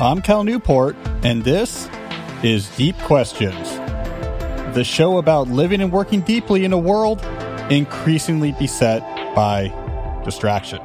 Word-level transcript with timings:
I'm 0.00 0.22
Cal 0.22 0.44
Newport, 0.44 0.94
and 1.24 1.42
this 1.42 1.88
is 2.44 2.68
Deep 2.76 2.96
Questions, 2.98 3.68
the 4.72 4.84
show 4.84 5.18
about 5.18 5.48
living 5.48 5.80
and 5.80 5.90
working 5.90 6.20
deeply 6.20 6.64
in 6.64 6.72
a 6.72 6.78
world 6.78 7.20
increasingly 7.68 8.52
beset 8.52 9.02
by 9.34 9.72
distraction. 10.24 10.78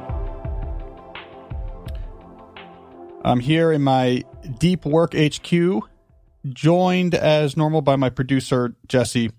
I'm 3.24 3.38
here 3.38 3.70
in 3.70 3.82
my 3.82 4.24
Deep 4.58 4.84
Work 4.84 5.14
HQ, 5.14 5.52
joined 6.52 7.14
as 7.14 7.56
normal 7.56 7.82
by 7.82 7.94
my 7.94 8.10
producer, 8.10 8.74
Jesse. 8.88 9.30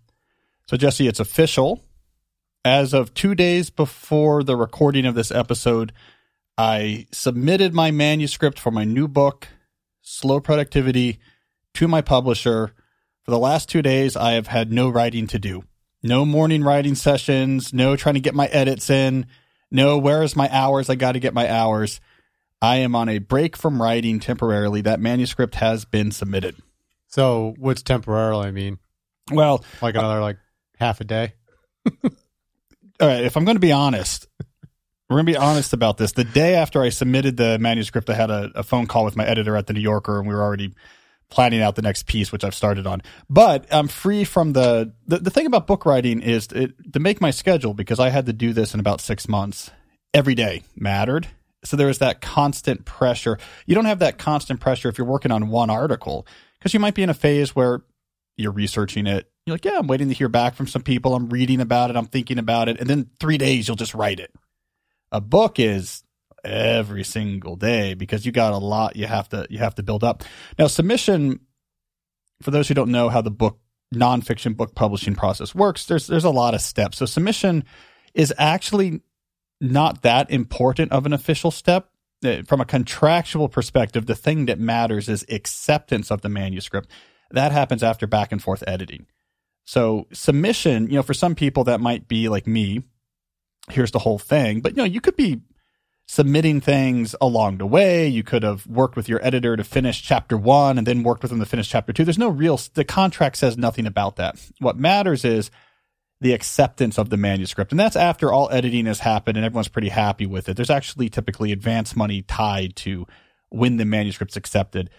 So, 0.70 0.78
Jesse, 0.78 1.10
it's 1.10 1.20
official. 1.20 1.84
As 2.64 2.94
of 2.94 3.14
two 3.14 3.36
days 3.36 3.70
before 3.72 4.42
the 4.42 4.56
recording 4.56 5.06
of 5.06 5.16
this 5.16 5.32
episode, 5.32 5.92
I 6.58 7.08
submitted 7.12 7.74
my 7.74 7.92
manuscript 7.92 8.58
for 8.58 8.72
my 8.72 8.86
new 8.86 9.10
book, 9.10 9.50
Slow 10.08 10.40
Productivity, 10.40 11.20
to 11.74 11.88
my 11.88 12.02
publisher. 12.02 12.74
For 13.24 13.32
the 13.32 13.40
last 13.40 13.68
two 13.68 13.82
days, 13.82 14.16
I 14.16 14.34
have 14.34 14.48
had 14.48 14.72
no 14.72 14.88
writing 14.88 15.26
to 15.28 15.40
do. 15.40 15.64
No 16.04 16.26
morning 16.26 16.64
writing 16.64 16.94
sessions, 16.94 17.74
no 17.74 17.96
trying 17.96 18.14
to 18.14 18.22
get 18.22 18.36
my 18.36 18.46
edits 18.48 18.92
in, 18.92 19.26
no 19.72 19.98
where 19.98 20.22
is 20.22 20.36
my 20.36 20.48
hours? 20.52 20.92
I 20.92 20.96
got 20.96 21.14
to 21.14 21.20
get 21.20 21.34
my 21.34 21.52
hours. 21.52 22.00
I 22.62 22.78
am 22.78 22.96
on 22.96 23.10
a 23.10 23.18
break 23.18 23.58
from 23.58 23.82
writing 23.82 24.20
temporarily. 24.20 24.82
That 24.82 25.00
manuscript 25.00 25.56
has 25.56 25.86
been 25.86 26.12
submitted. 26.12 26.56
So, 27.08 27.56
what's 27.58 27.82
temporarily 27.82 28.52
mean? 28.52 28.78
Well, 29.32 29.66
Like 29.82 29.96
another 29.96 30.22
like 30.22 30.38
half 30.78 31.02
a 31.02 31.04
day? 31.04 31.34
all 32.04 32.12
right, 33.02 33.24
if 33.24 33.36
I'm 33.36 33.44
going 33.44 33.56
to 33.56 33.60
be 33.60 33.72
honest, 33.72 34.28
we're 35.10 35.18
going 35.18 35.26
to 35.28 35.32
be 35.34 35.38
honest 35.38 35.74
about 35.74 35.98
this. 35.98 36.14
The 36.14 36.24
day 36.24 36.56
after 36.56 36.82
I 36.82 36.90
submitted 36.90 37.38
the 37.38 37.60
manuscript, 37.60 38.10
I 38.10 38.16
had 38.16 38.32
a, 38.32 38.52
a 38.56 38.64
phone 38.64 38.88
call 38.88 39.06
with 39.06 39.16
my 39.16 39.26
editor 39.26 39.56
at 39.56 39.68
the 39.68 39.74
New 39.74 39.82
Yorker, 39.82 40.20
and 40.20 40.28
we 40.28 40.34
were 40.34 40.42
already 40.42 40.74
planning 41.30 41.62
out 41.62 41.76
the 41.76 41.82
next 41.82 42.08
piece, 42.08 42.32
which 42.32 42.44
I've 42.44 42.56
started 42.56 42.88
on. 42.88 43.02
But 43.30 43.66
I'm 43.72 43.88
free 43.88 44.24
from 44.24 44.54
the 44.54 44.94
the, 45.08 45.20
the 45.20 45.30
thing 45.30 45.46
about 45.46 45.68
book 45.68 45.86
writing 45.86 46.22
is 46.22 46.48
it, 46.48 46.94
to 46.94 47.00
make 47.00 47.22
my 47.22 47.32
schedule 47.32 47.74
because 47.74 48.00
I 48.00 48.10
had 48.10 48.26
to 48.28 48.34
do 48.34 48.54
this 48.54 48.74
in 48.74 48.80
about 48.80 49.02
six 49.02 49.28
months. 49.28 49.72
Every 50.14 50.34
day 50.34 50.64
mattered. 50.76 51.28
So 51.66 51.76
there 51.76 51.88
was 51.88 51.98
that 51.98 52.22
constant 52.22 52.86
pressure. 52.86 53.38
You 53.66 53.76
don't 53.76 53.86
have 53.86 54.00
that 54.00 54.18
constant 54.18 54.60
pressure 54.60 54.88
if 54.88 54.98
you're 54.98 55.08
working 55.08 55.32
on 55.32 55.50
one 55.50 55.70
article 55.70 56.26
because 56.58 56.74
you 56.74 56.80
might 56.80 56.96
be 56.96 57.04
in 57.04 57.10
a 57.10 57.14
phase 57.14 57.56
where 57.56 57.84
you're 58.38 58.52
researching 58.52 59.08
it. 59.08 59.30
You're 59.46 59.56
like, 59.56 59.66
yeah, 59.66 59.80
I'm 59.80 59.88
waiting 59.88 60.08
to 60.08 60.14
hear 60.14 60.30
back 60.30 60.56
from 60.56 60.68
some 60.68 60.84
people. 60.84 61.16
I'm 61.16 61.30
reading 61.30 61.60
about 61.60 61.90
it. 61.90 61.96
I'm 61.96 62.06
thinking 62.06 62.40
about 62.40 62.70
it. 62.70 62.80
And 62.80 62.90
then 62.90 63.10
three 63.20 63.38
days, 63.38 63.68
you'll 63.68 63.76
just 63.78 63.94
write 63.94 64.20
it. 64.20 64.32
A 65.12 65.22
book 65.22 65.60
is 65.60 66.04
every 66.44 67.04
single 67.04 67.56
day 67.56 67.96
because 67.96 68.26
you 68.26 68.32
got 68.32 68.54
a 68.54 68.58
lot 68.58 68.96
you 68.96 69.08
have 69.08 69.28
to 69.30 69.48
you 69.50 69.58
have 69.60 69.76
to 69.76 69.84
build 69.84 70.04
up. 70.04 70.24
Now, 70.60 70.68
submission, 70.68 71.40
for 72.42 72.52
those 72.52 72.68
who 72.68 72.74
don't 72.74 72.92
know 72.92 73.10
how 73.10 73.22
the 73.22 73.32
book 73.32 73.60
nonfiction 73.94 74.56
book 74.56 74.76
publishing 74.76 75.16
process 75.16 75.56
works, 75.56 75.86
there's 75.86 76.08
there's 76.08 76.24
a 76.24 76.30
lot 76.30 76.54
of 76.54 76.62
steps. 76.62 76.98
So 76.98 77.06
submission 77.06 77.64
is 78.14 78.34
actually 78.38 79.02
not 79.62 80.02
that 80.04 80.30
important 80.30 80.92
of 80.92 81.06
an 81.06 81.14
official 81.14 81.52
step. 81.52 81.90
Uh, 82.24 82.44
From 82.44 82.62
a 82.62 82.66
contractual 82.66 83.50
perspective, 83.50 84.06
the 84.06 84.16
thing 84.16 84.46
that 84.46 84.60
matters 84.60 85.10
is 85.10 85.26
acceptance 85.30 86.12
of 86.12 86.22
the 86.22 86.30
manuscript. 86.30 86.90
That 87.32 87.52
happens 87.52 87.84
after 87.84 88.08
back 88.08 88.32
and 88.32 88.42
forth 88.42 88.64
editing. 88.68 89.08
So 89.66 90.08
submission, 90.14 90.88
you 90.88 90.96
know, 90.96 91.04
for 91.04 91.14
some 91.14 91.36
people 91.36 91.64
that 91.66 91.82
might 91.82 92.08
be 92.08 92.30
like 92.30 92.46
me, 92.46 92.84
here's 93.70 93.92
the 93.92 94.00
whole 94.00 94.20
thing. 94.20 94.62
But 94.62 94.74
you 94.74 94.78
know, 94.78 94.84
you 94.84 95.02
could 95.02 95.16
be 95.16 95.42
submitting 96.08 96.62
things 96.62 97.16
along 97.20 97.58
the 97.58 97.66
way. 97.66 98.08
You 98.08 98.24
could 98.24 98.44
have 98.44 98.68
worked 98.68 98.96
with 98.96 99.10
your 99.10 99.26
editor 99.26 99.56
to 99.56 99.64
finish 99.64 100.04
chapter 100.04 100.38
one 100.38 100.78
and 100.78 100.86
then 100.86 101.04
worked 101.04 101.24
with 101.24 101.32
them 101.32 101.40
to 101.40 101.46
finish 101.46 101.68
chapter 101.68 101.94
two. 101.94 102.04
There's 102.04 102.18
no 102.18 102.30
real, 102.30 102.60
the 102.74 102.86
contract 102.86 103.38
says 103.38 103.58
nothing 103.58 103.88
about 103.88 104.18
that. 104.18 104.40
What 104.60 104.78
matters 104.78 105.26
is 105.26 105.50
the 106.22 106.34
acceptance 106.34 106.98
of 106.98 107.10
the 107.10 107.18
manuscript. 107.18 107.72
And 107.72 107.80
that's 107.80 107.96
after 107.96 108.32
all 108.32 108.50
editing 108.52 108.86
has 108.86 109.00
happened 109.00 109.38
and 109.38 109.46
everyone's 109.46 109.68
pretty 109.68 109.90
happy 109.90 110.26
with 110.26 110.48
it. 110.48 110.56
There's 110.56 110.70
actually 110.70 111.10
typically 111.10 111.52
advance 111.52 111.96
money 111.96 112.22
tied 112.22 112.76
to 112.78 113.06
when 113.50 113.78
the 113.78 113.86
manuscript's 113.86 114.38
accepted. 114.38 114.90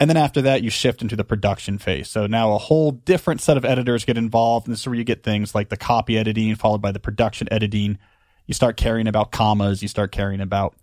And 0.00 0.10
then 0.10 0.16
after 0.16 0.42
that, 0.42 0.62
you 0.62 0.70
shift 0.70 1.02
into 1.02 1.16
the 1.16 1.24
production 1.24 1.78
phase. 1.78 2.10
So 2.10 2.26
now 2.26 2.52
a 2.52 2.58
whole 2.58 2.92
different 2.92 3.40
set 3.40 3.56
of 3.56 3.64
editors 3.64 4.04
get 4.04 4.18
involved. 4.18 4.66
And 4.66 4.72
this 4.72 4.80
is 4.80 4.86
where 4.86 4.96
you 4.96 5.04
get 5.04 5.22
things 5.22 5.54
like 5.54 5.68
the 5.68 5.76
copy 5.76 6.18
editing 6.18 6.54
followed 6.56 6.82
by 6.82 6.92
the 6.92 7.00
production 7.00 7.46
editing. 7.52 7.98
You 8.46 8.54
start 8.54 8.76
caring 8.76 9.06
about 9.06 9.30
commas. 9.32 9.82
You 9.82 9.88
start 9.88 10.12
caring 10.12 10.40
about 10.40 10.74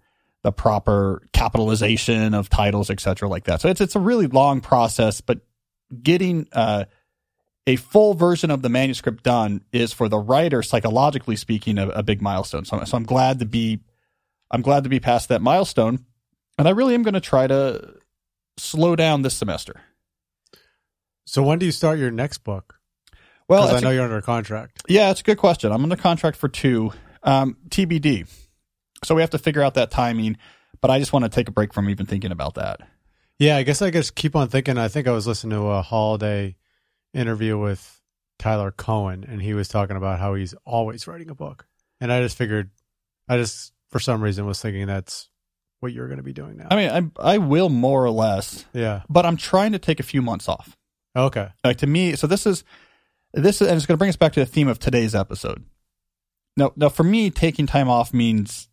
the 0.44 0.52
proper 0.52 1.22
capitalization 1.34 2.34
of 2.34 2.50
titles, 2.50 2.90
etc., 2.90 3.30
like 3.30 3.44
that. 3.46 3.62
So 3.62 3.70
it's 3.70 3.82
it's 3.82 3.96
a 3.96 4.00
really 4.00 4.28
long 4.28 4.62
process, 4.62 5.22
but 5.22 5.40
getting 6.02 6.48
uh, 6.52 6.86
a 7.68 7.76
full 7.76 8.14
version 8.16 8.50
of 8.50 8.62
the 8.62 8.70
manuscript 8.70 9.24
done 9.24 9.62
is 9.72 9.94
for 9.94 10.10
the 10.10 10.18
writer, 10.18 10.64
psychologically 10.64 11.36
speaking, 11.36 11.78
a, 11.78 11.90
a 11.90 12.04
big 12.04 12.22
milestone. 12.22 12.66
So, 12.66 12.84
so 12.86 12.98
I'm 12.98 13.04
glad 13.04 13.40
to 13.40 13.46
be 13.46 13.80
I'm 14.50 14.62
glad 14.62 14.84
to 14.84 14.90
be 14.90 15.00
past 15.00 15.30
that 15.30 15.42
milestone, 15.42 16.06
and 16.58 16.68
I 16.68 16.72
really 16.72 16.96
am 16.96 17.04
going 17.04 17.14
to 17.14 17.22
try 17.22 17.48
to 17.48 17.96
slow 18.58 18.96
down 18.96 19.22
this 19.22 19.36
semester. 19.36 19.82
So, 21.26 21.44
when 21.44 21.60
do 21.60 21.66
you 21.66 21.72
start 21.72 22.00
your 22.00 22.12
next 22.12 22.40
book? 22.40 22.80
Well, 23.48 23.64
I 23.64 23.68
that's 23.68 23.82
a- 23.82 23.86
know 23.86 23.92
you're 23.92 24.04
under 24.04 24.22
contract. 24.22 24.82
Yeah, 24.88 25.12
it's 25.12 25.22
a 25.22 25.24
good 25.24 25.38
question. 25.38 25.72
I'm 25.72 25.84
under 25.84 25.96
contract 25.96 26.38
for 26.38 26.50
two. 26.50 26.92
Um, 27.24 27.58
TBD. 27.70 28.28
So 29.04 29.16
we 29.16 29.22
have 29.22 29.32
to 29.32 29.38
figure 29.38 29.62
out 29.62 29.76
that 29.76 29.92
timing, 29.92 30.38
but 30.80 30.92
I 30.92 31.00
just 31.00 31.14
want 31.14 31.26
to 31.26 31.30
take 31.30 31.48
a 31.48 31.52
break 31.52 31.74
from 31.74 31.90
even 31.90 32.06
thinking 32.06 32.32
about 32.32 32.56
that. 32.56 32.82
Yeah, 33.40 33.58
I 33.58 33.64
guess 33.64 33.82
I 33.82 33.90
just 33.90 34.16
keep 34.16 34.36
on 34.36 34.50
thinking. 34.50 34.78
I 34.78 34.88
think 34.88 35.08
I 35.08 35.12
was 35.12 35.26
listening 35.26 35.58
to 35.58 35.66
a 35.68 35.82
holiday 35.82 36.56
interview 37.14 37.58
with 37.58 38.00
Tyler 38.38 38.72
Cowen, 38.72 39.26
and 39.28 39.42
he 39.42 39.54
was 39.54 39.68
talking 39.68 39.98
about 39.98 40.20
how 40.20 40.36
he's 40.36 40.54
always 40.66 41.08
writing 41.08 41.30
a 41.30 41.36
book. 41.36 41.66
And 42.00 42.12
I 42.12 42.22
just 42.22 42.38
figured, 42.38 42.70
I 43.28 43.38
just, 43.38 43.74
for 43.90 44.00
some 44.00 44.22
reason, 44.24 44.46
was 44.46 44.62
thinking 44.62 44.86
that's 44.86 45.30
what 45.80 45.92
you're 45.92 46.08
going 46.08 46.18
to 46.18 46.24
be 46.24 46.34
doing 46.34 46.58
now. 46.58 46.68
I 46.70 46.76
mean, 46.76 47.14
I 47.20 47.34
I 47.34 47.38
will 47.40 47.70
more 47.70 48.06
or 48.06 48.12
less, 48.12 48.66
yeah. 48.74 49.02
but 49.10 49.26
I'm 49.26 49.38
trying 49.38 49.72
to 49.74 49.80
take 49.80 50.00
a 50.00 50.04
few 50.04 50.22
months 50.22 50.48
off. 50.48 50.78
Okay. 51.16 51.50
Like 51.64 51.78
to 51.78 51.88
me, 51.88 52.16
so 52.16 52.28
this 52.28 52.46
is 52.46 52.64
this 53.34 53.62
is, 53.62 53.68
and 53.68 53.78
it's 53.78 53.86
going 53.86 53.96
to 53.96 54.00
bring 54.00 54.10
us 54.10 54.16
back 54.16 54.34
to 54.34 54.40
the 54.40 54.46
theme 54.46 54.68
of 54.68 54.80
today's 54.80 55.16
episode. 55.16 55.64
Now, 56.58 56.72
now 56.76 56.90
for 56.90 57.04
me, 57.04 57.30
taking 57.30 57.66
time 57.66 57.90
off 57.90 58.14
means, 58.14 58.68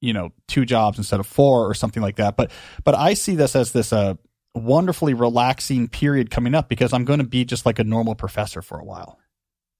you 0.00 0.12
know, 0.12 0.32
two 0.48 0.64
jobs 0.64 0.98
instead 0.98 1.20
of 1.20 1.26
four 1.26 1.68
or 1.68 1.74
something 1.74 2.02
like 2.02 2.16
that. 2.16 2.36
But 2.36 2.50
but 2.84 2.94
I 2.94 3.14
see 3.14 3.34
this 3.34 3.56
as 3.56 3.72
this 3.72 3.92
uh 3.92 4.14
wonderfully 4.54 5.14
relaxing 5.14 5.88
period 5.88 6.30
coming 6.30 6.54
up 6.54 6.68
because 6.68 6.92
I'm 6.92 7.04
going 7.04 7.18
to 7.18 7.26
be 7.26 7.44
just 7.44 7.66
like 7.66 7.78
a 7.78 7.84
normal 7.84 8.14
professor 8.14 8.62
for 8.62 8.78
a 8.78 8.84
while. 8.84 9.18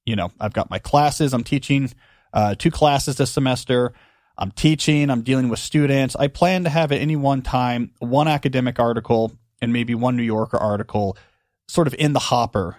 You 0.04 0.16
know, 0.16 0.32
I've 0.40 0.52
got 0.52 0.68
my 0.68 0.78
classes. 0.78 1.32
I'm 1.32 1.44
teaching 1.44 1.92
uh, 2.32 2.54
two 2.56 2.70
classes 2.70 3.16
this 3.16 3.30
semester. 3.30 3.92
I'm 4.36 4.50
teaching. 4.50 5.10
I'm 5.10 5.22
dealing 5.22 5.48
with 5.48 5.60
students. 5.60 6.16
I 6.16 6.26
plan 6.26 6.64
to 6.64 6.70
have 6.70 6.90
at 6.92 7.00
any 7.00 7.16
one 7.16 7.42
time 7.42 7.92
one 8.00 8.26
academic 8.26 8.80
article 8.80 9.32
and 9.62 9.72
maybe 9.72 9.94
one 9.94 10.16
New 10.16 10.24
Yorker 10.24 10.58
article 10.58 11.16
sort 11.68 11.86
of 11.86 11.94
in 11.94 12.12
the 12.12 12.18
hopper, 12.18 12.76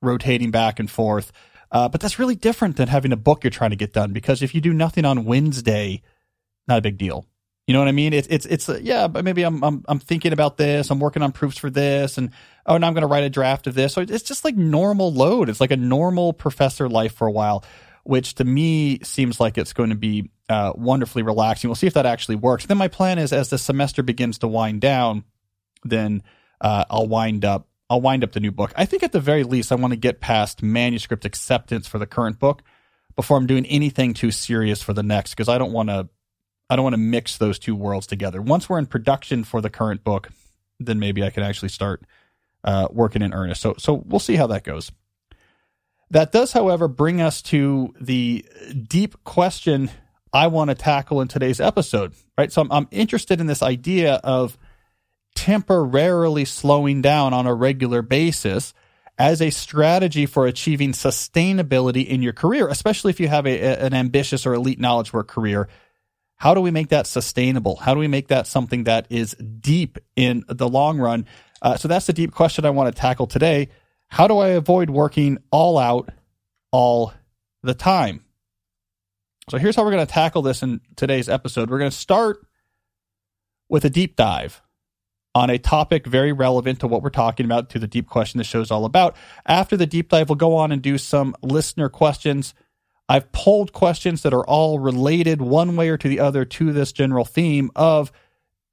rotating 0.00 0.50
back 0.50 0.80
and 0.80 0.90
forth. 0.90 1.32
Uh, 1.70 1.88
but 1.88 2.00
that's 2.00 2.18
really 2.18 2.36
different 2.36 2.76
than 2.76 2.88
having 2.88 3.12
a 3.12 3.16
book 3.16 3.42
you're 3.42 3.50
trying 3.50 3.70
to 3.70 3.76
get 3.76 3.92
done 3.92 4.12
because 4.12 4.42
if 4.42 4.54
you 4.54 4.60
do 4.60 4.72
nothing 4.72 5.04
on 5.04 5.24
Wednesday, 5.24 6.02
not 6.68 6.78
a 6.78 6.82
big 6.82 6.98
deal. 6.98 7.26
You 7.66 7.72
know 7.72 7.80
what 7.80 7.88
I 7.88 7.92
mean? 7.92 8.12
It's 8.12 8.28
it's 8.28 8.46
it's 8.46 8.68
uh, 8.68 8.78
yeah, 8.80 9.08
but 9.08 9.24
maybe 9.24 9.42
I'm 9.42 9.62
I'm 9.64 9.84
I'm 9.88 9.98
thinking 9.98 10.32
about 10.32 10.56
this. 10.56 10.88
I'm 10.88 11.00
working 11.00 11.22
on 11.22 11.32
proofs 11.32 11.58
for 11.58 11.68
this, 11.68 12.16
and 12.16 12.30
oh, 12.64 12.78
now 12.78 12.86
I'm 12.86 12.94
going 12.94 13.02
to 13.02 13.08
write 13.08 13.24
a 13.24 13.30
draft 13.30 13.66
of 13.66 13.74
this. 13.74 13.92
So 13.94 14.02
it's 14.02 14.22
just 14.22 14.44
like 14.44 14.56
normal 14.56 15.12
load. 15.12 15.48
It's 15.48 15.60
like 15.60 15.72
a 15.72 15.76
normal 15.76 16.32
professor 16.32 16.88
life 16.88 17.14
for 17.14 17.26
a 17.26 17.32
while, 17.32 17.64
which 18.04 18.36
to 18.36 18.44
me 18.44 19.00
seems 19.02 19.40
like 19.40 19.58
it's 19.58 19.72
going 19.72 19.90
to 19.90 19.96
be 19.96 20.30
uh, 20.48 20.74
wonderfully 20.76 21.24
relaxing. 21.24 21.68
We'll 21.68 21.74
see 21.74 21.88
if 21.88 21.94
that 21.94 22.06
actually 22.06 22.36
works. 22.36 22.66
Then 22.66 22.78
my 22.78 22.86
plan 22.86 23.18
is 23.18 23.32
as 23.32 23.50
the 23.50 23.58
semester 23.58 24.04
begins 24.04 24.38
to 24.38 24.48
wind 24.48 24.80
down, 24.80 25.24
then 25.82 26.22
uh, 26.60 26.84
I'll 26.88 27.08
wind 27.08 27.44
up 27.44 27.66
I'll 27.88 28.00
wind 28.00 28.24
up 28.24 28.32
the 28.32 28.40
new 28.40 28.50
book. 28.50 28.72
I 28.76 28.84
think 28.84 29.02
at 29.02 29.12
the 29.12 29.20
very 29.20 29.44
least 29.44 29.70
I 29.70 29.76
want 29.76 29.92
to 29.92 29.98
get 29.98 30.20
past 30.20 30.62
manuscript 30.62 31.24
acceptance 31.24 31.86
for 31.86 31.98
the 31.98 32.06
current 32.06 32.38
book 32.38 32.62
before 33.14 33.36
I'm 33.36 33.46
doing 33.46 33.66
anything 33.66 34.14
too 34.14 34.30
serious 34.30 34.82
for 34.82 34.92
the 34.92 35.02
next 35.02 35.30
because 35.30 35.48
I 35.48 35.58
don't 35.58 35.72
want 35.72 35.88
to 35.88 36.08
I 36.68 36.74
don't 36.74 36.82
want 36.82 36.94
to 36.94 36.98
mix 36.98 37.38
those 37.38 37.58
two 37.60 37.76
worlds 37.76 38.08
together. 38.08 38.42
Once 38.42 38.68
we're 38.68 38.78
in 38.78 38.86
production 38.86 39.44
for 39.44 39.60
the 39.60 39.70
current 39.70 40.02
book, 40.02 40.30
then 40.80 40.98
maybe 40.98 41.22
I 41.22 41.30
can 41.30 41.44
actually 41.44 41.68
start 41.68 42.02
uh, 42.64 42.88
working 42.90 43.22
in 43.22 43.32
earnest. 43.32 43.60
So 43.60 43.74
so 43.78 43.94
we'll 43.94 44.18
see 44.20 44.36
how 44.36 44.48
that 44.48 44.64
goes. 44.64 44.90
That 46.10 46.30
does, 46.30 46.52
however, 46.52 46.86
bring 46.86 47.20
us 47.20 47.42
to 47.42 47.92
the 48.00 48.44
deep 48.86 49.24
question 49.24 49.90
I 50.32 50.46
want 50.48 50.70
to 50.70 50.74
tackle 50.76 51.20
in 51.20 51.28
today's 51.28 51.60
episode. 51.60 52.14
Right, 52.38 52.52
so 52.52 52.62
I'm, 52.62 52.70
I'm 52.70 52.88
interested 52.90 53.40
in 53.40 53.46
this 53.46 53.62
idea 53.62 54.14
of 54.22 54.56
temporarily 55.36 56.44
slowing 56.44 57.02
down 57.02 57.32
on 57.32 57.46
a 57.46 57.54
regular 57.54 58.02
basis 58.02 58.74
as 59.18 59.40
a 59.40 59.50
strategy 59.50 60.26
for 60.26 60.46
achieving 60.46 60.92
sustainability 60.92 62.06
in 62.06 62.22
your 62.22 62.32
career, 62.32 62.66
especially 62.68 63.10
if 63.10 63.20
you 63.20 63.28
have 63.28 63.46
a, 63.46 63.84
an 63.84 63.94
ambitious 63.94 64.44
or 64.46 64.54
elite 64.54 64.80
knowledge 64.80 65.12
work 65.12 65.28
career. 65.28 65.68
How 66.36 66.52
do 66.52 66.60
we 66.60 66.70
make 66.70 66.88
that 66.88 67.06
sustainable? 67.06 67.76
How 67.76 67.94
do 67.94 68.00
we 68.00 68.08
make 68.08 68.28
that 68.28 68.46
something 68.46 68.84
that 68.84 69.06
is 69.08 69.34
deep 69.34 69.98
in 70.16 70.44
the 70.48 70.68
long 70.68 70.98
run? 70.98 71.26
Uh, 71.62 71.76
so 71.76 71.88
that's 71.88 72.06
the 72.06 72.12
deep 72.12 72.32
question 72.32 72.66
I 72.66 72.70
want 72.70 72.94
to 72.94 73.00
tackle 73.00 73.26
today. 73.26 73.68
How 74.08 74.28
do 74.28 74.38
I 74.38 74.48
avoid 74.48 74.90
working 74.90 75.38
all 75.50 75.78
out 75.78 76.10
all 76.72 77.14
the 77.62 77.74
time? 77.74 78.24
So 79.50 79.58
here's 79.58 79.76
how 79.76 79.84
we're 79.84 79.92
going 79.92 80.06
to 80.06 80.12
tackle 80.12 80.42
this 80.42 80.62
in 80.62 80.80
today's 80.96 81.28
episode. 81.28 81.70
We're 81.70 81.78
going 81.78 81.90
to 81.90 81.96
start 81.96 82.46
with 83.68 83.84
a 83.84 83.90
deep 83.90 84.16
dive 84.16 84.60
on 85.36 85.50
a 85.50 85.58
topic 85.58 86.06
very 86.06 86.32
relevant 86.32 86.80
to 86.80 86.88
what 86.88 87.02
we're 87.02 87.10
talking 87.10 87.44
about, 87.44 87.68
to 87.68 87.78
the 87.78 87.86
deep 87.86 88.08
question 88.08 88.38
the 88.38 88.44
show's 88.44 88.70
all 88.70 88.86
about. 88.86 89.14
After 89.44 89.76
the 89.76 89.84
deep 89.84 90.08
dive, 90.08 90.30
we'll 90.30 90.36
go 90.36 90.56
on 90.56 90.72
and 90.72 90.80
do 90.80 90.96
some 90.96 91.36
listener 91.42 91.90
questions. 91.90 92.54
I've 93.06 93.30
pulled 93.32 93.74
questions 93.74 94.22
that 94.22 94.32
are 94.32 94.46
all 94.46 94.78
related 94.78 95.42
one 95.42 95.76
way 95.76 95.90
or 95.90 95.98
to 95.98 96.08
the 96.08 96.20
other 96.20 96.46
to 96.46 96.72
this 96.72 96.90
general 96.90 97.26
theme 97.26 97.70
of 97.76 98.10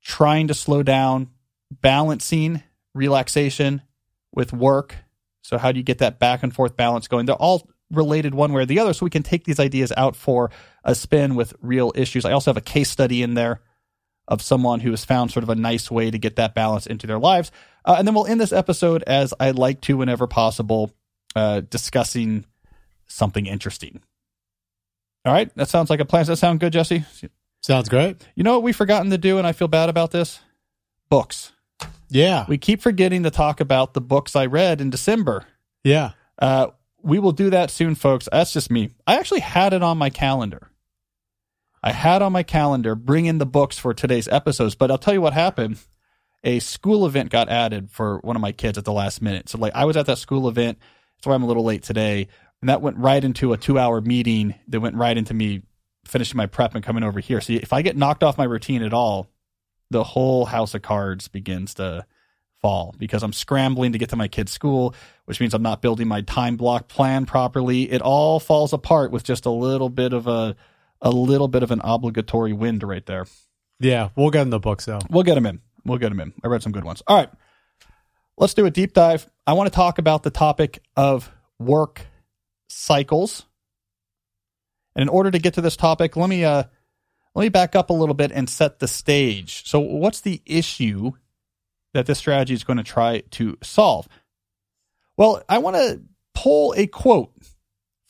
trying 0.01 0.47
to 0.47 0.53
slow 0.53 0.83
down, 0.83 1.31
balancing 1.69 2.63
relaxation 2.95 3.81
with 4.31 4.53
work. 4.53 4.95
So, 5.41 5.57
how 5.57 5.73
do 5.73 5.79
you 5.79 5.83
get 5.83 5.97
that 5.97 6.17
back 6.17 6.43
and 6.43 6.55
forth 6.55 6.77
balance 6.77 7.09
going? 7.09 7.25
They're 7.25 7.35
all 7.35 7.67
related 7.91 8.33
one 8.33 8.53
way 8.53 8.61
or 8.61 8.65
the 8.65 8.79
other, 8.79 8.93
so 8.93 9.05
we 9.05 9.09
can 9.09 9.21
take 9.21 9.43
these 9.43 9.59
ideas 9.59 9.91
out 9.97 10.15
for 10.15 10.49
a 10.85 10.95
spin 10.95 11.35
with 11.35 11.53
real 11.61 11.91
issues. 11.93 12.23
I 12.23 12.31
also 12.31 12.51
have 12.51 12.57
a 12.57 12.61
case 12.61 12.89
study 12.89 13.21
in 13.21 13.33
there 13.33 13.59
of 14.27 14.41
someone 14.41 14.79
who 14.79 14.91
has 14.91 15.03
found 15.03 15.31
sort 15.31 15.43
of 15.43 15.49
a 15.49 15.55
nice 15.55 15.91
way 15.91 16.09
to 16.09 16.17
get 16.17 16.37
that 16.37 16.55
balance 16.55 16.85
into 16.85 17.07
their 17.07 17.19
lives. 17.19 17.51
Uh, 17.85 17.95
and 17.97 18.07
then 18.07 18.15
we'll 18.15 18.25
end 18.25 18.39
this 18.39 18.53
episode 18.53 19.03
as 19.03 19.33
I 19.39 19.51
like 19.51 19.81
to, 19.81 19.97
whenever 19.97 20.27
possible, 20.27 20.91
uh, 21.35 21.61
discussing 21.61 22.45
something 23.07 23.45
interesting. 23.45 24.01
All 25.25 25.33
right, 25.33 25.53
that 25.55 25.69
sounds 25.69 25.89
like 25.89 25.99
a 25.99 26.05
plan. 26.05 26.21
Does 26.21 26.27
that 26.29 26.37
sound 26.37 26.59
good, 26.59 26.73
Jesse? 26.73 27.03
Sounds 27.61 27.87
great. 27.87 28.27
You 28.35 28.43
know 28.43 28.53
what 28.53 28.63
we've 28.63 28.75
forgotten 28.75 29.09
to 29.11 29.17
do, 29.17 29.37
and 29.37 29.47
I 29.47 29.53
feel 29.53 29.69
bad 29.69 29.89
about 29.89 30.11
this? 30.11 30.39
Books. 31.09 31.53
Yeah. 32.09 32.45
We 32.47 32.57
keep 32.57 32.81
forgetting 32.81 33.23
to 33.23 33.31
talk 33.31 33.59
about 33.59 33.93
the 33.93 34.01
books 34.01 34.35
I 34.35 34.45
read 34.45 34.81
in 34.81 34.89
December. 34.89 35.45
Yeah. 35.83 36.11
Uh, 36.37 36.67
we 37.01 37.19
will 37.19 37.31
do 37.31 37.49
that 37.51 37.71
soon, 37.71 37.95
folks. 37.95 38.27
That's 38.31 38.53
just 38.53 38.69
me. 38.69 38.91
I 39.07 39.15
actually 39.15 39.41
had 39.41 39.73
it 39.73 39.81
on 39.81 39.97
my 39.97 40.09
calendar. 40.09 40.69
I 41.83 41.91
had 41.91 42.21
on 42.21 42.31
my 42.31 42.43
calendar 42.43 42.95
bring 42.95 43.25
in 43.25 43.39
the 43.39 43.45
books 43.45 43.77
for 43.77 43.93
today's 43.93 44.29
episodes, 44.29 44.73
but 44.73 44.89
I'll 44.89 44.97
tell 44.97 45.13
you 45.13 45.21
what 45.21 45.33
happened. 45.33 45.79
A 46.45 46.59
school 46.59 47.05
event 47.05 47.29
got 47.29 47.49
added 47.49 47.91
for 47.91 48.19
one 48.19 48.37
of 48.37 48.41
my 48.41 48.53
kids 48.53 48.77
at 48.77 48.85
the 48.85 48.93
last 48.93 49.21
minute. 49.21 49.49
So 49.49 49.57
like 49.57 49.75
I 49.75 49.83
was 49.83 49.97
at 49.97 50.05
that 50.05 50.17
school 50.17 50.47
event. 50.47 50.77
That's 51.17 51.27
why 51.27 51.35
I'm 51.35 51.43
a 51.43 51.47
little 51.47 51.63
late 51.63 51.83
today. 51.83 52.27
And 52.61 52.69
that 52.69 52.81
went 52.81 52.97
right 52.97 53.21
into 53.21 53.51
a 53.51 53.57
two 53.57 53.77
hour 53.77 53.99
meeting 53.99 54.55
that 54.69 54.79
went 54.79 54.95
right 54.95 55.17
into 55.17 55.33
me 55.33 55.63
finishing 56.05 56.37
my 56.37 56.45
prep 56.45 56.73
and 56.73 56.83
coming 56.83 57.03
over 57.03 57.19
here. 57.19 57.41
So 57.41 57.53
if 57.53 57.73
I 57.73 57.81
get 57.81 57.97
knocked 57.97 58.23
off 58.23 58.37
my 58.37 58.43
routine 58.45 58.83
at 58.83 58.93
all, 58.93 59.27
the 59.89 60.03
whole 60.03 60.45
house 60.45 60.73
of 60.73 60.81
cards 60.81 61.27
begins 61.27 61.73
to 61.75 62.05
fall 62.61 62.95
because 62.97 63.23
I'm 63.23 63.33
scrambling 63.33 63.91
to 63.91 63.97
get 63.97 64.09
to 64.09 64.15
my 64.15 64.29
kid's 64.29 64.53
school, 64.53 64.95
which 65.25 65.41
means 65.41 65.53
I'm 65.53 65.61
not 65.61 65.81
building 65.81 66.07
my 66.07 66.21
time 66.21 66.55
block 66.55 66.87
plan 66.87 67.25
properly. 67.25 67.91
It 67.91 68.01
all 68.01 68.39
falls 68.39 68.71
apart 68.71 69.11
with 69.11 69.23
just 69.23 69.45
a 69.45 69.51
little 69.51 69.89
bit 69.89 70.13
of 70.13 70.27
a 70.27 70.55
a 71.03 71.11
little 71.11 71.47
bit 71.47 71.61
of 71.61 71.69
an 71.69 71.81
obligatory 71.83 72.53
wind 72.53 72.81
right 72.81 73.05
there. 73.05 73.25
Yeah. 73.79 74.09
We'll 74.15 74.31
get 74.31 74.43
in 74.43 74.49
the 74.49 74.59
books 74.59 74.85
though. 74.85 74.99
We'll 75.09 75.23
get 75.23 75.35
them 75.35 75.45
in. 75.45 75.61
We'll 75.85 75.99
get 75.99 76.09
them 76.09 76.21
in. 76.21 76.33
I 76.43 76.47
read 76.47 76.63
some 76.63 76.71
good 76.71 76.85
ones. 76.85 77.03
All 77.05 77.17
right. 77.17 77.29
Let's 78.37 78.53
do 78.55 78.65
a 78.65 78.71
deep 78.71 78.93
dive. 78.93 79.29
I 79.45 79.53
want 79.53 79.71
to 79.71 79.75
talk 79.75 79.99
about 79.99 80.23
the 80.23 80.31
topic 80.31 80.81
of 80.95 81.29
work 81.59 82.01
cycles. 82.69 83.45
And 84.95 85.03
in 85.03 85.09
order 85.09 85.29
to 85.29 85.39
get 85.39 85.55
to 85.55 85.61
this 85.61 85.75
topic, 85.75 86.15
let 86.15 86.29
me 86.29 86.43
uh 86.45 86.63
let 87.35 87.43
me 87.43 87.49
back 87.49 87.75
up 87.75 87.89
a 87.89 87.93
little 87.93 88.15
bit 88.15 88.31
and 88.31 88.49
set 88.49 88.79
the 88.79 88.87
stage. 88.87 89.67
So 89.67 89.79
what's 89.79 90.21
the 90.21 90.41
issue 90.45 91.11
that 91.93 92.05
this 92.05 92.19
strategy 92.19 92.53
is 92.53 92.63
going 92.63 92.77
to 92.77 92.83
try 92.83 93.23
to 93.31 93.57
solve? 93.61 94.07
Well, 95.17 95.43
I 95.49 95.57
want 95.57 95.75
to 95.75 96.01
pull 96.33 96.73
a 96.77 96.87
quote 96.87 97.31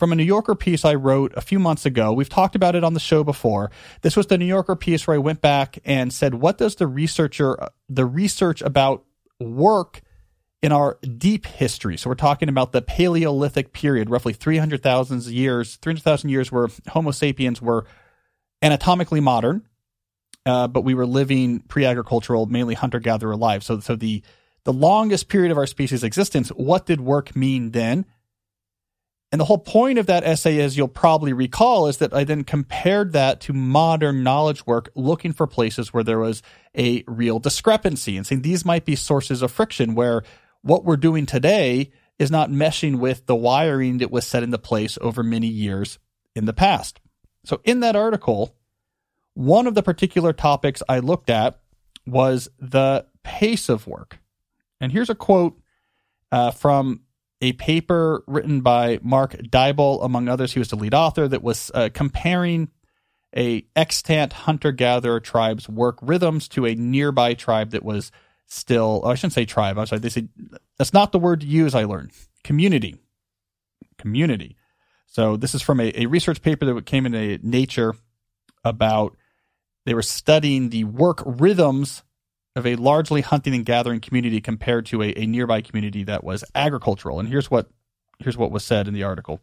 from 0.03 0.11
a 0.11 0.15
New 0.17 0.23
Yorker 0.23 0.53
piece 0.53 0.83
I 0.83 0.95
wrote 0.95 1.31
a 1.37 1.39
few 1.39 1.59
months 1.59 1.85
ago. 1.85 2.11
We've 2.11 2.27
talked 2.27 2.57
about 2.57 2.75
it 2.75 2.83
on 2.83 2.93
the 2.93 2.99
show 2.99 3.23
before. 3.23 3.71
This 4.01 4.17
was 4.17 4.27
the 4.27 4.37
New 4.37 4.43
Yorker 4.43 4.75
piece 4.75 5.07
where 5.07 5.15
I 5.15 5.17
went 5.17 5.39
back 5.39 5.79
and 5.85 6.11
said, 6.11 6.33
"What 6.33 6.57
does 6.57 6.75
the 6.75 6.87
researcher 6.87 7.57
the 7.87 8.05
research 8.05 8.61
about 8.61 9.05
work 9.39 10.01
in 10.61 10.73
our 10.73 10.99
deep 11.17 11.45
history?" 11.45 11.95
So 11.95 12.09
we're 12.09 12.15
talking 12.15 12.49
about 12.49 12.73
the 12.73 12.81
Paleolithic 12.81 13.71
period, 13.71 14.09
roughly 14.09 14.33
300,000 14.33 15.23
years, 15.27 15.77
300,000 15.77 16.29
years 16.29 16.51
where 16.51 16.67
Homo 16.89 17.11
sapiens 17.11 17.61
were 17.61 17.85
anatomically 18.61 19.21
modern, 19.21 19.65
uh, 20.45 20.67
but 20.67 20.81
we 20.81 20.95
were 20.95 21.05
living 21.05 21.61
pre-agricultural, 21.61 22.47
mainly 22.47 22.73
hunter-gatherer 22.73 23.37
lives. 23.37 23.67
So 23.67 23.79
so 23.79 23.95
the 23.95 24.21
the 24.65 24.73
longest 24.73 25.29
period 25.29 25.53
of 25.53 25.57
our 25.57 25.65
species' 25.65 26.03
existence, 26.03 26.49
what 26.49 26.85
did 26.85 26.99
work 26.99 27.37
mean 27.37 27.71
then? 27.71 28.05
And 29.33 29.39
the 29.39 29.45
whole 29.45 29.57
point 29.57 29.97
of 29.97 30.05
that 30.05 30.23
essay, 30.23 30.59
as 30.61 30.77
you'll 30.77 30.87
probably 30.87 31.33
recall, 31.33 31.87
is 31.87 31.97
that 31.97 32.13
I 32.13 32.23
then 32.23 32.43
compared 32.43 33.13
that 33.13 33.41
to 33.41 33.51
modern 33.51 34.21
knowledge 34.21 34.67
work, 34.67 34.91
looking 34.93 35.33
for 35.33 35.47
places 35.47 35.91
where 35.91 36.03
there 36.03 36.19
was 36.19 36.43
a 36.77 37.03
real 37.07 37.39
discrepancy 37.39 38.15
and 38.15 38.27
saying 38.27 38.43
these 38.43 38.63
might 38.63 38.85
be 38.85 38.95
sources 38.95 39.41
of 39.41 39.51
friction 39.51 39.95
where 39.95 40.21
what 40.61 40.85
we're 40.85 40.97
doing 40.97 41.25
today 41.25 41.91
is 42.19 42.29
not 42.29 42.51
meshing 42.51 42.99
with 42.99 43.25
the 43.25 43.35
wiring 43.35 43.97
that 43.97 44.11
was 44.11 44.23
set 44.23 44.43
into 44.43 44.59
place 44.59 44.99
over 45.01 45.23
many 45.23 45.47
years 45.47 45.97
in 46.35 46.45
the 46.45 46.53
past. 46.53 47.01
So, 47.43 47.59
in 47.63 47.79
that 47.79 47.95
article, 47.95 48.55
one 49.33 49.65
of 49.65 49.73
the 49.73 49.81
particular 49.81 50.31
topics 50.31 50.83
I 50.87 50.99
looked 50.99 51.31
at 51.31 51.59
was 52.05 52.49
the 52.59 53.07
pace 53.23 53.67
of 53.67 53.87
work. 53.87 54.19
And 54.79 54.91
here's 54.91 55.09
a 55.09 55.15
quote 55.15 55.59
uh, 56.31 56.51
from 56.51 57.01
a 57.43 57.51
paper 57.53 58.23
written 58.25 58.61
by 58.61 58.99
Mark 59.03 59.33
Dyble, 59.33 60.03
among 60.03 60.29
others. 60.29 60.53
He 60.53 60.59
was 60.59 60.69
the 60.69 60.77
lead 60.77 60.93
author 60.93 61.27
that 61.27 61.43
was 61.43 61.69
uh, 61.73 61.89
comparing 61.93 62.69
a 63.35 63.65
extant 63.75 64.31
hunter-gatherer 64.31 65.19
tribe's 65.19 65.67
work 65.67 65.99
rhythms 66.01 66.47
to 66.47 66.65
a 66.65 66.73
nearby 66.73 67.33
tribe 67.33 67.71
that 67.71 67.83
was 67.83 68.13
still. 68.47 69.01
Oh, 69.03 69.09
I 69.09 69.15
shouldn't 69.15 69.33
say 69.33 69.43
tribe. 69.43 69.77
I'm 69.77 69.85
sorry. 69.85 69.99
They 69.99 70.07
say 70.07 70.29
that's 70.77 70.93
not 70.93 71.11
the 71.11 71.19
word 71.19 71.41
to 71.41 71.47
use. 71.47 71.75
I 71.75 71.83
learned 71.83 72.11
community, 72.45 72.95
community. 73.97 74.55
So 75.07 75.35
this 75.35 75.53
is 75.53 75.61
from 75.61 75.81
a, 75.81 75.91
a 75.95 76.05
research 76.05 76.41
paper 76.41 76.65
that 76.65 76.85
came 76.85 77.05
in 77.05 77.13
a 77.13 77.39
Nature 77.43 77.93
about 78.63 79.17
they 79.85 79.93
were 79.93 80.01
studying 80.01 80.69
the 80.69 80.85
work 80.85 81.21
rhythms 81.25 82.03
of 82.55 82.67
a 82.67 82.75
largely 82.75 83.21
hunting 83.21 83.55
and 83.55 83.65
gathering 83.65 83.99
community 83.99 84.39
compared 84.39 84.85
to 84.87 85.01
a, 85.01 85.13
a 85.17 85.25
nearby 85.25 85.61
community 85.61 86.03
that 86.03 86.23
was 86.23 86.43
agricultural. 86.53 87.19
And 87.19 87.29
here's 87.29 87.49
what 87.49 87.69
here's 88.19 88.37
what 88.37 88.51
was 88.51 88.63
said 88.63 88.87
in 88.87 88.93
the 88.93 89.03
article. 89.03 89.41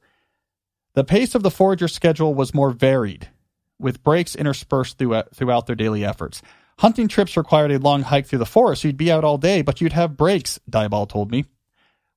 The 0.95 1.05
pace 1.05 1.35
of 1.35 1.43
the 1.43 1.50
forager 1.50 1.88
schedule 1.88 2.35
was 2.35 2.55
more 2.55 2.71
varied, 2.71 3.29
with 3.79 4.02
breaks 4.02 4.35
interspersed 4.35 4.99
throughout, 4.99 5.35
throughout 5.35 5.67
their 5.67 5.76
daily 5.76 6.05
efforts. 6.05 6.43
Hunting 6.79 7.09
trips 7.09 7.37
required 7.37 7.71
a 7.73 7.79
long 7.79 8.02
hike 8.02 8.26
through 8.26 8.38
the 8.38 8.47
forest. 8.47 8.85
You'd 8.85 8.97
be 8.97 9.12
out 9.12 9.25
all 9.25 9.38
day, 9.38 9.62
but 9.62 9.81
you'd 9.81 9.93
have 9.93 10.17
breaks, 10.17 10.59
Dyble 10.69 11.09
told 11.09 11.31
me. 11.31 11.45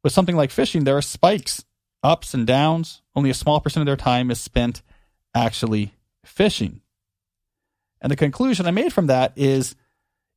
With 0.04 0.14
something 0.14 0.36
like 0.36 0.52
fishing, 0.52 0.84
there 0.84 0.98
are 0.98 1.02
spikes, 1.02 1.66
ups 2.02 2.34
and 2.34 2.48
downs. 2.48 3.02
Only 3.16 3.30
a 3.30 3.36
small 3.36 3.60
percent 3.60 3.82
of 3.82 3.86
their 3.86 3.98
time 3.98 4.32
is 4.32 4.40
spent 4.40 4.82
actually 5.36 5.94
fishing. 6.26 6.82
And 8.02 8.12
the 8.12 8.16
conclusion 8.16 8.66
I 8.66 8.72
made 8.72 8.94
from 8.94 9.08
that 9.08 9.34
is 9.36 9.76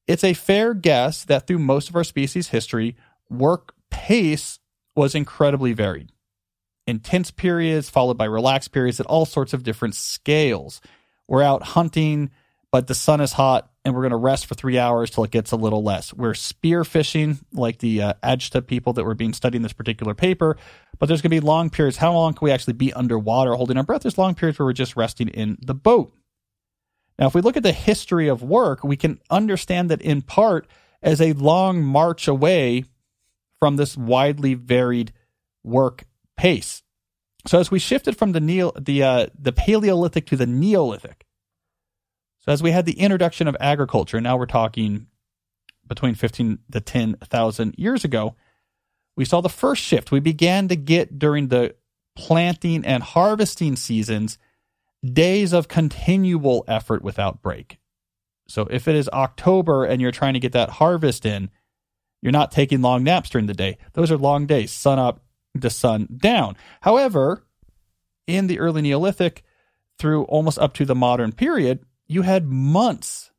it's 0.07 0.25
a 0.25 0.35
fair 0.35 0.75
guess 0.75 1.25
that 1.25 1.47
through 1.47 1.59
most 1.59 1.89
of 1.89 1.97
our 1.97 2.05
species' 2.05 2.49
history, 2.49 2.97
work 3.29 3.75
pace 3.91 4.59
was 4.95 5.15
incredibly 5.15 5.73
varied. 5.73 6.13
Intense 6.87 7.31
periods 7.31 7.91
followed 7.91 8.17
by 8.17 8.25
relaxed 8.25 8.73
periods 8.73 9.01
at 9.01 9.07
all 9.07 9.27
sorts 9.27 9.53
of 9.53 9.65
different 9.65 9.95
scales. 9.95 10.81
We're 11.27 11.43
out 11.43 11.63
hunting, 11.63 12.31
but 12.71 12.87
the 12.87 12.95
sun 12.95 13.21
is 13.21 13.33
hot 13.33 13.71
and 13.85 13.95
we're 13.95 14.03
going 14.03 14.11
to 14.11 14.17
rest 14.17 14.47
for 14.47 14.55
three 14.55 14.79
hours 14.79 15.11
till 15.11 15.25
it 15.25 15.31
gets 15.31 15.53
a 15.53 15.57
little 15.57 15.83
less. 15.83 16.13
We're 16.13 16.35
spear 16.35 16.85
fishing, 16.85 17.39
like 17.53 17.79
the 17.79 18.03
uh, 18.03 18.13
Agta 18.23 18.67
people 18.67 18.93
that 18.95 19.05
were 19.05 19.15
being 19.15 19.33
studied 19.33 19.57
in 19.57 19.63
this 19.63 19.73
particular 19.73 20.15
paper, 20.15 20.57
but 20.99 21.07
there's 21.07 21.23
going 21.23 21.31
to 21.31 21.41
be 21.41 21.47
long 21.47 21.71
periods. 21.71 21.97
How 21.97 22.13
long 22.13 22.35
can 22.35 22.45
we 22.45 22.53
actually 22.53 22.75
be 22.75 22.93
underwater 22.93 23.55
holding 23.55 23.77
our 23.77 23.83
breath? 23.83 24.03
There's 24.03 24.19
long 24.19 24.35
periods 24.35 24.59
where 24.59 24.67
we're 24.67 24.73
just 24.73 24.97
resting 24.97 25.29
in 25.29 25.59
the 25.61 25.75
boat. 25.75 26.13
Now, 27.19 27.27
if 27.27 27.35
we 27.35 27.41
look 27.41 27.57
at 27.57 27.63
the 27.63 27.73
history 27.73 28.29
of 28.29 28.43
work, 28.43 28.85
we 28.85 28.97
can 28.97 29.21
understand 29.31 29.91
that 29.91 30.03
in 30.03 30.23
part 30.23 30.67
as 31.03 31.21
a 31.21 31.33
long 31.33 31.83
march 31.83 32.29
away 32.29 32.85
from 33.59 33.77
this 33.77 33.97
widely 33.97 34.55
varied 34.55 35.13
work 35.65 36.05
pace. 36.37 36.83
So 37.47 37.59
as 37.59 37.71
we 37.71 37.79
shifted 37.79 38.19
from 38.19 38.33
the 38.33 38.41
Neo, 38.41 38.73
the 38.79 39.03
uh, 39.03 39.27
the 39.39 39.53
Paleolithic 39.53 40.27
to 40.27 40.37
the 40.37 40.47
Neolithic, 40.47 41.25
so 42.41 42.53
as 42.53 42.63
we 42.63 42.73
had 42.73 42.87
the 42.87 42.99
introduction 43.01 43.49
of 43.49 43.57
agriculture, 43.61 44.21
now 44.21 44.37
we're 44.37 44.47
talking 44.47 45.07
between 45.87 46.15
fifteen 46.15 46.59
to 46.73 46.81
ten 46.81 47.15
thousand 47.25 47.77
years 47.79 48.05
ago, 48.05 48.35
we 49.17 49.25
saw 49.25 49.41
the 49.41 49.49
first 49.49 49.83
shift. 49.83 50.11
We 50.11 50.21
began 50.21 50.69
to 50.69 50.77
get 50.77 51.19
during 51.19 51.49
the 51.49 51.77
planting 52.17 52.85
and 52.85 53.03
harvesting 53.03 53.77
seasons 53.77 54.39
days 55.05 55.53
of 55.53 55.69
continual 55.69 56.65
effort 56.69 57.03
without 57.03 57.43
break. 57.43 57.79
So 58.49 58.63
if 58.71 58.89
it 58.89 58.95
is 58.95 59.09
October 59.09 59.85
and 59.85 60.01
you're 60.01 60.13
trying 60.13 60.35
to 60.35 60.41
get 60.41 60.53
that 60.53 60.71
harvest 60.71 61.27
in, 61.27 61.51
you're 62.23 62.33
not 62.33 62.51
taking 62.51 62.83
long 62.83 63.05
naps 63.05 63.31
during 63.31 63.47
the 63.47 63.55
day. 63.55 63.79
Those 63.93 64.11
are 64.11 64.17
long 64.17 64.47
days, 64.47 64.73
sun 64.73 64.99
up 64.99 65.21
to 65.61 65.71
sun 65.71 66.09
down. 66.17 66.57
However, 66.81 67.45
in 68.27 68.47
the 68.47 68.59
early 68.59 68.83
Neolithic 68.83 69.43
through 69.99 70.25
almost 70.25 70.59
up 70.59 70.75
to 70.75 70.85
the 70.85 70.95
modern 70.95 71.33
period, 71.33 71.85
you 72.07 72.23
had 72.23 72.47
months 72.47 73.31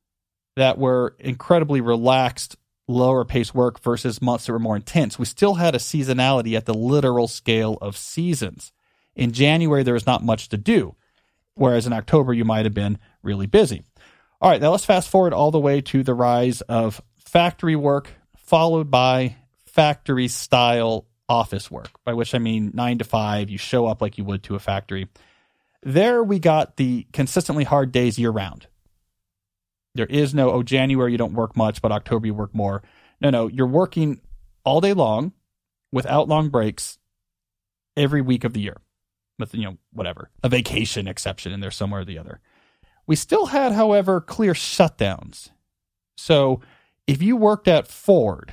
that 0.55 0.77
were 0.77 1.15
incredibly 1.19 1.81
relaxed, 1.81 2.55
lower 2.87 3.23
pace 3.25 3.53
work 3.53 3.79
versus 3.79 4.21
months 4.21 4.45
that 4.45 4.53
were 4.53 4.59
more 4.59 4.75
intense. 4.75 5.19
We 5.19 5.25
still 5.25 5.55
had 5.55 5.75
a 5.75 5.79
seasonality 5.79 6.55
at 6.55 6.65
the 6.65 6.73
literal 6.73 7.27
scale 7.27 7.77
of 7.81 7.97
seasons. 7.97 8.71
In 9.15 9.31
January, 9.31 9.83
there 9.83 9.93
was 9.93 10.05
not 10.05 10.23
much 10.23 10.49
to 10.49 10.57
do, 10.57 10.95
whereas 11.57 11.87
in 11.87 11.93
October, 11.93 12.33
you 12.33 12.45
might 12.45 12.65
have 12.65 12.73
been 12.73 12.97
really 13.23 13.47
busy. 13.47 13.83
All 14.39 14.49
right, 14.49 14.61
now 14.61 14.71
let's 14.71 14.85
fast 14.85 15.09
forward 15.09 15.33
all 15.33 15.51
the 15.51 15.59
way 15.59 15.81
to 15.81 16.03
the 16.03 16.13
rise 16.13 16.61
of 16.61 17.01
factory 17.17 17.75
work, 17.75 18.09
followed 18.37 18.91
by 18.91 19.35
factory 19.65 20.27
style 20.27 21.05
office 21.27 21.69
work, 21.69 21.89
by 22.05 22.13
which 22.13 22.33
I 22.33 22.39
mean 22.39 22.71
nine 22.73 22.99
to 22.99 23.03
five, 23.03 23.49
you 23.49 23.57
show 23.57 23.85
up 23.85 24.01
like 24.01 24.17
you 24.17 24.23
would 24.23 24.43
to 24.43 24.55
a 24.55 24.59
factory. 24.59 25.07
There 25.83 26.23
we 26.23 26.39
got 26.39 26.77
the 26.77 27.07
consistently 27.13 27.63
hard 27.63 27.91
days 27.91 28.17
year 28.17 28.31
round. 28.31 28.67
There 29.95 30.05
is 30.05 30.33
no, 30.33 30.51
oh, 30.51 30.63
January 30.63 31.11
you 31.11 31.17
don't 31.17 31.33
work 31.33 31.57
much, 31.57 31.81
but 31.81 31.91
October 31.91 32.27
you 32.27 32.33
work 32.33 32.53
more. 32.53 32.83
No, 33.19 33.29
no, 33.29 33.47
you're 33.47 33.67
working 33.67 34.21
all 34.63 34.81
day 34.81 34.93
long 34.93 35.33
without 35.91 36.27
long 36.27 36.49
breaks 36.49 36.97
every 37.95 38.21
week 38.21 38.43
of 38.43 38.53
the 38.53 38.61
year 38.61 38.77
with, 39.39 39.53
you 39.53 39.63
know, 39.63 39.77
whatever, 39.91 40.29
a 40.43 40.49
vacation 40.49 41.07
exception 41.07 41.51
in 41.51 41.59
there 41.59 41.71
somewhere 41.71 42.01
or 42.01 42.05
the 42.05 42.17
other. 42.17 42.39
We 43.05 43.15
still 43.15 43.47
had, 43.47 43.71
however, 43.71 44.19
clear 44.19 44.53
shutdowns. 44.53 45.49
So 46.17 46.61
if 47.05 47.21
you 47.21 47.37
worked 47.37 47.67
at 47.67 47.87
Ford 47.87 48.51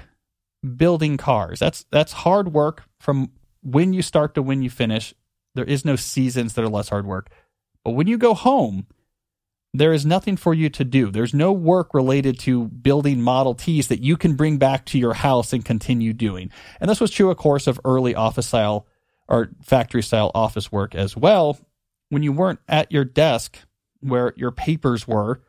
building 0.76 1.16
cars, 1.16 1.58
that's 1.58 1.84
that's 1.90 2.12
hard 2.12 2.52
work 2.52 2.84
from 3.00 3.30
when 3.62 3.92
you 3.92 4.02
start 4.02 4.34
to 4.34 4.42
when 4.42 4.62
you 4.62 4.70
finish. 4.70 5.14
There 5.54 5.64
is 5.64 5.84
no 5.84 5.96
seasons 5.96 6.54
that 6.54 6.64
are 6.64 6.68
less 6.68 6.88
hard 6.88 7.06
work. 7.06 7.30
But 7.84 7.92
when 7.92 8.06
you 8.06 8.18
go 8.18 8.34
home, 8.34 8.86
there 9.72 9.92
is 9.92 10.06
nothing 10.06 10.36
for 10.36 10.54
you 10.54 10.70
to 10.70 10.84
do. 10.84 11.10
There's 11.10 11.34
no 11.34 11.52
work 11.52 11.94
related 11.94 12.38
to 12.40 12.68
building 12.68 13.20
Model 13.20 13.54
Ts 13.54 13.88
that 13.88 14.00
you 14.00 14.16
can 14.16 14.36
bring 14.36 14.56
back 14.56 14.86
to 14.86 14.98
your 14.98 15.14
house 15.14 15.52
and 15.52 15.64
continue 15.64 16.12
doing. 16.12 16.50
And 16.80 16.88
this 16.88 17.00
was 17.00 17.10
true, 17.10 17.30
of 17.30 17.36
course, 17.36 17.66
of 17.66 17.80
early 17.84 18.14
office 18.14 18.46
style 18.46 18.86
or 19.28 19.50
factory 19.62 20.02
style 20.02 20.31
office 20.35 20.71
work 20.71 20.95
as 20.95 21.16
well. 21.16 21.59
When 22.11 22.23
you 22.23 22.33
weren't 22.33 22.61
at 22.69 22.93
your 22.93 23.04
desk 23.04 23.59
where 24.00 24.35
your 24.37 24.50
papers 24.50 25.09
were 25.09 25.40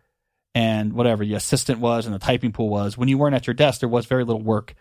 and 0.53 0.94
whatever 0.94 1.25
the 1.25 1.34
assistant 1.34 1.79
was 1.79 2.05
and 2.05 2.15
the 2.15 2.20
typing 2.20 2.51
pool 2.51 2.70
was, 2.70 2.98
when 2.98 3.10
you 3.10 3.17
weren't 3.17 3.36
at 3.36 3.48
your 3.48 3.53
desk, 3.53 3.82
there 3.82 3.89
was 3.89 4.05
very 4.05 4.24
little 4.24 4.41
work 4.41 4.74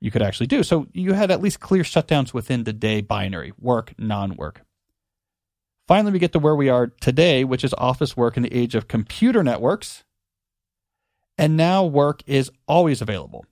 you 0.00 0.10
could 0.10 0.22
actually 0.22 0.48
do. 0.48 0.62
So 0.62 0.88
you 0.92 1.12
had 1.12 1.30
at 1.30 1.40
least 1.40 1.60
clear 1.60 1.84
shutdowns 1.84 2.34
within 2.34 2.64
the 2.64 2.72
day 2.72 3.00
binary 3.00 3.52
work, 3.58 3.94
non 3.98 4.36
work. 4.36 4.62
Finally, 5.88 6.12
we 6.12 6.18
get 6.18 6.32
to 6.32 6.38
where 6.38 6.56
we 6.56 6.68
are 6.68 6.88
today, 7.00 7.44
which 7.44 7.64
is 7.64 7.74
office 7.74 8.16
work 8.16 8.36
in 8.36 8.42
the 8.42 8.54
age 8.54 8.74
of 8.74 8.88
computer 8.88 9.42
networks. 9.42 10.04
And 11.38 11.56
now 11.56 11.84
work 11.84 12.22
is 12.26 12.50
always 12.66 13.00
available. 13.00 13.44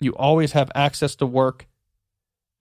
You 0.00 0.14
always 0.14 0.52
have 0.52 0.70
access 0.74 1.14
to 1.16 1.26
work. 1.26 1.66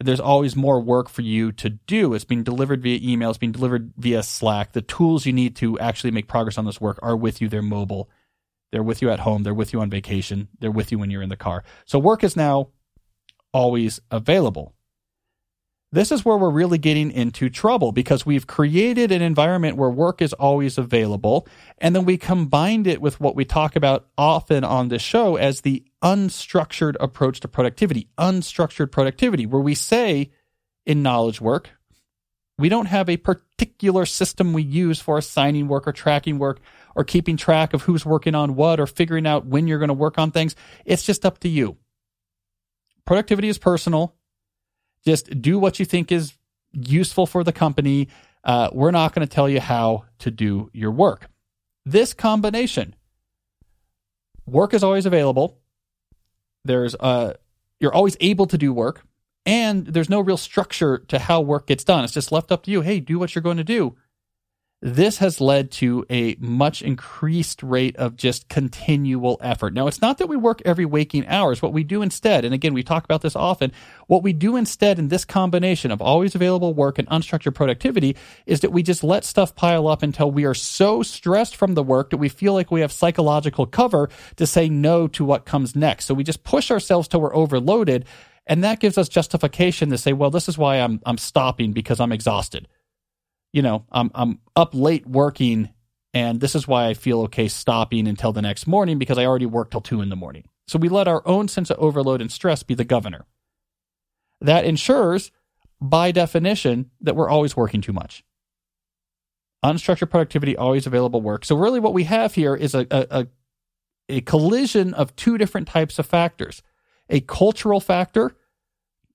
There's 0.03 0.20
always 0.20 0.55
more 0.55 0.81
work 0.81 1.10
for 1.10 1.22
you 1.22 1.51
to 1.53 1.70
do. 1.70 2.13
It's 2.13 2.25
being 2.25 2.43
delivered 2.43 2.81
via 2.81 3.00
email, 3.01 3.29
it's 3.29 3.38
being 3.38 3.51
delivered 3.51 3.93
via 3.98 4.24
Slack. 4.24 4.74
The 4.74 4.81
tools 4.81 5.25
you 5.25 5.34
need 5.34 5.55
to 5.58 5.79
actually 5.79 6.12
make 6.12 6.27
progress 6.27 6.58
on 6.58 6.65
this 6.65 6.81
work 6.81 7.00
are 7.01 7.15
with 7.15 7.41
you. 7.41 7.50
They're 7.50 7.62
mobile. 7.62 8.10
They're 8.72 8.84
with 8.84 9.01
you 9.01 9.10
at 9.10 9.20
home. 9.20 9.43
They're 9.43 9.53
with 9.53 9.74
you 9.74 9.81
on 9.81 9.89
vacation. 9.89 10.48
They're 10.60 10.72
with 10.72 10.91
you 10.91 11.00
when 11.00 11.12
you're 11.12 11.22
in 11.22 11.29
the 11.29 11.36
car. 11.36 11.63
So 11.86 12.00
work 12.00 12.24
is 12.24 12.36
now 12.36 12.70
always 13.53 14.00
available. 14.10 14.74
This 15.93 16.10
is 16.13 16.24
where 16.24 16.38
we're 16.38 16.50
really 16.50 16.77
getting 16.77 17.12
into 17.12 17.50
trouble 17.50 17.91
because 17.91 18.25
we've 18.25 18.48
created 18.48 19.12
an 19.12 19.21
environment 19.21 19.75
where 19.75 19.89
work 19.89 20.21
is 20.21 20.31
always 20.31 20.77
available. 20.77 21.45
And 21.79 21.93
then 21.93 22.05
we 22.05 22.17
combined 22.17 22.88
it 22.88 23.01
with 23.01 23.19
what 23.19 23.36
we 23.36 23.43
talk 23.43 23.75
about 23.75 24.07
often 24.17 24.63
on 24.63 24.88
this 24.88 25.01
show 25.01 25.36
as 25.36 25.62
the 25.62 25.83
unstructured 26.01 26.95
approach 27.01 27.41
to 27.41 27.50
productivity, 27.50 28.07
unstructured 28.17 28.89
productivity, 28.89 29.45
where 29.45 29.62
we 29.62 29.75
say 29.75 30.31
in 30.86 31.03
knowledge 31.03 31.41
work, 31.41 31.71
we 32.57 32.69
don't 32.69 32.86
have 32.86 33.10
a 33.10 33.17
particular 33.17 34.05
system 34.05 34.53
we 34.53 34.63
use 34.63 35.01
for 35.01 35.17
assigning 35.17 35.67
work 35.67 35.89
or 35.89 35.91
tracking 35.91 36.39
work 36.39 36.62
or 36.95 37.03
keeping 37.03 37.36
track 37.36 37.74
of 37.74 37.81
who's 37.81 38.05
working 38.05 38.36
on 38.36 38.55
what 38.55 38.79
or 38.79 38.88
figuring 38.88 39.27
out 39.27 39.45
when 39.45 39.67
you're 39.67 39.79
going 39.79 39.89
to 39.89 39.93
work 39.93 40.17
on 40.17 40.31
things. 40.31 40.55
It's 40.86 41.03
just 41.03 41.25
up 41.25 41.39
to 41.39 41.50
you. 41.50 41.75
Productivity 43.05 43.50
is 43.50 43.57
personal 43.57 44.15
just 45.05 45.41
do 45.41 45.60
what 45.60 45.79
you 45.79 45.86
think 45.86 46.12
is 46.12 46.34
useful 46.74 47.25
for 47.25 47.43
the 47.43 47.51
company. 47.51 48.08
Uh, 48.43 48.70
we're 48.72 48.91
not 48.91 49.13
going 49.13 49.27
to 49.27 49.34
tell 49.34 49.50
you 49.50 49.60
how 49.60 50.05
to 50.20 50.31
do 50.31 50.70
your 50.74 50.91
work. 50.91 51.27
This 51.86 52.13
combination, 52.13 52.96
work 54.46 54.74
is 54.74 54.84
always 54.84 55.05
available. 55.05 55.60
There's 56.63 56.96
uh, 56.96 57.34
you're 57.79 57.93
always 57.93 58.15
able 58.20 58.46
to 58.48 58.58
do 58.58 58.72
work, 58.72 59.03
and 59.46 59.88
there's 59.88 60.10
no 60.10 60.20
real 60.20 60.38
structure 60.38 61.00
to 61.08 61.17
how 61.17 61.41
work 61.41 61.67
gets 61.67 61.84
done. 61.84 62.03
It's 62.03 62.13
just 62.13 62.31
left 62.31 62.51
up 62.51 62.63
to 62.63 62.72
you. 62.72 62.81
Hey, 62.81 63.00
do 63.00 63.17
what 63.17 63.34
you're 63.34 63.41
going 63.41 63.58
to 63.58 63.63
do. 63.63 63.96
This 64.83 65.19
has 65.19 65.39
led 65.39 65.69
to 65.73 66.07
a 66.09 66.35
much 66.39 66.81
increased 66.81 67.61
rate 67.61 67.95
of 67.97 68.15
just 68.15 68.50
continual 68.50 69.38
effort. 69.39 69.75
Now, 69.75 69.85
it's 69.85 70.01
not 70.01 70.17
that 70.17 70.25
we 70.25 70.35
work 70.35 70.59
every 70.65 70.85
waking 70.85 71.27
hours. 71.27 71.61
What 71.61 71.71
we 71.71 71.83
do 71.83 72.01
instead, 72.01 72.45
and 72.45 72.53
again, 72.53 72.73
we 72.73 72.81
talk 72.81 73.03
about 73.03 73.21
this 73.21 73.35
often, 73.35 73.71
what 74.07 74.23
we 74.23 74.33
do 74.33 74.55
instead 74.55 74.97
in 74.97 75.09
this 75.09 75.23
combination 75.23 75.91
of 75.91 76.01
always 76.01 76.33
available 76.33 76.73
work 76.73 76.97
and 76.97 77.07
unstructured 77.09 77.53
productivity 77.53 78.17
is 78.47 78.61
that 78.61 78.71
we 78.71 78.81
just 78.81 79.03
let 79.03 79.23
stuff 79.23 79.55
pile 79.55 79.88
up 79.88 80.01
until 80.01 80.31
we 80.31 80.45
are 80.45 80.55
so 80.55 81.03
stressed 81.03 81.55
from 81.55 81.75
the 81.75 81.83
work 81.83 82.09
that 82.09 82.17
we 82.17 82.27
feel 82.27 82.53
like 82.53 82.71
we 82.71 82.81
have 82.81 82.91
psychological 82.91 83.67
cover 83.67 84.09
to 84.38 84.47
say 84.47 84.67
no 84.67 85.07
to 85.09 85.23
what 85.23 85.45
comes 85.45 85.75
next. 85.75 86.05
So 86.05 86.15
we 86.15 86.23
just 86.23 86.43
push 86.43 86.71
ourselves 86.71 87.07
till 87.07 87.21
we're 87.21 87.35
overloaded. 87.35 88.05
And 88.47 88.63
that 88.63 88.79
gives 88.79 88.97
us 88.97 89.07
justification 89.07 89.91
to 89.91 90.00
say, 90.00 90.11
well, 90.11 90.31
this 90.31 90.50
is 90.50 90.57
why 90.57 90.77
I'm, 90.77 91.00
I'm 91.05 91.19
stopping 91.19 91.71
because 91.71 92.00
I'm 92.00 92.11
exhausted 92.11 92.67
you 93.53 93.62
know, 93.62 93.86
I'm 93.91 94.12
I'm 94.13 94.39
up 94.55 94.74
late 94.74 95.05
working 95.08 95.70
and 96.13 96.41
this 96.41 96.55
is 96.55 96.67
why 96.67 96.88
I 96.88 96.93
feel 96.93 97.22
okay 97.22 97.48
stopping 97.48 98.08
until 98.08 98.34
the 98.34 98.41
next 98.41 98.67
morning 98.67 98.98
because 99.00 99.17
I 99.17 99.25
already 99.25 99.46
worked 99.46 99.72
till 99.72 99.81
two 99.81 100.01
in 100.01 100.10
the 100.10 100.15
morning. 100.15 100.43
So 100.67 100.77
we 100.77 100.89
let 100.89 101.08
our 101.08 101.25
own 101.25 101.48
sense 101.48 101.70
of 101.70 101.77
overload 101.79 102.22
and 102.22 102.31
stress 102.31 102.63
be 102.63 102.75
the 102.75 102.84
governor. 102.84 103.25
That 104.41 104.65
ensures, 104.65 105.31
by 105.79 106.12
definition, 106.12 106.91
that 107.01 107.15
we're 107.15 107.29
always 107.29 107.55
working 107.55 107.81
too 107.81 107.93
much. 107.93 108.24
Unstructured 109.63 110.10
productivity, 110.10 110.58
always 110.58 110.88
available 110.88 111.22
work. 111.22 111.46
So 111.46 111.55
really 111.55 111.79
what 111.79 111.93
we 111.93 112.05
have 112.05 112.36
here 112.36 112.55
is 112.55 112.74
a, 112.74 112.88
a, 112.89 113.27
a 114.10 114.22
collision 114.22 114.93
of 114.93 115.15
two 115.15 115.38
different 115.38 115.67
types 115.67 116.00
of 116.00 116.05
factors. 116.05 116.62
A 117.10 117.22
cultural 117.22 117.79
factor, 117.79 118.36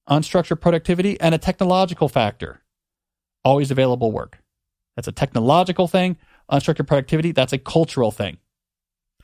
unstructured 0.08 0.60
productivity, 0.60 1.20
and 1.20 1.34
a 1.34 1.38
technological 1.38 2.08
factor, 2.08 2.62
always 3.46 3.70
available 3.70 4.10
work. 4.10 4.40
That's 4.96 5.06
a 5.06 5.12
technological 5.12 5.86
thing. 5.86 6.16
Unstructured 6.50 6.88
productivity, 6.88 7.30
that's 7.30 7.52
a 7.52 7.58
cultural 7.58 8.10
thing. 8.10 8.38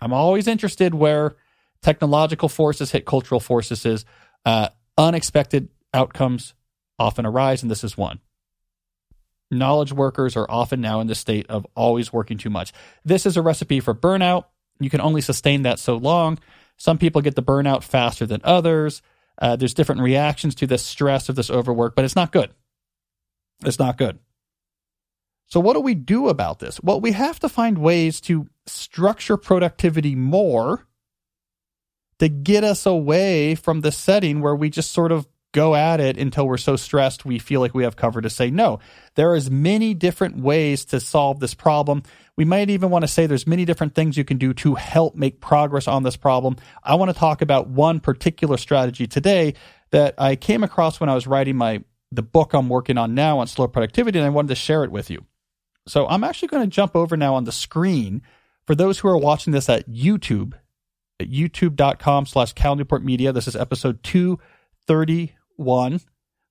I'm 0.01 0.13
always 0.13 0.47
interested 0.47 0.95
where 0.95 1.35
technological 1.83 2.49
forces 2.49 2.93
hit 2.93 3.05
cultural 3.05 3.41
forces. 3.41 4.05
Uh, 4.45 4.69
unexpected 4.97 5.71
outcomes 5.93 6.55
often 7.01 7.27
arise, 7.27 7.63
and 7.63 7.71
this 7.71 7.83
is 7.83 7.97
one. 7.97 8.21
Knowledge 9.51 9.93
workers 9.93 10.37
are 10.37 10.47
often 10.49 10.81
now 10.81 11.01
in 11.01 11.09
the 11.09 11.15
state 11.17 11.47
of 11.49 11.67
always 11.75 12.13
working 12.13 12.39
too 12.39 12.51
much. 12.51 12.73
This 13.05 13.27
is 13.27 13.37
a 13.37 13.43
recipe 13.43 13.81
for 13.81 13.95
burnout. 13.95 14.45
You 14.79 14.89
can 14.89 15.01
only 15.01 15.21
sustain 15.21 15.63
that 15.63 15.81
so 15.81 15.97
long. 15.97 16.39
Some 16.77 16.97
people 16.97 17.23
get 17.23 17.35
the 17.35 17.43
burnout 17.43 17.83
faster 17.83 18.25
than 18.25 18.41
others. 18.45 19.03
Uh, 19.41 19.57
there's 19.57 19.75
different 19.75 20.01
reactions 20.01 20.55
to 20.57 20.67
this 20.67 20.85
stress 20.85 21.29
of 21.29 21.35
this 21.35 21.51
overwork, 21.51 21.97
but 21.97 22.05
it's 22.05 22.17
not 22.17 22.31
good. 22.31 22.51
It's 23.65 23.79
not 23.79 23.99
good. 23.99 24.19
So, 25.47 25.61
what 25.61 25.75
do 25.75 25.81
we 25.81 25.95
do 25.95 26.29
about 26.29 26.61
this? 26.61 26.81
Well, 26.83 27.01
we 27.01 27.13
have 27.13 27.39
to 27.41 27.49
find 27.49 27.79
ways 27.79 28.21
to 28.23 28.49
structure 28.67 29.37
productivity 29.37 30.15
more 30.15 30.87
to 32.19 32.29
get 32.29 32.65
us 32.65 32.87
away 32.87 33.55
from 33.55 33.81
the 33.81 33.93
setting 33.93 34.41
where 34.41 34.55
we 34.55 34.71
just 34.71 34.93
sort 34.93 35.13
of 35.13 35.27
go 35.53 35.75
at 35.75 36.01
it 36.01 36.17
until 36.17 36.47
we're 36.47 36.57
so 36.57 36.77
stressed 36.77 37.25
we 37.25 37.39
feel 37.39 37.61
like 37.61 37.75
we 37.75 37.85
have 37.85 37.97
cover 37.97 38.21
to 38.21 38.31
say 38.31 38.51
no. 38.51 38.79
There 39.15 39.35
is 39.35 39.51
many 39.51 39.93
different 39.93 40.39
ways 40.39 40.87
to 40.87 41.01
solve 41.01 41.41
this 41.41 41.53
problem. 41.53 42.03
We 42.37 42.47
might 42.47 42.71
even 42.71 42.89
want 42.89 43.03
to 43.03 43.09
say 43.09 43.27
there's 43.27 43.47
many 43.47 43.67
different 43.67 43.95
things 43.95 44.17
you 44.17 44.25
can 44.25 44.39
do 44.39 44.55
to 44.55 44.75
help 44.75 45.15
make 45.15 45.41
progress 45.41 45.87
on 45.87 46.03
this 46.03 46.17
problem. 46.17 46.57
I 46.83 46.95
want 46.95 47.11
to 47.11 47.19
talk 47.19 47.43
about 47.43 47.69
one 47.69 48.01
particular 48.01 48.57
strategy 48.57 49.07
today 49.07 49.55
that 49.91 50.15
I 50.17 50.37
came 50.37 50.65
across 50.65 50.99
when 50.99 51.11
I 51.11 51.15
was 51.15 51.27
writing 51.27 51.57
my 51.57 51.85
the 52.13 52.23
book 52.23 52.53
I'm 52.53 52.69
working 52.69 52.99
on 52.99 53.15
now 53.15 53.39
on 53.39 53.47
slow 53.47 53.67
productivity, 53.67 54.19
and 54.19 54.27
I 54.27 54.31
wanted 54.31 54.49
to 54.49 54.55
share 54.55 54.85
it 54.85 54.93
with 54.93 55.11
you. 55.11 55.25
So 55.89 56.07
I'm 56.07 56.23
actually 56.23 56.49
going 56.49 56.63
to 56.63 56.75
jump 56.75 56.95
over 56.95 57.17
now 57.17 57.35
on 57.35 57.45
the 57.45 57.53
screen 57.53 58.23
for 58.67 58.75
those 58.75 58.99
who 58.99 59.09
are 59.09 59.17
watching 59.17 59.53
this 59.53 59.69
at 59.69 59.89
YouTube, 59.89 60.53
at 61.19 61.29
youtube.com 61.31 62.27
slash 62.27 62.53
Cal 62.53 62.77
Newport 62.77 63.03
Media. 63.03 63.33
This 63.33 63.49
is 63.49 63.57
episode 63.57 64.03
231. 64.03 66.01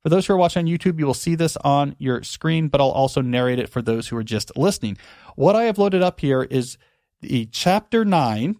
For 0.03 0.10
those 0.10 0.25
who 0.25 0.34
are 0.34 0.38
watching 0.38 0.62
on 0.62 0.72
YouTube, 0.72 0.98
you 0.98 1.06
will 1.06 1.13
see 1.13 1.36
this 1.36 1.56
on 1.58 1.96
your 2.00 2.24
screen, 2.24 2.68
but 2.68 2.82
I'll 2.82 2.89
also 2.89 3.22
narrate 3.22 3.60
it 3.60 3.70
for 3.70 3.84
those 3.84 4.08
who 4.08 4.18
are 4.18 4.24
just 4.24 4.58
listening. 4.58 4.98
What 5.36 5.56
I 5.56 5.65
have 5.65 5.77
loaded 5.77 6.01
up 6.01 6.20
here 6.20 6.41
is 6.41 6.77
the 7.22 7.46
chapter 7.46 8.03
nine 8.03 8.58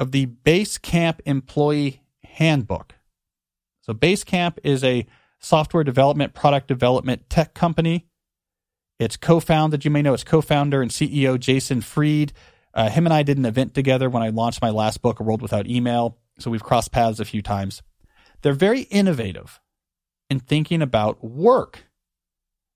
of 0.00 0.10
the 0.10 0.26
Basecamp 0.26 1.20
Employee 1.24 2.02
Handbook. 2.24 2.96
So 3.82 3.94
Basecamp 3.94 4.58
is 4.64 4.82
a 4.82 5.06
software 5.44 5.84
development, 5.84 6.34
product 6.34 6.66
development 6.66 7.28
tech 7.28 7.54
company. 7.54 8.06
It's 8.98 9.16
co-founded, 9.16 9.84
you 9.84 9.90
may 9.90 10.02
know 10.02 10.14
its 10.14 10.24
co-founder 10.24 10.80
and 10.80 10.90
CEO 10.90 11.38
Jason 11.38 11.80
Fried. 11.80 12.32
Uh, 12.72 12.88
him 12.88 13.06
and 13.06 13.12
I 13.12 13.22
did 13.22 13.38
an 13.38 13.44
event 13.44 13.74
together 13.74 14.08
when 14.08 14.22
I 14.22 14.30
launched 14.30 14.62
my 14.62 14.70
last 14.70 15.02
book, 15.02 15.20
A 15.20 15.22
World 15.22 15.42
Without 15.42 15.66
Email. 15.66 16.18
So 16.38 16.50
we've 16.50 16.62
crossed 16.62 16.92
paths 16.92 17.20
a 17.20 17.24
few 17.24 17.42
times. 17.42 17.82
They're 18.42 18.52
very 18.52 18.82
innovative 18.82 19.60
in 20.30 20.40
thinking 20.40 20.82
about 20.82 21.22
work. 21.22 21.84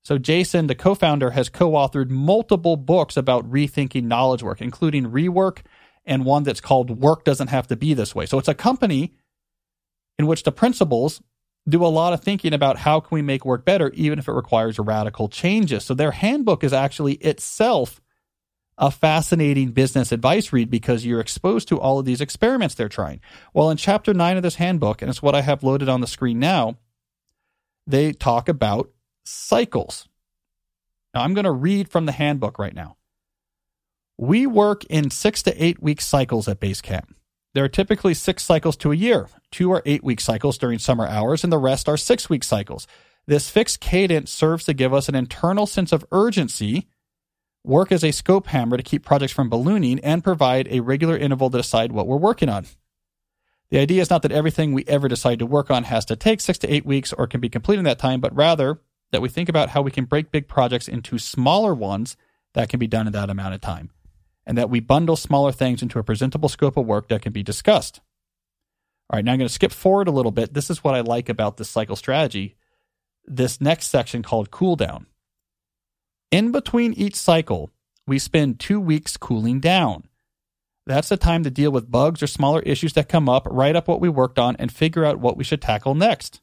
So 0.04 0.18
Jason, 0.18 0.66
the 0.66 0.74
co-founder, 0.74 1.30
has 1.30 1.48
co-authored 1.48 2.10
multiple 2.10 2.76
books 2.76 3.16
about 3.16 3.50
rethinking 3.50 4.04
knowledge 4.04 4.42
work, 4.42 4.60
including 4.60 5.06
Rework 5.06 5.60
and 6.04 6.24
one 6.24 6.42
that's 6.42 6.60
called 6.60 7.00
Work 7.00 7.24
Doesn't 7.24 7.48
Have 7.48 7.66
to 7.68 7.76
Be 7.76 7.94
This 7.94 8.14
Way. 8.14 8.26
So 8.26 8.38
it's 8.38 8.48
a 8.48 8.54
company 8.54 9.14
in 10.18 10.26
which 10.26 10.42
the 10.42 10.52
principals 10.52 11.20
do 11.68 11.84
a 11.84 11.88
lot 11.88 12.12
of 12.12 12.22
thinking 12.22 12.54
about 12.54 12.78
how 12.78 13.00
can 13.00 13.14
we 13.14 13.22
make 13.22 13.44
work 13.44 13.64
better, 13.64 13.90
even 13.90 14.18
if 14.18 14.28
it 14.28 14.32
requires 14.32 14.78
radical 14.78 15.28
changes. 15.28 15.84
So 15.84 15.94
their 15.94 16.12
handbook 16.12 16.64
is 16.64 16.72
actually 16.72 17.14
itself 17.14 18.00
a 18.78 18.90
fascinating 18.90 19.72
business 19.72 20.12
advice 20.12 20.52
read 20.52 20.70
because 20.70 21.04
you're 21.04 21.20
exposed 21.20 21.68
to 21.68 21.80
all 21.80 21.98
of 21.98 22.04
these 22.04 22.20
experiments 22.20 22.74
they're 22.74 22.88
trying. 22.88 23.20
Well, 23.52 23.70
in 23.70 23.76
chapter 23.76 24.14
nine 24.14 24.36
of 24.36 24.42
this 24.42 24.54
handbook, 24.54 25.02
and 25.02 25.08
it's 25.08 25.20
what 25.20 25.34
I 25.34 25.42
have 25.42 25.64
loaded 25.64 25.88
on 25.88 26.00
the 26.00 26.06
screen 26.06 26.38
now, 26.38 26.76
they 27.86 28.12
talk 28.12 28.48
about 28.48 28.90
cycles. 29.24 30.08
Now, 31.12 31.22
I'm 31.22 31.34
going 31.34 31.44
to 31.44 31.50
read 31.50 31.88
from 31.88 32.06
the 32.06 32.12
handbook 32.12 32.58
right 32.58 32.74
now. 32.74 32.96
We 34.16 34.46
work 34.46 34.84
in 34.84 35.10
six 35.10 35.42
to 35.44 35.62
eight 35.62 35.82
week 35.82 36.00
cycles 36.00 36.48
at 36.48 36.60
Basecamp. 36.60 37.08
There 37.54 37.64
are 37.64 37.68
typically 37.68 38.14
six 38.14 38.44
cycles 38.44 38.76
to 38.78 38.92
a 38.92 38.96
year. 38.96 39.28
Two 39.50 39.72
are 39.72 39.82
eight 39.86 40.04
week 40.04 40.20
cycles 40.20 40.58
during 40.58 40.78
summer 40.78 41.06
hours, 41.06 41.44
and 41.44 41.52
the 41.52 41.58
rest 41.58 41.88
are 41.88 41.96
six 41.96 42.28
week 42.28 42.44
cycles. 42.44 42.86
This 43.26 43.50
fixed 43.50 43.80
cadence 43.80 44.30
serves 44.30 44.64
to 44.64 44.74
give 44.74 44.94
us 44.94 45.08
an 45.08 45.14
internal 45.14 45.66
sense 45.66 45.92
of 45.92 46.04
urgency, 46.12 46.88
work 47.64 47.92
as 47.92 48.04
a 48.04 48.12
scope 48.12 48.48
hammer 48.48 48.76
to 48.76 48.82
keep 48.82 49.04
projects 49.04 49.32
from 49.32 49.50
ballooning, 49.50 49.98
and 50.00 50.24
provide 50.24 50.68
a 50.70 50.80
regular 50.80 51.16
interval 51.16 51.50
to 51.50 51.58
decide 51.58 51.92
what 51.92 52.06
we're 52.06 52.16
working 52.16 52.48
on. 52.48 52.66
The 53.70 53.78
idea 53.78 54.00
is 54.00 54.08
not 54.08 54.22
that 54.22 54.32
everything 54.32 54.72
we 54.72 54.84
ever 54.86 55.08
decide 55.08 55.38
to 55.40 55.46
work 55.46 55.70
on 55.70 55.84
has 55.84 56.06
to 56.06 56.16
take 56.16 56.40
six 56.40 56.58
to 56.60 56.72
eight 56.72 56.86
weeks 56.86 57.12
or 57.12 57.26
can 57.26 57.40
be 57.40 57.50
completed 57.50 57.80
in 57.80 57.84
that 57.84 57.98
time, 57.98 58.20
but 58.20 58.34
rather 58.34 58.80
that 59.10 59.20
we 59.20 59.28
think 59.28 59.48
about 59.48 59.70
how 59.70 59.82
we 59.82 59.90
can 59.90 60.04
break 60.06 60.30
big 60.30 60.48
projects 60.48 60.88
into 60.88 61.18
smaller 61.18 61.74
ones 61.74 62.16
that 62.54 62.68
can 62.68 62.80
be 62.80 62.86
done 62.86 63.06
in 63.06 63.12
that 63.12 63.30
amount 63.30 63.54
of 63.54 63.60
time, 63.60 63.90
and 64.48 64.56
that 64.56 64.70
we 64.70 64.80
bundle 64.80 65.14
smaller 65.14 65.52
things 65.52 65.82
into 65.82 65.98
a 65.98 66.02
presentable 66.02 66.48
scope 66.48 66.78
of 66.78 66.86
work 66.86 67.08
that 67.08 67.20
can 67.20 67.34
be 67.34 67.42
discussed. 67.42 68.00
All 69.10 69.18
right, 69.18 69.24
now 69.24 69.32
I'm 69.32 69.38
going 69.38 69.46
to 69.46 69.52
skip 69.52 69.72
forward 69.72 70.08
a 70.08 70.12
little 70.12 70.32
bit. 70.32 70.54
This 70.54 70.70
is 70.70 70.82
what 70.82 70.94
I 70.94 71.00
like 71.00 71.28
about 71.28 71.58
this 71.58 71.68
cycle 71.68 71.96
strategy. 71.96 72.56
This 73.26 73.60
next 73.60 73.88
section 73.88 74.22
called 74.22 74.50
cool 74.50 74.74
down. 74.74 75.06
In 76.30 76.50
between 76.50 76.94
each 76.94 77.14
cycle, 77.14 77.70
we 78.06 78.18
spend 78.18 78.58
two 78.58 78.80
weeks 78.80 79.18
cooling 79.18 79.60
down. 79.60 80.08
That's 80.86 81.10
the 81.10 81.18
time 81.18 81.44
to 81.44 81.50
deal 81.50 81.70
with 81.70 81.90
bugs 81.90 82.22
or 82.22 82.26
smaller 82.26 82.60
issues 82.60 82.94
that 82.94 83.10
come 83.10 83.28
up, 83.28 83.46
write 83.50 83.76
up 83.76 83.86
what 83.86 84.00
we 84.00 84.08
worked 84.08 84.38
on, 84.38 84.56
and 84.56 84.72
figure 84.72 85.04
out 85.04 85.20
what 85.20 85.36
we 85.36 85.44
should 85.44 85.60
tackle 85.60 85.94
next. 85.94 86.40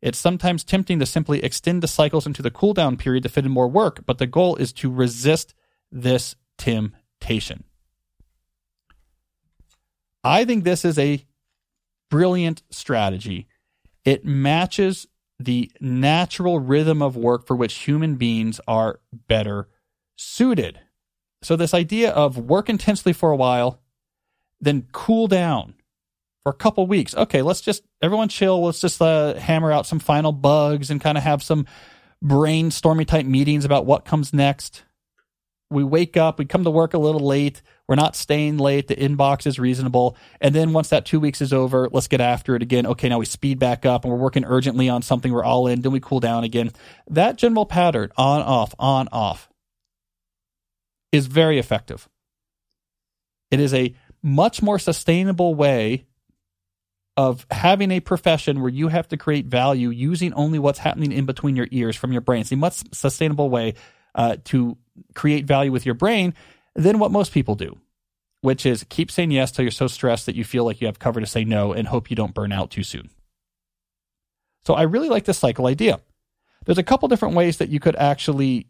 It's 0.00 0.16
sometimes 0.16 0.64
tempting 0.64 0.98
to 1.00 1.06
simply 1.06 1.44
extend 1.44 1.82
the 1.82 1.88
cycles 1.88 2.26
into 2.26 2.40
the 2.40 2.50
cooldown 2.50 2.98
period 2.98 3.24
to 3.24 3.28
fit 3.28 3.44
in 3.44 3.50
more 3.50 3.68
work, 3.68 4.06
but 4.06 4.16
the 4.16 4.26
goal 4.26 4.56
is 4.56 4.72
to 4.74 4.90
resist 4.90 5.52
this 5.92 6.34
temptation. 7.20 7.64
I 10.24 10.44
think 10.44 10.64
this 10.64 10.84
is 10.84 10.98
a 10.98 11.24
brilliant 12.10 12.62
strategy. 12.70 13.46
It 14.04 14.24
matches 14.24 15.06
the 15.38 15.70
natural 15.80 16.58
rhythm 16.58 17.00
of 17.02 17.16
work 17.16 17.46
for 17.46 17.54
which 17.54 17.74
human 17.74 18.16
beings 18.16 18.60
are 18.66 19.00
better 19.12 19.68
suited. 20.16 20.80
So, 21.42 21.54
this 21.54 21.74
idea 21.74 22.10
of 22.10 22.36
work 22.36 22.68
intensely 22.68 23.12
for 23.12 23.30
a 23.30 23.36
while, 23.36 23.80
then 24.60 24.88
cool 24.90 25.28
down 25.28 25.74
for 26.42 26.50
a 26.50 26.56
couple 26.56 26.86
weeks. 26.88 27.14
Okay, 27.14 27.42
let's 27.42 27.60
just 27.60 27.84
everyone 28.02 28.28
chill. 28.28 28.64
Let's 28.64 28.80
just 28.80 29.00
uh, 29.00 29.34
hammer 29.34 29.70
out 29.70 29.86
some 29.86 30.00
final 30.00 30.32
bugs 30.32 30.90
and 30.90 31.00
kind 31.00 31.16
of 31.16 31.22
have 31.22 31.44
some 31.44 31.66
brainstorming 32.24 33.06
type 33.06 33.26
meetings 33.26 33.64
about 33.64 33.86
what 33.86 34.04
comes 34.04 34.32
next. 34.32 34.82
We 35.70 35.84
wake 35.84 36.16
up, 36.16 36.38
we 36.38 36.46
come 36.46 36.64
to 36.64 36.70
work 36.70 36.94
a 36.94 36.98
little 36.98 37.26
late. 37.26 37.60
We're 37.86 37.94
not 37.94 38.16
staying 38.16 38.56
late. 38.58 38.88
The 38.88 38.96
inbox 38.96 39.46
is 39.46 39.58
reasonable. 39.58 40.16
And 40.40 40.54
then 40.54 40.72
once 40.72 40.88
that 40.88 41.04
two 41.04 41.20
weeks 41.20 41.42
is 41.42 41.52
over, 41.52 41.88
let's 41.92 42.08
get 42.08 42.20
after 42.20 42.56
it 42.56 42.62
again. 42.62 42.86
Okay, 42.86 43.08
now 43.08 43.18
we 43.18 43.26
speed 43.26 43.58
back 43.58 43.84
up 43.84 44.04
and 44.04 44.12
we're 44.12 44.18
working 44.18 44.44
urgently 44.46 44.88
on 44.88 45.02
something. 45.02 45.32
We're 45.32 45.44
all 45.44 45.66
in. 45.66 45.82
Then 45.82 45.92
we 45.92 46.00
cool 46.00 46.20
down 46.20 46.44
again. 46.44 46.70
That 47.08 47.36
general 47.36 47.66
pattern, 47.66 48.10
on, 48.16 48.40
off, 48.42 48.74
on, 48.78 49.08
off, 49.12 49.50
is 51.12 51.26
very 51.26 51.58
effective. 51.58 52.08
It 53.50 53.60
is 53.60 53.72
a 53.74 53.94
much 54.22 54.62
more 54.62 54.78
sustainable 54.78 55.54
way 55.54 56.06
of 57.16 57.46
having 57.50 57.90
a 57.90 58.00
profession 58.00 58.60
where 58.60 58.70
you 58.70 58.88
have 58.88 59.08
to 59.08 59.16
create 59.16 59.46
value 59.46 59.90
using 59.90 60.32
only 60.34 60.58
what's 60.58 60.78
happening 60.78 61.10
in 61.12 61.26
between 61.26 61.56
your 61.56 61.66
ears 61.72 61.96
from 61.96 62.12
your 62.12 62.20
brain. 62.20 62.42
It's 62.42 62.52
a 62.52 62.56
much 62.56 62.82
sustainable 62.92 63.50
way 63.50 63.74
uh, 64.18 64.36
to 64.44 64.76
create 65.14 65.46
value 65.46 65.72
with 65.72 65.86
your 65.86 65.94
brain 65.94 66.34
than 66.74 66.98
what 66.98 67.12
most 67.12 67.32
people 67.32 67.54
do, 67.54 67.78
which 68.42 68.66
is 68.66 68.84
keep 68.88 69.10
saying 69.10 69.30
yes 69.30 69.52
till 69.52 69.62
you're 69.62 69.70
so 69.70 69.86
stressed 69.86 70.26
that 70.26 70.34
you 70.34 70.44
feel 70.44 70.64
like 70.64 70.80
you 70.80 70.88
have 70.88 70.98
cover 70.98 71.20
to 71.20 71.26
say 71.26 71.44
no 71.44 71.72
and 71.72 71.88
hope 71.88 72.10
you 72.10 72.16
don't 72.16 72.34
burn 72.34 72.52
out 72.52 72.70
too 72.70 72.82
soon. 72.82 73.08
So 74.66 74.74
I 74.74 74.82
really 74.82 75.08
like 75.08 75.24
this 75.24 75.38
cycle 75.38 75.66
idea. 75.66 76.00
There's 76.66 76.78
a 76.78 76.82
couple 76.82 77.08
different 77.08 77.36
ways 77.36 77.58
that 77.58 77.70
you 77.70 77.80
could 77.80 77.96
actually 77.96 78.66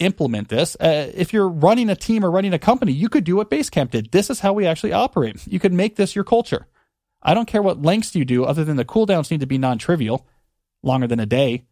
implement 0.00 0.48
this. 0.48 0.76
Uh, 0.80 1.10
if 1.14 1.32
you're 1.32 1.48
running 1.48 1.88
a 1.88 1.96
team 1.96 2.24
or 2.24 2.30
running 2.30 2.52
a 2.52 2.58
company, 2.58 2.92
you 2.92 3.08
could 3.08 3.24
do 3.24 3.36
what 3.36 3.48
Basecamp 3.48 3.92
did. 3.92 4.10
This 4.10 4.28
is 4.28 4.40
how 4.40 4.52
we 4.52 4.66
actually 4.66 4.92
operate. 4.92 5.46
You 5.46 5.60
could 5.60 5.72
make 5.72 5.96
this 5.96 6.16
your 6.16 6.24
culture. 6.24 6.66
I 7.22 7.32
don't 7.34 7.46
care 7.46 7.62
what 7.62 7.80
lengths 7.80 8.16
you 8.16 8.24
do, 8.24 8.44
other 8.44 8.64
than 8.64 8.76
the 8.76 8.84
cooldowns 8.84 9.30
need 9.30 9.40
to 9.40 9.46
be 9.46 9.58
non 9.58 9.78
trivial, 9.78 10.26
longer 10.82 11.06
than 11.06 11.20
a 11.20 11.26
day. 11.26 11.64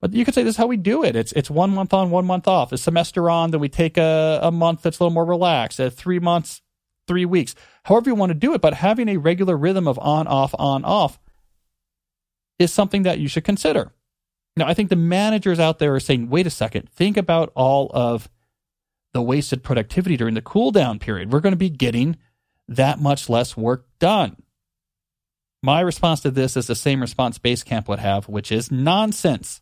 But 0.00 0.12
you 0.12 0.24
could 0.24 0.34
say 0.34 0.42
this 0.42 0.54
is 0.54 0.56
how 0.56 0.66
we 0.66 0.76
do 0.76 1.02
it. 1.02 1.16
It's 1.16 1.32
it's 1.32 1.50
one 1.50 1.70
month 1.70 1.92
on, 1.92 2.10
one 2.10 2.24
month 2.24 2.46
off. 2.46 2.72
A 2.72 2.78
semester 2.78 3.28
on, 3.28 3.50
then 3.50 3.60
we 3.60 3.68
take 3.68 3.96
a, 3.96 4.38
a 4.42 4.52
month 4.52 4.82
that's 4.82 4.98
a 4.98 5.02
little 5.02 5.14
more 5.14 5.24
relaxed. 5.24 5.80
A 5.80 5.90
three 5.90 6.20
months, 6.20 6.62
three 7.08 7.24
weeks. 7.24 7.54
However 7.84 8.10
you 8.10 8.14
want 8.14 8.30
to 8.30 8.34
do 8.34 8.54
it, 8.54 8.60
but 8.60 8.74
having 8.74 9.08
a 9.08 9.16
regular 9.16 9.56
rhythm 9.56 9.88
of 9.88 9.98
on, 9.98 10.26
off, 10.28 10.54
on, 10.58 10.84
off 10.84 11.18
is 12.58 12.72
something 12.72 13.02
that 13.02 13.18
you 13.18 13.28
should 13.28 13.44
consider. 13.44 13.92
Now, 14.56 14.66
I 14.66 14.74
think 14.74 14.90
the 14.90 14.96
managers 14.96 15.60
out 15.60 15.78
there 15.78 15.94
are 15.94 16.00
saying, 16.00 16.28
wait 16.28 16.46
a 16.46 16.50
second, 16.50 16.88
think 16.90 17.16
about 17.16 17.52
all 17.54 17.90
of 17.94 18.28
the 19.14 19.22
wasted 19.22 19.62
productivity 19.62 20.16
during 20.16 20.34
the 20.34 20.42
cool 20.42 20.70
down 20.70 20.98
period. 20.98 21.32
We're 21.32 21.40
going 21.40 21.52
to 21.52 21.56
be 21.56 21.70
getting 21.70 22.16
that 22.68 23.00
much 23.00 23.28
less 23.28 23.56
work 23.56 23.86
done. 23.98 24.36
My 25.62 25.80
response 25.80 26.20
to 26.20 26.30
this 26.30 26.56
is 26.56 26.66
the 26.66 26.74
same 26.74 27.00
response 27.00 27.38
Basecamp 27.38 27.88
would 27.88 27.98
have, 27.98 28.28
which 28.28 28.52
is 28.52 28.70
nonsense 28.70 29.60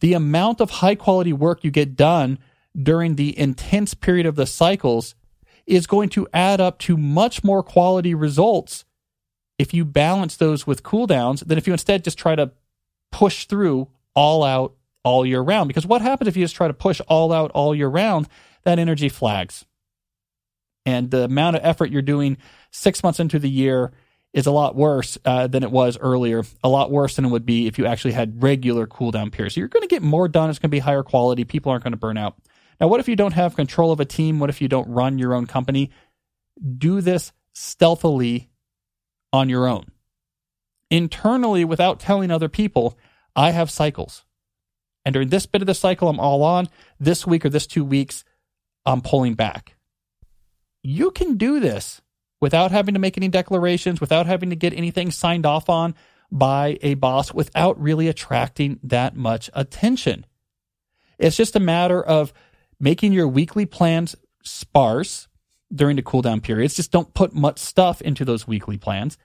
the 0.00 0.14
amount 0.14 0.60
of 0.60 0.70
high 0.70 0.94
quality 0.94 1.32
work 1.32 1.64
you 1.64 1.70
get 1.70 1.96
done 1.96 2.38
during 2.80 3.16
the 3.16 3.38
intense 3.38 3.94
period 3.94 4.26
of 4.26 4.36
the 4.36 4.46
cycles 4.46 5.14
is 5.66 5.86
going 5.86 6.08
to 6.10 6.26
add 6.32 6.60
up 6.60 6.78
to 6.78 6.96
much 6.96 7.44
more 7.44 7.62
quality 7.62 8.14
results 8.14 8.84
if 9.58 9.74
you 9.74 9.84
balance 9.84 10.36
those 10.36 10.66
with 10.66 10.82
cooldowns 10.82 11.46
than 11.46 11.58
if 11.58 11.66
you 11.66 11.72
instead 11.72 12.04
just 12.04 12.18
try 12.18 12.34
to 12.34 12.50
push 13.10 13.46
through 13.46 13.88
all 14.14 14.44
out 14.44 14.74
all 15.04 15.26
year 15.26 15.40
round. 15.40 15.68
Because 15.68 15.86
what 15.86 16.02
happens 16.02 16.28
if 16.28 16.36
you 16.36 16.44
just 16.44 16.56
try 16.56 16.68
to 16.68 16.74
push 16.74 17.00
all 17.08 17.32
out 17.32 17.50
all 17.52 17.74
year 17.74 17.88
round? 17.88 18.28
That 18.64 18.78
energy 18.78 19.08
flags. 19.08 19.64
And 20.86 21.10
the 21.10 21.24
amount 21.24 21.56
of 21.56 21.64
effort 21.64 21.90
you're 21.90 22.02
doing 22.02 22.38
six 22.70 23.02
months 23.02 23.20
into 23.20 23.38
the 23.38 23.50
year 23.50 23.92
is 24.38 24.46
a 24.46 24.52
lot 24.52 24.76
worse 24.76 25.18
uh, 25.24 25.48
than 25.48 25.64
it 25.64 25.70
was 25.72 25.98
earlier. 25.98 26.44
A 26.62 26.68
lot 26.68 26.92
worse 26.92 27.16
than 27.16 27.24
it 27.24 27.28
would 27.28 27.44
be 27.44 27.66
if 27.66 27.76
you 27.76 27.86
actually 27.86 28.12
had 28.12 28.40
regular 28.40 28.86
cooldown 28.86 29.32
periods. 29.32 29.56
So 29.56 29.60
you're 29.60 29.66
going 29.66 29.82
to 29.82 29.88
get 29.88 30.00
more 30.00 30.28
done. 30.28 30.48
It's 30.48 30.60
going 30.60 30.70
to 30.70 30.76
be 30.76 30.78
higher 30.78 31.02
quality. 31.02 31.42
People 31.42 31.72
aren't 31.72 31.82
going 31.82 31.92
to 31.92 31.98
burn 31.98 32.16
out. 32.16 32.36
Now, 32.80 32.86
what 32.86 33.00
if 33.00 33.08
you 33.08 33.16
don't 33.16 33.32
have 33.32 33.56
control 33.56 33.90
of 33.90 33.98
a 33.98 34.04
team? 34.04 34.38
What 34.38 34.48
if 34.48 34.62
you 34.62 34.68
don't 34.68 34.88
run 34.88 35.18
your 35.18 35.34
own 35.34 35.46
company? 35.46 35.90
Do 36.78 37.00
this 37.00 37.32
stealthily 37.52 38.48
on 39.32 39.48
your 39.48 39.66
own. 39.66 39.86
Internally, 40.88 41.64
without 41.64 41.98
telling 41.98 42.30
other 42.30 42.48
people, 42.48 42.96
I 43.34 43.50
have 43.50 43.72
cycles. 43.72 44.24
And 45.04 45.12
during 45.12 45.30
this 45.30 45.46
bit 45.46 45.62
of 45.62 45.66
the 45.66 45.74
cycle, 45.74 46.08
I'm 46.08 46.20
all 46.20 46.44
on. 46.44 46.68
This 47.00 47.26
week 47.26 47.44
or 47.44 47.48
this 47.48 47.66
two 47.66 47.84
weeks, 47.84 48.22
I'm 48.86 49.00
pulling 49.00 49.34
back. 49.34 49.74
You 50.84 51.10
can 51.10 51.36
do 51.36 51.58
this 51.58 52.00
without 52.40 52.70
having 52.70 52.94
to 52.94 53.00
make 53.00 53.16
any 53.16 53.28
declarations, 53.28 54.00
without 54.00 54.26
having 54.26 54.50
to 54.50 54.56
get 54.56 54.72
anything 54.72 55.10
signed 55.10 55.46
off 55.46 55.68
on 55.68 55.94
by 56.30 56.78
a 56.82 56.94
boss, 56.94 57.32
without 57.32 57.80
really 57.80 58.08
attracting 58.08 58.78
that 58.82 59.16
much 59.16 59.50
attention. 59.54 60.26
It's 61.18 61.36
just 61.36 61.56
a 61.56 61.60
matter 61.60 62.02
of 62.02 62.32
making 62.78 63.12
your 63.12 63.26
weekly 63.26 63.66
plans 63.66 64.14
sparse 64.42 65.26
during 65.74 65.96
the 65.96 66.02
cooldown 66.02 66.42
periods. 66.42 66.76
Just 66.76 66.92
don't 66.92 67.12
put 67.14 67.34
much 67.34 67.58
stuff 67.58 68.00
into 68.02 68.24
those 68.24 68.46
weekly 68.46 68.78
plans. 68.78 69.18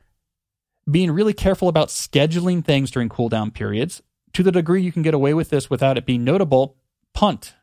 Being 0.89 1.11
really 1.11 1.33
careful 1.33 1.67
about 1.67 1.89
scheduling 1.89 2.63
things 2.65 2.91
during 2.91 3.09
cooldown 3.09 3.53
periods. 3.53 4.01
To 4.33 4.43
the 4.43 4.51
degree 4.51 4.81
you 4.81 4.91
can 4.91 5.03
get 5.03 5.13
away 5.13 5.33
with 5.33 5.49
this 5.49 5.69
without 5.69 5.97
it 5.97 6.05
being 6.05 6.23
notable, 6.23 6.77
punt. 7.13 7.53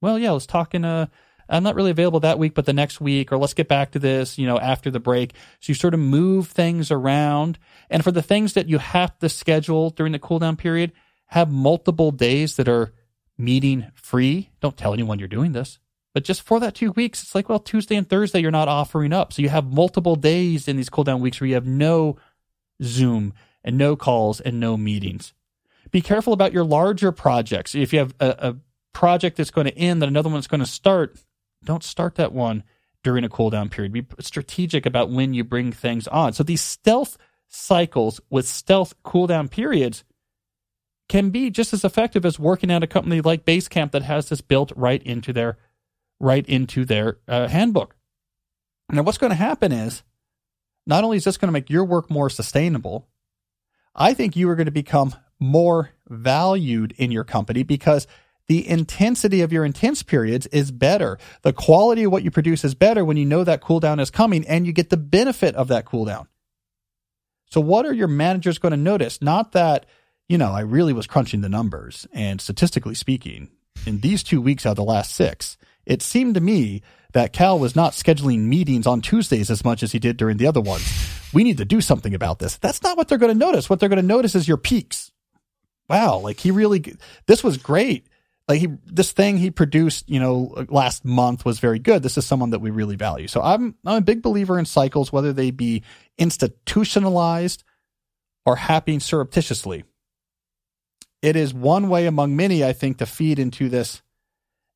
Well, 0.00 0.18
yeah, 0.18 0.32
let's 0.32 0.46
talk 0.46 0.74
in 0.74 0.84
a 0.84 1.10
I'm 1.48 1.62
not 1.62 1.74
really 1.74 1.90
available 1.90 2.20
that 2.20 2.38
week, 2.38 2.54
but 2.54 2.66
the 2.66 2.72
next 2.72 3.00
week, 3.00 3.32
or 3.32 3.38
let's 3.38 3.54
get 3.54 3.68
back 3.68 3.92
to 3.92 3.98
this, 3.98 4.38
you 4.38 4.46
know, 4.46 4.58
after 4.58 4.90
the 4.90 5.00
break. 5.00 5.32
So 5.60 5.70
you 5.70 5.74
sort 5.74 5.94
of 5.94 6.00
move 6.00 6.48
things 6.48 6.90
around. 6.90 7.58
And 7.90 8.04
for 8.04 8.12
the 8.12 8.22
things 8.22 8.52
that 8.52 8.68
you 8.68 8.78
have 8.78 9.18
to 9.20 9.28
schedule 9.28 9.90
during 9.90 10.12
the 10.12 10.18
cooldown 10.18 10.58
period, 10.58 10.92
have 11.26 11.50
multiple 11.50 12.10
days 12.10 12.56
that 12.56 12.68
are 12.68 12.92
meeting 13.36 13.86
free. 13.94 14.50
Don't 14.60 14.76
tell 14.76 14.92
anyone 14.92 15.18
you're 15.18 15.28
doing 15.28 15.52
this. 15.52 15.78
But 16.14 16.24
just 16.24 16.42
for 16.42 16.58
that 16.60 16.74
two 16.74 16.92
weeks, 16.92 17.22
it's 17.22 17.34
like, 17.34 17.48
well, 17.48 17.60
Tuesday 17.60 17.94
and 17.94 18.08
Thursday, 18.08 18.40
you're 18.40 18.50
not 18.50 18.68
offering 18.68 19.12
up. 19.12 19.32
So 19.32 19.42
you 19.42 19.50
have 19.50 19.72
multiple 19.72 20.16
days 20.16 20.66
in 20.66 20.76
these 20.76 20.90
cooldown 20.90 21.20
weeks 21.20 21.40
where 21.40 21.48
you 21.48 21.54
have 21.54 21.66
no 21.66 22.16
Zoom 22.82 23.34
and 23.62 23.78
no 23.78 23.94
calls 23.94 24.40
and 24.40 24.58
no 24.58 24.76
meetings. 24.76 25.32
Be 25.90 26.00
careful 26.00 26.32
about 26.32 26.52
your 26.52 26.64
larger 26.64 27.12
projects. 27.12 27.74
If 27.74 27.92
you 27.92 28.00
have 28.00 28.14
a, 28.20 28.28
a 28.38 28.56
project 28.92 29.36
that's 29.36 29.50
going 29.50 29.66
to 29.66 29.76
end, 29.76 30.02
then 30.02 30.08
another 30.08 30.28
one's 30.28 30.46
going 30.46 30.60
to 30.60 30.66
start, 30.66 31.18
don't 31.64 31.84
start 31.84 32.16
that 32.16 32.32
one 32.32 32.64
during 33.02 33.24
a 33.24 33.28
cooldown 33.28 33.70
period. 33.70 33.92
Be 33.92 34.06
strategic 34.20 34.86
about 34.86 35.10
when 35.10 35.34
you 35.34 35.44
bring 35.44 35.72
things 35.72 36.06
on. 36.08 36.32
So 36.32 36.42
these 36.42 36.60
stealth 36.60 37.16
cycles 37.48 38.20
with 38.30 38.46
stealth 38.46 38.94
cooldown 39.04 39.50
periods 39.50 40.04
can 41.08 41.30
be 41.30 41.50
just 41.50 41.72
as 41.72 41.84
effective 41.84 42.26
as 42.26 42.38
working 42.38 42.70
at 42.70 42.82
a 42.82 42.86
company 42.86 43.20
like 43.20 43.46
Basecamp 43.46 43.92
that 43.92 44.02
has 44.02 44.28
this 44.28 44.40
built 44.40 44.72
right 44.76 45.02
into 45.02 45.32
their 45.32 45.56
right 46.20 46.46
into 46.46 46.84
their 46.84 47.18
uh, 47.28 47.48
handbook. 47.48 47.94
Now, 48.90 49.02
what's 49.02 49.18
going 49.18 49.30
to 49.30 49.36
happen 49.36 49.72
is 49.72 50.02
not 50.86 51.04
only 51.04 51.16
is 51.16 51.24
this 51.24 51.36
going 51.36 51.48
to 51.48 51.52
make 51.52 51.70
your 51.70 51.84
work 51.84 52.10
more 52.10 52.28
sustainable, 52.28 53.08
I 53.94 54.14
think 54.14 54.36
you 54.36 54.48
are 54.50 54.56
going 54.56 54.66
to 54.66 54.72
become 54.72 55.14
more 55.38 55.90
valued 56.08 56.92
in 56.96 57.12
your 57.12 57.24
company 57.24 57.62
because 57.62 58.06
the 58.48 58.66
intensity 58.66 59.42
of 59.42 59.52
your 59.52 59.64
intense 59.64 60.02
periods 60.02 60.46
is 60.46 60.70
better. 60.70 61.18
The 61.42 61.52
quality 61.52 62.04
of 62.04 62.12
what 62.12 62.24
you 62.24 62.30
produce 62.30 62.64
is 62.64 62.74
better 62.74 63.04
when 63.04 63.18
you 63.18 63.26
know 63.26 63.44
that 63.44 63.62
cooldown 63.62 64.00
is 64.00 64.10
coming 64.10 64.46
and 64.46 64.66
you 64.66 64.72
get 64.72 64.90
the 64.90 64.96
benefit 64.96 65.54
of 65.54 65.68
that 65.68 65.84
cooldown. 65.84 66.26
So, 67.50 67.60
what 67.60 67.86
are 67.86 67.92
your 67.92 68.08
managers 68.08 68.58
going 68.58 68.72
to 68.72 68.78
notice? 68.78 69.22
Not 69.22 69.52
that, 69.52 69.86
you 70.28 70.38
know, 70.38 70.52
I 70.52 70.60
really 70.60 70.92
was 70.92 71.06
crunching 71.06 71.42
the 71.42 71.48
numbers 71.48 72.06
and 72.12 72.40
statistically 72.40 72.94
speaking, 72.94 73.50
in 73.86 74.00
these 74.00 74.22
two 74.22 74.40
weeks 74.40 74.66
out 74.66 74.70
of 74.70 74.76
the 74.76 74.84
last 74.84 75.14
six, 75.14 75.56
it 75.86 76.02
seemed 76.02 76.34
to 76.34 76.40
me 76.40 76.82
that 77.12 77.32
Cal 77.32 77.58
was 77.58 77.76
not 77.76 77.92
scheduling 77.92 78.40
meetings 78.40 78.86
on 78.86 79.00
Tuesdays 79.00 79.50
as 79.50 79.64
much 79.64 79.82
as 79.82 79.92
he 79.92 79.98
did 79.98 80.16
during 80.16 80.36
the 80.36 80.46
other 80.46 80.60
ones. 80.60 80.84
We 81.32 81.44
need 81.44 81.58
to 81.58 81.64
do 81.64 81.80
something 81.80 82.14
about 82.14 82.38
this. 82.38 82.56
That's 82.56 82.82
not 82.82 82.96
what 82.96 83.08
they're 83.08 83.18
going 83.18 83.32
to 83.32 83.38
notice. 83.38 83.70
What 83.70 83.80
they're 83.80 83.88
going 83.88 84.00
to 84.00 84.06
notice 84.06 84.34
is 84.34 84.48
your 84.48 84.56
peaks. 84.56 85.12
Wow, 85.88 86.18
like 86.18 86.40
he 86.40 86.50
really, 86.50 86.96
this 87.26 87.42
was 87.42 87.56
great 87.56 88.07
like 88.48 88.60
he 88.60 88.68
this 88.86 89.12
thing 89.12 89.36
he 89.36 89.50
produced 89.50 90.08
you 90.08 90.18
know 90.18 90.66
last 90.68 91.04
month 91.04 91.44
was 91.44 91.60
very 91.60 91.78
good. 91.78 92.02
This 92.02 92.18
is 92.18 92.26
someone 92.26 92.50
that 92.50 92.60
we 92.60 92.70
really 92.70 92.96
value. 92.96 93.28
So 93.28 93.42
i'm 93.42 93.74
i'm 93.84 93.96
a 93.96 94.00
big 94.00 94.22
believer 94.22 94.58
in 94.58 94.64
cycles 94.64 95.12
whether 95.12 95.32
they 95.32 95.50
be 95.50 95.82
institutionalized 96.16 97.62
or 98.46 98.56
happening 98.56 99.00
surreptitiously. 99.00 99.84
It 101.20 101.36
is 101.36 101.52
one 101.52 101.88
way 101.88 102.06
among 102.06 102.36
many 102.36 102.64
i 102.64 102.72
think 102.72 102.98
to 102.98 103.06
feed 103.06 103.38
into 103.38 103.68
this 103.68 104.02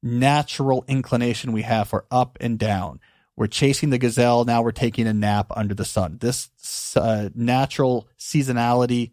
natural 0.02 0.84
inclination 0.88 1.52
we 1.52 1.62
have 1.62 1.88
for 1.88 2.04
up 2.10 2.36
and 2.40 2.58
down. 2.58 3.00
We're 3.36 3.46
chasing 3.46 3.90
the 3.90 3.98
gazelle. 3.98 4.44
Now 4.44 4.62
we're 4.62 4.72
taking 4.72 5.06
a 5.06 5.14
nap 5.14 5.52
under 5.56 5.74
the 5.74 5.84
sun. 5.84 6.18
This 6.20 6.50
uh, 6.96 7.30
natural 7.34 8.08
seasonality 8.18 9.12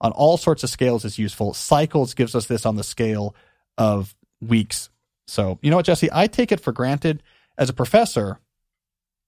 on 0.00 0.12
all 0.12 0.36
sorts 0.36 0.62
of 0.62 0.70
scales 0.70 1.04
is 1.04 1.18
useful. 1.18 1.52
Cycles 1.54 2.14
gives 2.14 2.34
us 2.34 2.46
this 2.46 2.64
on 2.64 2.76
the 2.76 2.84
scale 2.84 3.34
of 3.78 4.14
weeks. 4.40 4.90
So, 5.26 5.58
you 5.62 5.70
know 5.70 5.76
what, 5.76 5.86
Jesse? 5.86 6.10
I 6.12 6.26
take 6.26 6.52
it 6.52 6.60
for 6.60 6.72
granted 6.72 7.22
as 7.56 7.68
a 7.70 7.72
professor, 7.72 8.38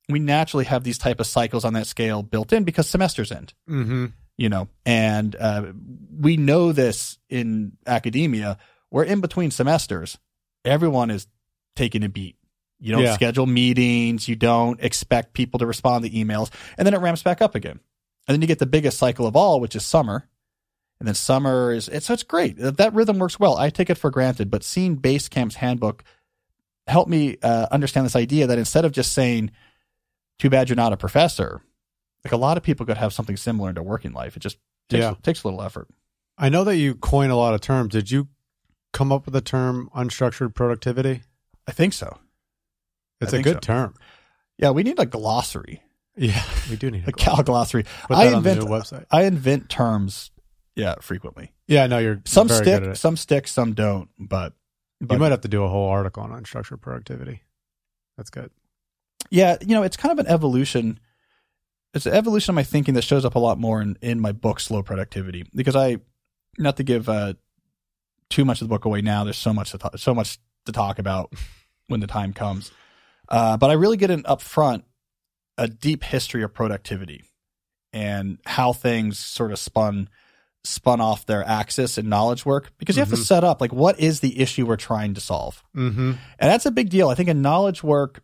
we 0.08 0.18
naturally 0.18 0.64
have 0.64 0.84
these 0.84 0.98
type 0.98 1.20
of 1.20 1.26
cycles 1.26 1.64
on 1.64 1.72
that 1.74 1.86
scale 1.86 2.22
built 2.22 2.52
in 2.52 2.64
because 2.64 2.88
semesters 2.88 3.32
end. 3.32 3.54
Mm-hmm. 3.68 4.06
You 4.36 4.48
know, 4.48 4.68
and 4.86 5.36
uh, 5.36 5.72
we 6.18 6.36
know 6.36 6.72
this 6.72 7.18
in 7.28 7.72
academia. 7.86 8.56
We're 8.90 9.04
in 9.04 9.20
between 9.20 9.50
semesters, 9.50 10.18
everyone 10.64 11.10
is 11.10 11.26
taking 11.76 12.02
a 12.04 12.08
beat. 12.08 12.36
You 12.78 12.92
don't 12.92 13.02
Yeah. 13.02 13.14
schedule 13.14 13.46
meetings. 13.46 14.26
You 14.28 14.36
don't 14.36 14.80
expect 14.82 15.34
people 15.34 15.58
to 15.58 15.66
respond 15.66 16.04
to 16.04 16.10
emails, 16.10 16.50
and 16.78 16.86
then 16.86 16.94
it 16.94 16.98
ramps 17.00 17.22
back 17.22 17.42
up 17.42 17.54
again. 17.54 17.80
And 18.26 18.34
then 18.34 18.40
you 18.40 18.46
get 18.46 18.58
the 18.58 18.66
biggest 18.66 18.96
cycle 18.98 19.26
of 19.26 19.36
all, 19.36 19.60
which 19.60 19.76
is 19.76 19.84
summer. 19.84 20.26
And 21.00 21.06
then 21.08 21.14
summer 21.14 21.72
is 21.72 21.88
it's 21.88 22.08
it's 22.10 22.22
great. 22.22 22.56
That 22.58 22.92
rhythm 22.92 23.18
works 23.18 23.40
well. 23.40 23.56
I 23.56 23.70
take 23.70 23.88
it 23.90 23.96
for 23.96 24.10
granted, 24.10 24.50
but 24.50 24.62
seeing 24.62 24.96
Basecamp's 24.98 25.56
handbook 25.56 26.04
helped 26.86 27.10
me 27.10 27.38
uh, 27.42 27.66
understand 27.70 28.04
this 28.06 28.16
idea 28.16 28.46
that 28.46 28.58
instead 28.58 28.84
of 28.84 28.92
just 28.92 29.12
saying, 29.14 29.50
"Too 30.38 30.50
bad 30.50 30.68
you're 30.68 30.76
not 30.76 30.92
a 30.92 30.98
professor," 30.98 31.62
like 32.24 32.32
a 32.32 32.36
lot 32.36 32.58
of 32.58 32.62
people 32.62 32.84
could 32.84 32.98
have 32.98 33.14
something 33.14 33.38
similar 33.38 33.70
in 33.70 33.74
their 33.76 33.82
working 33.82 34.12
life. 34.12 34.36
It 34.36 34.40
just 34.40 34.58
takes, 34.90 35.00
Yeah. 35.00 35.14
takes 35.22 35.42
a 35.42 35.48
little 35.48 35.62
effort. 35.62 35.88
I 36.36 36.50
know 36.50 36.64
that 36.64 36.76
you 36.76 36.94
coin 36.96 37.30
a 37.30 37.36
lot 37.36 37.54
of 37.54 37.60
terms. 37.62 37.92
Did 37.92 38.10
you 38.10 38.28
come 38.92 39.10
up 39.10 39.24
with 39.24 39.32
the 39.32 39.40
term 39.40 39.88
unstructured 39.96 40.54
productivity? 40.54 41.22
I 41.66 41.72
think 41.72 41.94
so. 41.94 42.18
It's 43.22 43.32
I 43.32 43.38
a 43.38 43.42
good 43.42 43.54
so. 43.56 43.60
term. 43.60 43.94
Yeah, 44.58 44.70
we 44.70 44.82
need 44.82 44.98
a 44.98 45.06
glossary, 45.06 45.82
Yeah, 46.16 46.42
we 46.70 46.76
do 46.76 46.90
need 46.90 47.08
a 47.08 47.12
cal 47.12 47.42
glossary. 47.42 47.84
I 48.10 48.26
that 48.26 48.34
on 48.34 48.42
the 48.42 48.50
invent 48.50 48.68
website. 48.70 49.06
I 49.10 49.22
invent 49.24 49.68
terms, 49.70 50.30
yeah, 50.76 50.94
frequently. 51.00 51.52
Yeah, 51.66 51.86
no, 51.86 51.98
you're 51.98 52.20
Some 52.24 52.48
very 52.48 52.58
stick, 52.58 52.80
good 52.80 52.82
at 52.88 52.92
it. 52.92 52.96
some 52.96 53.16
stick, 53.16 53.46
some 53.48 53.74
don't. 53.74 54.08
But, 54.18 54.54
but 55.00 55.14
You 55.14 55.20
might 55.20 55.30
have 55.30 55.42
to 55.42 55.48
do 55.48 55.62
a 55.64 55.68
whole 55.68 55.88
article 55.88 56.22
on 56.22 56.30
unstructured 56.30 56.80
productivity. 56.80 57.42
That's 58.16 58.30
good. 58.30 58.50
yeah, 59.30 59.56
you 59.60 59.74
know, 59.74 59.82
it's 59.82 59.96
kind 59.96 60.12
of 60.12 60.24
an 60.24 60.32
evolution. 60.32 60.98
It's 61.94 62.06
an 62.06 62.12
evolution 62.14 62.52
of 62.52 62.56
my 62.56 62.62
thinking 62.62 62.94
that 62.94 63.02
shows 63.02 63.24
up 63.24 63.34
a 63.34 63.38
lot 63.38 63.58
more 63.58 63.80
in, 63.82 63.96
in 64.00 64.20
my 64.20 64.32
book, 64.32 64.60
Slow 64.60 64.82
Productivity, 64.82 65.44
because 65.54 65.74
I, 65.74 65.98
not 66.58 66.76
to 66.76 66.82
give 66.84 67.08
uh, 67.08 67.34
too 68.28 68.44
much 68.44 68.60
of 68.62 68.68
the 68.68 68.72
book 68.74 68.84
away 68.84 69.00
now. 69.00 69.24
There's 69.24 69.36
so 69.38 69.52
much 69.52 69.72
to 69.72 69.78
talk, 69.78 69.98
so 69.98 70.14
much 70.14 70.38
to 70.66 70.72
talk 70.72 70.98
about 70.98 71.32
when 71.88 72.00
the 72.00 72.06
time 72.06 72.32
comes. 72.32 72.70
Uh, 73.28 73.56
but 73.56 73.70
I 73.70 73.74
really 73.74 73.96
get 73.96 74.10
an 74.10 74.22
upfront 74.24 74.82
a 75.58 75.68
deep 75.68 76.02
history 76.04 76.42
of 76.42 76.54
productivity 76.54 77.22
and 77.92 78.38
how 78.46 78.72
things 78.72 79.18
sort 79.18 79.52
of 79.52 79.58
spun 79.58 80.08
spun 80.64 81.00
off 81.00 81.24
their 81.26 81.46
axis 81.48 81.96
in 81.96 82.08
knowledge 82.08 82.44
work 82.44 82.70
because 82.78 82.96
you 82.96 83.00
have 83.00 83.08
to 83.10 83.16
Mhm. 83.16 83.24
set 83.24 83.44
up 83.44 83.60
like 83.60 83.72
what 83.72 83.98
is 83.98 84.20
the 84.20 84.38
issue 84.40 84.66
we're 84.66 84.76
trying 84.76 85.14
to 85.14 85.20
solve 85.20 85.62
Mm-hmm. 85.74 86.10
and 86.10 86.50
that's 86.50 86.66
a 86.66 86.70
big 86.70 86.90
deal. 86.90 87.08
I 87.08 87.14
think 87.14 87.28
in 87.30 87.40
knowledge 87.40 87.82
work, 87.82 88.22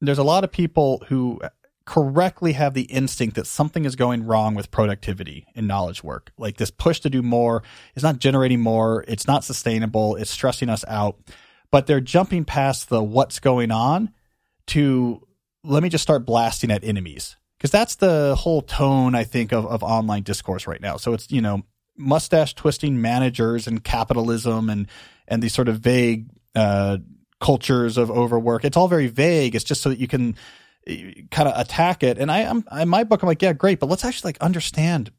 there's 0.00 0.18
a 0.18 0.22
lot 0.22 0.44
of 0.44 0.52
people 0.52 1.02
who 1.08 1.40
correctly 1.86 2.52
have 2.52 2.74
the 2.74 2.82
instinct 2.82 3.34
that 3.36 3.46
something 3.46 3.84
is 3.84 3.96
going 3.96 4.24
wrong 4.24 4.54
with 4.54 4.70
productivity 4.70 5.46
in 5.54 5.66
knowledge 5.66 6.04
work. 6.04 6.32
Like 6.38 6.58
this 6.58 6.70
push 6.70 7.00
to 7.00 7.10
do 7.10 7.22
more 7.22 7.62
is 7.96 8.02
not 8.02 8.18
generating 8.18 8.60
more, 8.60 9.04
it's 9.08 9.26
not 9.26 9.42
sustainable, 9.44 10.16
it's 10.16 10.30
stressing 10.30 10.68
us 10.68 10.84
out. 10.86 11.18
But 11.72 11.86
they're 11.86 12.00
jumping 12.00 12.44
past 12.44 12.90
the 12.90 13.02
what's 13.02 13.40
going 13.40 13.70
on 13.70 14.12
to 14.68 15.26
let 15.64 15.82
me 15.82 15.88
just 15.88 16.02
start 16.02 16.24
blasting 16.26 16.70
at 16.70 16.84
enemies. 16.84 17.36
Because 17.58 17.70
that's 17.70 17.96
the 17.96 18.34
whole 18.38 18.62
tone, 18.62 19.14
I 19.14 19.24
think, 19.24 19.52
of, 19.52 19.66
of 19.66 19.82
online 19.82 20.22
discourse 20.22 20.66
right 20.66 20.80
now. 20.80 20.96
So 20.96 21.12
it's, 21.12 21.30
you 21.30 21.42
know, 21.42 21.62
mustache 22.00 22.54
twisting 22.54 23.00
managers 23.00 23.66
and 23.66 23.84
capitalism 23.84 24.70
and 24.70 24.86
and 25.28 25.42
these 25.42 25.54
sort 25.54 25.68
of 25.68 25.78
vague 25.78 26.26
uh, 26.54 26.98
cultures 27.40 27.96
of 27.96 28.10
overwork. 28.10 28.64
It's 28.64 28.76
all 28.76 28.88
very 28.88 29.06
vague. 29.06 29.54
It's 29.54 29.64
just 29.64 29.82
so 29.82 29.90
that 29.90 29.98
you 29.98 30.08
can 30.08 30.36
kind 31.30 31.48
of 31.48 31.58
attack 31.58 32.02
it. 32.02 32.18
And 32.18 32.30
I, 32.30 32.42
I'm 32.42 32.64
in 32.80 32.88
my 32.88 33.04
book, 33.04 33.22
I'm 33.22 33.28
like, 33.28 33.42
yeah, 33.42 33.52
great, 33.52 33.78
but 33.78 33.88
let's 33.88 34.04
actually 34.04 34.28
like 34.28 34.38
understand 34.40 35.12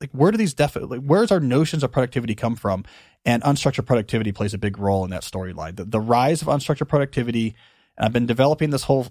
like 0.00 0.10
where 0.10 0.30
do 0.30 0.36
these 0.36 0.54
def 0.54 0.76
like 0.76 1.00
where's 1.00 1.32
our 1.32 1.40
notions 1.40 1.82
of 1.82 1.92
productivity 1.92 2.34
come 2.34 2.56
from? 2.56 2.84
And 3.24 3.42
unstructured 3.42 3.86
productivity 3.86 4.32
plays 4.32 4.52
a 4.52 4.58
big 4.58 4.78
role 4.78 5.04
in 5.04 5.10
that 5.10 5.22
storyline. 5.22 5.76
The, 5.76 5.84
the 5.84 6.00
rise 6.00 6.42
of 6.42 6.48
unstructured 6.48 6.88
productivity. 6.88 7.54
And 7.96 8.04
I've 8.04 8.12
been 8.12 8.26
developing 8.26 8.70
this 8.70 8.82
whole 8.82 9.06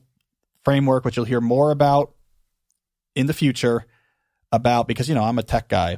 framework, 0.63 1.03
which 1.03 1.17
you'll 1.17 1.25
hear 1.25 1.41
more 1.41 1.71
about 1.71 2.13
in 3.15 3.25
the 3.25 3.33
future 3.33 3.85
about 4.51 4.87
because 4.87 5.09
you 5.09 5.15
know 5.15 5.23
I'm 5.23 5.39
a 5.39 5.43
tech 5.43 5.67
guy. 5.67 5.97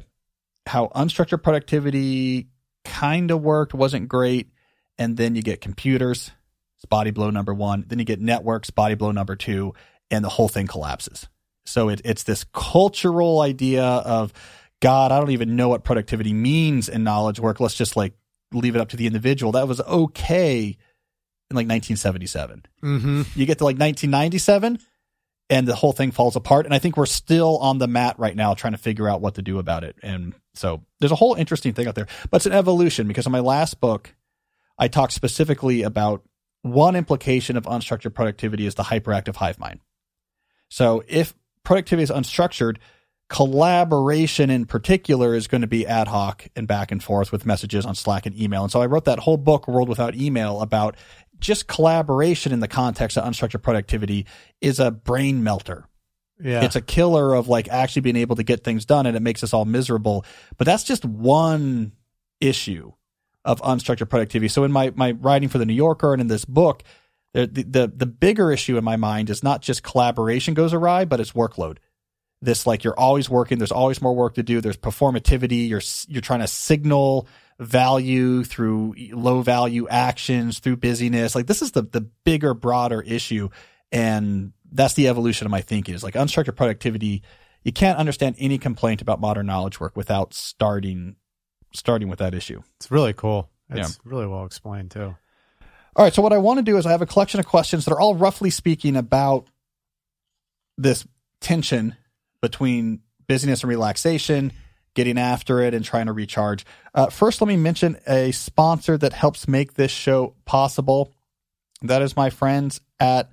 How 0.66 0.88
unstructured 0.88 1.42
productivity 1.42 2.48
kind 2.84 3.30
of 3.30 3.42
worked, 3.42 3.74
wasn't 3.74 4.08
great. 4.08 4.50
And 4.98 5.16
then 5.16 5.34
you 5.34 5.42
get 5.42 5.60
computers, 5.60 6.30
it's 6.76 6.84
body 6.86 7.10
blow 7.10 7.30
number 7.30 7.54
one. 7.54 7.84
Then 7.86 7.98
you 7.98 8.04
get 8.04 8.20
networks, 8.20 8.70
body 8.70 8.94
blow 8.94 9.12
number 9.12 9.36
two, 9.36 9.74
and 10.10 10.24
the 10.24 10.28
whole 10.28 10.48
thing 10.48 10.66
collapses. 10.66 11.28
So 11.64 11.88
it, 11.88 12.00
it's 12.04 12.22
this 12.22 12.44
cultural 12.52 13.40
idea 13.40 13.84
of, 13.84 14.32
God, 14.80 15.12
I 15.12 15.18
don't 15.18 15.30
even 15.30 15.56
know 15.56 15.68
what 15.68 15.84
productivity 15.84 16.32
means 16.32 16.88
in 16.88 17.02
knowledge 17.02 17.40
work. 17.40 17.60
Let's 17.60 17.74
just 17.74 17.96
like 17.96 18.14
leave 18.52 18.76
it 18.76 18.80
up 18.80 18.90
to 18.90 18.96
the 18.96 19.06
individual. 19.06 19.52
That 19.52 19.68
was 19.68 19.80
okay 19.80 20.76
in 21.50 21.54
like 21.54 21.66
1977. 21.66 22.64
Mm-hmm. 22.82 23.22
You 23.34 23.46
get 23.46 23.58
to 23.58 23.64
like 23.64 23.78
1997 23.78 24.78
and 25.48 25.66
the 25.66 25.74
whole 25.74 25.92
thing 25.92 26.10
falls 26.10 26.36
apart. 26.36 26.66
And 26.66 26.74
I 26.74 26.78
think 26.78 26.96
we're 26.96 27.06
still 27.06 27.58
on 27.58 27.78
the 27.78 27.86
mat 27.86 28.16
right 28.18 28.36
now 28.36 28.54
trying 28.54 28.72
to 28.72 28.78
figure 28.78 29.08
out 29.08 29.20
what 29.20 29.36
to 29.36 29.42
do 29.42 29.58
about 29.58 29.84
it. 29.84 29.96
And 30.02 30.34
so 30.56 30.82
there's 31.00 31.12
a 31.12 31.16
whole 31.16 31.34
interesting 31.34 31.72
thing 31.72 31.86
out 31.86 31.94
there, 31.94 32.06
but 32.30 32.38
it's 32.38 32.46
an 32.46 32.52
evolution 32.52 33.06
because 33.08 33.26
in 33.26 33.32
my 33.32 33.40
last 33.40 33.80
book, 33.80 34.14
I 34.78 34.88
talked 34.88 35.12
specifically 35.12 35.82
about 35.82 36.22
one 36.62 36.96
implication 36.96 37.56
of 37.56 37.64
unstructured 37.64 38.14
productivity 38.14 38.66
is 38.66 38.74
the 38.74 38.82
hyperactive 38.84 39.36
hive 39.36 39.58
mind. 39.58 39.80
So 40.68 41.04
if 41.06 41.34
productivity 41.64 42.02
is 42.02 42.10
unstructured, 42.10 42.78
collaboration 43.28 44.50
in 44.50 44.66
particular 44.66 45.34
is 45.34 45.46
going 45.46 45.60
to 45.60 45.66
be 45.66 45.86
ad 45.86 46.08
hoc 46.08 46.46
and 46.54 46.68
back 46.68 46.92
and 46.92 47.02
forth 47.02 47.32
with 47.32 47.46
messages 47.46 47.84
on 47.84 47.94
Slack 47.94 48.26
and 48.26 48.38
email. 48.38 48.62
And 48.62 48.70
so 48.70 48.80
I 48.80 48.86
wrote 48.86 49.04
that 49.06 49.20
whole 49.20 49.36
book, 49.36 49.66
World 49.66 49.88
Without 49.88 50.14
Email, 50.14 50.60
about 50.60 50.96
just 51.38 51.66
collaboration 51.66 52.52
in 52.52 52.60
the 52.60 52.68
context 52.68 53.16
of 53.16 53.24
unstructured 53.24 53.62
productivity 53.62 54.26
is 54.60 54.80
a 54.80 54.90
brain 54.90 55.42
melter. 55.42 55.86
Yeah. 56.42 56.64
It's 56.64 56.76
a 56.76 56.80
killer 56.80 57.34
of 57.34 57.48
like 57.48 57.68
actually 57.68 58.02
being 58.02 58.16
able 58.16 58.36
to 58.36 58.42
get 58.42 58.62
things 58.64 58.84
done 58.84 59.06
and 59.06 59.16
it 59.16 59.20
makes 59.20 59.42
us 59.42 59.54
all 59.54 59.64
miserable. 59.64 60.24
But 60.58 60.66
that's 60.66 60.84
just 60.84 61.04
one 61.04 61.92
issue 62.40 62.92
of 63.44 63.62
unstructured 63.62 64.10
productivity. 64.10 64.48
So 64.48 64.64
in 64.64 64.72
my, 64.72 64.92
my 64.94 65.12
writing 65.12 65.48
for 65.48 65.58
the 65.58 65.66
New 65.66 65.74
Yorker 65.74 66.12
and 66.12 66.20
in 66.20 66.28
this 66.28 66.44
book, 66.44 66.82
the, 67.32 67.46
the, 67.46 67.92
the 67.94 68.06
bigger 68.06 68.50
issue 68.50 68.76
in 68.76 68.84
my 68.84 68.96
mind 68.96 69.30
is 69.30 69.42
not 69.42 69.62
just 69.62 69.82
collaboration 69.82 70.54
goes 70.54 70.72
awry, 70.72 71.04
but 71.04 71.20
it's 71.20 71.32
workload 71.32 71.78
this 72.42 72.66
like 72.66 72.84
you're 72.84 72.98
always 72.98 73.30
working 73.30 73.58
there's 73.58 73.72
always 73.72 74.02
more 74.02 74.14
work 74.14 74.34
to 74.34 74.42
do 74.42 74.60
there's 74.60 74.76
performativity 74.76 75.68
you're 75.68 75.80
you're 76.08 76.22
trying 76.22 76.40
to 76.40 76.46
signal 76.46 77.26
value 77.58 78.44
through 78.44 78.94
low 79.12 79.40
value 79.40 79.88
actions 79.88 80.58
through 80.58 80.76
busyness 80.76 81.34
like 81.34 81.46
this 81.46 81.62
is 81.62 81.72
the 81.72 81.82
the 81.82 82.02
bigger 82.24 82.52
broader 82.52 83.00
issue 83.00 83.48
and 83.90 84.52
that's 84.72 84.94
the 84.94 85.08
evolution 85.08 85.46
of 85.46 85.50
my 85.50 85.60
thinking 85.60 85.94
is 85.94 86.02
like 86.02 86.14
unstructured 86.14 86.56
productivity 86.56 87.22
you 87.62 87.72
can't 87.72 87.98
understand 87.98 88.36
any 88.38 88.58
complaint 88.58 89.02
about 89.02 89.20
modern 89.20 89.46
knowledge 89.46 89.80
work 89.80 89.96
without 89.96 90.34
starting 90.34 91.16
starting 91.72 92.08
with 92.08 92.18
that 92.18 92.34
issue 92.34 92.62
it's 92.78 92.90
really 92.90 93.12
cool 93.12 93.50
it's 93.70 93.90
yeah. 93.90 94.10
really 94.10 94.26
well 94.26 94.44
explained 94.44 94.90
too 94.90 95.14
all 95.96 96.04
right 96.04 96.14
so 96.14 96.22
what 96.22 96.32
i 96.32 96.38
want 96.38 96.58
to 96.58 96.62
do 96.62 96.76
is 96.76 96.86
i 96.86 96.90
have 96.90 97.02
a 97.02 97.06
collection 97.06 97.40
of 97.40 97.46
questions 97.46 97.84
that 97.84 97.92
are 97.92 98.00
all 98.00 98.14
roughly 98.14 98.50
speaking 98.50 98.96
about 98.96 99.46
this 100.78 101.06
tension 101.40 101.96
between 102.40 103.00
busyness 103.26 103.62
and 103.62 103.70
relaxation, 103.70 104.52
getting 104.94 105.18
after 105.18 105.60
it, 105.60 105.74
and 105.74 105.84
trying 105.84 106.06
to 106.06 106.12
recharge. 106.12 106.64
Uh, 106.94 107.06
first, 107.06 107.40
let 107.40 107.48
me 107.48 107.56
mention 107.56 107.98
a 108.06 108.32
sponsor 108.32 108.96
that 108.98 109.12
helps 109.12 109.48
make 109.48 109.74
this 109.74 109.90
show 109.90 110.34
possible. 110.44 111.12
That 111.82 112.02
is 112.02 112.16
my 112.16 112.30
friends 112.30 112.80
at 112.98 113.30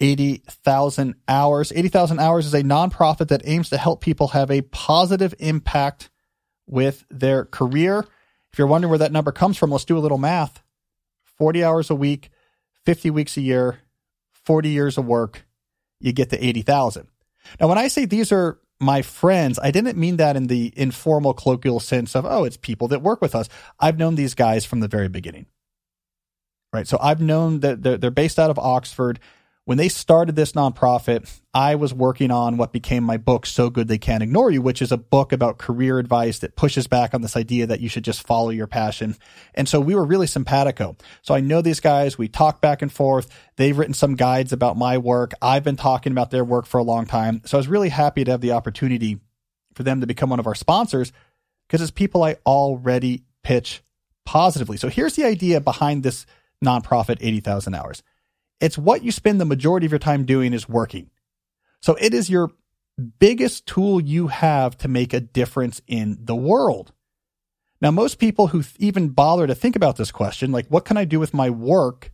80,000 0.00 1.14
Hours. 1.28 1.72
80,000 1.74 2.18
Hours 2.18 2.46
is 2.46 2.54
a 2.54 2.62
nonprofit 2.62 3.28
that 3.28 3.42
aims 3.44 3.70
to 3.70 3.78
help 3.78 4.00
people 4.00 4.28
have 4.28 4.50
a 4.50 4.62
positive 4.62 5.34
impact 5.38 6.10
with 6.66 7.04
their 7.10 7.44
career. 7.44 8.06
If 8.52 8.58
you're 8.58 8.66
wondering 8.66 8.90
where 8.90 8.98
that 8.98 9.12
number 9.12 9.32
comes 9.32 9.56
from, 9.56 9.70
let's 9.70 9.84
do 9.84 9.98
a 9.98 10.00
little 10.00 10.18
math 10.18 10.62
40 11.38 11.64
hours 11.64 11.90
a 11.90 11.94
week, 11.94 12.30
50 12.84 13.10
weeks 13.10 13.36
a 13.36 13.40
year, 13.40 13.80
40 14.44 14.68
years 14.68 14.98
of 14.98 15.06
work, 15.06 15.44
you 16.00 16.12
get 16.12 16.30
to 16.30 16.44
80,000. 16.44 17.08
Now, 17.60 17.68
when 17.68 17.78
I 17.78 17.88
say 17.88 18.04
these 18.04 18.30
are 18.30 18.58
my 18.80 19.02
friends, 19.02 19.58
I 19.62 19.70
didn't 19.70 19.98
mean 19.98 20.16
that 20.18 20.36
in 20.36 20.46
the 20.46 20.72
informal 20.76 21.34
colloquial 21.34 21.80
sense 21.80 22.14
of, 22.14 22.24
oh, 22.26 22.44
it's 22.44 22.56
people 22.56 22.88
that 22.88 23.02
work 23.02 23.20
with 23.20 23.34
us. 23.34 23.48
I've 23.80 23.98
known 23.98 24.14
these 24.14 24.34
guys 24.34 24.64
from 24.64 24.80
the 24.80 24.88
very 24.88 25.08
beginning. 25.08 25.46
Right. 26.72 26.86
So 26.88 26.98
I've 27.00 27.20
known 27.20 27.60
that 27.60 27.82
they're, 27.82 27.96
they're 27.96 28.10
based 28.10 28.38
out 28.38 28.50
of 28.50 28.58
Oxford 28.58 29.20
when 29.66 29.78
they 29.78 29.88
started 29.88 30.36
this 30.36 30.52
nonprofit, 30.52 31.40
I 31.54 31.74
was 31.76 31.94
working 31.94 32.30
on 32.30 32.58
what 32.58 32.72
became 32.72 33.02
my 33.02 33.16
book, 33.16 33.46
So 33.46 33.70
Good 33.70 33.88
They 33.88 33.96
Can't 33.96 34.22
Ignore 34.22 34.50
You, 34.50 34.60
which 34.60 34.82
is 34.82 34.92
a 34.92 34.98
book 34.98 35.32
about 35.32 35.56
career 35.56 35.98
advice 35.98 36.40
that 36.40 36.54
pushes 36.54 36.86
back 36.86 37.14
on 37.14 37.22
this 37.22 37.36
idea 37.36 37.66
that 37.66 37.80
you 37.80 37.88
should 37.88 38.04
just 38.04 38.26
follow 38.26 38.50
your 38.50 38.66
passion. 38.66 39.16
And 39.54 39.66
so 39.66 39.80
we 39.80 39.94
were 39.94 40.04
really 40.04 40.26
simpatico. 40.26 40.96
So 41.22 41.34
I 41.34 41.40
know 41.40 41.62
these 41.62 41.80
guys. 41.80 42.18
We 42.18 42.28
talk 42.28 42.60
back 42.60 42.82
and 42.82 42.92
forth. 42.92 43.30
They've 43.56 43.76
written 43.76 43.94
some 43.94 44.16
guides 44.16 44.52
about 44.52 44.76
my 44.76 44.98
work. 44.98 45.32
I've 45.40 45.64
been 45.64 45.76
talking 45.76 46.12
about 46.12 46.30
their 46.30 46.44
work 46.44 46.66
for 46.66 46.78
a 46.78 46.84
long 46.84 47.06
time. 47.06 47.40
So 47.46 47.56
I 47.56 47.60
was 47.60 47.68
really 47.68 47.88
happy 47.88 48.22
to 48.24 48.32
have 48.32 48.42
the 48.42 48.52
opportunity 48.52 49.18
for 49.74 49.82
them 49.82 50.02
to 50.02 50.06
become 50.06 50.28
one 50.28 50.40
of 50.40 50.46
our 50.46 50.54
sponsors 50.54 51.10
because 51.66 51.80
it's 51.80 51.90
people 51.90 52.22
I 52.22 52.36
already 52.44 53.24
pitch 53.42 53.82
positively. 54.26 54.76
So 54.76 54.88
here's 54.88 55.16
the 55.16 55.24
idea 55.24 55.60
behind 55.60 56.02
this 56.02 56.26
nonprofit 56.62 57.16
80,000 57.20 57.74
hours 57.74 58.02
it's 58.60 58.78
what 58.78 59.02
you 59.02 59.12
spend 59.12 59.40
the 59.40 59.44
majority 59.44 59.86
of 59.86 59.92
your 59.92 59.98
time 59.98 60.24
doing 60.24 60.52
is 60.52 60.68
working. 60.68 61.10
So 61.80 61.96
it 62.00 62.14
is 62.14 62.30
your 62.30 62.50
biggest 63.18 63.66
tool 63.66 64.00
you 64.00 64.28
have 64.28 64.76
to 64.78 64.88
make 64.88 65.12
a 65.12 65.20
difference 65.20 65.82
in 65.86 66.18
the 66.20 66.36
world. 66.36 66.92
Now, 67.80 67.90
most 67.90 68.18
people 68.18 68.48
who 68.48 68.62
even 68.78 69.10
bother 69.10 69.46
to 69.46 69.54
think 69.54 69.76
about 69.76 69.96
this 69.96 70.10
question, 70.10 70.52
like, 70.52 70.66
what 70.68 70.84
can 70.84 70.96
I 70.96 71.04
do 71.04 71.20
with 71.20 71.34
my 71.34 71.50
work 71.50 72.12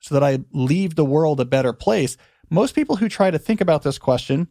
so 0.00 0.14
that 0.14 0.24
I 0.24 0.40
leave 0.52 0.94
the 0.94 1.04
world 1.04 1.40
a 1.40 1.44
better 1.44 1.72
place? 1.72 2.16
Most 2.50 2.74
people 2.74 2.96
who 2.96 3.08
try 3.08 3.30
to 3.30 3.38
think 3.38 3.60
about 3.60 3.82
this 3.82 3.98
question 3.98 4.48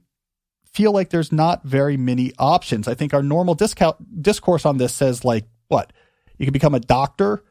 feel 0.66 0.92
like 0.92 1.10
there's 1.10 1.32
not 1.32 1.63
very 1.63 1.98
many 1.98 2.32
options. 2.40 2.88
I 2.88 2.96
think 2.96 3.13
our 3.13 3.22
normal 3.22 3.56
discount, 3.56 4.22
discourse 4.22 4.66
on 4.66 4.78
this 4.78 4.94
says, 4.94 5.24
like, 5.24 5.46
what? 5.68 5.94
You 6.38 6.46
can 6.46 6.54
become 6.54 6.76
a 6.76 6.80
doctor 6.80 7.44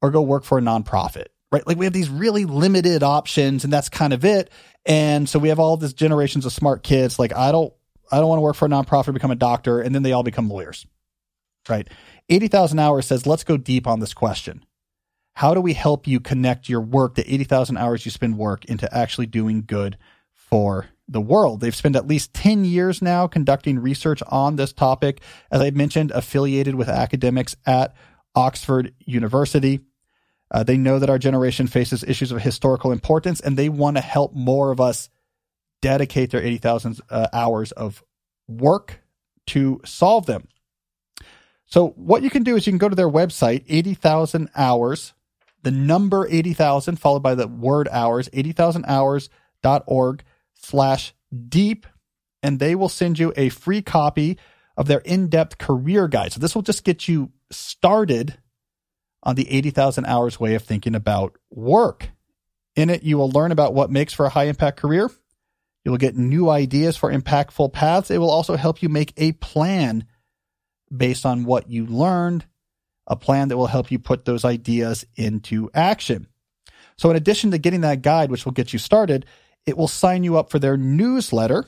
or 0.00 0.10
go 0.10 0.22
work 0.22 0.44
for 0.44 0.58
a 0.58 0.62
nonprofit 0.62 1.26
right? 1.52 1.64
Like 1.66 1.76
we 1.76 1.84
have 1.84 1.92
these 1.92 2.08
really 2.08 2.46
limited 2.46 3.02
options 3.02 3.62
and 3.62 3.72
that's 3.72 3.90
kind 3.90 4.12
of 4.12 4.24
it. 4.24 4.50
And 4.86 5.28
so 5.28 5.38
we 5.38 5.50
have 5.50 5.60
all 5.60 5.76
these 5.76 5.92
generations 5.92 6.46
of 6.46 6.52
smart 6.52 6.82
kids. 6.82 7.18
Like 7.18 7.36
I 7.36 7.52
don't, 7.52 7.72
I 8.10 8.18
don't 8.18 8.28
want 8.28 8.38
to 8.38 8.42
work 8.42 8.56
for 8.56 8.66
a 8.66 8.68
nonprofit 8.68 9.14
become 9.14 9.30
a 9.30 9.36
doctor. 9.36 9.80
And 9.80 9.94
then 9.94 10.02
they 10.02 10.12
all 10.12 10.22
become 10.22 10.48
lawyers, 10.48 10.86
right? 11.68 11.86
80,000 12.28 12.78
hours 12.78 13.06
says, 13.06 13.26
let's 13.26 13.44
go 13.44 13.56
deep 13.56 13.86
on 13.86 14.00
this 14.00 14.14
question. 14.14 14.64
How 15.34 15.54
do 15.54 15.60
we 15.60 15.74
help 15.74 16.06
you 16.06 16.20
connect 16.20 16.68
your 16.68 16.80
work, 16.80 17.14
the 17.14 17.32
80,000 17.32 17.76
hours 17.76 18.04
you 18.04 18.10
spend 18.10 18.36
work 18.36 18.64
into 18.66 18.92
actually 18.94 19.26
doing 19.26 19.64
good 19.66 19.96
for 20.34 20.88
the 21.08 21.20
world? 21.20 21.60
They've 21.60 21.74
spent 21.74 21.96
at 21.96 22.06
least 22.06 22.34
10 22.34 22.64
years 22.64 23.00
now 23.00 23.26
conducting 23.26 23.78
research 23.78 24.22
on 24.26 24.56
this 24.56 24.72
topic. 24.72 25.20
As 25.50 25.60
I 25.60 25.70
mentioned, 25.70 26.10
affiliated 26.10 26.74
with 26.74 26.88
academics 26.88 27.56
at 27.66 27.94
Oxford 28.34 28.94
University. 29.00 29.80
Uh, 30.52 30.62
they 30.62 30.76
know 30.76 30.98
that 30.98 31.08
our 31.08 31.18
generation 31.18 31.66
faces 31.66 32.04
issues 32.04 32.30
of 32.30 32.42
historical 32.42 32.92
importance, 32.92 33.40
and 33.40 33.56
they 33.56 33.70
want 33.70 33.96
to 33.96 34.02
help 34.02 34.34
more 34.34 34.70
of 34.70 34.80
us 34.80 35.08
dedicate 35.80 36.30
their 36.30 36.42
80,000 36.42 37.00
uh, 37.08 37.28
hours 37.32 37.72
of 37.72 38.04
work 38.46 39.02
to 39.46 39.80
solve 39.84 40.26
them. 40.26 40.46
So, 41.64 41.88
what 41.96 42.22
you 42.22 42.28
can 42.28 42.42
do 42.42 42.54
is 42.54 42.66
you 42.66 42.72
can 42.72 42.78
go 42.78 42.90
to 42.90 42.94
their 42.94 43.08
website, 43.08 43.64
80,000 43.66 44.50
hours, 44.54 45.14
the 45.62 45.70
number 45.70 46.28
80,000 46.30 46.96
followed 46.96 47.22
by 47.22 47.34
the 47.34 47.48
word 47.48 47.88
hours, 47.90 48.28
80,000hours.org 48.28 50.22
slash 50.54 51.14
deep, 51.48 51.86
and 52.42 52.58
they 52.58 52.74
will 52.74 52.90
send 52.90 53.18
you 53.18 53.32
a 53.36 53.48
free 53.48 53.80
copy 53.80 54.38
of 54.76 54.86
their 54.86 54.98
in 54.98 55.28
depth 55.28 55.56
career 55.56 56.08
guide. 56.08 56.34
So, 56.34 56.40
this 56.40 56.54
will 56.54 56.60
just 56.60 56.84
get 56.84 57.08
you 57.08 57.32
started 57.50 58.36
on 59.22 59.36
the 59.36 59.50
80,000 59.50 60.04
hours 60.04 60.40
way 60.40 60.54
of 60.54 60.62
thinking 60.62 60.94
about 60.94 61.36
work. 61.50 62.10
In 62.74 62.90
it, 62.90 63.02
you 63.02 63.18
will 63.18 63.30
learn 63.30 63.52
about 63.52 63.74
what 63.74 63.90
makes 63.90 64.12
for 64.12 64.26
a 64.26 64.30
high 64.30 64.44
impact 64.44 64.78
career. 64.78 65.10
You 65.84 65.90
will 65.90 65.98
get 65.98 66.16
new 66.16 66.48
ideas 66.48 66.96
for 66.96 67.12
impactful 67.12 67.72
paths. 67.72 68.10
It 68.10 68.18
will 68.18 68.30
also 68.30 68.56
help 68.56 68.82
you 68.82 68.88
make 68.88 69.12
a 69.16 69.32
plan 69.32 70.06
based 70.94 71.26
on 71.26 71.44
what 71.44 71.68
you 71.68 71.86
learned, 71.86 72.46
a 73.06 73.16
plan 73.16 73.48
that 73.48 73.56
will 73.56 73.66
help 73.66 73.90
you 73.90 73.98
put 73.98 74.24
those 74.24 74.44
ideas 74.44 75.04
into 75.16 75.70
action. 75.74 76.28
So, 76.96 77.10
in 77.10 77.16
addition 77.16 77.50
to 77.50 77.58
getting 77.58 77.80
that 77.80 78.02
guide, 78.02 78.30
which 78.30 78.44
will 78.44 78.52
get 78.52 78.72
you 78.72 78.78
started, 78.78 79.26
it 79.66 79.76
will 79.76 79.88
sign 79.88 80.24
you 80.24 80.36
up 80.36 80.50
for 80.50 80.58
their 80.58 80.76
newsletter, 80.76 81.66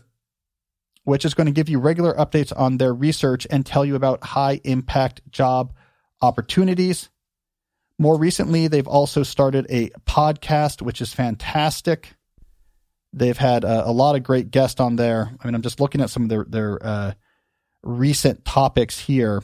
which 1.05 1.25
is 1.25 1.35
going 1.35 1.47
to 1.47 1.53
give 1.53 1.69
you 1.69 1.79
regular 1.79 2.15
updates 2.15 2.53
on 2.57 2.79
their 2.79 2.95
research 2.95 3.47
and 3.51 3.65
tell 3.65 3.85
you 3.85 3.95
about 3.95 4.25
high 4.25 4.61
impact 4.65 5.23
job 5.31 5.73
opportunities. 6.23 7.09
More 7.99 8.19
recently, 8.19 8.67
they've 8.67 8.89
also 8.89 9.23
started 9.23 9.67
a 9.71 9.91
podcast, 10.07 10.83
which 10.83 11.01
is 11.01 11.13
fantastic. 11.13 12.15
They've 13.13 13.39
had 13.39 13.63
a, 13.63 13.89
a 13.89 13.93
lot 13.93 14.17
of 14.17 14.25
great 14.25 14.51
guests 14.51 14.81
on 14.81 14.97
there. 14.97 15.31
I 15.41 15.47
mean, 15.47 15.55
I'm 15.55 15.63
just 15.63 15.81
looking 15.81 16.01
at 16.01 16.11
some 16.11 16.25
of 16.25 16.29
their 16.29 16.45
their 16.45 16.85
uh, 16.85 17.13
recent 17.83 18.45
topics 18.45 18.99
here. 18.99 19.43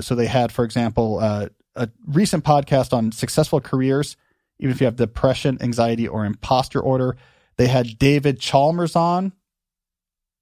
So 0.00 0.14
they 0.14 0.26
had, 0.26 0.52
for 0.52 0.64
example, 0.64 1.18
uh, 1.18 1.48
a 1.74 1.88
recent 2.06 2.44
podcast 2.44 2.92
on 2.92 3.12
successful 3.12 3.60
careers, 3.60 4.16
even 4.58 4.72
if 4.72 4.80
you 4.80 4.86
have 4.86 4.96
depression, 4.96 5.58
anxiety, 5.60 6.08
or 6.08 6.24
imposter 6.24 6.80
order. 6.80 7.16
They 7.56 7.66
had 7.66 7.98
David 7.98 8.40
Chalmers 8.40 8.96
on. 8.96 9.32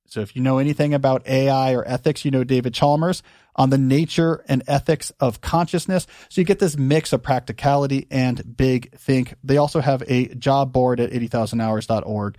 So 0.07 0.21
if 0.21 0.37
you 0.37 0.43
know 0.43 0.59
anything 0.59 0.95
about 0.95 1.27
AI 1.27 1.75
or 1.75 1.87
ethics, 1.87 2.25
you 2.25 2.31
know 2.31 2.45
David 2.45 2.75
Chalmers 2.75 3.23
on 3.57 3.71
the 3.71 3.79
nature 3.79 4.45
and 4.49 4.63
ethics 4.69 5.11
of 5.19 5.41
consciousness. 5.41 6.07
So 6.29 6.41
you 6.41 6.45
get 6.45 6.59
this 6.59 6.77
mix 6.77 7.13
of 7.13 7.23
practicality 7.23 8.07
and 8.11 8.57
big 8.57 8.97
think. 8.97 9.35
They 9.43 9.57
also 9.57 9.81
have 9.81 10.03
a 10.07 10.29
job 10.35 10.73
board 10.73 11.01
at 11.01 11.11
80,000hours.org 11.11 12.37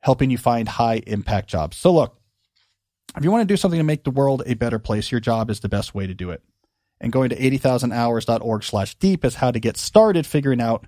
helping 0.00 0.30
you 0.30 0.38
find 0.38 0.68
high 0.68 1.00
impact 1.06 1.48
jobs. 1.48 1.76
So 1.76 1.92
look, 1.92 2.18
if 3.16 3.22
you 3.22 3.30
want 3.30 3.42
to 3.42 3.52
do 3.52 3.56
something 3.56 3.78
to 3.78 3.84
make 3.84 4.04
the 4.04 4.10
world 4.10 4.42
a 4.46 4.54
better 4.54 4.80
place, 4.80 5.12
your 5.12 5.20
job 5.20 5.48
is 5.48 5.60
the 5.60 5.68
best 5.68 5.94
way 5.94 6.06
to 6.06 6.14
do 6.14 6.30
it. 6.30 6.42
And 7.00 7.12
going 7.12 7.30
to 7.30 7.36
80,000hours.org 7.36 8.64
slash 8.64 8.94
deep 8.96 9.24
is 9.24 9.36
how 9.36 9.50
to 9.50 9.60
get 9.60 9.76
started 9.76 10.26
figuring 10.26 10.60
out 10.60 10.86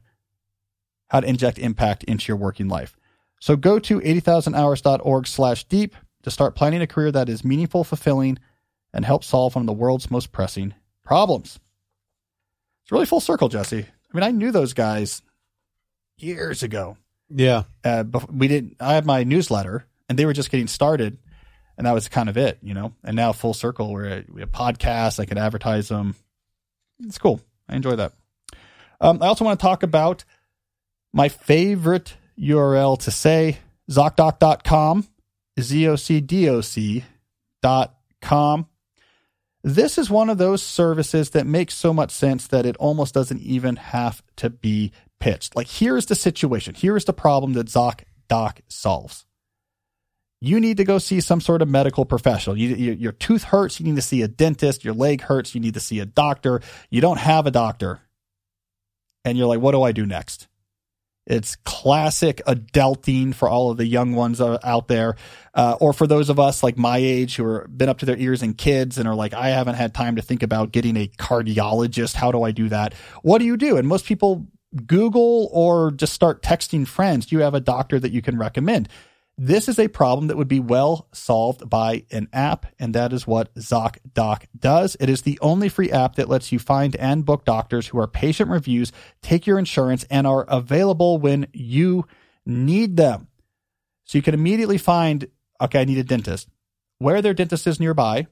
how 1.08 1.20
to 1.20 1.28
inject 1.28 1.58
impact 1.58 2.02
into 2.04 2.28
your 2.28 2.36
working 2.36 2.68
life. 2.68 2.96
So 3.40 3.56
go 3.56 3.78
to 3.78 4.00
80,000hours.org 4.00 5.26
slash 5.26 5.64
deep 5.64 5.94
to 6.22 6.30
start 6.30 6.54
planning 6.56 6.80
a 6.80 6.86
career 6.86 7.12
that 7.12 7.28
is 7.28 7.44
meaningful, 7.44 7.84
fulfilling, 7.84 8.38
and 8.94 9.04
help 9.04 9.24
solve 9.24 9.56
one 9.56 9.62
of 9.62 9.66
the 9.66 9.72
world's 9.72 10.10
most 10.10 10.32
pressing 10.32 10.72
problems. 11.04 11.58
It's 12.84 12.92
really 12.92 13.06
full 13.06 13.20
circle, 13.20 13.48
Jesse. 13.48 13.82
I 13.82 14.16
mean, 14.16 14.22
I 14.22 14.30
knew 14.30 14.52
those 14.52 14.72
guys 14.72 15.20
years 16.16 16.62
ago. 16.62 16.96
Yeah. 17.28 17.64
Uh, 17.82 18.04
we 18.32 18.48
didn't. 18.48 18.76
I 18.80 18.94
had 18.94 19.04
my 19.04 19.24
newsletter, 19.24 19.84
and 20.08 20.18
they 20.18 20.24
were 20.24 20.32
just 20.32 20.50
getting 20.50 20.68
started, 20.68 21.18
and 21.76 21.86
that 21.86 21.92
was 21.92 22.08
kind 22.08 22.28
of 22.28 22.36
it, 22.36 22.58
you 22.62 22.72
know. 22.72 22.94
And 23.02 23.16
now 23.16 23.32
full 23.32 23.54
circle, 23.54 23.92
we're 23.92 24.24
we 24.32 24.40
have 24.40 24.52
podcasts. 24.52 25.18
I 25.18 25.26
could 25.26 25.38
advertise 25.38 25.88
them. 25.88 26.14
It's 27.02 27.18
cool. 27.18 27.40
I 27.68 27.74
enjoy 27.74 27.96
that. 27.96 28.12
Um, 29.00 29.20
I 29.22 29.26
also 29.26 29.44
want 29.44 29.58
to 29.58 29.64
talk 29.64 29.82
about 29.82 30.24
my 31.12 31.28
favorite 31.28 32.14
URL 32.38 32.98
to 33.00 33.10
say: 33.10 33.58
ZocDoc.com, 33.90 35.08
z 35.58 35.88
o 35.88 35.96
c 35.96 36.20
d 36.20 36.48
o 36.48 36.60
c 36.60 37.04
dot 37.60 37.96
com. 38.20 38.68
This 39.66 39.96
is 39.96 40.10
one 40.10 40.28
of 40.28 40.36
those 40.36 40.62
services 40.62 41.30
that 41.30 41.46
makes 41.46 41.72
so 41.72 41.94
much 41.94 42.10
sense 42.10 42.46
that 42.48 42.66
it 42.66 42.76
almost 42.76 43.14
doesn't 43.14 43.40
even 43.40 43.76
have 43.76 44.22
to 44.36 44.50
be 44.50 44.92
pitched. 45.20 45.56
Like, 45.56 45.68
here's 45.68 46.04
the 46.04 46.14
situation. 46.14 46.74
Here's 46.76 47.06
the 47.06 47.14
problem 47.14 47.54
that 47.54 47.68
ZocDoc 47.68 48.58
solves. 48.68 49.24
You 50.42 50.60
need 50.60 50.76
to 50.76 50.84
go 50.84 50.98
see 50.98 51.22
some 51.22 51.40
sort 51.40 51.62
of 51.62 51.70
medical 51.70 52.04
professional. 52.04 52.58
You, 52.58 52.76
you, 52.76 52.92
your 52.92 53.12
tooth 53.12 53.44
hurts. 53.44 53.80
You 53.80 53.86
need 53.86 53.96
to 53.96 54.02
see 54.02 54.20
a 54.20 54.28
dentist. 54.28 54.84
Your 54.84 54.92
leg 54.92 55.22
hurts. 55.22 55.54
You 55.54 55.62
need 55.62 55.72
to 55.72 55.80
see 55.80 55.98
a 55.98 56.04
doctor. 56.04 56.60
You 56.90 57.00
don't 57.00 57.18
have 57.18 57.46
a 57.46 57.50
doctor. 57.50 58.02
And 59.24 59.38
you're 59.38 59.46
like, 59.46 59.60
what 59.60 59.72
do 59.72 59.82
I 59.82 59.92
do 59.92 60.04
next? 60.04 60.46
It's 61.26 61.56
classic 61.64 62.42
adulting 62.46 63.34
for 63.34 63.48
all 63.48 63.70
of 63.70 63.78
the 63.78 63.86
young 63.86 64.14
ones 64.14 64.40
out 64.40 64.88
there, 64.88 65.16
uh, 65.54 65.76
or 65.80 65.94
for 65.94 66.06
those 66.06 66.28
of 66.28 66.38
us 66.38 66.62
like 66.62 66.76
my 66.76 66.98
age 66.98 67.36
who 67.36 67.44
are 67.46 67.66
been 67.68 67.88
up 67.88 67.98
to 67.98 68.06
their 68.06 68.18
ears 68.18 68.42
in 68.42 68.52
kids 68.52 68.98
and 68.98 69.08
are 69.08 69.14
like, 69.14 69.32
I 69.32 69.48
haven't 69.48 69.76
had 69.76 69.94
time 69.94 70.16
to 70.16 70.22
think 70.22 70.42
about 70.42 70.72
getting 70.72 70.96
a 70.96 71.08
cardiologist. 71.18 72.14
How 72.14 72.30
do 72.30 72.42
I 72.42 72.50
do 72.50 72.68
that? 72.68 72.92
What 73.22 73.38
do 73.38 73.46
you 73.46 73.56
do? 73.56 73.78
And 73.78 73.88
most 73.88 74.04
people 74.04 74.46
Google 74.86 75.48
or 75.52 75.92
just 75.92 76.12
start 76.12 76.42
texting 76.42 76.86
friends. 76.86 77.26
Do 77.26 77.36
you 77.36 77.42
have 77.42 77.54
a 77.54 77.60
doctor 77.60 77.98
that 78.00 78.12
you 78.12 78.20
can 78.20 78.36
recommend? 78.36 78.88
This 79.36 79.68
is 79.68 79.80
a 79.80 79.88
problem 79.88 80.28
that 80.28 80.36
would 80.36 80.46
be 80.46 80.60
well 80.60 81.08
solved 81.12 81.68
by 81.68 82.04
an 82.12 82.28
app, 82.32 82.66
and 82.78 82.94
that 82.94 83.12
is 83.12 83.26
what 83.26 83.52
ZocDoc 83.56 84.44
does. 84.56 84.96
It 85.00 85.10
is 85.10 85.22
the 85.22 85.40
only 85.42 85.68
free 85.68 85.90
app 85.90 86.14
that 86.16 86.28
lets 86.28 86.52
you 86.52 86.60
find 86.60 86.94
and 86.96 87.24
book 87.24 87.44
doctors 87.44 87.88
who 87.88 87.98
are 87.98 88.06
patient 88.06 88.48
reviews, 88.48 88.92
take 89.22 89.44
your 89.44 89.58
insurance, 89.58 90.04
and 90.04 90.24
are 90.24 90.44
available 90.44 91.18
when 91.18 91.48
you 91.52 92.06
need 92.46 92.96
them. 92.96 93.26
So 94.04 94.18
you 94.18 94.22
can 94.22 94.34
immediately 94.34 94.78
find, 94.78 95.26
okay, 95.60 95.80
I 95.80 95.84
need 95.84 95.98
a 95.98 96.04
dentist. 96.04 96.48
Where 96.98 97.20
their 97.20 97.34
dentist 97.34 97.66
is 97.66 97.80
nearby, 97.80 98.28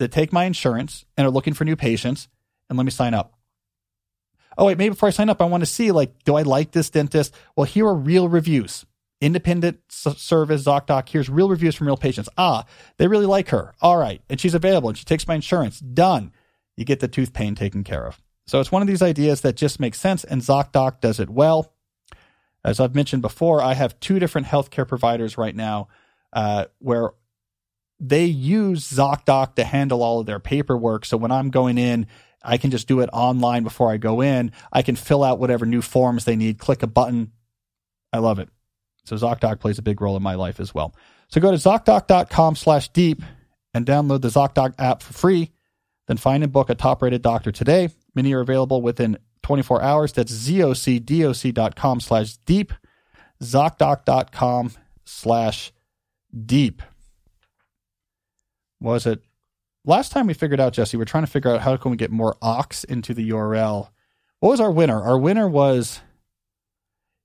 that 0.00 0.12
take 0.12 0.34
my 0.34 0.44
insurance 0.44 1.06
and 1.16 1.26
are 1.26 1.30
looking 1.30 1.54
for 1.54 1.64
new 1.64 1.76
patients, 1.76 2.28
and 2.68 2.76
let 2.76 2.84
me 2.84 2.90
sign 2.90 3.14
up. 3.14 3.38
Oh, 4.58 4.66
wait, 4.66 4.76
maybe 4.76 4.90
before 4.90 5.08
I 5.08 5.12
sign 5.12 5.30
up, 5.30 5.40
I 5.40 5.46
want 5.46 5.62
to 5.62 5.66
see, 5.66 5.92
like, 5.92 6.24
do 6.24 6.34
I 6.34 6.42
like 6.42 6.72
this 6.72 6.90
dentist? 6.90 7.34
Well, 7.56 7.64
here 7.64 7.86
are 7.86 7.94
real 7.94 8.28
reviews 8.28 8.84
independent 9.20 9.80
service 9.88 10.64
ZocDoc. 10.64 11.08
Here's 11.08 11.28
real 11.28 11.48
reviews 11.48 11.74
from 11.74 11.86
real 11.86 11.96
patients. 11.96 12.28
Ah, 12.38 12.64
they 12.96 13.06
really 13.06 13.26
like 13.26 13.50
her. 13.50 13.74
All 13.80 13.96
right. 13.96 14.22
And 14.28 14.40
she's 14.40 14.54
available 14.54 14.88
and 14.88 14.98
she 14.98 15.04
takes 15.04 15.28
my 15.28 15.34
insurance. 15.34 15.78
Done. 15.80 16.32
You 16.76 16.84
get 16.84 17.00
the 17.00 17.08
tooth 17.08 17.32
pain 17.32 17.54
taken 17.54 17.84
care 17.84 18.06
of. 18.06 18.20
So 18.46 18.60
it's 18.60 18.72
one 18.72 18.82
of 18.82 18.88
these 18.88 19.02
ideas 19.02 19.42
that 19.42 19.56
just 19.56 19.78
makes 19.78 20.00
sense 20.00 20.24
and 20.24 20.40
ZocDoc 20.40 21.00
does 21.00 21.20
it 21.20 21.30
well. 21.30 21.72
As 22.64 22.80
I've 22.80 22.94
mentioned 22.94 23.22
before, 23.22 23.62
I 23.62 23.74
have 23.74 23.98
two 24.00 24.18
different 24.18 24.46
healthcare 24.46 24.86
providers 24.86 25.38
right 25.38 25.54
now 25.54 25.88
uh, 26.32 26.66
where 26.78 27.10
they 27.98 28.24
use 28.24 28.90
ZocDoc 28.90 29.54
to 29.56 29.64
handle 29.64 30.02
all 30.02 30.20
of 30.20 30.26
their 30.26 30.40
paperwork. 30.40 31.04
So 31.04 31.16
when 31.16 31.30
I'm 31.30 31.50
going 31.50 31.78
in, 31.78 32.06
I 32.42 32.56
can 32.56 32.70
just 32.70 32.88
do 32.88 33.00
it 33.00 33.10
online 33.12 33.62
before 33.62 33.90
I 33.90 33.98
go 33.98 34.22
in. 34.22 34.52
I 34.72 34.80
can 34.82 34.96
fill 34.96 35.22
out 35.22 35.38
whatever 35.38 35.66
new 35.66 35.82
forms 35.82 36.24
they 36.24 36.36
need, 36.36 36.58
click 36.58 36.82
a 36.82 36.86
button. 36.86 37.32
I 38.12 38.18
love 38.18 38.38
it. 38.38 38.48
So 39.04 39.16
ZocDoc 39.16 39.60
plays 39.60 39.78
a 39.78 39.82
big 39.82 40.00
role 40.00 40.16
in 40.16 40.22
my 40.22 40.34
life 40.34 40.60
as 40.60 40.74
well. 40.74 40.94
So 41.28 41.40
go 41.40 41.50
to 41.50 41.56
ZocDoc.com 41.56 42.56
slash 42.56 42.88
deep 42.88 43.22
and 43.74 43.86
download 43.86 44.22
the 44.22 44.28
ZocDoc 44.28 44.74
app 44.78 45.02
for 45.02 45.12
free. 45.12 45.50
Then 46.08 46.16
find 46.16 46.42
and 46.42 46.52
book 46.52 46.70
a 46.70 46.74
top 46.74 47.02
rated 47.02 47.22
doctor 47.22 47.52
today. 47.52 47.90
Many 48.14 48.32
are 48.34 48.40
available 48.40 48.82
within 48.82 49.16
24 49.42 49.82
hours. 49.82 50.12
That's 50.12 50.32
zocdoc.com 50.32 52.00
slash 52.00 52.36
deep. 52.38 52.72
ZocDoc.com 53.42 54.72
slash 55.04 55.72
deep. 56.46 56.82
Was 58.80 59.06
it 59.06 59.22
last 59.84 60.12
time 60.12 60.26
we 60.26 60.34
figured 60.34 60.60
out, 60.60 60.72
Jesse? 60.72 60.96
We're 60.96 61.04
trying 61.04 61.24
to 61.24 61.30
figure 61.30 61.52
out 61.52 61.60
how 61.60 61.76
can 61.76 61.90
we 61.90 61.96
get 61.96 62.10
more 62.10 62.36
ox 62.42 62.84
into 62.84 63.14
the 63.14 63.30
URL. 63.30 63.90
What 64.40 64.50
was 64.50 64.60
our 64.60 64.72
winner? 64.72 65.00
Our 65.00 65.18
winner 65.18 65.48
was 65.48 66.00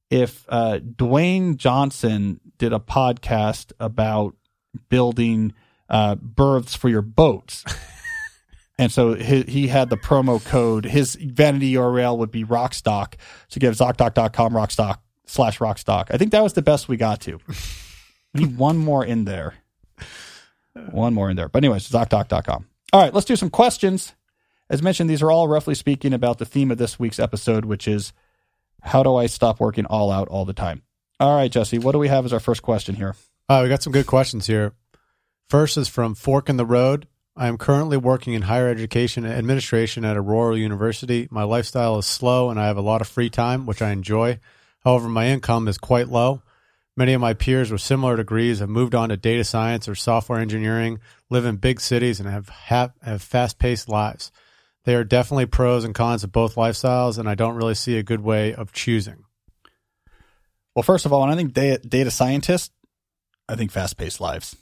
if 0.10 0.46
uh, 0.50 0.80
Dwayne 0.80 1.58
Johnson 1.58 2.40
did 2.58 2.74
a 2.74 2.80
podcast 2.80 3.72
about 3.80 4.36
building 4.90 5.54
uh, 5.90 6.16
berths 6.16 6.76
for 6.76 6.90
your 6.90 7.02
boats. 7.02 7.64
and 8.80 8.92
so 8.92 9.14
he, 9.14 9.44
he, 9.44 9.68
had 9.68 9.90
the 9.90 9.98
promo 9.98 10.44
code. 10.44 10.86
His 10.86 11.16
vanity 11.16 11.74
URL 11.74 12.18
would 12.18 12.32
be 12.32 12.44
Rockstock. 12.44 13.16
So 13.48 13.60
give 13.60 13.76
ZocDoc.com 13.76 14.54
Rockstock 14.54 15.00
slash 15.26 15.60
Rockstock. 15.60 16.08
I 16.12 16.18
think 16.18 16.32
that 16.32 16.44
was 16.44 16.54
the 16.54 16.62
best 16.62 16.88
we 16.88 16.98
got 16.98 17.22
to. 17.22 17.40
We 18.34 18.46
need 18.46 18.58
one 18.58 18.78
more 18.78 19.04
in 19.04 19.26
there. 19.26 19.56
One 20.92 21.14
more 21.14 21.30
in 21.30 21.38
there. 21.38 21.50
But 21.50 21.64
anyways, 21.64 21.90
ZocDoc.com. 21.90 22.68
All 22.94 23.02
right, 23.02 23.14
let's 23.14 23.26
do 23.26 23.36
some 23.36 23.50
questions. 23.50 24.14
As 24.70 24.82
mentioned, 24.82 25.10
these 25.10 25.22
are 25.22 25.32
all 25.32 25.48
roughly 25.48 25.76
speaking 25.76 26.14
about 26.14 26.38
the 26.38 26.46
theme 26.46 26.72
of 26.72 26.78
this 26.78 27.00
week's 27.00 27.20
episode, 27.20 27.66
which 27.66 27.88
is– 27.88 28.14
how 28.86 29.04
do 29.04 29.16
I 29.16 29.26
stop 29.26 29.60
working 29.60 29.86
all 29.86 30.12
out 30.12 30.28
all 30.28 30.46
the 30.46 30.54
time? 30.54 30.84
All 31.20 31.36
right, 31.36 31.52
Jesse, 31.52 31.80
what 31.80 31.94
do 31.94 32.00
we 32.00 32.08
have 32.08 32.26
as 32.26 32.34
our 32.34 32.40
first 32.40 32.62
question 32.62 32.96
here? 32.96 33.16
Uh, 33.50 33.62
we 33.64 33.70
got 33.70 33.84
some 33.84 33.94
good 33.94 34.08
questions 34.08 34.48
here. 34.48 34.74
First 35.50 35.78
is 35.78 35.88
from 35.88 36.16
Fork 36.16 36.50
in 36.50 36.58
the 36.58 36.66
Road. 36.66 37.08
I 37.36 37.48
am 37.48 37.58
currently 37.58 37.98
working 37.98 38.34
in 38.34 38.44
higher 38.44 38.70
education 38.70 39.26
administration 39.26 40.06
at 40.06 40.18
a 40.18 40.22
rural 40.22 40.58
university. 40.58 41.28
My 41.30 41.44
lifestyle 41.44 41.98
is 41.98 42.06
slow 42.06 42.50
and 42.50 42.60
I 42.60 42.68
have 42.68 42.78
a 42.78 42.82
lot 42.82 43.02
of 43.02 43.08
free 43.08 43.30
time, 43.30 43.66
which 43.66 43.82
I 43.82 43.92
enjoy. 43.92 44.40
However, 44.84 45.10
my 45.10 45.28
income 45.28 45.68
is 45.68 45.78
quite 45.78 46.08
low. 46.08 46.42
Many 46.98 47.14
of 47.14 47.20
my 47.20 47.34
peers 47.34 47.72
with 47.72 47.82
similar 47.82 48.16
degrees 48.16 48.60
have 48.60 48.70
moved 48.70 48.96
on 48.96 49.10
to 49.10 49.18
data 49.18 49.44
science 49.44 49.90
or 49.90 49.96
software 49.96 50.40
engineering, 50.40 51.00
live 51.30 51.46
in 51.46 51.58
big 51.58 51.82
cities, 51.82 52.22
and 52.22 52.30
have, 52.30 52.48
have, 52.48 52.94
have 53.02 53.22
fast 53.22 53.60
paced 53.60 53.90
lives. 53.90 54.32
There 54.86 55.00
are 55.00 55.04
definitely 55.04 55.48
pros 55.48 55.84
and 55.84 55.96
cons 55.96 56.24
of 56.24 56.32
both 56.32 56.56
lifestyles, 56.56 57.18
and 57.18 57.28
I 57.28 57.36
don't 57.36 57.56
really 57.56 57.74
see 57.74 57.98
a 57.98 58.04
good 58.04 58.22
way 58.22 58.54
of 58.54 58.72
choosing. 58.72 59.26
Well, 60.76 60.84
first 60.84 61.06
of 61.06 61.14
all, 61.14 61.24
and 61.24 61.32
I 61.32 61.36
think 61.36 61.54
data, 61.54 61.86
data 61.88 62.12
scientists, 62.12 62.70
I 63.50 63.56
think 63.56 63.72
fast 63.72 63.98
paced 63.98 64.22
lives. 64.22 64.56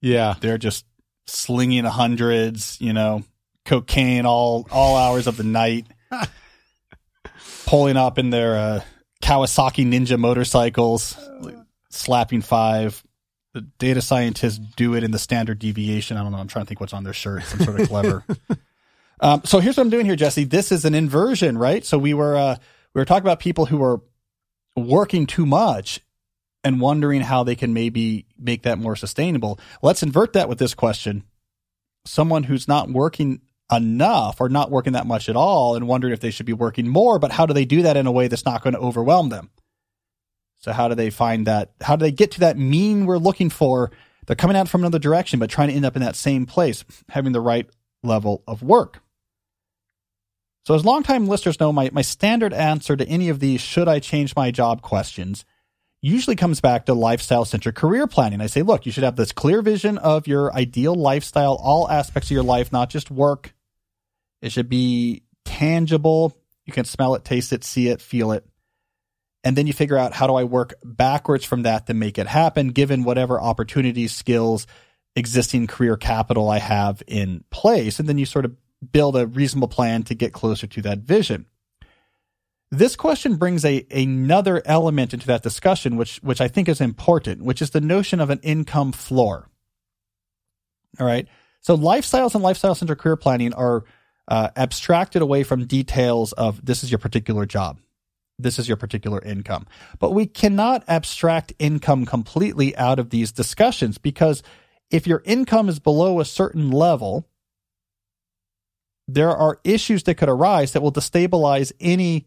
Yeah. 0.00 0.34
They're 0.40 0.58
just 0.58 0.84
slinging 1.26 1.84
hundreds, 1.84 2.80
you 2.80 2.92
know, 2.92 3.22
cocaine 3.64 4.26
all, 4.26 4.66
all 4.70 4.96
hours 4.96 5.28
of 5.28 5.36
the 5.36 5.44
night, 5.44 5.86
pulling 7.66 7.96
up 7.96 8.18
in 8.18 8.30
their 8.30 8.56
uh, 8.56 8.80
Kawasaki 9.22 9.86
Ninja 9.86 10.18
motorcycles, 10.18 11.16
slapping 11.90 12.40
five. 12.40 13.02
The 13.54 13.60
data 13.60 14.00
scientists 14.00 14.58
do 14.58 14.94
it 14.94 15.04
in 15.04 15.10
the 15.10 15.18
standard 15.18 15.58
deviation. 15.58 16.16
I 16.16 16.22
don't 16.22 16.32
know. 16.32 16.38
I'm 16.38 16.48
trying 16.48 16.64
to 16.64 16.68
think 16.68 16.80
what's 16.80 16.94
on 16.94 17.04
their 17.04 17.12
shirt. 17.12 17.44
Some 17.44 17.60
sort 17.60 17.80
of 17.80 17.88
clever. 17.88 18.24
Um, 19.22 19.42
so 19.44 19.60
here's 19.60 19.76
what 19.76 19.84
I'm 19.84 19.90
doing 19.90 20.04
here, 20.04 20.16
Jesse. 20.16 20.44
This 20.44 20.72
is 20.72 20.84
an 20.84 20.94
inversion, 20.94 21.56
right? 21.56 21.84
So 21.86 21.96
we 21.96 22.12
were 22.12 22.36
uh, 22.36 22.56
we 22.92 23.00
were 23.00 23.04
talking 23.04 23.24
about 23.24 23.38
people 23.38 23.66
who 23.66 23.82
are 23.82 24.02
working 24.76 25.26
too 25.26 25.46
much 25.46 26.00
and 26.64 26.80
wondering 26.80 27.20
how 27.20 27.44
they 27.44 27.54
can 27.54 27.72
maybe 27.72 28.26
make 28.36 28.62
that 28.62 28.78
more 28.78 28.96
sustainable. 28.96 29.60
Let's 29.80 30.02
invert 30.02 30.32
that 30.32 30.48
with 30.48 30.58
this 30.58 30.74
question. 30.74 31.22
Someone 32.04 32.44
who's 32.44 32.66
not 32.66 32.90
working 32.90 33.40
enough 33.70 34.40
or 34.40 34.48
not 34.48 34.72
working 34.72 34.94
that 34.94 35.06
much 35.06 35.28
at 35.28 35.36
all 35.36 35.76
and 35.76 35.86
wondering 35.86 36.12
if 36.12 36.20
they 36.20 36.30
should 36.32 36.46
be 36.46 36.52
working 36.52 36.88
more. 36.88 37.20
But 37.20 37.32
how 37.32 37.46
do 37.46 37.54
they 37.54 37.64
do 37.64 37.82
that 37.82 37.96
in 37.96 38.08
a 38.08 38.12
way 38.12 38.26
that's 38.26 38.44
not 38.44 38.62
going 38.62 38.74
to 38.74 38.80
overwhelm 38.80 39.28
them? 39.28 39.50
So 40.58 40.72
how 40.72 40.88
do 40.88 40.96
they 40.96 41.10
find 41.10 41.46
that? 41.46 41.72
How 41.80 41.94
do 41.94 42.04
they 42.04 42.12
get 42.12 42.32
to 42.32 42.40
that 42.40 42.58
mean 42.58 43.06
we're 43.06 43.18
looking 43.18 43.50
for? 43.50 43.92
They're 44.26 44.36
coming 44.36 44.56
out 44.56 44.68
from 44.68 44.82
another 44.82 44.98
direction, 44.98 45.38
but 45.38 45.48
trying 45.48 45.68
to 45.68 45.74
end 45.74 45.84
up 45.84 45.96
in 45.96 46.02
that 46.02 46.16
same 46.16 46.44
place, 46.44 46.84
having 47.08 47.32
the 47.32 47.40
right 47.40 47.68
level 48.02 48.42
of 48.48 48.62
work. 48.62 49.00
So 50.64 50.74
as 50.74 50.84
longtime 50.84 51.26
listeners 51.26 51.58
know, 51.58 51.72
my, 51.72 51.90
my 51.92 52.02
standard 52.02 52.52
answer 52.52 52.96
to 52.96 53.08
any 53.08 53.28
of 53.28 53.40
these 53.40 53.60
should 53.60 53.88
I 53.88 53.98
change 53.98 54.36
my 54.36 54.50
job 54.50 54.82
questions 54.82 55.44
usually 56.02 56.36
comes 56.36 56.60
back 56.60 56.86
to 56.86 56.94
lifestyle 56.94 57.44
centric 57.44 57.76
career 57.76 58.06
planning. 58.08 58.40
I 58.40 58.46
say, 58.46 58.62
look, 58.62 58.84
you 58.84 58.92
should 58.92 59.04
have 59.04 59.16
this 59.16 59.32
clear 59.32 59.62
vision 59.62 59.98
of 59.98 60.26
your 60.26 60.52
ideal 60.52 60.94
lifestyle, 60.94 61.54
all 61.54 61.88
aspects 61.88 62.28
of 62.28 62.34
your 62.34 62.42
life, 62.42 62.72
not 62.72 62.90
just 62.90 63.10
work. 63.10 63.54
It 64.42 64.50
should 64.50 64.68
be 64.68 65.22
tangible. 65.44 66.36
You 66.66 66.72
can 66.72 66.84
smell 66.84 67.14
it, 67.14 67.24
taste 67.24 67.52
it, 67.52 67.62
see 67.62 67.88
it, 67.88 68.00
feel 68.00 68.32
it. 68.32 68.44
And 69.44 69.56
then 69.56 69.66
you 69.66 69.72
figure 69.72 69.96
out 69.96 70.12
how 70.12 70.26
do 70.26 70.34
I 70.34 70.44
work 70.44 70.74
backwards 70.84 71.44
from 71.44 71.62
that 71.62 71.86
to 71.86 71.94
make 71.94 72.18
it 72.18 72.26
happen, 72.26 72.68
given 72.68 73.04
whatever 73.04 73.40
opportunities, 73.40 74.12
skills, 74.12 74.66
existing 75.14 75.68
career 75.68 75.96
capital 75.96 76.48
I 76.48 76.58
have 76.58 77.02
in 77.06 77.44
place. 77.50 78.00
And 78.00 78.08
then 78.08 78.18
you 78.18 78.26
sort 78.26 78.44
of 78.44 78.56
build 78.90 79.16
a 79.16 79.26
reasonable 79.26 79.68
plan 79.68 80.02
to 80.04 80.14
get 80.14 80.32
closer 80.32 80.66
to 80.66 80.82
that 80.82 80.98
vision. 80.98 81.46
This 82.70 82.96
question 82.96 83.36
brings 83.36 83.64
a 83.64 83.86
another 83.90 84.62
element 84.64 85.12
into 85.12 85.26
that 85.26 85.42
discussion, 85.42 85.96
which 85.96 86.16
which 86.22 86.40
I 86.40 86.48
think 86.48 86.68
is 86.68 86.80
important, 86.80 87.44
which 87.44 87.60
is 87.60 87.70
the 87.70 87.80
notion 87.80 88.18
of 88.18 88.30
an 88.30 88.40
income 88.42 88.92
floor. 88.92 89.48
All 90.98 91.06
right. 91.06 91.28
So 91.60 91.76
lifestyles 91.76 92.34
and 92.34 92.42
lifestyle 92.42 92.74
centered 92.74 92.98
career 92.98 93.16
planning 93.16 93.54
are 93.54 93.84
uh, 94.26 94.48
abstracted 94.56 95.22
away 95.22 95.42
from 95.42 95.66
details 95.66 96.32
of 96.32 96.64
this 96.64 96.82
is 96.82 96.90
your 96.90 96.98
particular 96.98 97.46
job 97.46 97.78
this 98.42 98.58
is 98.58 98.68
your 98.68 98.76
particular 98.76 99.20
income. 99.22 99.66
But 99.98 100.12
we 100.12 100.26
cannot 100.26 100.84
abstract 100.88 101.52
income 101.58 102.06
completely 102.06 102.76
out 102.76 102.98
of 102.98 103.10
these 103.10 103.32
discussions 103.32 103.98
because 103.98 104.42
if 104.90 105.06
your 105.06 105.22
income 105.24 105.68
is 105.68 105.78
below 105.78 106.20
a 106.20 106.24
certain 106.24 106.70
level, 106.70 107.28
there 109.08 109.36
are 109.36 109.60
issues 109.64 110.04
that 110.04 110.14
could 110.14 110.28
arise 110.28 110.72
that 110.72 110.82
will 110.82 110.92
destabilize 110.92 111.72
any 111.80 112.26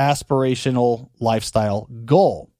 aspirational 0.00 1.10
lifestyle 1.20 1.88
goal. 2.04 2.50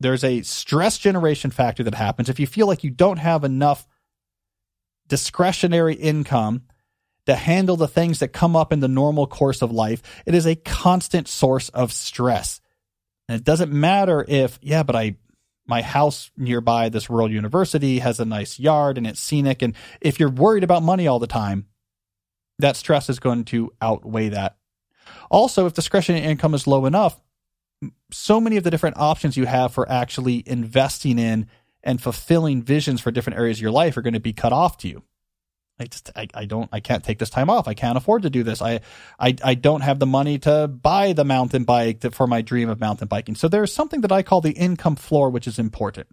There's 0.00 0.24
a 0.24 0.42
stress 0.42 0.98
generation 0.98 1.50
factor 1.50 1.84
that 1.84 1.94
happens 1.94 2.28
if 2.28 2.40
you 2.40 2.46
feel 2.46 2.66
like 2.66 2.84
you 2.84 2.90
don't 2.90 3.18
have 3.18 3.44
enough 3.44 3.86
discretionary 5.08 5.94
income 5.94 6.62
to 7.26 7.34
handle 7.34 7.76
the 7.76 7.88
things 7.88 8.18
that 8.18 8.28
come 8.28 8.56
up 8.56 8.72
in 8.72 8.80
the 8.80 8.88
normal 8.88 9.26
course 9.26 9.62
of 9.62 9.70
life. 9.70 10.02
It 10.26 10.34
is 10.34 10.46
a 10.46 10.56
constant 10.56 11.28
source 11.28 11.68
of 11.68 11.92
stress. 11.92 12.60
And 13.28 13.38
it 13.38 13.44
doesn't 13.44 13.72
matter 13.72 14.24
if, 14.26 14.58
yeah, 14.60 14.82
but 14.82 14.96
I, 14.96 15.16
my 15.66 15.82
house 15.82 16.32
nearby 16.36 16.88
this 16.88 17.08
rural 17.08 17.30
university 17.30 18.00
has 18.00 18.18
a 18.18 18.24
nice 18.24 18.58
yard 18.58 18.98
and 18.98 19.06
it's 19.06 19.22
scenic. 19.22 19.62
And 19.62 19.74
if 20.00 20.18
you're 20.18 20.28
worried 20.30 20.64
about 20.64 20.82
money 20.82 21.06
all 21.06 21.20
the 21.20 21.28
time, 21.28 21.66
that 22.62 22.76
stress 22.76 23.08
is 23.10 23.18
going 23.18 23.44
to 23.46 23.70
outweigh 23.80 24.30
that. 24.30 24.56
Also, 25.30 25.66
if 25.66 25.74
discretionary 25.74 26.24
income 26.24 26.54
is 26.54 26.66
low 26.66 26.86
enough, 26.86 27.20
so 28.10 28.40
many 28.40 28.56
of 28.56 28.64
the 28.64 28.70
different 28.70 28.96
options 28.96 29.36
you 29.36 29.46
have 29.46 29.72
for 29.72 29.88
actually 29.90 30.42
investing 30.46 31.18
in 31.18 31.46
and 31.82 32.00
fulfilling 32.00 32.62
visions 32.62 33.00
for 33.00 33.10
different 33.10 33.38
areas 33.38 33.58
of 33.58 33.62
your 33.62 33.72
life 33.72 33.96
are 33.96 34.02
going 34.02 34.14
to 34.14 34.20
be 34.20 34.32
cut 34.32 34.52
off 34.52 34.78
to 34.78 34.88
you. 34.88 35.02
I 35.80 35.84
just 35.86 36.10
I, 36.14 36.28
I 36.34 36.44
don't 36.44 36.68
I 36.72 36.80
can't 36.80 37.02
take 37.02 37.18
this 37.18 37.30
time 37.30 37.50
off. 37.50 37.66
I 37.66 37.74
can't 37.74 37.96
afford 37.96 38.22
to 38.22 38.30
do 38.30 38.42
this. 38.42 38.62
I 38.62 38.80
I 39.18 39.34
I 39.42 39.54
don't 39.54 39.80
have 39.80 39.98
the 39.98 40.06
money 40.06 40.38
to 40.40 40.68
buy 40.68 41.12
the 41.12 41.24
mountain 41.24 41.64
bike 41.64 42.00
to, 42.00 42.10
for 42.10 42.26
my 42.26 42.42
dream 42.42 42.68
of 42.68 42.78
mountain 42.78 43.08
biking. 43.08 43.34
So 43.34 43.48
there's 43.48 43.72
something 43.72 44.02
that 44.02 44.12
I 44.12 44.22
call 44.22 44.40
the 44.40 44.52
income 44.52 44.96
floor, 44.96 45.30
which 45.30 45.48
is 45.48 45.58
important. 45.58 46.08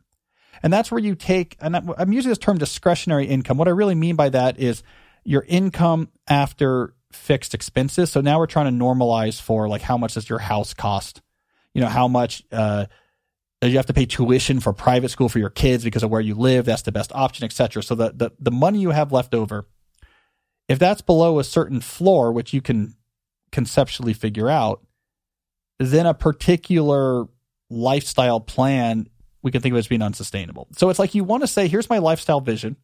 And 0.64 0.74
that's 0.74 0.92
where 0.92 1.00
you 1.00 1.14
take 1.14 1.56
and 1.62 1.76
I'm 1.76 2.14
using 2.14 2.30
this 2.30 2.40
term 2.40 2.58
discretionary 2.58 3.28
income. 3.28 3.58
What 3.58 3.68
I 3.68 3.72
really 3.72 3.96
mean 3.96 4.16
by 4.16 4.30
that 4.30 4.60
is 4.60 4.82
your 5.24 5.46
income 5.48 6.10
after 6.28 6.94
fixed 7.12 7.54
expenses. 7.54 8.12
So 8.12 8.22
now 8.22 8.40
we're 8.40 8.48
trying 8.48 8.78
to 8.78 8.84
normalize 8.86 9.42
for 9.42 9.68
like 9.68 9.82
how 9.82 9.98
much 9.98 10.14
does 10.14 10.30
your 10.30 10.40
house 10.40 10.74
cost? 10.74 11.22
You 11.74 11.82
know, 11.82 11.88
how 11.88 12.08
much 12.08 12.44
uh 12.52 12.86
you 13.62 13.76
have 13.76 13.88
to 13.88 13.94
pay 13.94 14.06
tuition 14.06 14.62
for 14.62 14.72
private 14.72 15.10
school 15.10 15.28
for 15.28 15.40
your 15.40 15.50
kids 15.50 15.84
because 15.84 16.04
of 16.04 16.10
where 16.10 16.22
you 16.22 16.34
live. 16.34 16.66
That's 16.66 16.84
the 16.84 16.94
best 16.94 17.12
option, 17.14 17.44
etc. 17.44 17.84
So 17.84 17.96
the, 17.96 18.12
the 18.12 18.32
the 18.40 18.52
money 18.52 18.80
you 18.80 18.92
have 18.92 19.12
left 19.12 19.36
over, 19.36 19.68
if 20.68 20.80
that's 20.80 21.02
below 21.02 21.40
a 21.40 21.44
certain 21.44 21.82
floor, 21.82 22.32
which 22.32 22.54
you 22.54 22.62
can 22.62 22.96
conceptually 23.52 24.14
figure 24.14 24.50
out, 24.50 24.86
then 25.80 26.06
a 26.06 26.14
particular 26.14 27.26
lifestyle 27.70 28.40
plan 28.40 29.08
we 29.42 29.52
can 29.52 29.62
think 29.62 29.74
of 29.74 29.80
as 29.80 29.88
being 29.88 30.02
unsustainable. 30.02 30.68
So 30.76 30.90
it's 30.90 31.00
like 31.00 31.16
you 31.16 31.24
want 31.24 31.44
to 31.44 31.48
say, 31.48 31.68
here's 31.68 31.90
my 31.90 32.00
lifestyle 32.00 32.42
vision. 32.42 32.76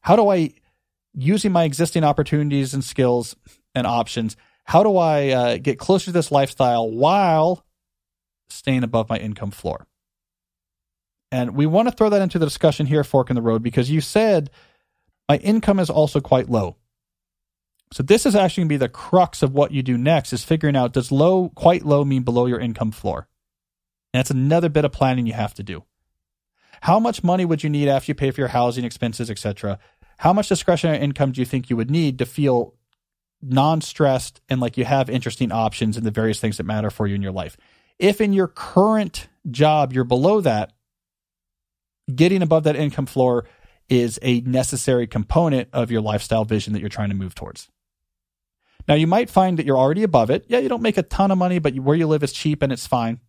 How 0.00 0.16
do 0.16 0.28
I, 0.28 0.54
using 1.18 1.52
my 1.52 1.64
existing 1.64 2.04
opportunities 2.04 2.74
and 2.74 2.84
skills 2.84 3.36
and 3.74 3.86
options, 3.86 4.36
how 4.64 4.82
do 4.82 4.96
I 4.96 5.28
uh, 5.28 5.56
get 5.58 5.78
closer 5.78 6.06
to 6.06 6.12
this 6.12 6.30
lifestyle 6.30 6.90
while 6.90 7.64
staying 8.48 8.84
above 8.84 9.08
my 9.08 9.16
income 9.18 9.50
floor? 9.50 9.86
And 11.30 11.54
we 11.54 11.66
want 11.66 11.88
to 11.88 11.94
throw 11.94 12.08
that 12.10 12.22
into 12.22 12.38
the 12.38 12.46
discussion 12.46 12.86
here, 12.86 13.04
Fork 13.04 13.30
in 13.30 13.36
the 13.36 13.42
Road, 13.42 13.62
because 13.62 13.90
you 13.90 14.00
said 14.00 14.50
my 15.28 15.36
income 15.38 15.78
is 15.78 15.90
also 15.90 16.20
quite 16.20 16.48
low. 16.48 16.76
So 17.92 18.02
this 18.02 18.24
is 18.24 18.36
actually 18.36 18.62
going 18.62 18.68
to 18.68 18.72
be 18.74 18.76
the 18.78 18.88
crux 18.88 19.42
of 19.42 19.54
what 19.54 19.72
you 19.72 19.82
do 19.82 19.98
next 19.98 20.32
is 20.32 20.44
figuring 20.44 20.76
out 20.76 20.92
does 20.92 21.10
low, 21.10 21.50
quite 21.54 21.84
low 21.84 22.04
mean 22.04 22.22
below 22.22 22.46
your 22.46 22.60
income 22.60 22.92
floor? 22.92 23.28
And 24.12 24.20
that's 24.20 24.30
another 24.30 24.68
bit 24.68 24.84
of 24.84 24.92
planning 24.92 25.26
you 25.26 25.32
have 25.32 25.54
to 25.54 25.62
do. 25.62 25.84
How 26.82 27.00
much 27.00 27.24
money 27.24 27.44
would 27.44 27.64
you 27.64 27.70
need 27.70 27.88
after 27.88 28.10
you 28.10 28.14
pay 28.14 28.30
for 28.30 28.40
your 28.40 28.48
housing 28.48 28.84
expenses, 28.84 29.30
etc.? 29.30 29.78
How 30.18 30.32
much 30.32 30.48
discretionary 30.48 30.98
income 30.98 31.32
do 31.32 31.40
you 31.40 31.44
think 31.44 31.70
you 31.70 31.76
would 31.76 31.90
need 31.90 32.18
to 32.18 32.26
feel 32.26 32.74
non-stressed 33.40 34.40
and 34.48 34.60
like 34.60 34.76
you 34.76 34.84
have 34.84 35.08
interesting 35.08 35.52
options 35.52 35.96
in 35.96 36.04
the 36.04 36.10
various 36.10 36.40
things 36.40 36.56
that 36.56 36.64
matter 36.64 36.90
for 36.90 37.06
you 37.06 37.14
in 37.14 37.22
your 37.22 37.32
life? 37.32 37.56
If 37.98 38.20
in 38.20 38.32
your 38.32 38.48
current 38.48 39.28
job 39.50 39.92
you're 39.92 40.04
below 40.04 40.40
that, 40.40 40.72
getting 42.12 42.42
above 42.42 42.64
that 42.64 42.76
income 42.76 43.06
floor 43.06 43.46
is 43.88 44.18
a 44.22 44.40
necessary 44.40 45.06
component 45.06 45.68
of 45.72 45.90
your 45.90 46.00
lifestyle 46.00 46.44
vision 46.44 46.72
that 46.72 46.80
you're 46.80 46.88
trying 46.88 47.10
to 47.10 47.14
move 47.14 47.34
towards. 47.34 47.68
Now, 48.86 48.94
you 48.94 49.06
might 49.06 49.28
find 49.28 49.58
that 49.58 49.66
you're 49.66 49.78
already 49.78 50.02
above 50.02 50.30
it. 50.30 50.46
Yeah, 50.48 50.58
you 50.58 50.68
don't 50.68 50.82
make 50.82 50.96
a 50.96 51.02
ton 51.02 51.30
of 51.30 51.38
money, 51.38 51.58
but 51.58 51.74
where 51.76 51.96
you 51.96 52.06
live 52.06 52.22
is 52.22 52.32
cheap 52.32 52.62
and 52.62 52.72
it's 52.72 52.86
fine. 52.86 53.20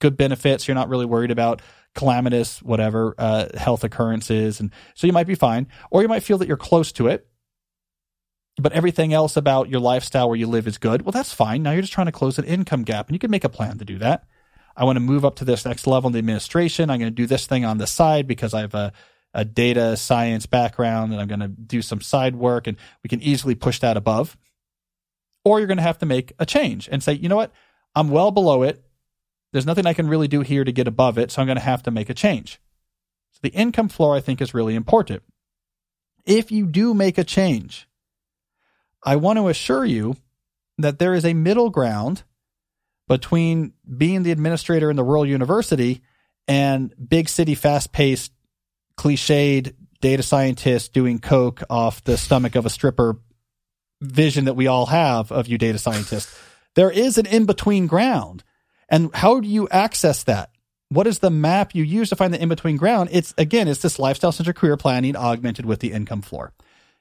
Good 0.00 0.16
benefits. 0.16 0.66
You're 0.66 0.74
not 0.74 0.88
really 0.88 1.06
worried 1.06 1.30
about 1.30 1.62
calamitous, 1.94 2.62
whatever, 2.62 3.14
uh, 3.18 3.46
health 3.56 3.84
occurrences. 3.84 4.60
And 4.60 4.70
so 4.94 5.06
you 5.06 5.12
might 5.12 5.26
be 5.26 5.34
fine. 5.34 5.66
Or 5.90 6.02
you 6.02 6.08
might 6.08 6.22
feel 6.22 6.38
that 6.38 6.48
you're 6.48 6.56
close 6.56 6.92
to 6.92 7.06
it, 7.08 7.26
but 8.58 8.72
everything 8.72 9.12
else 9.12 9.36
about 9.36 9.68
your 9.68 9.80
lifestyle 9.80 10.28
where 10.28 10.36
you 10.36 10.46
live 10.46 10.66
is 10.66 10.78
good. 10.78 11.02
Well, 11.02 11.12
that's 11.12 11.32
fine. 11.32 11.62
Now 11.62 11.72
you're 11.72 11.82
just 11.82 11.92
trying 11.92 12.06
to 12.06 12.12
close 12.12 12.38
an 12.38 12.44
income 12.44 12.82
gap 12.82 13.08
and 13.08 13.14
you 13.14 13.18
can 13.18 13.30
make 13.30 13.44
a 13.44 13.48
plan 13.48 13.78
to 13.78 13.84
do 13.84 13.98
that. 13.98 14.24
I 14.76 14.84
want 14.84 14.96
to 14.96 15.00
move 15.00 15.24
up 15.24 15.36
to 15.36 15.44
this 15.44 15.64
next 15.64 15.86
level 15.86 16.08
in 16.08 16.12
the 16.12 16.18
administration. 16.20 16.90
I'm 16.90 16.98
going 16.98 17.10
to 17.12 17.14
do 17.14 17.26
this 17.26 17.46
thing 17.46 17.64
on 17.64 17.78
the 17.78 17.86
side 17.86 18.26
because 18.26 18.54
I 18.54 18.60
have 18.60 18.74
a, 18.74 18.92
a 19.34 19.44
data 19.44 19.96
science 19.96 20.46
background 20.46 21.12
and 21.12 21.20
I'm 21.20 21.28
going 21.28 21.40
to 21.40 21.48
do 21.48 21.82
some 21.82 22.00
side 22.00 22.36
work 22.36 22.66
and 22.66 22.76
we 23.02 23.08
can 23.08 23.20
easily 23.20 23.54
push 23.54 23.80
that 23.80 23.96
above. 23.96 24.36
Or 25.44 25.58
you're 25.58 25.66
going 25.66 25.78
to 25.78 25.82
have 25.82 25.98
to 25.98 26.06
make 26.06 26.32
a 26.38 26.46
change 26.46 26.88
and 26.90 27.02
say, 27.02 27.14
you 27.14 27.28
know 27.28 27.36
what? 27.36 27.52
I'm 27.94 28.10
well 28.10 28.30
below 28.30 28.62
it. 28.62 28.84
There's 29.52 29.66
nothing 29.66 29.86
I 29.86 29.94
can 29.94 30.08
really 30.08 30.28
do 30.28 30.42
here 30.42 30.64
to 30.64 30.72
get 30.72 30.88
above 30.88 31.18
it. 31.18 31.30
So 31.30 31.40
I'm 31.40 31.46
going 31.46 31.58
to 31.58 31.62
have 31.62 31.82
to 31.84 31.90
make 31.90 32.08
a 32.08 32.14
change. 32.14 32.60
So 33.32 33.40
the 33.42 33.50
income 33.50 33.88
floor, 33.88 34.14
I 34.14 34.20
think, 34.20 34.40
is 34.40 34.54
really 34.54 34.74
important. 34.74 35.22
If 36.24 36.52
you 36.52 36.66
do 36.66 36.94
make 36.94 37.18
a 37.18 37.24
change, 37.24 37.88
I 39.04 39.16
want 39.16 39.38
to 39.38 39.48
assure 39.48 39.84
you 39.84 40.16
that 40.78 40.98
there 40.98 41.14
is 41.14 41.24
a 41.24 41.34
middle 41.34 41.70
ground 41.70 42.22
between 43.08 43.72
being 43.96 44.22
the 44.22 44.30
administrator 44.30 44.90
in 44.90 44.96
the 44.96 45.02
rural 45.02 45.26
university 45.26 46.00
and 46.46 46.94
big 47.08 47.28
city, 47.28 47.54
fast 47.54 47.92
paced, 47.92 48.32
cliched 48.96 49.74
data 50.00 50.22
scientist 50.22 50.92
doing 50.92 51.18
coke 51.18 51.62
off 51.68 52.04
the 52.04 52.16
stomach 52.16 52.54
of 52.54 52.66
a 52.66 52.70
stripper 52.70 53.18
vision 54.00 54.44
that 54.46 54.54
we 54.54 54.66
all 54.66 54.86
have 54.86 55.30
of 55.32 55.48
you 55.48 55.58
data 55.58 55.78
scientists. 55.78 56.38
There 56.74 56.90
is 56.90 57.18
an 57.18 57.26
in 57.26 57.46
between 57.46 57.86
ground. 57.86 58.44
And 58.90 59.14
how 59.14 59.40
do 59.40 59.48
you 59.48 59.68
access 59.70 60.24
that? 60.24 60.50
What 60.88 61.06
is 61.06 61.20
the 61.20 61.30
map 61.30 61.74
you 61.74 61.84
use 61.84 62.08
to 62.08 62.16
find 62.16 62.34
the 62.34 62.42
in 62.42 62.48
between 62.48 62.76
ground? 62.76 63.10
It's 63.12 63.32
again, 63.38 63.68
it's 63.68 63.80
this 63.80 63.98
lifestyle 63.98 64.32
centered 64.32 64.56
career 64.56 64.76
planning 64.76 65.16
augmented 65.16 65.64
with 65.64 65.80
the 65.80 65.92
income 65.92 66.22
floor. 66.22 66.52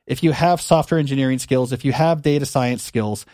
If 0.06 0.24
you 0.24 0.32
have 0.32 0.62
software 0.62 1.00
engineering 1.00 1.40
skills, 1.40 1.72
if 1.74 1.84
you 1.84 1.92
have 1.92 2.22
data 2.22 2.46
science 2.46 2.84
skills, 2.84 3.26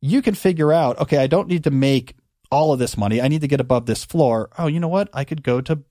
you 0.00 0.22
can 0.22 0.34
figure 0.34 0.72
out, 0.72 0.98
okay, 1.00 1.18
I 1.18 1.26
don't 1.26 1.48
need 1.48 1.64
to 1.64 1.70
make 1.70 2.14
all 2.50 2.72
of 2.72 2.78
this 2.78 2.96
money. 2.96 3.20
I 3.20 3.28
need 3.28 3.40
to 3.40 3.48
get 3.48 3.60
above 3.60 3.86
this 3.86 4.04
floor. 4.04 4.50
Oh, 4.56 4.68
you 4.68 4.78
know 4.78 4.88
what? 4.88 5.08
I 5.12 5.24
could 5.24 5.42
go 5.42 5.60
to 5.62 5.82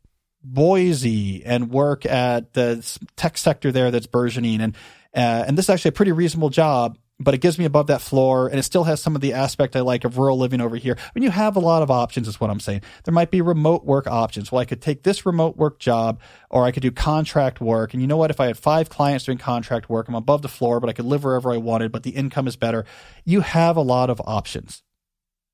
Boise 0.41 1.43
and 1.45 1.71
work 1.71 2.05
at 2.05 2.53
the 2.53 2.99
tech 3.15 3.37
sector 3.37 3.71
there 3.71 3.91
that's 3.91 4.07
burgeoning 4.07 4.61
and 4.61 4.75
Uh, 5.15 5.45
and 5.45 5.55
this 5.55 5.65
is 5.65 5.69
actually 5.69 5.89
a 5.89 5.99
pretty 5.99 6.11
reasonable 6.11 6.49
job, 6.49 6.97
but 7.23 7.33
it 7.33 7.39
gives 7.39 7.57
me 7.57 7.65
above 7.65 7.87
that 7.87 8.01
floor 8.01 8.47
and 8.47 8.59
it 8.59 8.63
still 8.63 8.83
has 8.83 9.01
some 9.01 9.15
of 9.15 9.21
the 9.21 9.33
aspect 9.33 9.75
I 9.75 9.81
like 9.81 10.03
of 10.03 10.17
rural 10.17 10.37
living 10.37 10.61
over 10.61 10.75
here. 10.75 10.95
I 10.99 11.11
mean, 11.15 11.23
you 11.23 11.31
have 11.31 11.55
a 11.55 11.59
lot 11.59 11.83
of 11.83 11.91
options 11.91 12.27
is 12.27 12.39
what 12.39 12.49
I'm 12.49 12.59
saying. 12.59 12.81
There 13.03 13.13
might 13.13 13.31
be 13.31 13.41
remote 13.41 13.85
work 13.85 14.07
options. 14.07 14.51
Well, 14.51 14.61
I 14.61 14.65
could 14.65 14.81
take 14.81 15.03
this 15.03 15.25
remote 15.25 15.57
work 15.57 15.79
job 15.79 16.19
or 16.49 16.65
I 16.65 16.71
could 16.71 16.83
do 16.83 16.91
contract 16.91 17.61
work. 17.61 17.93
And 17.93 18.01
you 18.01 18.07
know 18.07 18.17
what? 18.17 18.31
If 18.31 18.39
I 18.39 18.47
had 18.47 18.57
five 18.57 18.89
clients 18.89 19.25
doing 19.25 19.37
contract 19.37 19.89
work, 19.89 20.07
I'm 20.07 20.15
above 20.15 20.41
the 20.41 20.49
floor, 20.49 20.79
but 20.79 20.89
I 20.89 20.93
could 20.93 21.05
live 21.05 21.23
wherever 21.23 21.51
I 21.51 21.57
wanted, 21.57 21.91
but 21.91 22.03
the 22.03 22.11
income 22.11 22.47
is 22.47 22.55
better. 22.55 22.85
You 23.25 23.41
have 23.41 23.77
a 23.77 23.81
lot 23.81 24.09
of 24.09 24.21
options. 24.25 24.83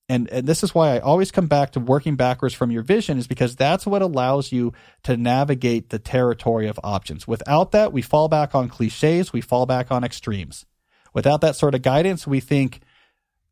And, 0.10 0.28
and 0.32 0.48
this 0.48 0.64
is 0.64 0.74
why 0.74 0.96
I 0.96 1.00
always 1.00 1.30
come 1.30 1.46
back 1.46 1.72
to 1.74 1.80
working 1.80 2.16
backwards 2.16 2.56
from 2.56 2.72
your 2.72 2.82
vision 2.82 3.20
is 3.20 3.28
because 3.28 3.56
that's 3.56 3.86
what 3.86 4.02
allows 4.02 4.52
you 4.52 4.74
to 5.04 5.16
navigate 5.16 5.92
the 5.92 6.00
territory 6.00 6.68
of 6.68 6.80
options. 6.84 7.28
Without 7.28 7.72
that, 7.72 7.94
we 7.94 8.02
fall 8.02 8.28
back 8.28 8.56
on 8.56 8.70
cliches, 8.70 9.32
we 9.32 9.42
fall 9.42 9.68
back 9.68 9.92
on 9.92 10.04
extremes. 10.04 10.66
Without 11.14 11.42
that 11.42 11.56
sort 11.56 11.76
of 11.76 11.82
guidance, 11.82 12.28
we 12.28 12.40
think 12.40 12.82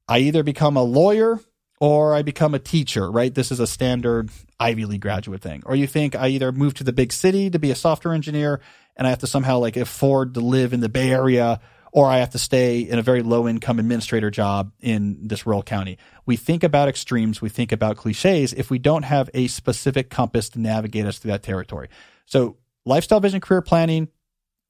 I 0.07 0.19
either 0.19 0.43
become 0.43 0.77
a 0.77 0.83
lawyer 0.83 1.39
or 1.79 2.15
I 2.15 2.21
become 2.21 2.55
a 2.55 2.59
teacher, 2.59 3.11
right? 3.11 3.33
This 3.33 3.51
is 3.51 3.59
a 3.59 3.67
standard 3.67 4.29
Ivy 4.59 4.85
League 4.85 5.01
graduate 5.01 5.41
thing. 5.41 5.63
Or 5.65 5.75
you 5.75 5.87
think 5.87 6.15
I 6.15 6.29
either 6.29 6.51
move 6.51 6.73
to 6.75 6.83
the 6.83 6.93
big 6.93 7.13
city 7.13 7.49
to 7.49 7.59
be 7.59 7.71
a 7.71 7.75
software 7.75 8.13
engineer 8.13 8.61
and 8.95 9.05
I 9.05 9.11
have 9.11 9.19
to 9.19 9.27
somehow 9.27 9.59
like 9.59 9.77
afford 9.77 10.33
to 10.33 10.39
live 10.39 10.73
in 10.73 10.79
the 10.79 10.89
Bay 10.89 11.11
Area 11.11 11.59
or 11.91 12.07
I 12.07 12.17
have 12.17 12.31
to 12.31 12.39
stay 12.39 12.81
in 12.81 12.99
a 12.99 13.01
very 13.01 13.21
low 13.21 13.47
income 13.47 13.79
administrator 13.79 14.29
job 14.29 14.71
in 14.79 15.27
this 15.27 15.45
rural 15.45 15.63
county. 15.63 15.97
We 16.25 16.35
think 16.35 16.63
about 16.63 16.89
extremes, 16.89 17.41
we 17.41 17.49
think 17.49 17.71
about 17.71 17.97
cliches 17.97 18.53
if 18.53 18.69
we 18.69 18.79
don't 18.79 19.03
have 19.03 19.29
a 19.33 19.47
specific 19.47 20.09
compass 20.09 20.49
to 20.49 20.59
navigate 20.59 21.05
us 21.05 21.17
through 21.17 21.31
that 21.31 21.43
territory. 21.43 21.89
So, 22.25 22.57
lifestyle 22.85 23.19
vision 23.19 23.41
career 23.41 23.61
planning 23.61 24.09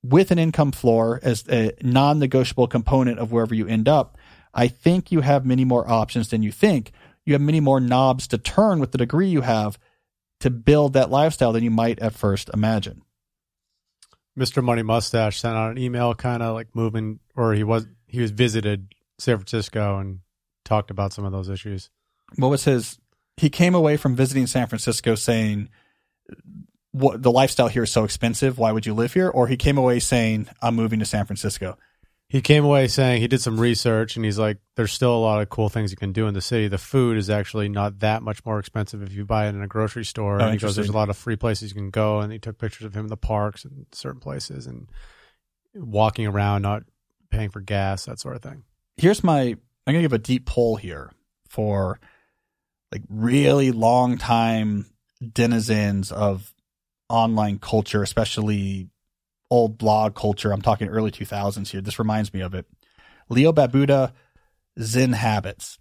with 0.03 0.31
an 0.31 0.39
income 0.39 0.71
floor 0.71 1.19
as 1.23 1.43
a 1.49 1.73
non 1.81 2.19
negotiable 2.19 2.67
component 2.67 3.19
of 3.19 3.31
wherever 3.31 3.55
you 3.55 3.67
end 3.67 3.87
up, 3.87 4.17
I 4.53 4.67
think 4.67 5.11
you 5.11 5.21
have 5.21 5.45
many 5.45 5.65
more 5.65 5.89
options 5.89 6.29
than 6.29 6.43
you 6.43 6.51
think. 6.51 6.91
You 7.25 7.33
have 7.33 7.41
many 7.41 7.59
more 7.59 7.79
knobs 7.79 8.27
to 8.29 8.37
turn 8.37 8.79
with 8.79 8.91
the 8.91 8.97
degree 8.97 9.27
you 9.27 9.41
have 9.41 9.77
to 10.39 10.49
build 10.49 10.93
that 10.93 11.09
lifestyle 11.09 11.51
than 11.51 11.63
you 11.63 11.71
might 11.71 11.99
at 11.99 12.13
first 12.13 12.49
imagine. 12.53 13.01
Mr. 14.37 14.63
Money 14.63 14.83
Mustache 14.83 15.39
sent 15.39 15.55
out 15.55 15.71
an 15.71 15.77
email, 15.77 16.13
kind 16.13 16.43
of 16.43 16.53
like 16.53 16.75
moving, 16.75 17.19
or 17.35 17.53
he 17.53 17.63
was 17.63 17.87
he 18.05 18.21
was 18.21 18.31
visited 18.31 18.93
San 19.17 19.37
Francisco 19.37 19.97
and 19.97 20.19
talked 20.63 20.91
about 20.91 21.11
some 21.11 21.25
of 21.25 21.31
those 21.31 21.49
issues. 21.49 21.89
What 22.35 22.49
was 22.49 22.65
his? 22.65 22.99
He 23.35 23.49
came 23.49 23.75
away 23.75 23.97
from 23.97 24.15
visiting 24.15 24.47
San 24.47 24.67
Francisco 24.67 25.15
saying, 25.15 25.69
"What 26.97 27.21
the 27.21 27.31
lifestyle 27.31 27.67
here 27.67 27.83
is 27.83 27.91
so 27.91 28.03
expensive. 28.03 28.57
Why 28.57 28.71
would 28.71 28.85
you 28.85 28.93
live 28.93 29.13
here?" 29.13 29.29
Or 29.29 29.47
he 29.47 29.57
came 29.57 29.77
away 29.77 29.99
saying, 29.99 30.47
"I'm 30.61 30.75
moving 30.75 30.99
to 30.99 31.05
San 31.05 31.25
Francisco." 31.25 31.77
He 32.29 32.41
came 32.41 32.65
away 32.65 32.89
saying 32.89 33.21
he 33.21 33.27
did 33.29 33.39
some 33.39 33.57
research 33.57 34.17
and 34.17 34.25
he's 34.25 34.37
like, 34.37 34.57
"There's 34.75 34.91
still 34.91 35.15
a 35.15 35.17
lot 35.17 35.41
of 35.41 35.49
cool 35.49 35.69
things 35.69 35.91
you 35.91 35.97
can 35.97 36.11
do 36.11 36.27
in 36.27 36.33
the 36.33 36.41
city. 36.41 36.67
The 36.67 36.77
food 36.77 37.17
is 37.17 37.29
actually 37.29 37.69
not 37.69 37.99
that 37.99 38.21
much 38.21 38.43
more 38.45 38.59
expensive 38.59 39.01
if 39.01 39.13
you 39.13 39.23
buy 39.23 39.47
it 39.47 39.55
in 39.55 39.61
a 39.61 39.67
grocery 39.67 40.03
store." 40.03 40.41
Oh, 40.41 40.45
and 40.45 40.53
he 40.53 40.59
goes, 40.59 40.75
"There's 40.75 40.89
a 40.89 40.93
lot 40.93 41.09
of 41.09 41.15
free 41.15 41.37
places 41.37 41.69
you 41.69 41.75
can 41.75 41.89
go." 41.89 42.19
And 42.19 42.33
he 42.33 42.39
took 42.39 42.57
pictures 42.57 42.85
of 42.85 42.93
him 42.95 43.05
in 43.05 43.09
the 43.09 43.15
parks 43.15 43.63
and 43.63 43.85
certain 43.93 44.19
places 44.19 44.67
and 44.67 44.89
walking 45.73 46.27
around, 46.27 46.63
not 46.63 46.83
paying 47.29 47.49
for 47.49 47.61
gas, 47.61 48.05
that 48.05 48.19
sort 48.19 48.35
of 48.35 48.41
thing. 48.41 48.63
here's 48.97 49.23
my 49.23 49.55
I'm 49.85 49.93
gonna 49.93 50.01
give 50.01 50.11
a 50.11 50.17
deep 50.17 50.45
poll 50.45 50.75
here 50.75 51.11
for 51.47 51.99
like 52.91 53.03
really 53.09 53.71
long 53.71 54.17
time 54.17 54.87
denizens 55.33 56.11
of 56.11 56.53
online 57.09 57.59
culture, 57.59 58.03
especially 58.03 58.89
old 59.49 59.77
blog 59.77 60.15
culture. 60.15 60.51
I'm 60.51 60.61
talking 60.61 60.87
early 60.87 61.11
2000s 61.11 61.69
here. 61.69 61.81
This 61.81 61.99
reminds 61.99 62.33
me 62.33 62.41
of 62.41 62.53
it. 62.53 62.65
Leo 63.29 63.51
Babauta, 63.51 64.13
Zen 64.79 65.13
Habits. 65.13 65.79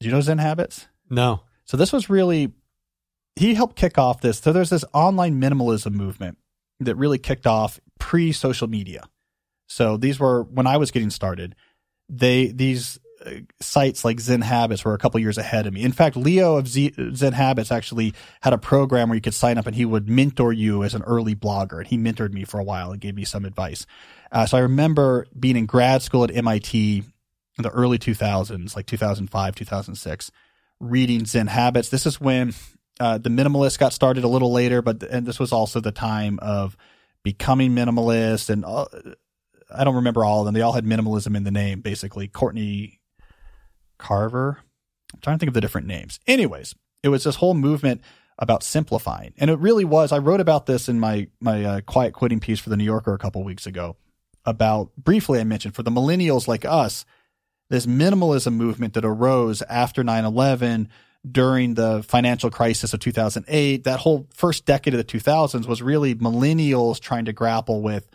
Do 0.00 0.06
you 0.06 0.12
know 0.12 0.20
Zen 0.20 0.38
Habits? 0.38 0.88
No, 1.08 1.42
So 1.64 1.76
this 1.76 1.92
was 1.92 2.10
really 2.10 2.52
he 3.36 3.54
helped 3.54 3.76
kick 3.76 3.98
off 3.98 4.20
this. 4.20 4.38
So 4.38 4.52
there's 4.52 4.70
this 4.70 4.84
online 4.92 5.40
minimalism 5.40 5.92
movement 5.92 6.38
that 6.80 6.96
really 6.96 7.18
kicked 7.18 7.46
off 7.46 7.80
pre 7.98 8.32
social 8.32 8.66
media. 8.66 9.04
So 9.68 9.96
these 9.96 10.18
were 10.18 10.42
when 10.42 10.66
I 10.66 10.78
was 10.78 10.90
getting 10.90 11.10
started. 11.10 11.54
They 12.08 12.48
these 12.48 12.98
sites 13.60 14.04
like 14.04 14.20
Zen 14.20 14.40
Habits 14.40 14.84
were 14.84 14.94
a 14.94 14.98
couple 14.98 15.20
years 15.20 15.38
ahead 15.38 15.66
of 15.66 15.72
me. 15.72 15.82
In 15.82 15.92
fact, 15.92 16.16
Leo 16.16 16.56
of 16.56 16.68
Z, 16.68 16.94
Zen 17.14 17.32
Habits 17.32 17.72
actually 17.72 18.14
had 18.42 18.52
a 18.52 18.58
program 18.58 19.08
where 19.08 19.16
you 19.16 19.22
could 19.22 19.34
sign 19.34 19.58
up 19.58 19.66
and 19.66 19.76
he 19.76 19.84
would 19.84 20.08
mentor 20.08 20.52
you 20.52 20.84
as 20.84 20.94
an 20.94 21.02
early 21.02 21.34
blogger. 21.34 21.78
And 21.78 21.86
he 21.86 21.98
mentored 21.98 22.32
me 22.32 22.44
for 22.44 22.58
a 22.60 22.64
while 22.64 22.92
and 22.92 23.00
gave 23.00 23.14
me 23.14 23.24
some 23.24 23.44
advice. 23.44 23.86
Uh, 24.32 24.46
so 24.46 24.56
I 24.56 24.60
remember 24.60 25.26
being 25.38 25.56
in 25.56 25.66
grad 25.66 26.02
school 26.02 26.24
at 26.24 26.34
MIT 26.34 27.02
in 27.58 27.62
the 27.62 27.70
early 27.70 27.98
2000s, 27.98 28.76
like 28.76 28.86
2005, 28.86 29.54
2006 29.54 30.30
reading 30.80 31.24
Zen 31.24 31.46
Habits. 31.46 31.88
This 31.88 32.06
is 32.06 32.20
when 32.20 32.54
uh, 33.00 33.18
the 33.18 33.30
minimalist 33.30 33.78
got 33.78 33.92
started 33.92 34.24
a 34.24 34.28
little 34.28 34.52
later, 34.52 34.82
but 34.82 35.02
and 35.02 35.26
this 35.26 35.38
was 35.38 35.52
also 35.52 35.80
the 35.80 35.92
time 35.92 36.38
of 36.40 36.76
becoming 37.22 37.72
minimalist. 37.72 38.50
And 38.50 38.64
uh, 38.64 38.86
I 39.74 39.84
don't 39.84 39.96
remember 39.96 40.24
all 40.24 40.40
of 40.40 40.46
them. 40.46 40.54
They 40.54 40.62
all 40.62 40.72
had 40.72 40.84
minimalism 40.84 41.36
in 41.36 41.44
the 41.44 41.50
name, 41.50 41.80
basically. 41.80 42.28
Courtney 42.28 43.00
Carver. 43.98 44.58
I'm 45.14 45.20
trying 45.20 45.36
to 45.36 45.40
think 45.40 45.48
of 45.48 45.54
the 45.54 45.60
different 45.60 45.86
names. 45.86 46.20
Anyways, 46.26 46.74
it 47.02 47.08
was 47.08 47.24
this 47.24 47.36
whole 47.36 47.54
movement 47.54 48.02
about 48.38 48.62
simplifying, 48.62 49.32
and 49.38 49.50
it 49.50 49.58
really 49.58 49.84
was. 49.84 50.12
I 50.12 50.18
wrote 50.18 50.40
about 50.40 50.66
this 50.66 50.88
in 50.88 51.00
my 51.00 51.28
my 51.40 51.64
uh, 51.64 51.80
quiet 51.80 52.12
quitting 52.12 52.40
piece 52.40 52.60
for 52.60 52.70
the 52.70 52.76
New 52.76 52.84
Yorker 52.84 53.14
a 53.14 53.18
couple 53.18 53.42
weeks 53.44 53.66
ago. 53.66 53.96
About 54.44 54.94
briefly, 54.96 55.40
I 55.40 55.44
mentioned 55.44 55.74
for 55.74 55.82
the 55.82 55.90
millennials 55.90 56.46
like 56.46 56.64
us, 56.64 57.04
this 57.68 57.86
minimalism 57.86 58.54
movement 58.54 58.94
that 58.94 59.04
arose 59.04 59.62
after 59.62 60.04
9-11 60.04 60.88
during 61.30 61.74
the 61.74 62.04
financial 62.04 62.50
crisis 62.50 62.94
of 62.94 63.00
2008 63.00 63.84
that 63.84 63.98
whole 64.00 64.28
first 64.32 64.64
decade 64.64 64.94
of 64.94 64.98
the 64.98 65.04
2000s 65.04 65.66
was 65.66 65.82
really 65.82 66.14
millennials 66.14 67.00
trying 67.00 67.24
to 67.24 67.32
grapple 67.32 67.82
with 67.82 68.08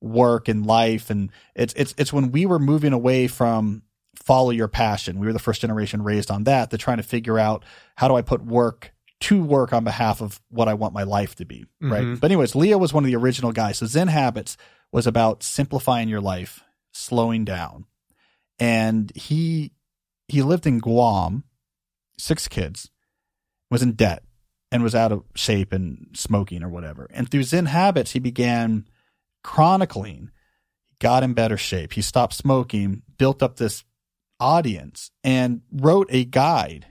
work 0.00 0.48
and 0.48 0.64
life 0.64 1.10
and 1.10 1.30
it's 1.54 1.74
it's 1.74 1.94
it's 1.98 2.12
when 2.12 2.30
we 2.30 2.46
were 2.46 2.58
moving 2.58 2.92
away 2.92 3.26
from 3.26 3.82
follow 4.24 4.50
your 4.50 4.68
passion 4.68 5.18
we 5.18 5.26
were 5.26 5.32
the 5.32 5.38
first 5.38 5.60
generation 5.60 6.02
raised 6.02 6.30
on 6.30 6.44
that 6.44 6.70
to 6.70 6.78
trying 6.78 6.96
to 6.96 7.02
figure 7.02 7.38
out 7.38 7.64
how 7.96 8.08
do 8.08 8.14
i 8.14 8.22
put 8.22 8.42
work 8.44 8.92
to 9.20 9.42
work 9.42 9.72
on 9.72 9.84
behalf 9.84 10.20
of 10.22 10.40
what 10.48 10.68
i 10.68 10.74
want 10.74 10.92
my 10.94 11.02
life 11.02 11.34
to 11.34 11.44
be 11.44 11.64
right 11.80 12.02
Mhm. 12.04 12.20
but 12.20 12.30
anyways 12.30 12.54
leo 12.54 12.78
was 12.78 12.92
one 12.92 13.04
of 13.04 13.08
the 13.08 13.16
original 13.16 13.52
guys 13.52 13.78
so 13.78 13.86
zen 13.86 14.08
habits 14.08 14.56
was 14.92 15.06
about 15.06 15.42
simplifying 15.42 16.08
your 16.08 16.20
life 16.20 16.62
slowing 16.92 17.44
down 17.44 17.84
and 18.58 19.12
he 19.14 19.72
he 20.28 20.40
lived 20.40 20.66
in 20.66 20.78
Guam, 20.78 21.44
six 22.16 22.48
kids, 22.48 22.88
was 23.70 23.82
in 23.82 23.92
debt, 23.92 24.22
and 24.72 24.82
was 24.82 24.94
out 24.94 25.12
of 25.12 25.22
shape 25.34 25.70
and 25.70 26.06
smoking 26.14 26.62
or 26.62 26.70
whatever. 26.70 27.06
And 27.12 27.30
through 27.30 27.42
Zen 27.42 27.66
habits, 27.66 28.12
he 28.12 28.20
began 28.20 28.86
chronicling. 29.42 30.30
He 30.86 30.96
got 30.98 31.22
in 31.22 31.34
better 31.34 31.56
shape. 31.58 31.92
He 31.92 32.00
stopped 32.02 32.32
smoking, 32.34 33.02
built 33.18 33.42
up 33.42 33.56
this 33.56 33.84
audience, 34.40 35.10
and 35.22 35.62
wrote 35.72 36.08
a 36.10 36.24
guide. 36.24 36.86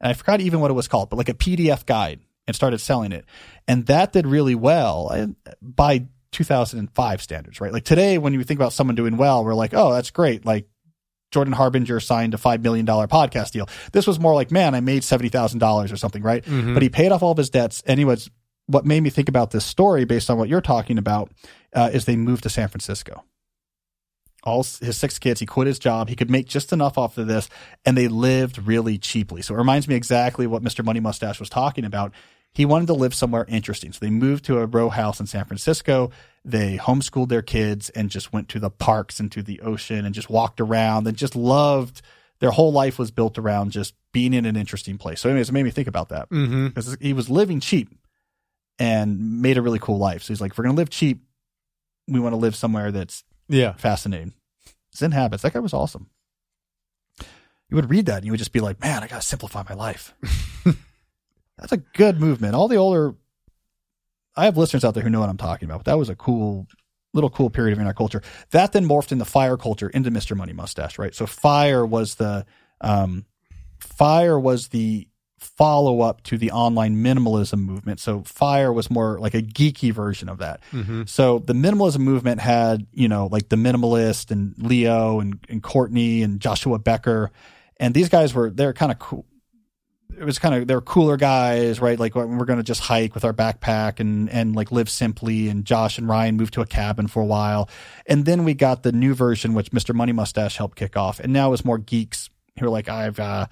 And 0.00 0.10
I 0.10 0.14
forgot 0.14 0.40
even 0.40 0.60
what 0.60 0.70
it 0.70 0.74
was 0.74 0.88
called, 0.88 1.10
but 1.10 1.16
like 1.16 1.28
a 1.28 1.34
PDF 1.34 1.86
guide, 1.86 2.20
and 2.46 2.56
started 2.56 2.78
selling 2.78 3.12
it. 3.12 3.24
And 3.68 3.86
that 3.86 4.12
did 4.12 4.26
really 4.26 4.56
well 4.56 5.08
and 5.10 5.36
by 5.62 6.06
2005 6.32 7.22
standards, 7.22 7.60
right? 7.60 7.72
Like 7.72 7.84
today, 7.84 8.18
when 8.18 8.32
you 8.32 8.42
think 8.44 8.58
about 8.58 8.72
someone 8.72 8.96
doing 8.96 9.16
well, 9.16 9.44
we're 9.44 9.54
like, 9.54 9.72
oh, 9.74 9.92
that's 9.92 10.10
great. 10.10 10.44
Like 10.44 10.68
Jordan 11.30 11.52
Harbinger 11.52 12.00
signed 12.00 12.34
a 12.34 12.38
$5 12.38 12.62
million 12.62 12.86
podcast 12.86 13.52
deal. 13.52 13.68
This 13.92 14.06
was 14.06 14.18
more 14.18 14.34
like, 14.34 14.50
man, 14.50 14.74
I 14.74 14.80
made 14.80 15.02
$70,000 15.02 15.92
or 15.92 15.96
something, 15.96 16.22
right? 16.22 16.44
Mhm. 16.44 16.74
But 16.74 16.82
he 16.82 16.88
paid 16.88 17.12
off 17.12 17.22
all 17.22 17.32
of 17.32 17.38
his 17.38 17.50
debts. 17.50 17.82
And 17.86 17.98
he 17.98 18.04
was, 18.04 18.30
what 18.66 18.84
made 18.84 19.00
me 19.02 19.10
think 19.10 19.28
about 19.28 19.50
this 19.50 19.64
story 19.64 20.04
based 20.04 20.30
on 20.30 20.38
what 20.38 20.48
you're 20.48 20.60
talking 20.60 20.98
about 20.98 21.30
uh, 21.74 21.90
is 21.92 22.04
they 22.04 22.16
moved 22.16 22.42
to 22.44 22.50
San 22.50 22.68
Francisco. 22.68 23.24
All 24.42 24.62
his 24.62 24.96
six 24.96 25.18
kids, 25.18 25.40
he 25.40 25.46
quit 25.46 25.66
his 25.66 25.78
job. 25.78 26.08
He 26.08 26.16
could 26.16 26.30
make 26.30 26.46
just 26.46 26.72
enough 26.72 26.96
off 26.96 27.18
of 27.18 27.26
this, 27.26 27.48
and 27.84 27.96
they 27.96 28.08
lived 28.08 28.58
really 28.58 28.98
cheaply. 28.98 29.42
So 29.42 29.54
it 29.54 29.58
reminds 29.58 29.86
me 29.86 29.94
exactly 29.94 30.46
what 30.46 30.62
Mr. 30.62 30.84
Money 30.84 31.00
Mustache 31.00 31.40
was 31.40 31.50
talking 31.50 31.84
about. 31.84 32.12
He 32.52 32.64
wanted 32.64 32.86
to 32.86 32.94
live 32.94 33.14
somewhere 33.14 33.44
interesting. 33.48 33.92
So 33.92 33.98
they 34.00 34.10
moved 34.10 34.44
to 34.46 34.58
a 34.58 34.66
row 34.66 34.88
house 34.88 35.20
in 35.20 35.26
San 35.26 35.44
Francisco. 35.44 36.10
They 36.44 36.78
homeschooled 36.78 37.28
their 37.28 37.42
kids 37.42 37.90
and 37.90 38.10
just 38.10 38.32
went 38.32 38.48
to 38.48 38.58
the 38.58 38.70
parks 38.70 39.20
and 39.20 39.30
to 39.32 39.42
the 39.42 39.60
ocean 39.60 40.04
and 40.04 40.14
just 40.14 40.30
walked 40.30 40.60
around 40.60 41.06
and 41.06 41.16
just 41.16 41.36
loved 41.36 42.02
their 42.40 42.50
whole 42.50 42.72
life 42.72 42.98
was 42.98 43.10
built 43.10 43.38
around 43.38 43.70
just 43.70 43.94
being 44.12 44.34
in 44.34 44.46
an 44.46 44.56
interesting 44.56 44.98
place. 44.98 45.20
So, 45.20 45.28
anyways, 45.28 45.50
it 45.50 45.52
made 45.52 45.62
me 45.62 45.70
think 45.70 45.88
about 45.88 46.08
that 46.08 46.28
mm-hmm. 46.30 46.68
because 46.68 46.96
he 47.00 47.12
was 47.12 47.30
living 47.30 47.60
cheap 47.60 47.94
and 48.78 49.42
made 49.42 49.58
a 49.58 49.62
really 49.62 49.78
cool 49.78 49.98
life. 49.98 50.22
So 50.22 50.32
he's 50.32 50.40
like, 50.40 50.52
if 50.52 50.58
we're 50.58 50.64
going 50.64 50.74
to 50.74 50.80
live 50.80 50.90
cheap, 50.90 51.22
we 52.08 52.18
want 52.18 52.32
to 52.32 52.38
live 52.38 52.56
somewhere 52.56 52.90
that's 52.90 53.22
yeah. 53.50 53.72
fascinating. 53.74 54.34
Zen 54.94 55.12
habits. 55.12 55.42
That 55.42 55.52
guy 55.52 55.60
was 55.60 55.74
awesome. 55.74 56.08
You 57.68 57.76
would 57.76 57.90
read 57.90 58.06
that 58.06 58.16
and 58.16 58.24
you 58.26 58.32
would 58.32 58.38
just 58.38 58.52
be 58.52 58.60
like, 58.60 58.80
man, 58.80 59.02
I 59.02 59.06
got 59.06 59.20
to 59.20 59.26
simplify 59.26 59.62
my 59.68 59.74
life. 59.74 60.14
That's 61.58 61.72
a 61.72 61.76
good 61.76 62.18
movement. 62.18 62.54
All 62.54 62.68
the 62.68 62.76
older, 62.76 63.14
I 64.36 64.46
have 64.46 64.56
listeners 64.56 64.84
out 64.84 64.94
there 64.94 65.02
who 65.02 65.10
know 65.10 65.20
what 65.20 65.28
I'm 65.28 65.36
talking 65.36 65.66
about, 65.66 65.80
but 65.80 65.86
that 65.86 65.98
was 65.98 66.08
a 66.08 66.16
cool 66.16 66.66
little 67.12 67.30
cool 67.30 67.50
period 67.50 67.72
of 67.72 67.78
internet 67.78 67.96
culture. 67.96 68.22
That 68.50 68.72
then 68.72 68.86
morphed 68.86 69.12
into 69.12 69.24
fire 69.24 69.56
culture 69.56 69.88
into 69.88 70.10
Mr. 70.10 70.36
Money 70.36 70.52
Mustache, 70.52 70.98
right? 70.98 71.14
So 71.14 71.26
fire 71.26 71.84
was 71.84 72.16
the 72.16 72.46
um, 72.80 73.26
fire 73.78 74.38
was 74.38 74.68
the 74.68 75.08
follow 75.40 76.02
up 76.02 76.22
to 76.22 76.36
the 76.36 76.50
online 76.50 76.96
minimalism 76.96 77.60
movement. 77.60 77.98
So 77.98 78.22
fire 78.22 78.72
was 78.72 78.90
more 78.90 79.18
like 79.18 79.34
a 79.34 79.42
geeky 79.42 79.92
version 79.92 80.28
of 80.28 80.38
that. 80.38 80.60
Mm-hmm. 80.70 81.04
So 81.06 81.38
the 81.38 81.54
minimalism 81.54 82.00
movement 82.00 82.40
had, 82.40 82.86
you 82.92 83.08
know, 83.08 83.26
like 83.26 83.48
the 83.48 83.56
minimalist 83.56 84.30
and 84.30 84.54
Leo 84.58 85.18
and, 85.18 85.38
and 85.48 85.62
Courtney 85.62 86.22
and 86.22 86.40
Joshua 86.40 86.78
Becker. 86.78 87.30
And 87.78 87.94
these 87.94 88.10
guys 88.10 88.34
were, 88.34 88.50
they're 88.50 88.74
kind 88.74 88.92
of 88.92 88.98
cool. 88.98 89.24
It 90.18 90.24
was 90.24 90.38
kind 90.38 90.54
of, 90.54 90.66
they're 90.66 90.82
cooler 90.82 91.16
guys, 91.16 91.80
right? 91.80 91.98
Like 91.98 92.14
we're 92.14 92.44
going 92.44 92.58
to 92.58 92.62
just 92.62 92.82
hike 92.82 93.14
with 93.14 93.24
our 93.24 93.32
backpack 93.32 94.00
and, 94.00 94.28
and 94.28 94.54
like 94.54 94.70
live 94.70 94.90
simply. 94.90 95.48
And 95.48 95.64
Josh 95.64 95.96
and 95.96 96.06
Ryan 96.06 96.36
moved 96.36 96.52
to 96.54 96.60
a 96.60 96.66
cabin 96.66 97.06
for 97.06 97.22
a 97.22 97.26
while. 97.26 97.70
And 98.04 98.26
then 98.26 98.44
we 98.44 98.52
got 98.52 98.82
the 98.82 98.92
new 98.92 99.14
version, 99.14 99.54
which 99.54 99.70
Mr. 99.70 99.94
Money 99.94 100.12
Mustache 100.12 100.58
helped 100.58 100.76
kick 100.76 100.98
off. 100.98 101.18
And 101.18 101.32
now 101.32 101.54
it's 101.54 101.64
more 101.64 101.78
geeks 101.78 102.28
who 102.58 102.66
are 102.66 102.70
like, 102.70 102.90
I've, 102.90 103.18
uh, 103.18 103.46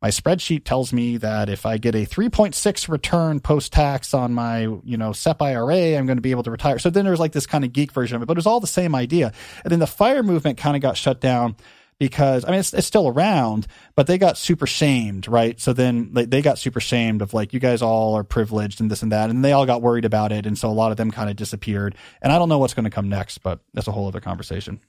my 0.00 0.10
spreadsheet 0.10 0.64
tells 0.64 0.92
me 0.92 1.16
that 1.16 1.48
if 1.48 1.66
I 1.66 1.76
get 1.78 1.94
a 1.94 2.06
3.6 2.06 2.88
return 2.88 3.40
post 3.40 3.72
tax 3.72 4.14
on 4.14 4.32
my, 4.32 4.60
you 4.84 4.96
know, 4.96 5.12
SEP 5.12 5.42
IRA, 5.42 5.96
I'm 5.96 6.06
going 6.06 6.18
to 6.18 6.22
be 6.22 6.30
able 6.30 6.44
to 6.44 6.50
retire. 6.50 6.78
So 6.78 6.88
then 6.88 7.04
there's 7.04 7.18
like 7.18 7.32
this 7.32 7.46
kind 7.46 7.64
of 7.64 7.72
geek 7.72 7.90
version 7.92 8.16
of 8.16 8.22
it, 8.22 8.26
but 8.26 8.36
it 8.36 8.38
was 8.38 8.46
all 8.46 8.60
the 8.60 8.66
same 8.66 8.94
idea. 8.94 9.32
And 9.64 9.72
then 9.72 9.80
the 9.80 9.86
fire 9.88 10.22
movement 10.22 10.58
kind 10.58 10.76
of 10.76 10.82
got 10.82 10.96
shut 10.96 11.20
down 11.20 11.56
because 11.98 12.44
I 12.44 12.50
mean 12.50 12.60
it's, 12.60 12.72
it's 12.72 12.86
still 12.86 13.08
around, 13.08 13.66
but 13.96 14.06
they 14.06 14.18
got 14.18 14.38
super 14.38 14.66
shamed, 14.66 15.28
right? 15.28 15.60
So 15.60 15.72
then 15.72 16.12
they, 16.12 16.24
they 16.24 16.42
got 16.42 16.58
super 16.58 16.80
shamed 16.80 17.22
of 17.22 17.34
like 17.34 17.52
you 17.52 17.60
guys 17.60 17.82
all 17.82 18.14
are 18.14 18.24
privileged 18.24 18.80
and 18.80 18.90
this 18.90 19.02
and 19.02 19.12
that, 19.12 19.30
and 19.30 19.44
they 19.44 19.52
all 19.52 19.66
got 19.66 19.82
worried 19.82 20.04
about 20.04 20.32
it, 20.32 20.46
and 20.46 20.56
so 20.56 20.68
a 20.68 20.70
lot 20.70 20.90
of 20.90 20.96
them 20.96 21.10
kind 21.10 21.28
of 21.28 21.36
disappeared. 21.36 21.96
And 22.22 22.32
I 22.32 22.38
don't 22.38 22.48
know 22.48 22.58
what's 22.58 22.74
going 22.74 22.84
to 22.84 22.90
come 22.90 23.08
next, 23.08 23.38
but 23.38 23.60
that's 23.74 23.88
a 23.88 23.92
whole 23.92 24.06
other 24.06 24.20
conversation. 24.20 24.80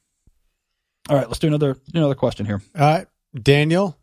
All 1.10 1.18
right, 1.18 1.28
let's 1.28 1.40
do 1.40 1.48
another 1.48 1.74
do 1.74 2.00
another 2.00 2.16
question 2.16 2.46
here. 2.46 2.62
Uh, 2.76 3.06
Daniel, 3.34 3.98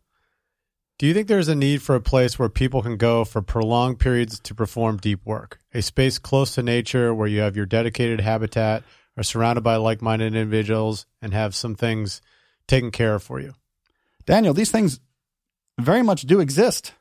do 0.97 1.05
you 1.05 1.13
think 1.13 1.27
there's 1.27 1.47
a 1.47 1.55
need 1.55 1.83
for 1.83 1.95
a 1.95 2.01
place 2.01 2.39
where 2.39 2.49
people 2.49 2.81
can 2.81 2.97
go 2.97 3.23
for 3.23 3.41
prolonged 3.41 3.99
periods 3.99 4.39
to 4.39 4.55
perform 4.55 4.97
deep 4.97 5.23
work? 5.25 5.59
A 5.73 5.81
space 5.81 6.17
close 6.17 6.55
to 6.55 6.63
nature 6.63 7.13
where 7.13 7.27
you 7.27 7.41
have 7.41 7.55
your 7.55 7.67
dedicated 7.67 8.19
habitat, 8.19 8.83
are 9.15 9.23
surrounded 9.23 9.61
by 9.61 9.75
like 9.75 10.01
minded 10.01 10.27
individuals, 10.27 11.05
and 11.21 11.33
have 11.33 11.55
some 11.55 11.75
things 11.75 12.21
taken 12.67 12.89
care 12.89 13.15
of 13.15 13.23
for 13.23 13.39
you? 13.39 13.53
Daniel, 14.25 14.53
these 14.53 14.71
things 14.71 14.99
very 15.79 16.01
much 16.01 16.23
do 16.23 16.39
exist. 16.39 16.93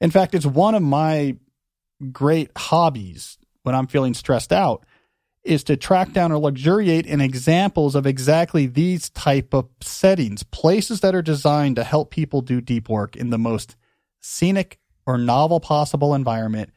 In 0.00 0.10
fact, 0.10 0.34
it's 0.34 0.46
one 0.46 0.74
of 0.74 0.82
my 0.82 1.36
great 2.12 2.50
hobbies 2.56 3.38
when 3.62 3.74
I'm 3.74 3.86
feeling 3.86 4.12
stressed 4.12 4.52
out 4.52 4.84
is 5.44 5.64
to 5.64 5.76
track 5.76 6.12
down 6.12 6.32
or 6.32 6.38
luxuriate 6.38 7.06
in 7.06 7.20
examples 7.20 7.94
of 7.94 8.06
exactly 8.06 8.66
these 8.66 9.10
type 9.10 9.52
of 9.52 9.68
settings, 9.80 10.42
places 10.42 11.00
that 11.00 11.14
are 11.14 11.22
designed 11.22 11.76
to 11.76 11.84
help 11.84 12.10
people 12.10 12.40
do 12.40 12.60
deep 12.60 12.88
work 12.88 13.14
in 13.14 13.30
the 13.30 13.38
most 13.38 13.76
scenic 14.20 14.78
or 15.06 15.18
novel 15.18 15.60
possible 15.60 16.14
environment 16.14 16.70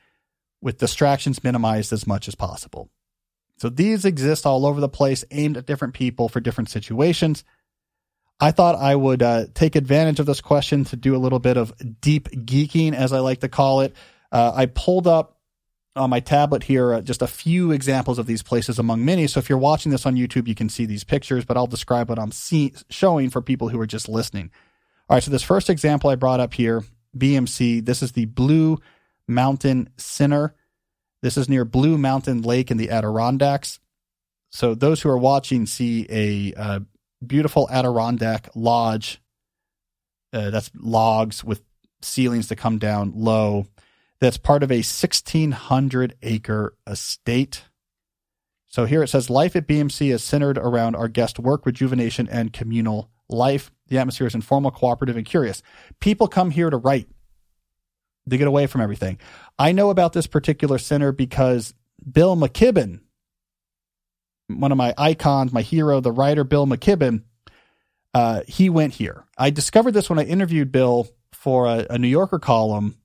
with 0.61 0.78
distractions 0.78 1.43
minimized 1.43 1.93
as 1.93 2.05
much 2.05 2.28
as 2.28 2.36
possible. 2.36 2.89
So 3.57 3.70
these 3.70 4.05
exist 4.05 4.45
all 4.45 4.65
over 4.65 4.82
the 4.82 4.89
place, 4.89 5.24
aimed 5.32 5.57
at 5.57 5.65
different 5.65 5.93
people 5.93 6.30
for 6.30 6.39
different 6.39 6.70
situations. 6.70 7.43
I 8.39 8.51
thought 8.51 8.76
I 8.76 8.95
would 8.95 9.24
uh, 9.24 9.45
take 9.53 9.76
advantage 9.76 10.20
of 10.20 10.26
this 10.26 10.41
question 10.41 10.84
to 10.86 10.95
do 10.95 11.15
a 11.15 11.18
little 11.18 11.39
bit 11.39 11.57
of 11.57 11.74
deep 12.01 12.30
geeking, 12.30 12.93
as 12.93 13.13
I 13.13 13.20
like 13.20 13.39
to 13.39 13.49
call 13.49 13.82
it. 13.82 13.95
Uh, 14.32 14.51
I 14.53 14.65
pulled 14.68 15.07
up 15.07 15.36
on 15.97 16.09
my 16.09 16.19
tablet 16.19 16.63
here 16.63 16.93
uh, 16.93 17.01
just 17.01 17.21
a 17.21 17.27
few 17.27 17.71
examples 17.71 18.17
of 18.17 18.25
these 18.25 18.43
places 18.43 18.79
among 18.79 19.03
many. 19.03 19.27
So 19.27 19.39
if 19.39 19.49
you're 19.49 19.57
watching 19.57 19.91
this 19.91 20.05
on 20.05 20.15
YouTube, 20.15 20.47
you 20.47 20.55
can 20.55 20.69
see 20.69 20.85
these 20.85 21.03
pictures, 21.03 21.45
but 21.45 21.57
I'll 21.57 21.67
describe 21.67 22.09
what 22.09 22.19
I'm 22.19 22.31
see- 22.31 22.73
showing 22.89 23.29
for 23.29 23.41
people 23.41 23.69
who 23.69 23.79
are 23.79 23.87
just 23.87 24.07
listening. 24.07 24.51
All 25.09 25.15
right, 25.15 25.23
so 25.23 25.31
this 25.31 25.43
first 25.43 25.69
example 25.69 26.09
I 26.09 26.15
brought 26.15 26.39
up 26.39 26.53
here, 26.53 26.83
BMC, 27.17 27.85
this 27.85 28.03
is 28.03 28.11
the 28.11 28.25
Blue 28.25 28.79
Mountain 29.27 29.89
Center. 29.97 30.55
This 31.21 31.37
is 31.37 31.49
near 31.49 31.65
Blue 31.65 31.97
Mountain 31.97 32.41
Lake 32.41 32.71
in 32.71 32.77
the 32.77 32.89
Adirondacks. 32.89 33.79
So 34.49 34.75
those 34.75 35.01
who 35.01 35.09
are 35.09 35.17
watching 35.17 35.65
see 35.65 36.05
a 36.09 36.53
uh, 36.59 36.79
beautiful 37.25 37.67
Adirondack 37.71 38.49
lodge. 38.55 39.21
Uh, 40.33 40.49
that's 40.49 40.69
logs 40.75 41.43
with 41.43 41.61
ceilings 42.01 42.49
that 42.49 42.57
come 42.57 42.77
down 42.77 43.13
low 43.15 43.65
that's 44.20 44.38
part 44.38 44.63
of 44.63 44.72
a 44.72 44.78
1,600 44.78 46.15
acre 46.22 46.76
estate. 46.88 47.63
So 48.68 48.86
here 48.86 49.03
it 49.03 49.07
says 49.07 49.30
life 49.30 49.55
at 49.55 49.68
BMC 49.68 50.13
is 50.13 50.24
centered 50.24 50.57
around 50.57 50.95
our 50.95 51.07
guest 51.07 51.39
work, 51.39 51.65
rejuvenation, 51.65 52.28
and 52.28 52.51
communal 52.51 53.09
life. 53.30 53.72
The 53.88 53.97
atmosphere 53.97 54.28
is 54.28 54.36
informal, 54.36 54.72
cooperative, 54.72 55.18
and 55.18 55.26
curious. 55.26 55.61
People 55.99 56.28
come 56.28 56.51
here 56.51 56.70
to 56.70 56.78
write, 56.78 57.07
to 58.30 58.38
get 58.38 58.47
away 58.47 58.68
from 58.68 58.82
everything. 58.82 59.20
I 59.57 59.72
know 59.72 59.89
about 59.89 60.13
this 60.13 60.28
particular 60.28 60.78
center 60.78 61.11
because 61.11 61.74
Bill 62.11 62.36
McKibben, 62.36 63.01
one 64.47 64.72
of 64.72 64.78
my 64.78 64.93
icons, 64.97 65.53
my 65.53 65.61
hero, 65.61 65.99
the 65.99 66.11
writer 66.11 66.43
Bill 66.43 66.65
McKibben, 66.65 67.24
uh, 68.13 68.41
he 68.47 68.70
went 68.70 68.95
here. 68.95 69.26
I 69.38 69.49
discovered 69.49 69.93
this 69.93 70.09
when 70.09 70.20
I 70.20 70.24
interviewed 70.24 70.72
Bill 70.72 71.07
for 71.32 71.68
a, 71.68 71.86
a 71.91 71.97
New 71.97 72.07
Yorker 72.07 72.39
column 72.39 72.95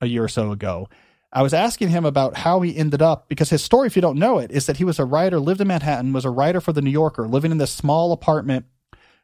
a 0.00 0.06
year 0.06 0.24
or 0.24 0.28
so 0.28 0.50
ago. 0.50 0.88
I 1.32 1.42
was 1.42 1.52
asking 1.52 1.88
him 1.90 2.06
about 2.06 2.38
how 2.38 2.60
he 2.62 2.76
ended 2.76 3.02
up 3.02 3.28
because 3.28 3.50
his 3.50 3.62
story, 3.62 3.86
if 3.86 3.96
you 3.96 4.02
don't 4.02 4.18
know 4.18 4.38
it, 4.38 4.50
is 4.50 4.66
that 4.66 4.78
he 4.78 4.84
was 4.84 4.98
a 4.98 5.04
writer, 5.04 5.38
lived 5.38 5.60
in 5.60 5.68
Manhattan, 5.68 6.12
was 6.12 6.24
a 6.24 6.30
writer 6.30 6.60
for 6.60 6.72
the 6.72 6.80
New 6.80 6.90
Yorker, 6.90 7.28
living 7.28 7.50
in 7.50 7.58
this 7.58 7.70
small 7.70 8.12
apartment 8.12 8.64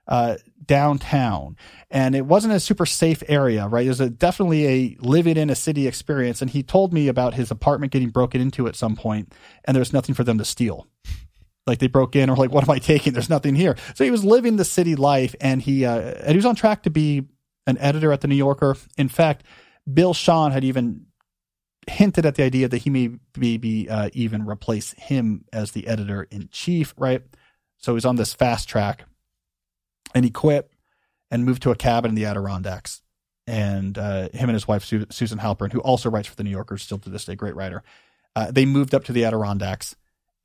uh, 0.06 0.36
downtown, 0.66 1.56
and 1.90 2.14
it 2.14 2.26
wasn't 2.26 2.52
a 2.52 2.60
super 2.60 2.84
safe 2.84 3.22
area, 3.26 3.66
right? 3.66 3.86
It 3.86 3.90
was 3.90 4.00
a, 4.00 4.10
definitely 4.10 4.66
a 4.66 4.96
living 5.00 5.38
in 5.38 5.48
a 5.48 5.54
city 5.54 5.86
experience. 5.86 6.42
And 6.42 6.50
he 6.50 6.62
told 6.62 6.92
me 6.92 7.08
about 7.08 7.34
his 7.34 7.50
apartment 7.50 7.92
getting 7.92 8.10
broken 8.10 8.40
into 8.40 8.66
at 8.66 8.76
some 8.76 8.96
point, 8.96 9.32
and 9.64 9.74
there 9.74 9.80
was 9.80 9.92
nothing 9.94 10.14
for 10.14 10.24
them 10.24 10.36
to 10.36 10.44
steal. 10.44 10.86
Like 11.66 11.78
they 11.78 11.86
broke 11.86 12.14
in, 12.16 12.28
or 12.28 12.36
like, 12.36 12.50
what 12.50 12.64
am 12.64 12.70
I 12.70 12.78
taking? 12.78 13.14
There's 13.14 13.30
nothing 13.30 13.54
here. 13.54 13.76
So 13.94 14.04
he 14.04 14.10
was 14.10 14.24
living 14.24 14.56
the 14.56 14.64
city 14.66 14.94
life, 14.94 15.34
and 15.40 15.62
he 15.62 15.86
uh, 15.86 15.98
and 15.98 16.30
he 16.30 16.36
was 16.36 16.46
on 16.46 16.54
track 16.54 16.82
to 16.82 16.90
be 16.90 17.24
an 17.66 17.78
editor 17.78 18.12
at 18.12 18.20
the 18.20 18.28
New 18.28 18.34
Yorker. 18.34 18.76
In 18.98 19.08
fact, 19.08 19.44
Bill 19.92 20.14
Shawn 20.14 20.52
had 20.52 20.64
even 20.64 21.06
hinted 21.86 22.24
at 22.24 22.34
the 22.34 22.42
idea 22.42 22.68
that 22.68 22.78
he 22.78 22.90
may 22.90 23.10
maybe 23.36 23.88
uh, 23.88 24.08
even 24.12 24.46
replace 24.46 24.92
him 24.92 25.44
as 25.52 25.72
the 25.72 25.86
editor 25.86 26.26
in 26.30 26.48
chief, 26.50 26.94
right? 26.96 27.22
So 27.78 27.94
he's 27.94 28.04
on 28.04 28.16
this 28.16 28.32
fast 28.32 28.68
track, 28.68 29.04
and 30.14 30.24
he 30.24 30.30
quit 30.30 30.70
and 31.30 31.44
moved 31.44 31.62
to 31.62 31.70
a 31.70 31.76
cabin 31.76 32.10
in 32.10 32.14
the 32.14 32.24
Adirondacks. 32.24 33.02
And 33.46 33.98
uh, 33.98 34.30
him 34.32 34.48
and 34.48 34.54
his 34.54 34.66
wife 34.66 34.84
Su- 34.84 35.06
Susan 35.10 35.38
Halpern, 35.38 35.72
who 35.72 35.80
also 35.80 36.08
writes 36.08 36.28
for 36.28 36.36
the 36.36 36.44
New 36.44 36.50
Yorker, 36.50 36.78
still 36.78 36.98
to 36.98 37.10
this 37.10 37.26
day, 37.26 37.34
great 37.34 37.54
writer. 37.54 37.82
Uh, 38.34 38.50
they 38.50 38.64
moved 38.64 38.94
up 38.94 39.04
to 39.04 39.12
the 39.12 39.24
Adirondacks, 39.24 39.96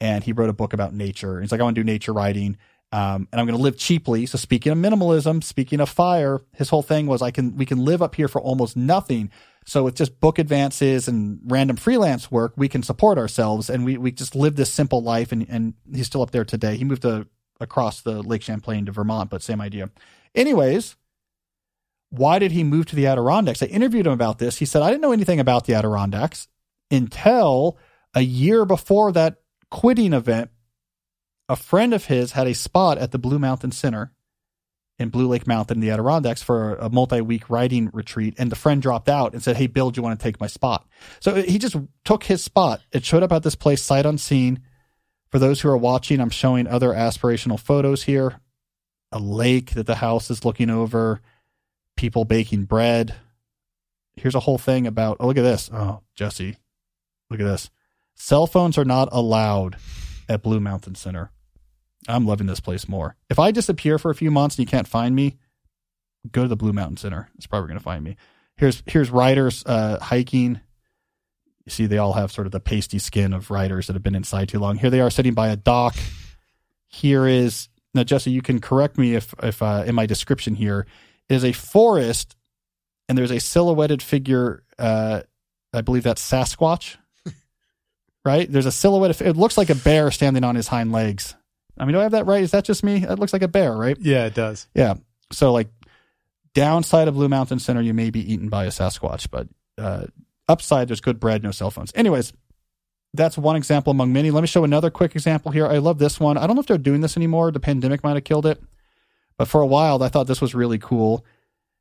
and 0.01 0.23
he 0.23 0.33
wrote 0.33 0.49
a 0.49 0.53
book 0.53 0.73
about 0.73 0.93
nature. 0.93 1.39
He's 1.39 1.51
like, 1.51 1.61
I 1.61 1.63
want 1.63 1.75
to 1.75 1.81
do 1.81 1.85
nature 1.85 2.11
writing. 2.11 2.57
Um, 2.91 3.27
and 3.31 3.39
I'm 3.39 3.45
going 3.45 3.57
to 3.57 3.61
live 3.61 3.77
cheaply. 3.77 4.25
So 4.25 4.37
speaking 4.37 4.71
of 4.71 4.77
minimalism, 4.77 5.43
speaking 5.43 5.79
of 5.79 5.89
fire, 5.89 6.41
his 6.53 6.69
whole 6.69 6.81
thing 6.81 7.05
was 7.05 7.21
I 7.21 7.31
can 7.31 7.55
we 7.55 7.65
can 7.65 7.85
live 7.85 8.01
up 8.01 8.15
here 8.15 8.27
for 8.27 8.41
almost 8.41 8.75
nothing. 8.75 9.29
So 9.65 9.83
with 9.83 9.95
just 9.95 10.19
book 10.19 10.39
advances 10.39 11.07
and 11.07 11.39
random 11.45 11.75
freelance 11.75 12.31
work, 12.31 12.53
we 12.55 12.67
can 12.67 12.81
support 12.81 13.19
ourselves 13.19 13.69
and 13.69 13.85
we, 13.85 13.97
we 13.97 14.11
just 14.11 14.33
live 14.33 14.55
this 14.55 14.71
simple 14.71 15.03
life. 15.03 15.31
And, 15.31 15.45
and 15.47 15.75
he's 15.93 16.07
still 16.07 16.23
up 16.23 16.31
there 16.31 16.45
today. 16.45 16.77
He 16.77 16.83
moved 16.83 17.03
to, 17.03 17.27
across 17.59 18.01
the 18.01 18.23
Lake 18.23 18.41
Champlain 18.41 18.87
to 18.87 18.91
Vermont, 18.91 19.29
but 19.29 19.43
same 19.43 19.61
idea. 19.61 19.91
Anyways, 20.33 20.95
why 22.09 22.39
did 22.39 22.51
he 22.51 22.63
move 22.63 22.87
to 22.87 22.95
the 22.95 23.05
Adirondacks? 23.05 23.61
I 23.61 23.67
interviewed 23.67 24.07
him 24.07 24.13
about 24.13 24.39
this. 24.39 24.57
He 24.57 24.65
said, 24.65 24.81
I 24.81 24.89
didn't 24.89 25.01
know 25.01 25.11
anything 25.11 25.39
about 25.39 25.65
the 25.65 25.75
Adirondacks 25.75 26.47
until 26.89 27.77
a 28.15 28.21
year 28.21 28.65
before 28.65 29.11
that 29.11 29.35
quitting 29.69 30.13
event 30.13 30.49
a 31.49 31.55
friend 31.55 31.93
of 31.93 32.05
his 32.05 32.33
had 32.33 32.47
a 32.47 32.53
spot 32.53 32.97
at 32.99 33.11
the 33.11 33.17
Blue 33.17 33.39
Mountain 33.39 33.71
Center 33.71 34.13
in 34.99 35.09
Blue 35.09 35.27
Lake 35.27 35.47
Mountain 35.47 35.77
in 35.77 35.81
the 35.81 35.89
Adirondacks 35.89 36.43
for 36.43 36.75
a 36.75 36.89
multi 36.89 37.21
week 37.21 37.49
writing 37.49 37.89
retreat. 37.91 38.35
And 38.37 38.51
the 38.51 38.55
friend 38.55 38.81
dropped 38.81 39.09
out 39.09 39.33
and 39.33 39.41
said, 39.41 39.57
Hey, 39.57 39.67
Bill, 39.67 39.89
do 39.89 39.99
you 39.99 40.03
want 40.03 40.19
to 40.19 40.23
take 40.23 40.39
my 40.39 40.47
spot? 40.47 40.87
So 41.19 41.35
he 41.35 41.57
just 41.57 41.75
took 42.05 42.23
his 42.23 42.43
spot. 42.43 42.81
It 42.91 43.03
showed 43.03 43.23
up 43.23 43.31
at 43.31 43.43
this 43.43 43.55
place, 43.55 43.81
sight 43.81 44.05
unseen. 44.05 44.61
For 45.29 45.39
those 45.39 45.61
who 45.61 45.69
are 45.69 45.77
watching, 45.77 46.21
I'm 46.21 46.29
showing 46.29 46.67
other 46.67 46.89
aspirational 46.89 47.59
photos 47.59 48.03
here 48.03 48.39
a 49.11 49.19
lake 49.19 49.71
that 49.71 49.87
the 49.87 49.95
house 49.95 50.29
is 50.29 50.45
looking 50.45 50.69
over, 50.69 51.21
people 51.97 52.25
baking 52.25 52.65
bread. 52.65 53.15
Here's 54.15 54.35
a 54.35 54.41
whole 54.41 54.57
thing 54.57 54.85
about, 54.85 55.17
oh, 55.19 55.27
look 55.27 55.37
at 55.37 55.43
this. 55.43 55.69
Oh, 55.73 56.01
Jesse, 56.15 56.57
look 57.29 57.39
at 57.39 57.45
this. 57.45 57.69
Cell 58.15 58.47
phones 58.47 58.77
are 58.77 58.85
not 58.85 59.09
allowed 59.11 59.77
at 60.27 60.43
Blue 60.43 60.59
Mountain 60.59 60.95
Center. 60.95 61.31
I'm 62.07 62.25
loving 62.25 62.47
this 62.47 62.59
place 62.59 62.87
more. 62.87 63.15
If 63.29 63.39
I 63.39 63.51
disappear 63.51 63.97
for 63.97 64.11
a 64.11 64.15
few 64.15 64.31
months 64.31 64.55
and 64.57 64.65
you 64.65 64.69
can't 64.69 64.87
find 64.87 65.15
me, 65.15 65.37
go 66.31 66.43
to 66.43 66.47
the 66.47 66.55
Blue 66.55 66.73
Mountain 66.73 66.97
Center. 66.97 67.29
It's 67.35 67.47
probably 67.47 67.67
going 67.67 67.79
to 67.79 67.83
find 67.83 68.03
me. 68.03 68.15
Here's 68.55 68.83
here's 68.85 69.09
writers 69.09 69.63
uh, 69.65 69.99
hiking. 69.99 70.59
You 71.65 71.71
see, 71.71 71.85
they 71.85 71.97
all 71.97 72.13
have 72.13 72.31
sort 72.31 72.47
of 72.47 72.51
the 72.51 72.59
pasty 72.59 72.99
skin 72.99 73.33
of 73.33 73.51
writers 73.51 73.87
that 73.87 73.93
have 73.93 74.03
been 74.03 74.15
inside 74.15 74.49
too 74.49 74.59
long. 74.59 74.77
Here 74.77 74.89
they 74.89 75.01
are 75.01 75.09
sitting 75.09 75.33
by 75.33 75.49
a 75.49 75.55
dock. 75.55 75.95
here 76.87 77.27
is 77.27 77.69
now, 77.93 78.03
Jesse. 78.03 78.31
You 78.31 78.41
can 78.41 78.59
correct 78.59 78.97
me 78.97 79.15
if 79.15 79.33
if 79.41 79.61
uh, 79.61 79.83
in 79.85 79.95
my 79.95 80.05
description 80.05 80.55
here 80.55 80.85
is 81.27 81.45
a 81.45 81.51
forest, 81.51 82.35
and 83.07 83.17
there's 83.17 83.31
a 83.31 83.39
silhouetted 83.39 84.01
figure. 84.01 84.63
Uh, 84.77 85.21
I 85.73 85.81
believe 85.81 86.03
that's 86.03 86.27
Sasquatch. 86.27 86.97
right? 88.25 88.51
There's 88.51 88.65
a 88.65 88.71
silhouette. 88.71 89.21
Of, 89.21 89.27
it 89.27 89.37
looks 89.37 89.57
like 89.57 89.69
a 89.69 89.75
bear 89.75 90.11
standing 90.11 90.43
on 90.43 90.55
his 90.55 90.67
hind 90.67 90.91
legs. 90.91 91.35
I 91.79 91.85
mean, 91.85 91.93
do 91.93 91.99
I 91.99 92.03
have 92.03 92.11
that 92.11 92.25
right? 92.25 92.43
Is 92.43 92.51
that 92.51 92.65
just 92.65 92.83
me? 92.83 93.03
It 93.03 93.19
looks 93.19 93.33
like 93.33 93.41
a 93.41 93.47
bear, 93.47 93.75
right? 93.75 93.97
Yeah, 93.99 94.25
it 94.25 94.33
does. 94.33 94.67
Yeah. 94.75 94.95
So 95.31 95.53
like 95.53 95.69
downside 96.53 97.07
of 97.07 97.13
Blue 97.13 97.29
Mountain 97.29 97.59
Center, 97.59 97.81
you 97.81 97.93
may 97.93 98.09
be 98.09 98.31
eaten 98.31 98.49
by 98.49 98.65
a 98.65 98.69
Sasquatch, 98.69 99.29
but 99.31 99.47
uh, 99.77 100.07
upside, 100.47 100.89
there's 100.89 101.01
good 101.01 101.19
bread, 101.19 101.41
no 101.43 101.51
cell 101.51 101.71
phones. 101.71 101.91
Anyways, 101.95 102.33
that's 103.13 103.37
one 103.37 103.55
example 103.55 103.91
among 103.91 104.13
many. 104.13 104.29
Let 104.29 104.41
me 104.41 104.47
show 104.47 104.63
another 104.63 104.89
quick 104.89 105.15
example 105.15 105.51
here. 105.51 105.65
I 105.65 105.77
love 105.77 105.99
this 105.99 106.19
one. 106.19 106.37
I 106.37 106.45
don't 106.45 106.55
know 106.55 106.61
if 106.61 106.67
they're 106.67 106.77
doing 106.77 107.01
this 107.01 107.17
anymore. 107.17 107.51
The 107.51 107.59
pandemic 107.59 108.03
might 108.03 108.15
have 108.15 108.23
killed 108.23 108.45
it, 108.45 108.61
but 109.37 109.47
for 109.47 109.61
a 109.61 109.67
while, 109.67 110.03
I 110.03 110.09
thought 110.09 110.27
this 110.27 110.41
was 110.41 110.53
really 110.53 110.79
cool. 110.79 111.25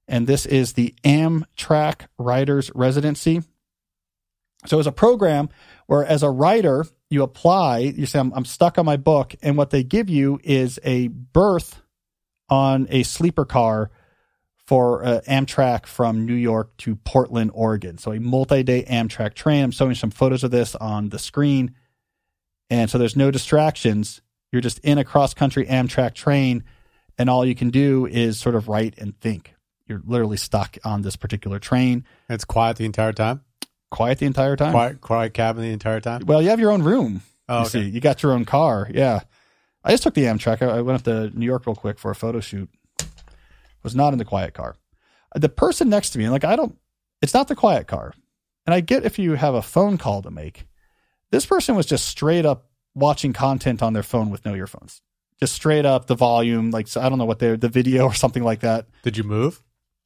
And 0.06 0.26
this 0.26 0.46
is 0.46 0.72
the 0.72 0.94
Amtrak 1.04 2.06
Writers 2.16 2.70
Residency. 2.74 3.42
So 4.66 4.78
it's 4.78 4.88
a 4.88 4.92
program 4.92 5.50
where, 5.88 6.04
as 6.04 6.22
a 6.22 6.30
writer, 6.30 6.86
you 7.10 7.22
apply. 7.22 7.78
You 7.78 8.06
say, 8.06 8.20
I'm, 8.20 8.32
I'm 8.34 8.44
stuck 8.44 8.78
on 8.78 8.84
my 8.84 8.96
book," 8.96 9.34
and 9.42 9.56
what 9.56 9.70
they 9.70 9.82
give 9.82 10.08
you 10.08 10.38
is 10.44 10.78
a 10.84 11.08
berth 11.08 11.82
on 12.48 12.86
a 12.90 13.02
sleeper 13.02 13.44
car 13.44 13.90
for 14.66 15.02
uh, 15.02 15.20
Amtrak 15.26 15.86
from 15.86 16.26
New 16.26 16.34
York 16.34 16.76
to 16.78 16.94
Portland, 16.96 17.50
Oregon. 17.54 17.96
So 17.96 18.12
a 18.12 18.20
multi-day 18.20 18.84
Amtrak 18.84 19.32
train. 19.32 19.64
I'm 19.64 19.70
showing 19.70 19.94
some 19.94 20.10
photos 20.10 20.44
of 20.44 20.50
this 20.50 20.76
on 20.76 21.08
the 21.08 21.18
screen, 21.18 21.74
and 22.68 22.90
so 22.90 22.98
there's 22.98 23.16
no 23.16 23.30
distractions. 23.30 24.20
You're 24.52 24.62
just 24.62 24.78
in 24.80 24.98
a 24.98 25.04
cross-country 25.04 25.66
Amtrak 25.66 26.14
train, 26.14 26.64
and 27.16 27.30
all 27.30 27.46
you 27.46 27.54
can 27.54 27.70
do 27.70 28.06
is 28.06 28.38
sort 28.38 28.54
of 28.54 28.68
write 28.68 28.98
and 28.98 29.18
think. 29.20 29.54
You're 29.86 30.02
literally 30.04 30.36
stuck 30.36 30.76
on 30.84 31.00
this 31.00 31.16
particular 31.16 31.58
train. 31.58 32.04
It's 32.28 32.44
quiet 32.44 32.76
the 32.76 32.84
entire 32.84 33.14
time. 33.14 33.42
Quiet 33.90 34.18
the 34.18 34.26
entire 34.26 34.56
time. 34.56 34.72
Quiet, 34.72 35.00
quiet 35.00 35.34
cabin 35.34 35.62
the 35.62 35.72
entire 35.72 36.00
time. 36.00 36.26
Well, 36.26 36.42
you 36.42 36.50
have 36.50 36.60
your 36.60 36.72
own 36.72 36.82
room. 36.82 37.22
Oh, 37.48 37.60
you 37.60 37.60
okay. 37.62 37.82
see, 37.82 37.88
you 37.88 38.00
got 38.00 38.22
your 38.22 38.32
own 38.32 38.44
car. 38.44 38.88
Yeah. 38.92 39.20
I 39.82 39.92
just 39.92 40.02
took 40.02 40.14
the 40.14 40.24
Amtrak. 40.24 40.60
I 40.60 40.78
I 40.78 40.80
went 40.82 40.98
up 40.98 41.04
to 41.04 41.38
New 41.38 41.46
York 41.46 41.66
real 41.66 41.76
quick 41.76 41.98
for 41.98 42.10
a 42.10 42.14
photo 42.14 42.40
shoot. 42.40 42.68
Was 43.82 43.94
not 43.94 44.12
in 44.12 44.18
the 44.18 44.24
quiet 44.24 44.54
car. 44.54 44.76
Uh, 45.34 45.38
the 45.38 45.48
person 45.48 45.88
next 45.88 46.10
to 46.10 46.18
me, 46.18 46.24
and 46.24 46.32
like 46.32 46.44
I 46.44 46.56
don't, 46.56 46.76
it's 47.22 47.32
not 47.32 47.48
the 47.48 47.54
quiet 47.54 47.86
car. 47.86 48.12
And 48.66 48.74
I 48.74 48.80
get 48.80 49.06
if 49.06 49.18
you 49.18 49.34
have 49.34 49.54
a 49.54 49.62
phone 49.62 49.96
call 49.96 50.20
to 50.22 50.30
make. 50.30 50.66
This 51.30 51.46
person 51.46 51.74
was 51.74 51.86
just 51.86 52.06
straight 52.06 52.44
up 52.44 52.66
watching 52.94 53.32
content 53.32 53.82
on 53.82 53.92
their 53.92 54.02
phone 54.02 54.30
with 54.30 54.44
no 54.44 54.54
earphones. 54.54 55.00
Just 55.40 55.54
straight 55.54 55.86
up 55.86 56.06
the 56.06 56.16
volume, 56.16 56.70
like 56.70 56.88
so 56.88 57.00
I 57.00 57.08
don't 57.08 57.18
know 57.18 57.24
what 57.24 57.38
they 57.38 57.56
the 57.56 57.68
video 57.68 58.04
or 58.06 58.14
something 58.14 58.42
like 58.42 58.60
that. 58.60 58.86
Did 59.02 59.16
you 59.16 59.24
move? 59.24 59.62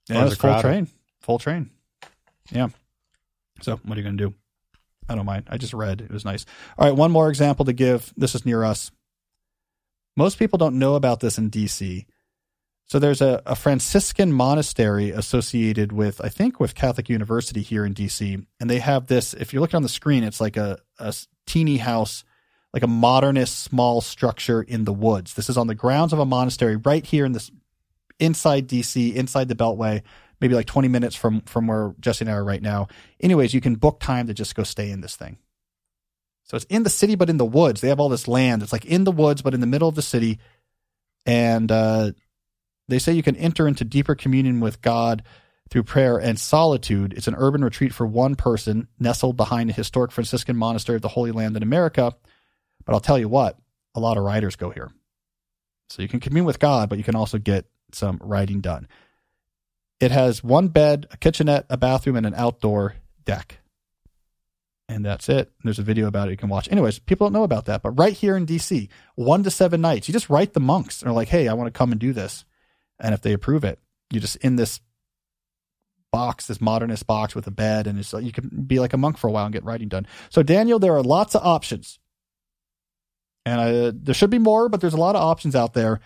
Yeah, 0.09 0.21
it 0.21 0.23
was 0.23 0.31
was 0.31 0.39
full 0.39 0.51
crowded? 0.51 0.63
train. 0.63 0.89
Full 1.21 1.39
train. 1.39 1.71
Yeah. 2.51 2.69
So 3.63 3.81
what 3.85 3.97
are 3.97 4.01
you 4.01 4.05
going 4.05 4.19
to 4.19 4.29
do? 4.29 4.35
I 5.09 5.15
don't 5.15 5.27
mind. 5.27 5.47
I 5.49 5.57
just 5.57 5.75
read. 5.75 6.01
It 6.01 6.11
was 6.11 6.25
nice. 6.25 6.47
All 6.79 6.87
right, 6.87 6.97
one 6.97 7.11
more 7.11 7.29
example 7.29 7.65
to 7.65 7.73
give. 7.73 8.13
This 8.17 8.35
is 8.35 8.47
near 8.47 8.65
us. 8.65 8.91
Most 10.17 10.39
people 10.39 10.59
don't 10.59 10.79
know 10.79 10.95
about 10.95 11.21
this 11.21 11.39
in 11.39 11.51
DC. 11.51 12.07
So 12.87 12.99
there's 12.99 13.23
a, 13.23 13.43
a 13.47 13.57
Franciscan 13.57 14.33
monastery 14.33 15.11
associated 15.11 15.93
with, 15.93 16.21
I 16.23 16.29
think, 16.29 16.61
with 16.61 16.75
Catholic 16.75 17.09
University 17.09 17.63
here 17.63 17.87
in 17.87 17.95
DC. 17.95 18.45
And 18.61 18.69
they 18.69 18.81
have 18.81 19.07
this, 19.07 19.33
if 19.33 19.53
you're 19.53 19.63
looking 19.63 19.77
on 19.77 19.83
the 19.83 19.89
screen, 19.89 20.25
it's 20.25 20.41
like 20.41 20.57
a 20.57 20.79
teeny 21.47 21.79
house, 21.79 22.25
like 22.75 22.83
a 22.83 22.89
modernist 22.89 23.61
small 23.61 24.01
structure 24.01 24.63
in 24.63 24.85
the 24.85 24.93
woods. 24.93 25.35
This 25.35 25.49
is 25.49 25.57
on 25.57 25.69
the 25.69 25.75
grounds 25.75 26.13
of 26.13 26.19
a 26.19 26.27
monastery 26.27 26.77
right 26.77 27.05
here 27.05 27.25
in 27.25 27.33
this 27.33 27.51
inside 28.19 28.69
DC, 28.69 29.15
inside 29.15 29.49
the 29.49 29.55
Beltway, 29.55 30.03
maybe 30.43 30.55
like 30.57 30.67
20 30.67 30.89
minutes 30.89 31.17
from 31.17 31.41
from 31.43 31.69
where 31.69 31.95
Jesse 32.01 32.25
and 32.25 32.31
I 32.31 32.35
are 32.35 32.45
right 32.45 32.61
now. 32.61 32.89
Anyways, 33.21 33.55
you 33.55 33.63
can 33.63 33.77
book 33.77 34.01
time 34.01 34.27
to 34.27 34.35
just 34.35 34.55
go 34.55 34.65
stay 34.65 34.91
in 34.91 35.01
this 35.01 35.17
thing. 35.17 35.39
So 36.43 36.57
it's 36.57 36.67
in 36.67 36.83
the 36.83 36.91
city, 36.91 37.15
but 37.15 37.31
in 37.31 37.39
the 37.39 37.47
woods. 37.47 37.81
They 37.81 37.89
have 37.89 38.01
all 38.01 38.09
this 38.09 38.29
land. 38.29 38.63
It's 38.63 38.73
like 38.73 38.85
in 38.85 39.05
the 39.05 39.13
woods, 39.13 39.41
but 39.41 39.55
in 39.55 39.61
the 39.61 39.67
middle 39.67 39.89
of 39.89 39.95
the 39.95 40.03
city. 40.03 40.41
And 41.25 41.71
uh, 41.71 42.13
they 42.89 42.99
say 42.99 43.13
you 43.13 43.23
can 43.23 43.37
enter 43.37 43.69
into 43.69 43.85
deeper 43.85 44.17
communion 44.17 44.59
with 44.59 44.83
God 44.83 45.23
through 45.71 45.85
prayer 45.85 46.19
and 46.19 46.39
solitude. 46.39 47.15
It's 47.17 47.29
an 47.29 47.37
urban 47.39 47.63
retreat 47.63 47.95
for 47.95 48.05
one 48.05 48.35
person 48.35 48.89
nestled 48.99 49.37
behind 49.37 49.71
a 49.71 49.73
historic 49.73 50.11
Franciscan 50.11 50.57
monastery 50.57 50.97
of 50.97 51.03
the 51.03 51.09
Holy 51.09 51.31
Land 51.31 51.57
in 51.57 51.63
America. 51.63 52.13
But 52.85 52.93
I'll 52.93 53.01
tell 53.01 53.19
you 53.19 53.29
what, 53.29 53.57
a 53.95 54.01
lot 54.01 54.19
of 54.19 54.25
writers 54.25 54.57
go 54.57 54.71
here. 54.71 54.91
So 55.89 56.03
you 56.03 56.09
can 56.09 56.21
commune 56.21 56.45
with 56.45 56.59
God, 56.59 56.89
but 56.89 56.99
you 56.99 57.05
can 57.05 57.15
also 57.15 57.39
get 57.39 57.67
some 57.93 58.19
writing 58.21 58.61
done. 58.61 58.89
It 60.03 60.11
has 60.11 60.43
one 60.43 60.67
bed, 60.67 61.07
a 61.13 61.17
kitchenette, 61.17 61.65
a 61.71 61.77
bathroom, 61.77 62.17
and 62.17 62.27
an 62.27 62.35
outdoor 62.35 62.97
deck. 63.25 63.61
And 64.89 65.07
that's 65.07 65.29
it. 65.29 65.53
There's 65.63 65.79
a 65.79 65.85
video 65.85 66.09
about 66.09 66.27
it 66.27 66.33
you 66.33 66.37
can 66.37 66.49
watch. 66.49 66.69
Anyways, 66.73 66.99
people 66.99 67.25
don't 67.25 67.33
know 67.33 67.45
about 67.45 67.67
that. 67.67 67.83
But 67.83 67.93
right 67.93 68.13
here 68.13 68.37
in 68.37 68.45
DC, 68.45 68.89
one 69.15 69.45
to 69.45 69.51
seven 69.51 69.81
nights, 69.81 70.09
you 70.09 70.13
just 70.13 70.29
write 70.29 70.55
the 70.55 70.61
monks 70.61 71.03
and 71.03 71.09
are 71.09 71.15
like, 71.15 71.29
hey, 71.29 71.47
I 71.47 71.55
want 71.55 71.73
to 71.73 71.79
come 71.79 71.93
and 71.93 72.01
do 72.01 72.13
this. 72.13 72.45
And 72.99 73.15
if 73.15 73.21
they 73.21 73.33
approve 73.33 73.63
it, 73.63 73.79
you 74.11 74.19
just 74.19 74.35
in 74.39 74.57
this 74.57 74.81
box, 76.11 76.49
this 76.49 76.61
modernist 76.61 77.07
box 77.07 77.37
with 77.37 77.47
a 77.47 77.53
bed, 77.53 77.87
and 77.87 77.97
it's 77.97 78.13
like 78.13 78.25
you 78.25 78.33
can 78.33 78.49
be 78.67 78.81
like 78.81 78.95
a 78.95 78.99
monk 78.99 79.19
for 79.19 79.29
a 79.29 79.31
while 79.31 79.45
and 79.45 79.53
get 79.53 79.65
writing 79.65 79.87
done. 79.87 80.09
So, 80.31 80.43
Daniel, 80.43 80.81
there 80.81 80.97
are 80.97 81.03
lots 81.03 81.37
of 81.37 81.47
options. 81.47 82.01
And 83.47 83.61
uh, 83.61 83.93
there 83.95 84.17
should 84.17 84.31
be 84.31 84.41
more, 84.41 84.69
but 84.69 84.81
there's 84.81 84.95
a 84.95 85.01
lot 85.01 85.15
of 85.15 85.23
options 85.23 85.55
out 85.55 85.75
there 85.75 86.01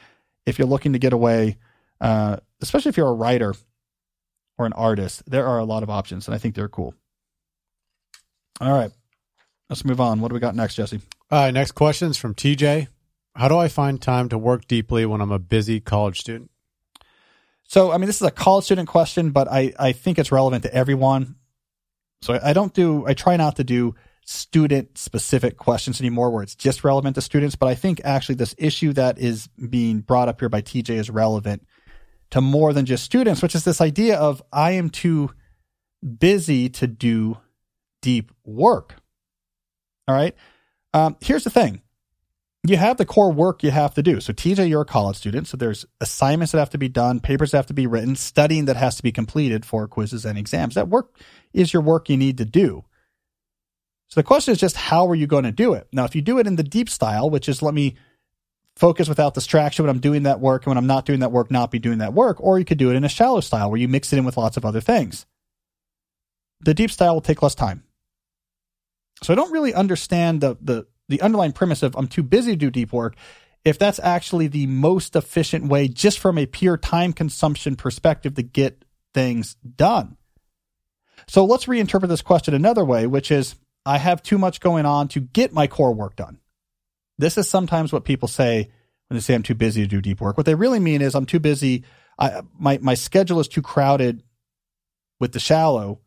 if 0.45 0.59
you're 0.59 0.69
looking 0.69 0.93
to 0.93 0.99
get 0.99 1.15
away, 1.15 1.57
uh, 2.03 2.37
especially 2.61 2.91
if 2.91 2.99
you're 2.99 3.09
a 3.09 3.15
writer 3.15 3.55
or 4.59 4.67
an 4.67 4.73
artist. 4.73 5.23
There 5.27 5.47
are 5.47 5.59
a 5.59 5.65
lot 5.65 5.83
of 5.83 5.91
options, 5.91 6.27
and 6.27 6.35
I 6.35 6.39
think 6.39 6.55
they're 6.55 6.69
cool. 6.69 6.95
All 8.61 8.73
right, 8.73 8.91
let's 9.69 9.85
move 9.85 10.01
on. 10.01 10.21
What 10.21 10.29
do 10.29 10.35
we 10.35 10.41
got 10.41 10.55
next, 10.55 10.77
Jesse? 10.77 11.01
All 11.31 11.45
right, 11.45 11.53
next 11.53 11.73
question 11.73 12.11
is 12.11 12.17
from 12.17 12.35
TJ. 12.35 12.89
How 13.35 13.49
do 13.49 13.59
I 13.59 13.69
find 13.69 14.01
time 14.01 14.29
to 14.31 14.39
work 14.39 14.67
deeply 14.67 15.05
when 15.05 15.21
I'm 15.21 15.33
a 15.33 15.39
busy 15.39 15.81
college 15.81 16.21
student? 16.21 16.51
So, 17.69 17.91
I 17.91 17.99
mean, 17.99 18.07
this 18.07 18.17
is 18.17 18.27
a 18.27 18.31
college 18.31 18.65
student 18.65 18.89
question, 18.89 19.31
but 19.31 19.49
I, 19.51 19.73
I 19.79 19.93
think 19.93 20.19
it's 20.19 20.33
relevant 20.33 20.63
to 20.63 20.75
everyone. 20.75 21.37
So 22.23 22.35
I, 22.35 22.51
I 22.51 22.53
don't 22.53 22.73
do, 22.73 23.07
I 23.07 23.15
try 23.15 23.37
not 23.37 23.57
to 23.57 23.65
do 23.65 23.95
student 24.25 24.99
specific 24.99 25.57
questions 25.57 26.01
anymore 26.01 26.31
where 26.31 26.43
it's 26.43 26.55
just 26.55 26.85
relevant 26.85 27.15
to 27.17 27.21
students. 27.21 27.57
But 27.57 27.69
I 27.69 27.75
think 27.75 28.01
actually 28.05 28.37
this 28.37 28.55
issue 28.59 28.93
that 28.95 29.19
is 29.19 29.49
being 29.49 30.01
brought 30.01 30.29
up 30.29 30.41
here 30.41 30.49
by 30.49 30.63
TJ 30.63 30.91
is 30.91 31.11
relevant 31.11 31.67
to 32.31 32.41
more 32.41 32.73
than 32.73 32.87
just 32.87 33.05
students, 33.05 33.43
which 33.43 33.55
is 33.55 33.65
this 33.65 33.81
idea 33.81 34.17
of 34.17 34.43
I 34.53 34.73
am 34.73 34.91
too 34.91 35.31
busy 36.19 36.69
to 36.71 36.87
do 36.87 37.39
deep 38.03 38.33
work. 38.45 38.97
All 40.09 40.15
right. 40.15 40.35
Um, 40.95 41.17
here's 41.21 41.45
the 41.45 41.51
thing 41.51 41.83
you 42.69 42.77
have 42.77 42.97
the 42.97 43.05
core 43.05 43.33
work 43.33 43.63
you 43.63 43.71
have 43.71 43.95
to 43.95 44.03
do. 44.03 44.21
So, 44.21 44.33
TJ, 44.33 44.69
you're 44.69 44.83
a 44.83 44.87
college 44.87 45.17
student. 45.17 45.47
So, 45.47 45.57
there's 45.57 45.85
assignments 46.01 46.53
that 46.53 46.59
have 46.59 46.71
to 46.71 46.79
be 46.79 46.89
done, 46.89 47.21
papers 47.21 47.51
that 47.51 47.59
have 47.59 47.67
to 47.67 47.75
be 47.75 47.87
written, 47.87 48.17
studying 48.17 48.65
that 48.67 48.77
has 48.77 48.97
to 48.97 49.03
be 49.03 49.13
completed 49.13 49.65
for 49.65 49.87
quizzes 49.87 50.25
and 50.25 50.39
exams. 50.39 50.75
That 50.75 50.89
work 50.89 51.19
is 51.53 51.73
your 51.73 51.83
work 51.83 52.09
you 52.09 52.17
need 52.17 52.39
to 52.39 52.45
do. 52.45 52.85
So, 54.09 54.21
the 54.21 54.25
question 54.25 54.53
is 54.53 54.59
just 54.59 54.77
how 54.77 55.07
are 55.09 55.15
you 55.15 55.27
going 55.27 55.45
to 55.45 55.53
do 55.53 55.75
it? 55.75 55.89
Now, 55.93 56.05
if 56.05 56.15
you 56.15 56.23
do 56.23 56.39
it 56.39 56.47
in 56.47 56.57
the 56.57 56.63
deep 56.63 56.89
style, 56.89 57.31
which 57.31 57.49
is 57.49 57.63
let 57.63 57.75
me 57.75 57.97
focus 58.77 59.09
without 59.09 59.35
distraction 59.35 59.85
when 59.85 59.91
I'm 59.91 60.01
doing 60.01 60.25
that 60.25 60.41
work, 60.41 60.65
and 60.65 60.71
when 60.71 60.79
I'm 60.79 60.87
not 60.87 61.07
doing 61.07 61.21
that 61.21 61.33
work, 61.33 61.51
not 61.51 61.71
be 61.71 61.79
doing 61.79 61.99
that 61.99 62.13
work, 62.13 62.37
or 62.41 62.59
you 62.59 62.65
could 62.65 62.79
do 62.79 62.91
it 62.91 62.97
in 62.97 63.05
a 63.05 63.09
shallow 63.09 63.41
style 63.41 63.71
where 63.71 63.81
you 63.81 63.89
mix 63.89 64.13
it 64.13 64.19
in 64.19 64.25
with 64.25 64.37
lots 64.37 64.57
of 64.57 64.65
other 64.65 64.81
things. 64.81 65.27
The 66.61 66.75
deep 66.75 66.91
style 66.91 67.15
will 67.15 67.21
take 67.21 67.43
less 67.43 67.55
time. 67.55 67.85
So, 69.23 69.33
I 69.33 69.37
don't 69.37 69.53
really 69.53 69.73
understand 69.73 70.41
the, 70.41 70.57
the, 70.61 70.87
the 71.09 71.23
underlying 71.23 71.53
premise 71.53 71.83
of 71.83 71.97
I'm 71.97 72.09
too 72.09 72.23
busy 72.23 72.53
to 72.53 72.57
do 72.57 72.71
deep 72.71 72.93
work, 72.93 73.17
if 73.65 73.79
that's 73.79 73.99
actually 73.99 74.47
the 74.47 74.67
most 74.67 75.17
efficient 75.17 75.67
way, 75.67 75.89
just 75.89 76.19
from 76.19 76.39
a 76.39 76.47
pure 76.47 76.77
time 76.77 77.13
consumption 77.13 77.77
perspective, 77.77 78.35
to 78.35 78.43
get 78.43 78.85
things 79.15 79.55
done. 79.55 80.17
So 81.27 81.45
let's 81.45 81.65
reinterpret 81.65 82.09
this 82.09 82.23
question 82.23 82.55
another 82.55 82.85
way, 82.85 83.07
which 83.07 83.31
is 83.31 83.57
I 83.85 83.99
have 83.99 84.23
too 84.23 84.39
much 84.39 84.61
going 84.61 84.87
on 84.87 85.09
to 85.09 85.21
get 85.21 85.53
my 85.53 85.67
core 85.67 85.95
work 85.95 86.17
done. 86.17 86.39
This 87.19 87.39
is 87.39 87.49
sometimes 87.49 87.93
what 87.93 88.05
people 88.05 88.29
say 88.29 88.71
when 89.09 89.17
they 89.17 89.21
say 89.21 89.35
I'm 89.35 89.43
too 89.43 89.55
busy 89.55 89.83
to 89.83 89.89
do 89.89 90.01
deep 90.01 90.21
work. 90.21 90.37
What 90.37 90.47
they 90.47 90.55
really 90.55 90.81
mean 90.81 91.03
is 91.03 91.15
I'm 91.15 91.27
too 91.27 91.41
busy. 91.41 91.85
I, 92.19 92.43
my, 92.59 92.79
my 92.81 92.95
schedule 92.95 93.41
is 93.41 93.49
too 93.49 93.63
crowded 93.63 94.23
with 95.21 95.33
the 95.33 95.41
shallow 95.41 96.01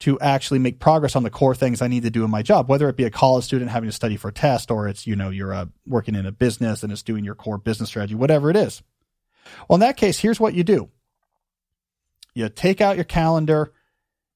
to 0.00 0.18
actually 0.18 0.58
make 0.58 0.80
progress 0.80 1.14
on 1.14 1.22
the 1.22 1.30
core 1.30 1.54
things 1.54 1.80
I 1.80 1.86
need 1.86 2.02
to 2.02 2.10
do 2.10 2.24
in 2.24 2.30
my 2.30 2.42
job, 2.42 2.68
whether 2.68 2.88
it 2.88 2.96
be 2.96 3.04
a 3.04 3.10
college 3.10 3.44
student 3.44 3.70
having 3.70 3.88
to 3.88 3.94
study 3.94 4.16
for 4.16 4.28
a 4.28 4.32
test 4.32 4.70
or 4.70 4.88
it's, 4.88 5.06
you 5.06 5.14
know, 5.14 5.30
you're 5.30 5.54
uh, 5.54 5.66
working 5.86 6.16
in 6.16 6.26
a 6.26 6.32
business 6.32 6.82
and 6.82 6.92
it's 6.92 7.04
doing 7.04 7.24
your 7.24 7.36
core 7.36 7.58
business 7.58 7.88
strategy, 7.90 8.16
whatever 8.16 8.50
it 8.50 8.56
is. 8.56 8.82
Well, 9.68 9.76
in 9.76 9.80
that 9.80 9.96
case, 9.96 10.18
here's 10.18 10.40
what 10.40 10.54
you 10.54 10.64
do. 10.64 10.90
You 12.34 12.48
take 12.48 12.80
out 12.80 12.96
your 12.96 13.04
calendar, 13.04 13.72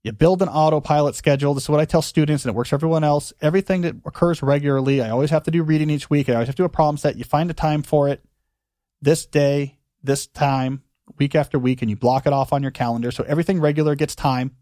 You 0.07 0.13
build 0.13 0.41
an 0.41 0.49
autopilot 0.49 1.17
schedule. 1.17 1.53
This 1.53 1.65
is 1.65 1.69
what 1.69 1.81
I 1.81 1.85
tell 1.85 2.01
students, 2.01 2.45
and 2.45 2.55
it 2.55 2.55
works 2.55 2.69
for 2.69 2.77
everyone 2.77 3.03
else. 3.03 3.33
Everything 3.41 3.81
that 3.81 3.97
occurs 4.05 4.41
regularly, 4.41 5.03
I 5.03 5.11
always 5.11 5.31
have 5.31 5.43
to 5.43 5.51
do 5.51 5.65
reading 5.65 5.91
each 5.91 6.09
week. 6.09 6.29
I 6.29 6.35
always 6.35 6.47
have 6.47 6.55
to 6.55 6.63
do 6.63 6.65
a 6.65 6.69
problem 6.69 6.97
set. 6.97 7.17
You 7.17 7.25
find 7.25 7.51
a 7.51 7.55
time 7.55 7.83
for 7.83 8.09
it 8.09 8.23
this 9.03 9.27
day, 9.27 9.81
this 10.05 10.29
time, 10.29 10.85
week 11.19 11.35
after 11.35 11.59
week, 11.59 11.83
and 11.83 11.91
you 11.91 11.97
block 11.97 12.25
it 12.25 12.33
off 12.33 12.53
on 12.53 12.63
your 12.63 12.71
calendar. 12.71 13.11
So 13.11 13.25
everything 13.25 13.59
regular 13.59 13.97
gets 13.97 14.15
time. 14.15 14.55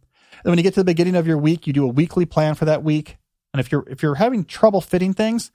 And 0.43 0.51
when 0.51 0.57
you 0.57 0.63
get 0.63 0.73
to 0.75 0.81
the 0.81 0.85
beginning 0.85 1.15
of 1.15 1.27
your 1.27 1.37
week, 1.37 1.67
you 1.67 1.75
do 1.75 1.85
a 1.85 1.93
weekly 1.93 2.25
plan 2.25 2.55
for 2.55 2.65
that 2.65 2.83
week. 2.83 3.19
And 3.53 3.61
if 3.61 3.71
you're 3.71 3.85
if 3.87 4.03
you're 4.03 4.15
having 4.15 4.47
trouble 4.47 4.81
fitting 4.81 5.13
things, 5.13 5.51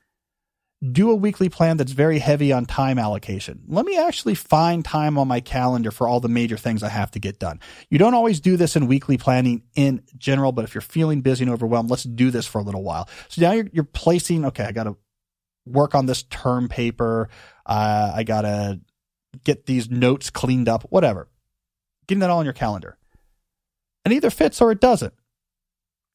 do 0.81 1.11
a 1.11 1.15
weekly 1.15 1.49
plan 1.49 1.75
that's 1.75 1.91
very 1.91 2.19
heavy 2.19 2.53
on 2.53 2.65
time 2.65 2.97
allocation. 2.97 3.61
Let 3.67 3.85
me 3.85 3.97
actually 3.97 4.35
find 4.35 4.83
time 4.83 5.17
on 5.17 5.27
my 5.27 5.41
calendar 5.41 5.91
for 5.91 6.07
all 6.07 6.21
the 6.21 6.29
major 6.29 6.55
things 6.55 6.83
I 6.83 6.89
have 6.89 7.11
to 7.11 7.19
get 7.19 7.37
done. 7.37 7.59
You 7.89 7.97
don't 7.97 8.13
always 8.13 8.39
do 8.39 8.55
this 8.55 8.77
in 8.77 8.87
weekly 8.87 9.17
planning 9.17 9.63
in 9.75 10.03
general, 10.17 10.53
but 10.53 10.63
if 10.63 10.73
you're 10.73 10.81
feeling 10.81 11.19
busy 11.19 11.43
and 11.43 11.51
overwhelmed, 11.51 11.89
let's 11.89 12.03
do 12.03 12.31
this 12.31 12.45
for 12.45 12.59
a 12.59 12.63
little 12.63 12.83
while. 12.83 13.09
So 13.27 13.41
now 13.41 13.51
you're, 13.51 13.67
you're 13.73 13.83
placing, 13.83 14.45
okay, 14.45 14.63
I 14.63 14.71
got 14.71 14.85
to 14.85 14.95
work 15.65 15.95
on 15.95 16.05
this 16.05 16.23
term 16.23 16.69
paper. 16.69 17.29
Uh, 17.65 18.13
I 18.15 18.23
got 18.23 18.41
to 18.41 18.79
get 19.43 19.65
these 19.65 19.89
notes 19.89 20.29
cleaned 20.29 20.69
up, 20.69 20.83
whatever. 20.89 21.27
Getting 22.07 22.19
that 22.21 22.29
all 22.29 22.39
on 22.39 22.45
your 22.45 22.53
calendar. 22.53 22.97
And 24.05 24.13
either 24.13 24.29
fits 24.29 24.61
or 24.61 24.71
it 24.71 24.79
doesn't. 24.79 25.13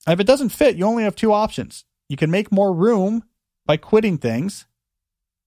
And 0.07 0.15
if 0.15 0.21
it 0.21 0.27
doesn't 0.27 0.49
fit, 0.49 0.77
you 0.77 0.87
only 0.87 1.05
have 1.05 1.17
two 1.17 1.35
options. 1.35 1.85
You 2.09 2.17
can 2.17 2.31
make 2.31 2.51
more 2.51 2.73
room 2.73 3.25
by 3.67 3.77
quitting 3.77 4.19
things. 4.19 4.67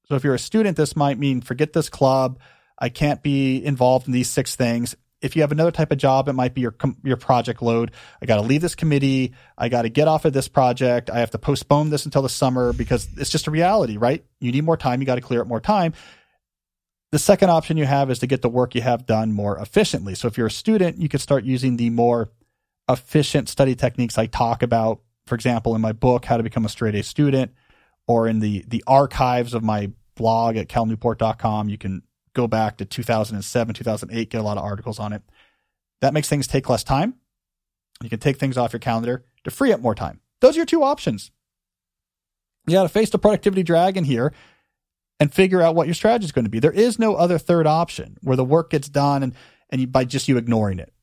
So 0.07 0.15
if 0.15 0.23
you're 0.23 0.35
a 0.35 0.39
student, 0.39 0.77
this 0.77 0.95
might 0.95 1.19
mean 1.19 1.41
forget 1.41 1.73
this 1.73 1.89
club. 1.89 2.39
I 2.79 2.89
can't 2.89 3.21
be 3.21 3.63
involved 3.63 4.07
in 4.07 4.13
these 4.13 4.29
six 4.29 4.55
things. 4.55 4.95
If 5.19 5.35
you 5.35 5.41
have 5.41 5.51
another 5.51 5.71
type 5.71 5.91
of 5.91 5.97
job, 5.97 6.27
it 6.27 6.33
might 6.33 6.53
be 6.53 6.61
your 6.61 6.75
your 7.03 7.17
project 7.17 7.61
load. 7.61 7.91
I 8.21 8.27
got 8.27 8.35
to 8.35 8.43
leave 8.43 8.61
this 8.61 8.75
committee. 8.75 9.33
I 9.57 9.67
got 9.67 9.81
to 9.81 9.89
get 9.89 10.07
off 10.07 10.25
of 10.25 10.33
this 10.33 10.47
project. 10.47 11.09
I 11.09 11.19
have 11.19 11.31
to 11.31 11.39
postpone 11.39 11.89
this 11.89 12.05
until 12.05 12.21
the 12.21 12.29
summer 12.29 12.71
because 12.71 13.07
it's 13.17 13.31
just 13.31 13.47
a 13.47 13.51
reality, 13.51 13.97
right? 13.97 14.23
You 14.39 14.51
need 14.51 14.63
more 14.63 14.77
time. 14.77 15.01
You 15.01 15.07
got 15.07 15.15
to 15.15 15.21
clear 15.21 15.41
up 15.41 15.47
more 15.47 15.59
time. 15.59 15.93
The 17.11 17.19
second 17.19 17.49
option 17.49 17.77
you 17.77 17.85
have 17.85 18.11
is 18.11 18.19
to 18.19 18.27
get 18.27 18.41
the 18.41 18.49
work 18.49 18.75
you 18.75 18.81
have 18.81 19.05
done 19.05 19.31
more 19.31 19.57
efficiently. 19.57 20.13
So 20.13 20.27
if 20.27 20.37
you're 20.37 20.47
a 20.47 20.51
student, 20.51 20.97
you 20.97 21.09
could 21.09 21.21
start 21.21 21.45
using 21.45 21.77
the 21.77 21.89
more 21.89 22.29
efficient 22.89 23.49
study 23.49 23.75
techniques 23.75 24.17
I 24.17 24.27
talk 24.27 24.61
about. 24.61 25.01
For 25.25 25.35
example, 25.35 25.73
in 25.73 25.81
my 25.81 25.93
book, 25.93 26.25
How 26.25 26.37
to 26.37 26.43
Become 26.43 26.65
a 26.65 26.69
Straight 26.69 26.95
A 26.95 27.03
Student, 27.03 27.53
or 28.07 28.27
in 28.27 28.39
the 28.39 28.63
the 28.67 28.83
archives 28.87 29.53
of 29.53 29.63
my 29.63 29.91
blog 30.15 30.57
at 30.57 30.67
calnewport.com. 30.67 31.69
You 31.69 31.77
can 31.77 32.01
go 32.33 32.47
back 32.47 32.77
to 32.77 32.85
2007, 32.85 33.73
2008, 33.73 34.29
get 34.29 34.41
a 34.41 34.43
lot 34.43 34.57
of 34.57 34.63
articles 34.63 34.99
on 34.99 35.13
it. 35.13 35.21
That 36.01 36.13
makes 36.13 36.29
things 36.29 36.47
take 36.47 36.69
less 36.69 36.83
time. 36.83 37.15
You 38.01 38.09
can 38.09 38.19
take 38.19 38.37
things 38.37 38.57
off 38.57 38.73
your 38.73 38.79
calendar 38.79 39.25
to 39.43 39.51
free 39.51 39.71
up 39.71 39.81
more 39.81 39.95
time. 39.95 40.19
Those 40.39 40.55
are 40.55 40.59
your 40.59 40.65
two 40.65 40.83
options. 40.83 41.31
You 42.67 42.73
got 42.73 42.83
to 42.83 42.89
face 42.89 43.09
the 43.09 43.17
productivity 43.17 43.63
drag 43.63 43.97
in 43.97 44.03
here 44.03 44.33
and 45.19 45.33
figure 45.33 45.61
out 45.61 45.73
what 45.73 45.87
your 45.87 45.95
strategy 45.95 46.25
is 46.25 46.31
going 46.31 46.45
to 46.45 46.51
be. 46.51 46.59
There 46.59 46.71
is 46.71 46.99
no 46.99 47.15
other 47.15 47.39
third 47.39 47.65
option 47.65 48.17
where 48.21 48.35
the 48.35 48.45
work 48.45 48.69
gets 48.69 48.89
done 48.89 49.23
and, 49.23 49.33
and 49.69 49.81
you, 49.81 49.87
by 49.87 50.05
just 50.05 50.27
you 50.27 50.37
ignoring 50.37 50.79
it 50.79 50.93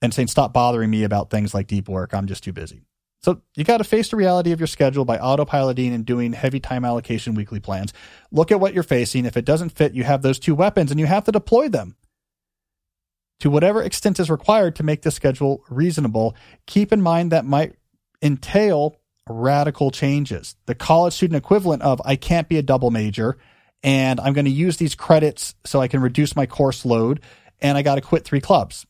and 0.00 0.14
saying, 0.14 0.28
stop 0.28 0.52
bothering 0.52 0.90
me 0.90 1.02
about 1.02 1.30
things 1.30 1.54
like 1.54 1.66
deep 1.66 1.88
work. 1.88 2.14
I'm 2.14 2.26
just 2.26 2.44
too 2.44 2.52
busy. 2.52 2.82
So 3.24 3.40
you 3.54 3.64
got 3.64 3.78
to 3.78 3.84
face 3.84 4.10
the 4.10 4.16
reality 4.16 4.52
of 4.52 4.60
your 4.60 4.66
schedule 4.66 5.06
by 5.06 5.16
autopiloting 5.16 5.94
and 5.94 6.04
doing 6.04 6.34
heavy 6.34 6.60
time 6.60 6.84
allocation 6.84 7.34
weekly 7.34 7.58
plans. 7.58 7.94
Look 8.30 8.52
at 8.52 8.60
what 8.60 8.74
you're 8.74 8.82
facing. 8.82 9.24
If 9.24 9.38
it 9.38 9.46
doesn't 9.46 9.70
fit, 9.70 9.94
you 9.94 10.04
have 10.04 10.20
those 10.20 10.38
two 10.38 10.54
weapons 10.54 10.90
and 10.90 11.00
you 11.00 11.06
have 11.06 11.24
to 11.24 11.32
deploy 11.32 11.70
them 11.70 11.96
to 13.40 13.48
whatever 13.48 13.82
extent 13.82 14.20
is 14.20 14.28
required 14.28 14.76
to 14.76 14.82
make 14.82 15.00
the 15.00 15.10
schedule 15.10 15.64
reasonable. 15.70 16.36
Keep 16.66 16.92
in 16.92 17.00
mind 17.00 17.32
that 17.32 17.46
might 17.46 17.76
entail 18.20 19.00
radical 19.26 19.90
changes. 19.90 20.54
The 20.66 20.74
college 20.74 21.14
student 21.14 21.38
equivalent 21.38 21.80
of 21.80 22.02
I 22.04 22.16
can't 22.16 22.46
be 22.46 22.58
a 22.58 22.62
double 22.62 22.90
major 22.90 23.38
and 23.82 24.20
I'm 24.20 24.34
going 24.34 24.44
to 24.44 24.50
use 24.50 24.76
these 24.76 24.94
credits 24.94 25.54
so 25.64 25.80
I 25.80 25.88
can 25.88 26.02
reduce 26.02 26.36
my 26.36 26.44
course 26.44 26.84
load 26.84 27.22
and 27.58 27.78
I 27.78 27.80
got 27.80 27.94
to 27.94 28.02
quit 28.02 28.26
three 28.26 28.42
clubs. 28.42 28.84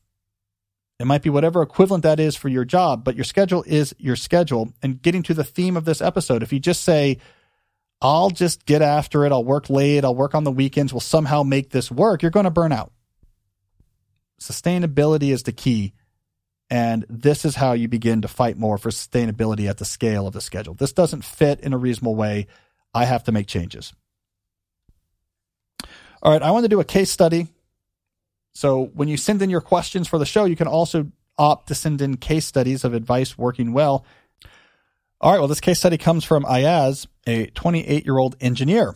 It 1.00 1.06
might 1.06 1.22
be 1.22 1.30
whatever 1.30 1.60
equivalent 1.62 2.04
that 2.04 2.20
is 2.20 2.36
for 2.36 2.48
your 2.48 2.64
job, 2.64 3.04
but 3.04 3.16
your 3.16 3.24
schedule 3.24 3.64
is 3.66 3.94
your 3.98 4.16
schedule. 4.16 4.72
And 4.82 5.02
getting 5.02 5.22
to 5.24 5.34
the 5.34 5.44
theme 5.44 5.76
of 5.76 5.84
this 5.84 6.00
episode, 6.00 6.42
if 6.42 6.52
you 6.52 6.60
just 6.60 6.84
say, 6.84 7.18
I'll 8.00 8.30
just 8.30 8.64
get 8.64 8.82
after 8.82 9.24
it, 9.24 9.32
I'll 9.32 9.44
work 9.44 9.68
late, 9.68 10.04
I'll 10.04 10.14
work 10.14 10.34
on 10.34 10.44
the 10.44 10.52
weekends, 10.52 10.92
we'll 10.92 11.00
somehow 11.00 11.42
make 11.42 11.70
this 11.70 11.90
work, 11.90 12.22
you're 12.22 12.30
going 12.30 12.44
to 12.44 12.50
burn 12.50 12.70
out. 12.70 12.92
Sustainability 14.40 15.32
is 15.32 15.42
the 15.44 15.52
key. 15.52 15.94
And 16.70 17.04
this 17.08 17.44
is 17.44 17.56
how 17.56 17.72
you 17.72 17.88
begin 17.88 18.22
to 18.22 18.28
fight 18.28 18.56
more 18.56 18.78
for 18.78 18.90
sustainability 18.90 19.68
at 19.68 19.78
the 19.78 19.84
scale 19.84 20.26
of 20.26 20.32
the 20.32 20.40
schedule. 20.40 20.74
This 20.74 20.92
doesn't 20.92 21.24
fit 21.24 21.60
in 21.60 21.72
a 21.72 21.78
reasonable 21.78 22.16
way. 22.16 22.46
I 22.92 23.04
have 23.04 23.24
to 23.24 23.32
make 23.32 23.46
changes. 23.46 23.92
All 26.22 26.32
right, 26.32 26.42
I 26.42 26.52
want 26.52 26.64
to 26.64 26.68
do 26.68 26.80
a 26.80 26.84
case 26.84 27.10
study 27.10 27.48
so 28.54 28.84
when 28.94 29.08
you 29.08 29.16
send 29.16 29.42
in 29.42 29.50
your 29.50 29.60
questions 29.60 30.06
for 30.06 30.18
the 30.18 30.26
show, 30.26 30.44
you 30.44 30.56
can 30.56 30.68
also 30.68 31.10
opt 31.36 31.68
to 31.68 31.74
send 31.74 32.00
in 32.00 32.16
case 32.16 32.46
studies 32.46 32.84
of 32.84 32.94
advice 32.94 33.36
working 33.36 33.72
well. 33.72 34.04
All 35.20 35.32
right, 35.32 35.38
well, 35.38 35.48
this 35.48 35.60
case 35.60 35.78
study 35.78 35.98
comes 35.98 36.24
from 36.24 36.44
Ayaz, 36.46 37.06
a 37.26 37.46
28 37.46 38.04
year 38.04 38.18
old 38.18 38.36
engineer. 38.40 38.94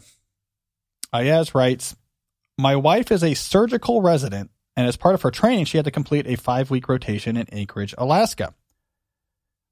Ayaz 1.12 1.54
writes 1.54 1.96
My 2.56 2.76
wife 2.76 3.10
is 3.10 3.24
a 3.24 3.34
surgical 3.34 4.02
resident, 4.02 4.50
and 4.76 4.86
as 4.86 4.96
part 4.96 5.14
of 5.14 5.22
her 5.22 5.30
training, 5.30 5.64
she 5.64 5.78
had 5.78 5.86
to 5.86 5.90
complete 5.90 6.26
a 6.26 6.36
five 6.36 6.70
week 6.70 6.88
rotation 6.88 7.36
in 7.36 7.48
Anchorage, 7.50 7.94
Alaska. 7.98 8.54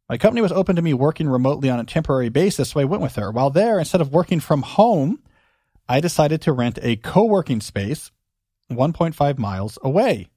My 0.09 0.18
company 0.18 0.41
was 0.41 0.53
open 0.53 0.76
to 0.76 0.82
me 0.82 0.95
working 0.95 1.28
remotely 1.28 1.68
on 1.68 1.80
a 1.80 1.84
temporary 1.84 2.28
basis, 2.28 2.70
so 2.70 2.80
I 2.80 2.84
went 2.84 3.03
with 3.03 3.16
her. 3.16 3.30
While 3.30 3.51
there, 3.51 3.78
instead 3.78 4.01
of 4.01 4.12
working 4.12 4.41
from 4.41 4.62
home, 4.62 5.20
I 5.89 6.01
decided 6.01 6.43
to 6.43 6.53
rent 6.53 6.78
a 6.80 6.97
co 6.97 7.24
working 7.24 7.61
space 7.61 8.11
1.5 8.71 9.39
miles 9.39 9.79
away. 9.83 10.29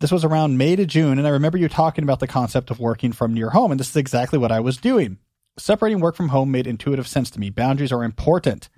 This 0.00 0.12
was 0.12 0.24
around 0.24 0.58
May 0.58 0.76
to 0.76 0.84
June, 0.84 1.18
and 1.18 1.26
I 1.26 1.30
remember 1.30 1.56
you 1.56 1.68
talking 1.68 2.04
about 2.04 2.20
the 2.20 2.26
concept 2.26 2.70
of 2.70 2.78
working 2.78 3.12
from 3.12 3.32
near 3.32 3.50
home, 3.50 3.70
and 3.70 3.80
this 3.80 3.90
is 3.90 3.96
exactly 3.96 4.38
what 4.38 4.52
I 4.52 4.60
was 4.60 4.76
doing. 4.76 5.18
Separating 5.58 6.00
work 6.00 6.16
from 6.16 6.28
home 6.28 6.50
made 6.50 6.66
intuitive 6.66 7.08
sense 7.08 7.30
to 7.30 7.40
me. 7.40 7.48
Boundaries 7.48 7.92
are 7.92 8.04
important, 8.04 8.68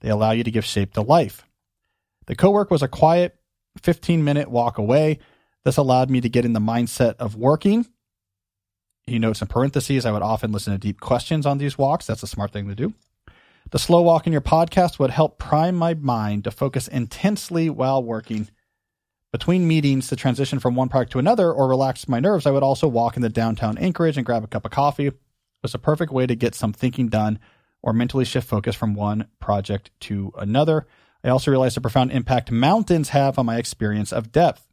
they 0.00 0.08
allow 0.08 0.32
you 0.32 0.42
to 0.42 0.50
give 0.50 0.64
shape 0.64 0.92
to 0.94 1.02
life. 1.02 1.46
The 2.26 2.34
co 2.34 2.50
work 2.50 2.70
was 2.70 2.82
a 2.82 2.88
quiet 2.88 3.38
15 3.82 4.24
minute 4.24 4.50
walk 4.50 4.78
away. 4.78 5.20
This 5.64 5.76
allowed 5.76 6.10
me 6.10 6.20
to 6.20 6.28
get 6.28 6.44
in 6.44 6.52
the 6.52 6.60
mindset 6.60 7.16
of 7.18 7.36
working. 7.36 7.86
He 9.06 9.20
notes 9.20 9.40
in 9.40 9.46
parentheses, 9.46 10.04
I 10.04 10.10
would 10.10 10.22
often 10.22 10.50
listen 10.50 10.72
to 10.72 10.78
deep 10.78 11.00
questions 11.00 11.46
on 11.46 11.58
these 11.58 11.78
walks. 11.78 12.06
That's 12.06 12.24
a 12.24 12.28
smart 12.28 12.52
thing 12.52 12.68
to 12.68 12.74
do. 12.74 12.92
The 13.70 13.80
slow 13.80 14.02
walk 14.02 14.28
in 14.28 14.32
your 14.32 14.42
podcast 14.42 15.00
would 15.00 15.10
help 15.10 15.38
prime 15.38 15.74
my 15.74 15.94
mind 15.94 16.44
to 16.44 16.52
focus 16.52 16.86
intensely 16.86 17.68
while 17.68 18.00
working. 18.00 18.48
Between 19.32 19.66
meetings 19.66 20.06
to 20.06 20.16
transition 20.16 20.60
from 20.60 20.76
one 20.76 20.88
project 20.88 21.12
to 21.12 21.18
another 21.18 21.52
or 21.52 21.68
relax 21.68 22.08
my 22.08 22.20
nerves, 22.20 22.46
I 22.46 22.52
would 22.52 22.62
also 22.62 22.86
walk 22.86 23.16
in 23.16 23.22
the 23.22 23.28
downtown 23.28 23.76
Anchorage 23.76 24.16
and 24.16 24.24
grab 24.24 24.44
a 24.44 24.46
cup 24.46 24.64
of 24.64 24.70
coffee. 24.70 25.08
It 25.08 25.18
was 25.62 25.74
a 25.74 25.80
perfect 25.80 26.12
way 26.12 26.26
to 26.26 26.36
get 26.36 26.54
some 26.54 26.72
thinking 26.72 27.08
done 27.08 27.40
or 27.82 27.92
mentally 27.92 28.24
shift 28.24 28.46
focus 28.46 28.76
from 28.76 28.94
one 28.94 29.26
project 29.40 29.90
to 30.00 30.32
another. 30.38 30.86
I 31.24 31.30
also 31.30 31.50
realized 31.50 31.76
the 31.76 31.80
profound 31.80 32.12
impact 32.12 32.52
mountains 32.52 33.08
have 33.08 33.36
on 33.36 33.46
my 33.46 33.58
experience 33.58 34.12
of 34.12 34.30
depth. 34.30 34.68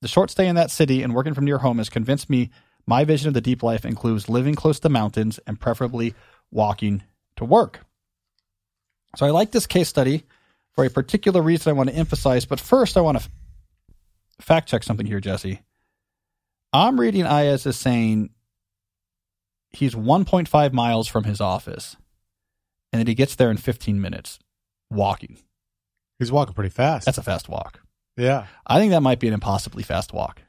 The 0.00 0.08
short 0.08 0.30
stay 0.30 0.48
in 0.48 0.56
that 0.56 0.70
city 0.70 1.02
and 1.02 1.14
working 1.14 1.34
from 1.34 1.44
near 1.44 1.58
home 1.58 1.76
has 1.78 1.90
convinced 1.90 2.30
me 2.30 2.48
my 2.86 3.04
vision 3.04 3.28
of 3.28 3.34
the 3.34 3.42
deep 3.42 3.62
life 3.62 3.84
includes 3.84 4.30
living 4.30 4.54
close 4.54 4.80
to 4.80 4.88
mountains 4.88 5.38
and 5.46 5.60
preferably 5.60 6.14
walking 6.50 7.02
to 7.36 7.44
work. 7.44 7.80
So 9.16 9.26
I 9.26 9.30
like 9.30 9.50
this 9.50 9.66
case 9.66 9.88
study 9.88 10.24
for 10.74 10.84
a 10.84 10.90
particular 10.90 11.42
reason 11.42 11.70
I 11.70 11.72
want 11.74 11.88
to 11.90 11.94
emphasize. 11.96 12.44
But 12.44 12.60
first, 12.60 12.96
I 12.96 13.00
want 13.00 13.20
to 13.20 13.28
fact 14.40 14.68
check 14.68 14.82
something 14.82 15.06
here, 15.06 15.20
Jesse. 15.20 15.60
I'm 16.72 17.00
reading 17.00 17.24
Ayaz 17.24 17.66
as 17.66 17.76
saying 17.76 18.30
he's 19.70 19.94
1.5 19.94 20.72
miles 20.72 21.08
from 21.08 21.24
his 21.24 21.40
office 21.40 21.96
and 22.92 23.00
that 23.00 23.08
he 23.08 23.14
gets 23.14 23.34
there 23.34 23.50
in 23.50 23.56
15 23.56 24.00
minutes 24.00 24.38
walking. 24.90 25.38
He's 26.18 26.32
walking 26.32 26.54
pretty 26.54 26.70
fast. 26.70 27.06
That's 27.06 27.18
a 27.18 27.22
fast 27.22 27.48
walk. 27.48 27.80
yeah. 28.16 28.46
I 28.66 28.78
think 28.78 28.90
that 28.90 29.02
might 29.02 29.20
be 29.20 29.28
an 29.28 29.34
impossibly 29.34 29.82
fast 29.82 30.12
walk. 30.12 30.42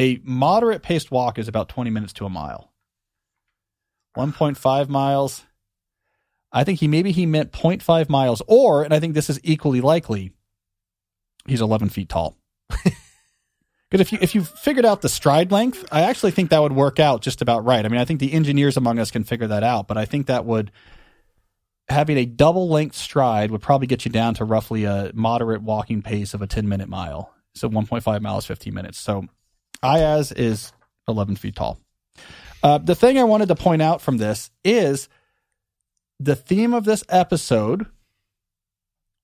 A 0.00 0.20
moderate 0.24 0.82
paced 0.82 1.10
walk 1.12 1.38
is 1.38 1.46
about 1.46 1.68
20 1.68 1.90
minutes 1.90 2.12
to 2.14 2.26
a 2.26 2.30
mile. 2.30 2.72
1.5 4.16 4.88
miles, 4.88 5.44
I 6.54 6.64
think 6.64 6.80
he 6.80 6.88
maybe 6.88 7.12
he 7.12 7.26
meant 7.26 7.52
0.5 7.52 8.08
miles, 8.08 8.40
or, 8.46 8.82
and 8.82 8.94
I 8.94 9.00
think 9.00 9.12
this 9.12 9.28
is 9.28 9.38
equally 9.42 9.82
likely, 9.82 10.32
he's 11.46 11.60
11 11.60 11.90
feet 11.90 12.08
tall. 12.08 12.36
Because 13.94 14.08
if 14.08 14.12
you 14.12 14.18
if 14.20 14.34
you 14.34 14.42
figured 14.42 14.84
out 14.84 15.02
the 15.02 15.08
stride 15.08 15.52
length, 15.52 15.84
I 15.92 16.00
actually 16.00 16.32
think 16.32 16.50
that 16.50 16.60
would 16.60 16.72
work 16.72 16.98
out 16.98 17.22
just 17.22 17.40
about 17.40 17.64
right. 17.64 17.84
I 17.84 17.88
mean, 17.88 18.00
I 18.00 18.04
think 18.04 18.18
the 18.18 18.32
engineers 18.32 18.76
among 18.76 18.98
us 18.98 19.12
can 19.12 19.22
figure 19.22 19.46
that 19.46 19.62
out, 19.62 19.86
but 19.86 19.96
I 19.96 20.04
think 20.04 20.26
that 20.26 20.44
would 20.44 20.72
having 21.88 22.16
a 22.16 22.24
double 22.24 22.68
length 22.68 22.96
stride 22.96 23.52
would 23.52 23.62
probably 23.62 23.86
get 23.86 24.04
you 24.04 24.10
down 24.10 24.34
to 24.34 24.44
roughly 24.44 24.82
a 24.82 25.12
moderate 25.14 25.62
walking 25.62 26.02
pace 26.02 26.34
of 26.34 26.42
a 26.42 26.48
10 26.48 26.68
minute 26.68 26.88
mile. 26.88 27.32
So 27.54 27.68
1.5 27.68 28.20
miles, 28.20 28.46
15 28.46 28.74
minutes. 28.74 28.98
So 28.98 29.26
Ayaz 29.80 30.32
is 30.32 30.72
11 31.06 31.36
feet 31.36 31.54
tall. 31.54 31.78
Uh, 32.64 32.78
the 32.78 32.96
thing 32.96 33.16
I 33.16 33.22
wanted 33.22 33.46
to 33.46 33.54
point 33.54 33.80
out 33.80 34.00
from 34.00 34.16
this 34.16 34.50
is 34.64 35.08
the 36.24 36.36
theme 36.36 36.72
of 36.74 36.84
this 36.84 37.04
episode, 37.08 37.86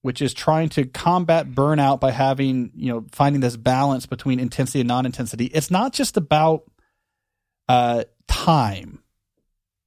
which 0.03 0.21
is 0.23 0.35
trying 0.35 0.69
to 0.71 0.85
combat 0.85 1.51
burnout 1.51 2.01
by 2.01 2.11
having, 2.11 2.73
you 2.75 2.93
know, 2.93 3.07
finding 3.13 3.41
this 3.41 3.57
balance 3.57 4.07
between 4.07 4.39
intensity 4.39 4.81
and 4.81 4.89
non 4.89 5.07
intensity. 5.07 5.47
It's 5.47 5.71
not 5.71 5.93
just 5.93 6.17
about 6.17 6.71
uh, 7.69 8.05
time. 8.29 9.03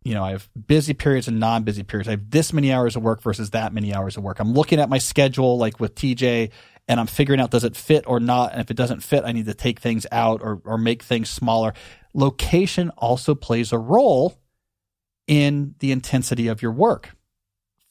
You 0.04 0.16
know, 0.16 0.24
I 0.24 0.32
have 0.32 0.50
busy 0.68 0.94
periods 0.94 1.28
and 1.28 1.40
non 1.40 1.64
busy 1.64 1.84
periods. 1.84 2.08
I 2.08 2.12
have 2.12 2.30
this 2.30 2.52
many 2.52 2.72
hours 2.74 2.96
of 2.96 3.04
work 3.04 3.22
versus 3.22 3.52
that 3.52 3.74
many 3.74 3.94
hours 3.94 4.18
of 4.18 4.24
work. 4.24 4.40
I'm 4.40 4.54
looking 4.54 4.80
at 4.80 4.90
my 4.90 4.98
schedule, 4.98 5.58
like 5.58 5.80
with 5.80 5.96
TJ, 5.96 6.52
and 6.88 7.00
I'm 7.00 7.08
figuring 7.08 7.40
out 7.40 7.52
does 7.52 7.64
it 7.64 7.76
fit 7.76 8.06
or 8.08 8.20
not. 8.20 8.52
And 8.52 8.62
if 8.62 8.70
it 8.70 8.78
doesn't 8.78 9.02
fit, 9.02 9.24
I 9.24 9.32
need 9.32 9.46
to 9.46 9.54
take 9.54 9.80
things 9.80 10.06
out 10.12 10.42
or, 10.42 10.62
or 10.66 10.78
make 10.78 11.04
things 11.04 11.30
smaller. 11.30 11.74
Location 12.14 12.90
also 12.98 13.34
plays 13.34 13.72
a 13.72 13.78
role 13.78 14.38
in 15.28 15.76
the 15.80 15.92
intensity 15.92 16.48
of 16.48 16.62
your 16.62 16.72
work. 16.72 17.16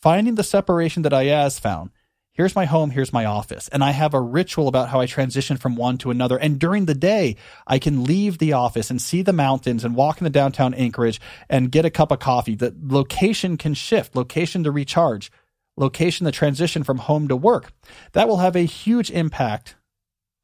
Finding 0.01 0.35
the 0.35 0.45
separation 0.45 1.03
that 1.03 1.12
Ayaz 1.12 1.59
found. 1.59 1.91
Here's 2.35 2.57
my 2.57 2.64
home, 2.64 2.91
here's 2.91 3.12
my 3.12 3.26
office. 3.26 3.68
And 3.68 3.85
I 3.85 3.91
have 3.91 4.14
a 4.14 4.20
ritual 4.20 4.66
about 4.66 4.89
how 4.89 5.01
I 5.01 5.07
transition 5.07 5.59
from 5.59 5.76
one 5.76 5.99
to 5.99 6.11
another. 6.11 6.39
And 6.39 6.59
during 6.59 6.87
the 6.87 6.95
day, 6.95 7.37
I 7.66 7.78
can 7.78 8.05
leave 8.05 8.39
the 8.39 8.55
office 8.55 8.91
and 8.91 9.03
see 9.03 9.20
the 9.20 9.35
mountains 9.35 9.85
and 9.85 9.95
walk 9.95 10.18
in 10.18 10.24
the 10.24 10.30
downtown 10.30 10.72
Anchorage 10.72 11.20
and 11.51 11.70
get 11.70 11.85
a 11.85 11.91
cup 11.91 12.11
of 12.11 12.20
coffee. 12.20 12.55
The 12.55 12.74
location 12.83 13.59
can 13.59 13.74
shift, 13.74 14.16
location 14.16 14.64
to 14.64 14.70
recharge, 14.70 15.30
location 15.76 16.24
to 16.24 16.33
transition 16.33 16.85
from 16.85 16.99
home 16.99 17.28
to 17.28 17.37
work. 17.37 17.70
That 18.12 18.28
will 18.28 18.39
have 18.39 18.57
a 18.57 18.61
huge 18.61 19.11
impact 19.11 19.76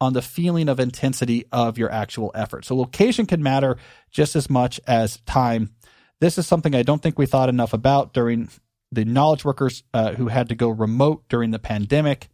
on 0.01 0.13
the 0.13 0.23
feeling 0.23 0.69
of 0.69 0.79
intensity 0.79 1.47
of 1.51 1.79
your 1.79 1.91
actual 1.91 2.31
effort. 2.35 2.67
So 2.67 2.77
location 2.77 3.25
can 3.25 3.43
matter 3.43 3.79
just 4.11 4.37
as 4.37 4.49
much 4.51 4.79
as 4.87 5.21
time 5.27 5.71
this 6.21 6.39
is 6.39 6.47
something 6.47 6.75
I 6.75 6.83
don't 6.83 7.03
think 7.03 7.19
we 7.19 7.27
thought 7.27 7.49
enough 7.49 7.73
about 7.73 8.13
during 8.13 8.49
the 8.91 9.05
knowledge 9.05 9.45
workers 9.45 9.83
uh, 9.93 10.13
who 10.15 10.29
had 10.29 10.49
to 10.49 10.55
go 10.55 10.69
remote 10.69 11.25
during 11.29 11.51
the 11.51 11.59
pandemic, 11.59 12.29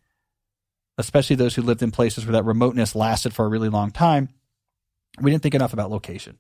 especially 0.98 1.36
those 1.36 1.54
who 1.54 1.62
lived 1.62 1.82
in 1.82 1.90
places 1.90 2.24
where 2.24 2.32
that 2.32 2.44
remoteness 2.44 2.94
lasted 2.94 3.34
for 3.34 3.44
a 3.44 3.48
really 3.48 3.68
long 3.68 3.90
time. 3.90 4.28
We 5.20 5.30
didn't 5.30 5.42
think 5.42 5.54
enough 5.54 5.72
about 5.72 5.90
location. 5.90 6.38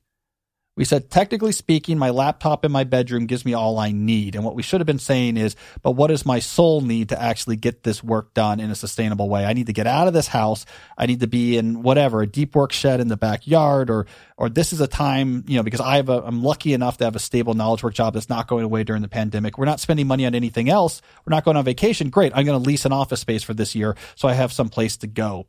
We 0.76 0.84
said, 0.84 1.08
technically 1.08 1.52
speaking, 1.52 1.98
my 1.98 2.10
laptop 2.10 2.64
in 2.64 2.72
my 2.72 2.82
bedroom 2.82 3.26
gives 3.26 3.44
me 3.44 3.54
all 3.54 3.78
I 3.78 3.92
need. 3.92 4.34
And 4.34 4.44
what 4.44 4.56
we 4.56 4.62
should 4.62 4.80
have 4.80 4.86
been 4.88 4.98
saying 4.98 5.36
is, 5.36 5.54
but 5.82 5.92
what 5.92 6.08
does 6.08 6.26
my 6.26 6.40
soul 6.40 6.80
need 6.80 7.10
to 7.10 7.20
actually 7.20 7.54
get 7.54 7.84
this 7.84 8.02
work 8.02 8.34
done 8.34 8.58
in 8.58 8.70
a 8.72 8.74
sustainable 8.74 9.28
way? 9.28 9.44
I 9.44 9.52
need 9.52 9.68
to 9.68 9.72
get 9.72 9.86
out 9.86 10.08
of 10.08 10.14
this 10.14 10.26
house. 10.26 10.66
I 10.98 11.06
need 11.06 11.20
to 11.20 11.28
be 11.28 11.56
in 11.56 11.82
whatever, 11.82 12.22
a 12.22 12.26
deep 12.26 12.56
work 12.56 12.72
shed 12.72 12.98
in 12.98 13.06
the 13.06 13.16
backyard 13.16 13.88
or, 13.88 14.06
or 14.36 14.48
this 14.48 14.72
is 14.72 14.80
a 14.80 14.88
time, 14.88 15.44
you 15.46 15.56
know, 15.56 15.62
because 15.62 15.80
I 15.80 15.96
have 15.96 16.08
a, 16.08 16.22
I'm 16.24 16.42
lucky 16.42 16.72
enough 16.72 16.96
to 16.98 17.04
have 17.04 17.14
a 17.14 17.20
stable 17.20 17.54
knowledge 17.54 17.84
work 17.84 17.94
job 17.94 18.14
that's 18.14 18.28
not 18.28 18.48
going 18.48 18.64
away 18.64 18.82
during 18.82 19.02
the 19.02 19.08
pandemic. 19.08 19.56
We're 19.56 19.66
not 19.66 19.78
spending 19.78 20.08
money 20.08 20.26
on 20.26 20.34
anything 20.34 20.68
else. 20.68 21.02
We're 21.24 21.36
not 21.36 21.44
going 21.44 21.56
on 21.56 21.64
vacation. 21.64 22.10
Great. 22.10 22.32
I'm 22.34 22.44
going 22.44 22.60
to 22.60 22.68
lease 22.68 22.84
an 22.84 22.92
office 22.92 23.20
space 23.20 23.44
for 23.44 23.54
this 23.54 23.76
year. 23.76 23.94
So 24.16 24.26
I 24.26 24.32
have 24.32 24.52
some 24.52 24.70
place 24.70 24.96
to 24.98 25.06
go. 25.06 25.46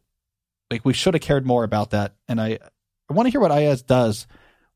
Like 0.70 0.86
we 0.86 0.94
should 0.94 1.16
have 1.16 1.22
cared 1.22 1.48
more 1.48 1.64
about 1.64 1.92
that. 1.92 2.14
And 2.28 2.40
I, 2.40 2.60
I 3.10 3.14
want 3.14 3.26
to 3.26 3.32
hear 3.32 3.42
what 3.42 3.52
Ayaz 3.52 3.82
does 3.82 4.28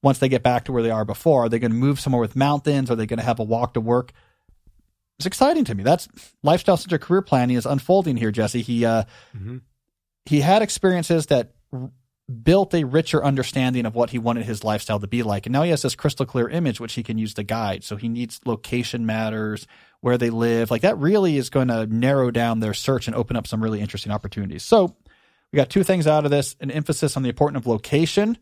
once 0.02 0.20
they 0.20 0.30
get 0.30 0.44
back 0.44 0.66
to 0.66 0.72
where 0.72 0.84
they 0.84 0.92
are 0.92 1.06
before. 1.06 1.46
Are 1.46 1.50
they 1.50 1.60
going 1.60 1.72
to 1.72 1.78
move 1.78 2.00
somewhere 2.00 2.22
with 2.22 2.36
mountains? 2.36 2.90
Are 2.90 2.96
they 2.96 3.06
going 3.06 3.20
to 3.20 3.26
have 3.26 3.40
a 3.40 3.44
walk 3.44 3.74
to 3.74 3.82
work? 3.82 4.14
It's 5.18 5.26
exciting 5.26 5.66
to 5.66 5.76
me. 5.76 5.84
That's 5.84 6.08
lifestyle 6.44 6.78
centered 6.78 7.02
career 7.02 7.22
planning 7.22 7.58
is 7.58 7.66
unfolding 7.66 8.16
here, 8.16 8.32
Jesse. 8.32 8.62
He 8.62 8.86
uh, 8.86 9.04
mm-hmm. 9.36 9.58
he 10.26 10.40
had 10.40 10.62
experiences 10.62 11.26
that 11.26 11.52
r- 11.74 11.92
built 12.44 12.74
a 12.74 12.86
richer 12.86 13.22
understanding 13.22 13.86
of 13.86 13.96
what 13.96 14.12
he 14.12 14.18
wanted 14.18 14.46
his 14.46 14.64
lifestyle 14.64 15.00
to 15.00 15.08
be 15.08 15.22
like, 15.22 15.46
and 15.46 15.52
now 15.52 15.64
he 15.64 15.72
has 15.72 15.82
this 15.82 15.96
crystal 15.96 16.26
clear 16.26 16.48
image 16.48 16.80
which 16.80 16.94
he 16.94 17.04
can 17.04 17.18
use 17.18 17.34
to 17.34 17.44
guide. 17.44 17.84
So 17.84 17.98
he 17.98 18.08
needs 18.08 18.40
location 18.46 19.06
matters, 19.06 19.68
where 20.00 20.18
they 20.18 20.30
live, 20.30 20.72
like 20.72 20.84
that. 20.84 20.98
Really 20.98 21.36
is 21.36 21.50
going 21.50 21.68
to 21.68 21.86
narrow 21.88 22.32
down 22.32 22.62
their 22.62 22.74
search 22.74 23.08
and 23.08 23.16
open 23.16 23.36
up 23.36 23.46
some 23.46 23.62
really 23.62 23.82
interesting 23.82 24.14
opportunities. 24.14 24.64
So 24.64 24.96
we 25.52 25.58
got 25.58 25.70
two 25.70 25.84
things 25.84 26.08
out 26.08 26.24
of 26.24 26.32
this: 26.32 26.56
an 26.62 26.72
emphasis 26.72 27.18
on 27.18 27.24
the 27.24 27.30
importance 27.30 27.62
of 27.62 27.68
location 27.68 28.38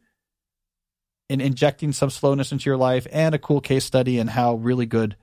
in 1.30 1.42
injecting 1.42 1.92
some 1.92 2.10
slowness 2.10 2.52
into 2.52 2.70
your 2.70 2.78
life 2.78 3.08
and 3.12 3.36
a 3.36 3.40
cool 3.40 3.62
case 3.62 3.86
study 3.86 4.20
and 4.20 4.30
how 4.30 4.56
really 4.56 4.86
good 4.86 5.16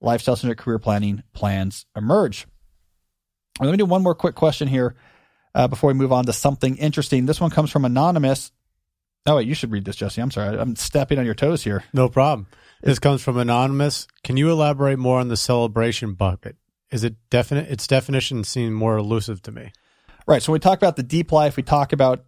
lifestyle 0.00 0.36
centered 0.36 0.58
career 0.58 0.78
planning 0.78 1.22
plans 1.32 1.86
emerge. 1.94 2.46
Let 3.60 3.70
me 3.70 3.76
do 3.76 3.84
one 3.84 4.02
more 4.02 4.14
quick 4.14 4.34
question 4.34 4.68
here 4.68 4.94
uh, 5.54 5.68
before 5.68 5.88
we 5.88 5.94
move 5.94 6.12
on 6.12 6.24
to 6.26 6.32
something 6.32 6.76
interesting. 6.76 7.26
This 7.26 7.40
one 7.40 7.50
comes 7.50 7.70
from 7.70 7.84
Anonymous. 7.84 8.52
Oh, 9.26 9.36
wait, 9.36 9.46
you 9.46 9.54
should 9.54 9.70
read 9.70 9.84
this, 9.84 9.96
Jesse. 9.96 10.22
I'm 10.22 10.30
sorry. 10.30 10.58
I'm 10.58 10.76
stepping 10.76 11.18
on 11.18 11.26
your 11.26 11.34
toes 11.34 11.62
here. 11.62 11.84
No 11.92 12.08
problem. 12.08 12.46
This 12.82 12.98
comes 12.98 13.22
from 13.22 13.36
Anonymous. 13.36 14.06
Can 14.24 14.38
you 14.38 14.50
elaborate 14.50 14.98
more 14.98 15.20
on 15.20 15.28
the 15.28 15.36
celebration 15.36 16.14
bucket? 16.14 16.56
Is 16.90 17.04
it 17.04 17.16
definite? 17.28 17.70
Its 17.70 17.86
definition 17.86 18.44
seemed 18.44 18.74
more 18.74 18.96
elusive 18.96 19.42
to 19.42 19.52
me. 19.52 19.72
Right. 20.26 20.42
So 20.42 20.52
when 20.52 20.56
we 20.56 20.60
talk 20.60 20.78
about 20.78 20.96
the 20.96 21.02
deep 21.02 21.32
life. 21.32 21.56
We 21.56 21.62
talk 21.62 21.92
about 21.92 22.24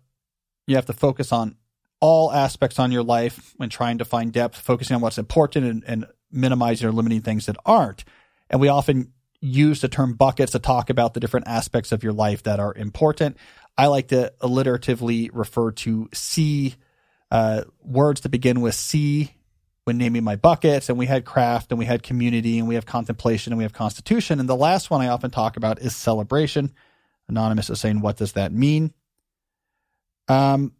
you 0.66 0.76
have 0.76 0.86
to 0.86 0.92
focus 0.92 1.32
on 1.32 1.56
all 2.02 2.32
aspects 2.32 2.80
on 2.80 2.90
your 2.90 3.04
life 3.04 3.54
when 3.58 3.68
trying 3.68 3.98
to 3.98 4.04
find 4.04 4.32
depth, 4.32 4.58
focusing 4.58 4.96
on 4.96 5.00
what's 5.00 5.18
important 5.18 5.64
and, 5.64 5.84
and 5.86 6.06
minimizing 6.32 6.86
or 6.86 6.90
limiting 6.90 7.22
things 7.22 7.46
that 7.46 7.56
aren't. 7.64 8.04
And 8.50 8.60
we 8.60 8.66
often 8.66 9.12
use 9.40 9.80
the 9.80 9.88
term 9.88 10.14
buckets 10.14 10.50
to 10.52 10.58
talk 10.58 10.90
about 10.90 11.14
the 11.14 11.20
different 11.20 11.46
aspects 11.46 11.92
of 11.92 12.02
your 12.02 12.12
life 12.12 12.42
that 12.42 12.58
are 12.58 12.74
important. 12.74 13.36
I 13.78 13.86
like 13.86 14.08
to 14.08 14.32
alliteratively 14.42 15.30
refer 15.32 15.70
to 15.70 16.08
C 16.12 16.74
uh, 17.30 17.62
words 17.80 18.22
to 18.22 18.28
begin 18.28 18.60
with 18.60 18.74
C 18.74 19.36
when 19.84 19.96
naming 19.96 20.24
my 20.24 20.34
buckets. 20.34 20.88
And 20.88 20.98
we 20.98 21.06
had 21.06 21.24
craft 21.24 21.70
and 21.70 21.78
we 21.78 21.84
had 21.84 22.02
community 22.02 22.58
and 22.58 22.66
we 22.66 22.74
have 22.74 22.84
contemplation 22.84 23.52
and 23.52 23.58
we 23.58 23.64
have 23.64 23.72
constitution. 23.72 24.40
And 24.40 24.48
the 24.48 24.56
last 24.56 24.90
one 24.90 25.00
I 25.00 25.08
often 25.08 25.30
talk 25.30 25.56
about 25.56 25.80
is 25.80 25.94
celebration. 25.94 26.72
Anonymous 27.28 27.70
is 27.70 27.78
saying, 27.78 28.00
what 28.00 28.16
does 28.16 28.32
that 28.32 28.52
mean? 28.52 28.92
Um, 30.26 30.72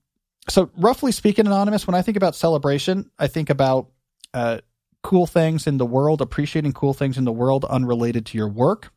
so 0.48 0.70
roughly 0.76 1.12
speaking, 1.12 1.46
anonymous. 1.46 1.86
When 1.86 1.94
I 1.94 2.02
think 2.02 2.16
about 2.16 2.34
celebration, 2.34 3.10
I 3.18 3.28
think 3.28 3.50
about 3.50 3.90
uh, 4.34 4.58
cool 5.02 5.26
things 5.26 5.66
in 5.66 5.78
the 5.78 5.86
world, 5.86 6.20
appreciating 6.20 6.72
cool 6.72 6.94
things 6.94 7.18
in 7.18 7.24
the 7.24 7.32
world 7.32 7.64
unrelated 7.64 8.26
to 8.26 8.38
your 8.38 8.48
work. 8.48 8.92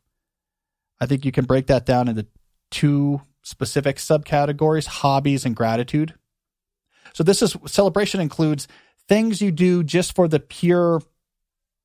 I 1.00 1.06
think 1.06 1.24
you 1.24 1.32
can 1.32 1.44
break 1.44 1.66
that 1.66 1.86
down 1.86 2.08
into 2.08 2.26
two 2.70 3.22
specific 3.42 3.96
subcategories: 3.96 4.86
hobbies 4.86 5.44
and 5.44 5.54
gratitude. 5.54 6.14
So 7.12 7.22
this 7.22 7.42
is 7.42 7.56
celebration 7.66 8.20
includes 8.20 8.66
things 9.08 9.40
you 9.40 9.52
do 9.52 9.82
just 9.82 10.14
for 10.14 10.28
the 10.28 10.40
pure 10.40 11.00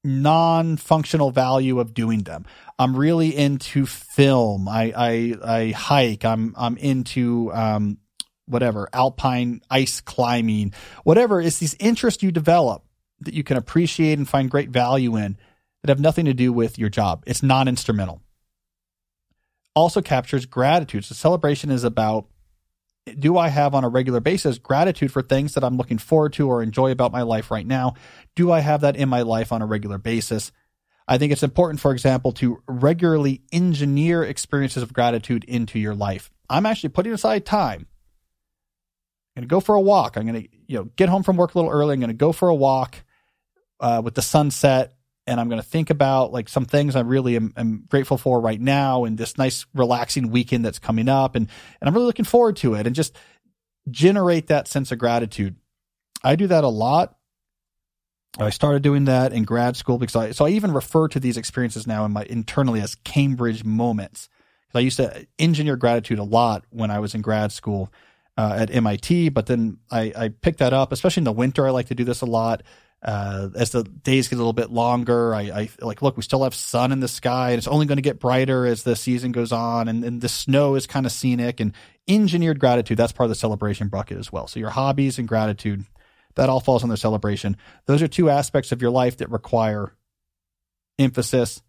non-functional 0.03 1.29
value 1.31 1.79
of 1.79 1.93
doing 1.93 2.23
them. 2.23 2.45
I'm 2.79 2.95
really 2.95 3.35
into 3.35 3.85
film. 3.85 4.67
I 4.67 4.93
I, 4.95 5.35
I 5.43 5.69
hike. 5.71 6.25
I'm 6.25 6.55
I'm 6.57 6.77
into 6.77 7.51
um, 7.53 7.99
whatever, 8.51 8.89
alpine 8.93 9.61
ice 9.69 10.01
climbing, 10.01 10.73
whatever. 11.03 11.41
It's 11.41 11.59
these 11.59 11.75
interests 11.79 12.21
you 12.21 12.31
develop 12.31 12.83
that 13.21 13.33
you 13.33 13.43
can 13.43 13.57
appreciate 13.57 14.17
and 14.17 14.27
find 14.27 14.49
great 14.49 14.69
value 14.69 15.15
in 15.15 15.37
that 15.81 15.89
have 15.89 15.99
nothing 15.99 16.25
to 16.25 16.33
do 16.33 16.53
with 16.53 16.77
your 16.77 16.89
job. 16.89 17.23
It's 17.25 17.41
non 17.41 17.67
instrumental. 17.67 18.21
Also 19.75 20.01
captures 20.01 20.45
gratitude. 20.45 21.05
So 21.05 21.15
celebration 21.15 21.71
is 21.71 21.83
about 21.83 22.27
do 23.17 23.37
I 23.37 23.47
have 23.47 23.73
on 23.73 23.83
a 23.83 23.89
regular 23.89 24.19
basis 24.19 24.59
gratitude 24.59 25.11
for 25.11 25.21
things 25.21 25.55
that 25.55 25.63
I'm 25.63 25.77
looking 25.77 25.97
forward 25.97 26.33
to 26.33 26.47
or 26.47 26.61
enjoy 26.61 26.91
about 26.91 27.11
my 27.11 27.23
life 27.23 27.49
right 27.49 27.65
now? 27.65 27.95
Do 28.35 28.51
I 28.51 28.59
have 28.59 28.81
that 28.81 28.95
in 28.95 29.09
my 29.09 29.23
life 29.23 29.51
on 29.51 29.61
a 29.61 29.65
regular 29.65 29.97
basis? 29.97 30.51
I 31.07 31.17
think 31.17 31.31
it's 31.31 31.43
important, 31.43 31.79
for 31.79 31.91
example, 31.91 32.31
to 32.33 32.61
regularly 32.67 33.41
engineer 33.51 34.23
experiences 34.23 34.83
of 34.83 34.93
gratitude 34.93 35.43
into 35.45 35.79
your 35.79 35.95
life. 35.95 36.29
I'm 36.49 36.65
actually 36.65 36.89
putting 36.89 37.11
aside 37.11 37.45
time 37.45 37.87
I'm 39.35 39.41
going 39.41 39.47
to 39.47 39.53
go 39.53 39.59
for 39.61 39.75
a 39.75 39.81
walk. 39.81 40.17
I'm 40.17 40.27
going 40.27 40.43
to, 40.43 40.49
you 40.67 40.77
know, 40.77 40.83
get 40.97 41.07
home 41.07 41.23
from 41.23 41.37
work 41.37 41.55
a 41.55 41.57
little 41.57 41.71
early. 41.71 41.93
I'm 41.93 41.99
going 42.01 42.09
to 42.09 42.13
go 42.13 42.33
for 42.33 42.49
a 42.49 42.55
walk 42.55 42.97
uh, 43.79 44.01
with 44.03 44.13
the 44.13 44.21
sunset, 44.21 44.93
and 45.25 45.39
I'm 45.39 45.47
going 45.47 45.61
to 45.61 45.67
think 45.67 45.89
about 45.89 46.33
like 46.33 46.49
some 46.49 46.65
things 46.65 46.97
I 46.97 47.01
really 47.01 47.37
am, 47.37 47.53
am, 47.55 47.85
grateful 47.87 48.17
for 48.17 48.41
right 48.41 48.59
now, 48.59 49.05
and 49.05 49.17
this 49.17 49.37
nice 49.37 49.65
relaxing 49.73 50.31
weekend 50.31 50.65
that's 50.65 50.79
coming 50.79 51.07
up, 51.07 51.35
and 51.35 51.47
and 51.79 51.87
I'm 51.87 51.93
really 51.93 52.07
looking 52.07 52.25
forward 52.25 52.57
to 52.57 52.75
it, 52.75 52.85
and 52.85 52.95
just 52.95 53.17
generate 53.89 54.47
that 54.47 54.67
sense 54.67 54.91
of 54.91 54.99
gratitude. 54.99 55.55
I 56.23 56.35
do 56.35 56.47
that 56.47 56.63
a 56.63 56.69
lot. 56.69 57.17
I 58.37 58.49
started 58.49 58.81
doing 58.81 59.05
that 59.05 59.33
in 59.33 59.43
grad 59.43 59.75
school 59.77 59.97
because 59.97 60.15
I 60.15 60.31
so 60.31 60.45
I 60.45 60.49
even 60.49 60.73
refer 60.73 61.07
to 61.09 61.19
these 61.19 61.37
experiences 61.37 61.87
now 61.87 62.03
in 62.05 62.11
my 62.11 62.25
internally 62.29 62.81
as 62.81 62.95
Cambridge 62.95 63.63
moments. 63.63 64.29
I 64.73 64.79
used 64.79 64.97
to 64.97 65.27
engineer 65.37 65.75
gratitude 65.75 66.19
a 66.19 66.23
lot 66.23 66.63
when 66.69 66.91
I 66.91 66.99
was 66.99 67.13
in 67.13 67.21
grad 67.21 67.51
school 67.51 67.91
uh, 68.37 68.55
at 68.57 68.73
MIT, 68.73 69.29
but 69.29 69.45
then 69.45 69.77
I, 69.89 70.13
I 70.15 70.29
picked 70.29 70.59
that 70.59 70.73
up, 70.73 70.91
especially 70.91 71.21
in 71.21 71.25
the 71.25 71.31
winter. 71.31 71.67
I 71.67 71.71
like 71.71 71.87
to 71.87 71.95
do 71.95 72.03
this 72.03 72.21
a 72.21 72.25
lot. 72.25 72.63
Uh, 73.03 73.49
as 73.55 73.71
the 73.71 73.83
days 73.83 74.27
get 74.27 74.35
a 74.35 74.37
little 74.37 74.53
bit 74.53 74.69
longer, 74.69 75.33
I, 75.33 75.41
I, 75.41 75.69
like, 75.79 76.03
look, 76.03 76.17
we 76.17 76.23
still 76.23 76.43
have 76.43 76.53
sun 76.53 76.91
in 76.91 76.99
the 76.99 77.07
sky 77.07 77.49
and 77.49 77.57
it's 77.57 77.67
only 77.67 77.87
going 77.87 77.95
to 77.95 78.03
get 78.03 78.19
brighter 78.19 78.65
as 78.67 78.83
the 78.83 78.95
season 78.95 79.31
goes 79.31 79.51
on. 79.51 79.87
And, 79.87 80.03
and 80.03 80.21
the 80.21 80.29
snow 80.29 80.75
is 80.75 80.85
kind 80.85 81.07
of 81.07 81.11
scenic 81.11 81.59
and 81.59 81.73
engineered 82.07 82.59
gratitude. 82.59 82.97
That's 82.97 83.11
part 83.11 83.25
of 83.25 83.29
the 83.29 83.35
celebration 83.35 83.87
bucket 83.87 84.17
as 84.17 84.31
well. 84.31 84.45
So 84.45 84.59
your 84.59 84.69
hobbies 84.69 85.17
and 85.17 85.27
gratitude, 85.27 85.83
that 86.35 86.49
all 86.49 86.59
falls 86.59 86.83
on 86.83 86.89
under 86.89 86.97
celebration. 86.97 87.57
Those 87.87 88.03
are 88.03 88.07
two 88.07 88.29
aspects 88.29 88.71
of 88.71 88.81
your 88.83 88.91
life 88.91 89.17
that 89.17 89.31
require 89.31 89.95
emphasis. 90.99 91.61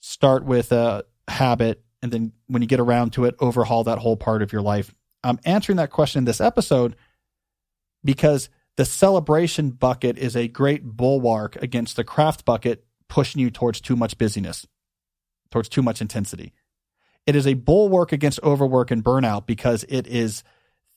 Start 0.00 0.44
with 0.44 0.72
a 0.72 1.04
habit, 1.26 1.82
and 2.02 2.12
then 2.12 2.32
when 2.46 2.62
you 2.62 2.68
get 2.68 2.80
around 2.80 3.14
to 3.14 3.24
it, 3.24 3.34
overhaul 3.40 3.84
that 3.84 3.98
whole 3.98 4.16
part 4.16 4.42
of 4.42 4.52
your 4.52 4.62
life. 4.62 4.94
I'm 5.26 5.40
answering 5.44 5.76
that 5.76 5.90
question 5.90 6.20
in 6.20 6.24
this 6.24 6.40
episode 6.40 6.96
because 8.04 8.48
the 8.76 8.84
celebration 8.84 9.70
bucket 9.70 10.18
is 10.18 10.36
a 10.36 10.48
great 10.48 10.84
bulwark 10.84 11.56
against 11.56 11.96
the 11.96 12.04
craft 12.04 12.44
bucket 12.44 12.84
pushing 13.08 13.40
you 13.40 13.50
towards 13.50 13.80
too 13.80 13.96
much 13.96 14.18
busyness, 14.18 14.66
towards 15.50 15.68
too 15.68 15.82
much 15.82 16.00
intensity. 16.00 16.52
It 17.26 17.34
is 17.34 17.46
a 17.46 17.54
bulwark 17.54 18.12
against 18.12 18.42
overwork 18.42 18.90
and 18.90 19.02
burnout 19.02 19.46
because 19.46 19.84
it 19.88 20.06
is 20.06 20.44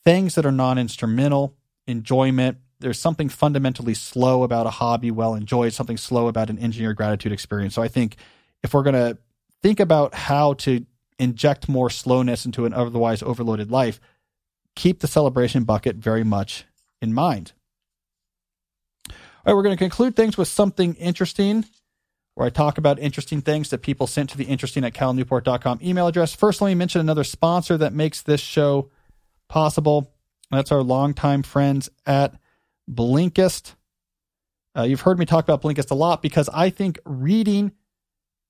things 0.03 0.35
that 0.35 0.45
are 0.45 0.51
non 0.51 0.77
instrumental, 0.77 1.55
enjoyment. 1.87 2.59
There's 2.79 2.99
something 2.99 3.29
fundamentally 3.29 3.93
slow 3.93 4.43
about 4.43 4.67
a 4.67 4.71
hobby 4.71 5.11
well 5.11 5.33
enjoyed, 5.33 5.73
something 5.73 5.97
slow 5.97 6.27
about 6.27 6.49
an 6.49 6.59
engineer 6.59 6.93
gratitude 6.93 7.31
experience. 7.31 7.73
So 7.73 7.81
I 7.81 7.87
think 7.87 8.15
if 8.63 8.73
we're 8.73 8.83
going 8.83 8.93
to 8.93 9.17
think 9.61 9.79
about 9.79 10.13
how 10.13 10.53
to 10.53 10.85
inject 11.17 11.67
more 11.67 11.89
slowness 11.89 12.45
into 12.45 12.65
an 12.65 12.73
otherwise 12.73 13.21
overloaded 13.21 13.71
life, 13.71 13.99
keep 14.75 14.99
the 14.99 15.07
celebration 15.07 15.63
bucket 15.63 15.95
very 15.97 16.23
much 16.23 16.65
in 17.01 17.13
mind. 17.13 17.53
All 19.09 19.15
right, 19.45 19.53
we're 19.55 19.63
going 19.63 19.75
to 19.75 19.83
conclude 19.83 20.15
things 20.15 20.37
with 20.37 20.47
something 20.47 20.95
interesting 20.95 21.65
where 22.35 22.45
I 22.45 22.49
talk 22.49 22.77
about 22.77 22.99
interesting 22.99 23.41
things 23.41 23.69
that 23.69 23.81
people 23.81 24.07
sent 24.07 24.29
to 24.29 24.37
the 24.37 24.45
interesting 24.45 24.85
at 24.85 24.93
calnewport.com 24.93 25.79
email 25.83 26.07
address. 26.07 26.33
First, 26.33 26.61
let 26.61 26.69
me 26.69 26.75
mention 26.75 27.01
another 27.01 27.23
sponsor 27.23 27.77
that 27.77 27.93
makes 27.93 28.21
this 28.21 28.39
show 28.39 28.91
possible. 29.49 30.13
That's 30.51 30.71
our 30.71 30.81
longtime 30.81 31.43
friends 31.43 31.89
at 32.05 32.39
Blinkist. 32.89 33.75
Uh, 34.77 34.83
you've 34.83 35.01
heard 35.01 35.19
me 35.19 35.25
talk 35.25 35.43
about 35.43 35.61
Blinkist 35.61 35.91
a 35.91 35.95
lot 35.95 36.21
because 36.21 36.49
I 36.53 36.69
think 36.69 36.99
reading 37.05 37.73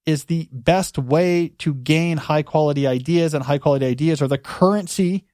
is 0.06 0.26
the 0.26 0.48
best 0.52 0.98
way 0.98 1.54
to 1.60 1.74
gain 1.74 2.18
high 2.18 2.44
quality 2.44 2.88
ideas, 2.88 3.34
and 3.34 3.44
high 3.44 3.58
quality 3.58 3.86
ideas 3.86 4.22
are 4.22 4.28
the 4.28 4.38
currency 4.38 5.26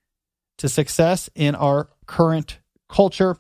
to 0.57 0.69
success 0.69 1.29
in 1.35 1.55
our 1.55 1.89
current 2.05 2.59
culture. 2.89 3.37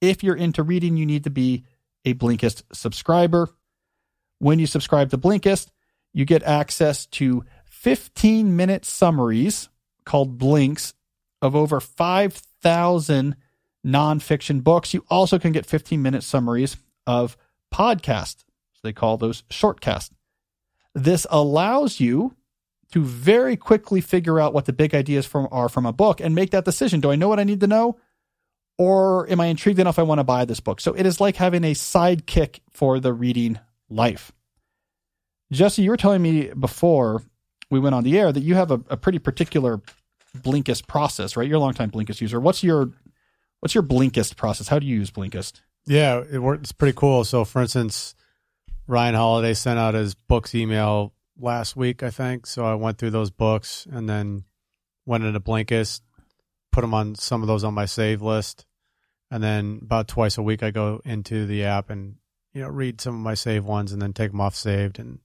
If 0.00 0.22
you're 0.22 0.36
into 0.36 0.62
reading, 0.62 0.96
you 0.96 1.06
need 1.06 1.24
to 1.24 1.30
be 1.30 1.64
a 2.04 2.14
Blinkist 2.14 2.62
subscriber. 2.72 3.48
When 4.38 4.58
you 4.58 4.66
subscribe 4.66 5.10
to 5.10 5.18
Blinkist, 5.18 5.68
you 6.12 6.24
get 6.24 6.42
access 6.42 7.06
to 7.06 7.44
15 7.66 8.56
minute 8.56 8.84
summaries 8.84 9.68
called 10.04 10.38
Blinks 10.38 10.94
of 11.42 11.56
over 11.56 11.80
5,000 11.80 13.36
nonfiction 13.84 14.62
books. 14.62 14.94
You 14.94 15.04
also 15.08 15.38
can 15.38 15.52
get 15.52 15.66
15 15.66 16.00
minute 16.00 16.22
summaries 16.22 16.76
of 17.06 17.36
podcasts. 17.72 18.44
So 18.72 18.80
they 18.82 18.92
call 18.92 19.16
those 19.16 19.42
shortcasts. 19.50 20.10
This 20.94 21.26
allows 21.30 22.00
you 22.00 22.36
to 22.94 23.02
very 23.02 23.56
quickly 23.56 24.00
figure 24.00 24.38
out 24.38 24.54
what 24.54 24.66
the 24.66 24.72
big 24.72 24.94
ideas 24.94 25.26
from 25.26 25.48
are 25.50 25.68
from 25.68 25.84
a 25.84 25.92
book 25.92 26.20
and 26.20 26.32
make 26.32 26.52
that 26.52 26.64
decision. 26.64 27.00
Do 27.00 27.10
I 27.10 27.16
know 27.16 27.28
what 27.28 27.40
I 27.40 27.44
need 27.44 27.58
to 27.58 27.66
know? 27.66 27.98
Or 28.78 29.28
am 29.28 29.40
I 29.40 29.46
intrigued 29.46 29.80
enough 29.80 29.98
I 29.98 30.02
want 30.02 30.20
to 30.20 30.24
buy 30.24 30.44
this 30.44 30.60
book? 30.60 30.80
So 30.80 30.92
it 30.94 31.04
is 31.04 31.20
like 31.20 31.34
having 31.34 31.64
a 31.64 31.72
sidekick 31.72 32.60
for 32.70 33.00
the 33.00 33.12
reading 33.12 33.58
life. 33.90 34.30
Jesse, 35.50 35.82
you 35.82 35.90
were 35.90 35.96
telling 35.96 36.22
me 36.22 36.52
before 36.56 37.24
we 37.68 37.80
went 37.80 37.96
on 37.96 38.04
the 38.04 38.16
air 38.16 38.30
that 38.30 38.44
you 38.44 38.54
have 38.54 38.70
a, 38.70 38.80
a 38.88 38.96
pretty 38.96 39.18
particular 39.18 39.82
Blinkist 40.38 40.86
process, 40.86 41.36
right? 41.36 41.48
You're 41.48 41.56
a 41.56 41.60
longtime 41.60 41.90
Blinkist 41.90 42.20
user. 42.20 42.38
What's 42.38 42.62
your 42.62 42.92
what's 43.58 43.74
your 43.74 43.82
Blinkist 43.82 44.36
process? 44.36 44.68
How 44.68 44.78
do 44.78 44.86
you 44.86 44.98
use 44.98 45.10
Blinkist? 45.10 45.62
Yeah, 45.84 46.22
it 46.30 46.38
works. 46.38 46.62
It's 46.62 46.72
pretty 46.72 46.94
cool. 46.96 47.24
So, 47.24 47.44
for 47.44 47.60
instance, 47.60 48.14
Ryan 48.86 49.16
Holiday 49.16 49.54
sent 49.54 49.80
out 49.80 49.94
his 49.94 50.14
books 50.14 50.54
email 50.54 51.12
last 51.38 51.76
week, 51.76 52.02
I 52.02 52.10
think. 52.10 52.46
So 52.46 52.64
I 52.64 52.74
went 52.74 52.98
through 52.98 53.10
those 53.10 53.30
books 53.30 53.86
and 53.90 54.08
then 54.08 54.44
went 55.06 55.24
into 55.24 55.40
Blinkist, 55.40 56.00
put 56.72 56.82
them 56.82 56.94
on 56.94 57.14
some 57.14 57.42
of 57.42 57.48
those 57.48 57.64
on 57.64 57.74
my 57.74 57.86
save 57.86 58.22
list, 58.22 58.66
and 59.30 59.42
then 59.42 59.80
about 59.82 60.08
twice 60.08 60.38
a 60.38 60.42
week 60.42 60.62
I 60.62 60.70
go 60.70 61.00
into 61.04 61.46
the 61.46 61.64
app 61.64 61.90
and 61.90 62.16
you 62.52 62.62
know 62.62 62.68
read 62.68 63.00
some 63.00 63.14
of 63.14 63.20
my 63.20 63.34
save 63.34 63.64
ones 63.64 63.92
and 63.92 64.00
then 64.00 64.12
take 64.12 64.30
them 64.30 64.40
off 64.40 64.54
saved, 64.54 64.98
and 64.98 65.18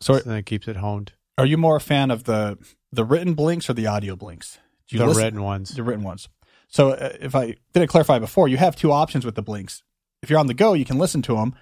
so 0.00 0.18
then 0.18 0.36
it 0.36 0.46
keeps 0.46 0.68
it 0.68 0.76
honed. 0.76 1.12
Are 1.38 1.46
you 1.46 1.56
more 1.56 1.76
a 1.76 1.80
fan 1.80 2.10
of 2.10 2.24
the 2.24 2.58
the 2.92 3.04
written 3.04 3.34
blinks 3.34 3.70
or 3.70 3.74
the 3.74 3.86
audio 3.86 4.16
blinks? 4.16 4.58
Do 4.88 4.96
you 4.96 5.00
the 5.00 5.06
listen? 5.06 5.22
written 5.22 5.42
ones. 5.42 5.70
The 5.70 5.82
written 5.82 6.04
ones. 6.04 6.28
So 6.68 6.90
uh, 6.90 7.16
if 7.20 7.34
I 7.34 7.56
didn't 7.72 7.88
clarify 7.88 8.18
before, 8.18 8.48
you 8.48 8.56
have 8.56 8.76
two 8.76 8.92
options 8.92 9.24
with 9.24 9.34
the 9.34 9.42
blinks. 9.42 9.82
If 10.22 10.30
you're 10.30 10.38
on 10.38 10.46
the 10.46 10.54
go, 10.54 10.72
you 10.72 10.84
can 10.84 10.98
listen 10.98 11.22
to 11.22 11.36
them, 11.36 11.54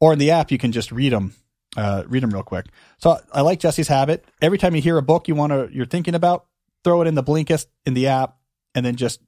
or 0.00 0.12
in 0.12 0.18
the 0.18 0.30
app, 0.30 0.50
you 0.50 0.58
can 0.58 0.72
just 0.72 0.92
read 0.92 1.12
them. 1.12 1.34
Uh, 1.76 2.04
read 2.06 2.22
them 2.22 2.30
real 2.30 2.42
quick. 2.42 2.66
So 2.98 3.18
I 3.32 3.40
like 3.40 3.60
Jesse's 3.60 3.88
habit. 3.88 4.24
Every 4.42 4.58
time 4.58 4.74
you 4.74 4.82
hear 4.82 4.98
a 4.98 5.02
book 5.02 5.26
you 5.26 5.34
want 5.34 5.52
to, 5.52 5.68
you're 5.72 5.86
thinking 5.86 6.14
about, 6.14 6.46
throw 6.84 7.00
it 7.00 7.08
in 7.08 7.14
the 7.14 7.22
Blinkist 7.22 7.66
in 7.86 7.94
the 7.94 8.08
app, 8.08 8.36
and 8.74 8.84
then 8.84 8.96
just 8.96 9.20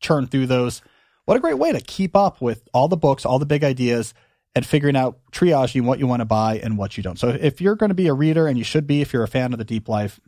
churn 0.00 0.26
through 0.26 0.46
those. 0.46 0.82
What 1.24 1.36
a 1.36 1.40
great 1.40 1.58
way 1.58 1.72
to 1.72 1.80
keep 1.80 2.14
up 2.14 2.40
with 2.40 2.68
all 2.74 2.88
the 2.88 2.96
books, 2.96 3.24
all 3.24 3.38
the 3.38 3.46
big 3.46 3.64
ideas, 3.64 4.12
and 4.54 4.64
figuring 4.64 4.96
out 4.96 5.18
triaging 5.32 5.84
what 5.84 5.98
you 5.98 6.06
want 6.06 6.20
to 6.20 6.26
buy 6.26 6.58
and 6.58 6.78
what 6.78 6.96
you 6.96 7.02
don't. 7.02 7.18
So 7.18 7.28
if 7.28 7.60
you're 7.60 7.76
going 7.76 7.90
to 7.90 7.94
be 7.94 8.08
a 8.08 8.14
reader, 8.14 8.46
and 8.46 8.58
you 8.58 8.64
should 8.64 8.86
be 8.86 9.00
if 9.00 9.12
you're 9.12 9.22
a 9.22 9.28
fan 9.28 9.52
of 9.52 9.58
the 9.58 9.64
deep 9.64 9.88
life, 9.88 10.20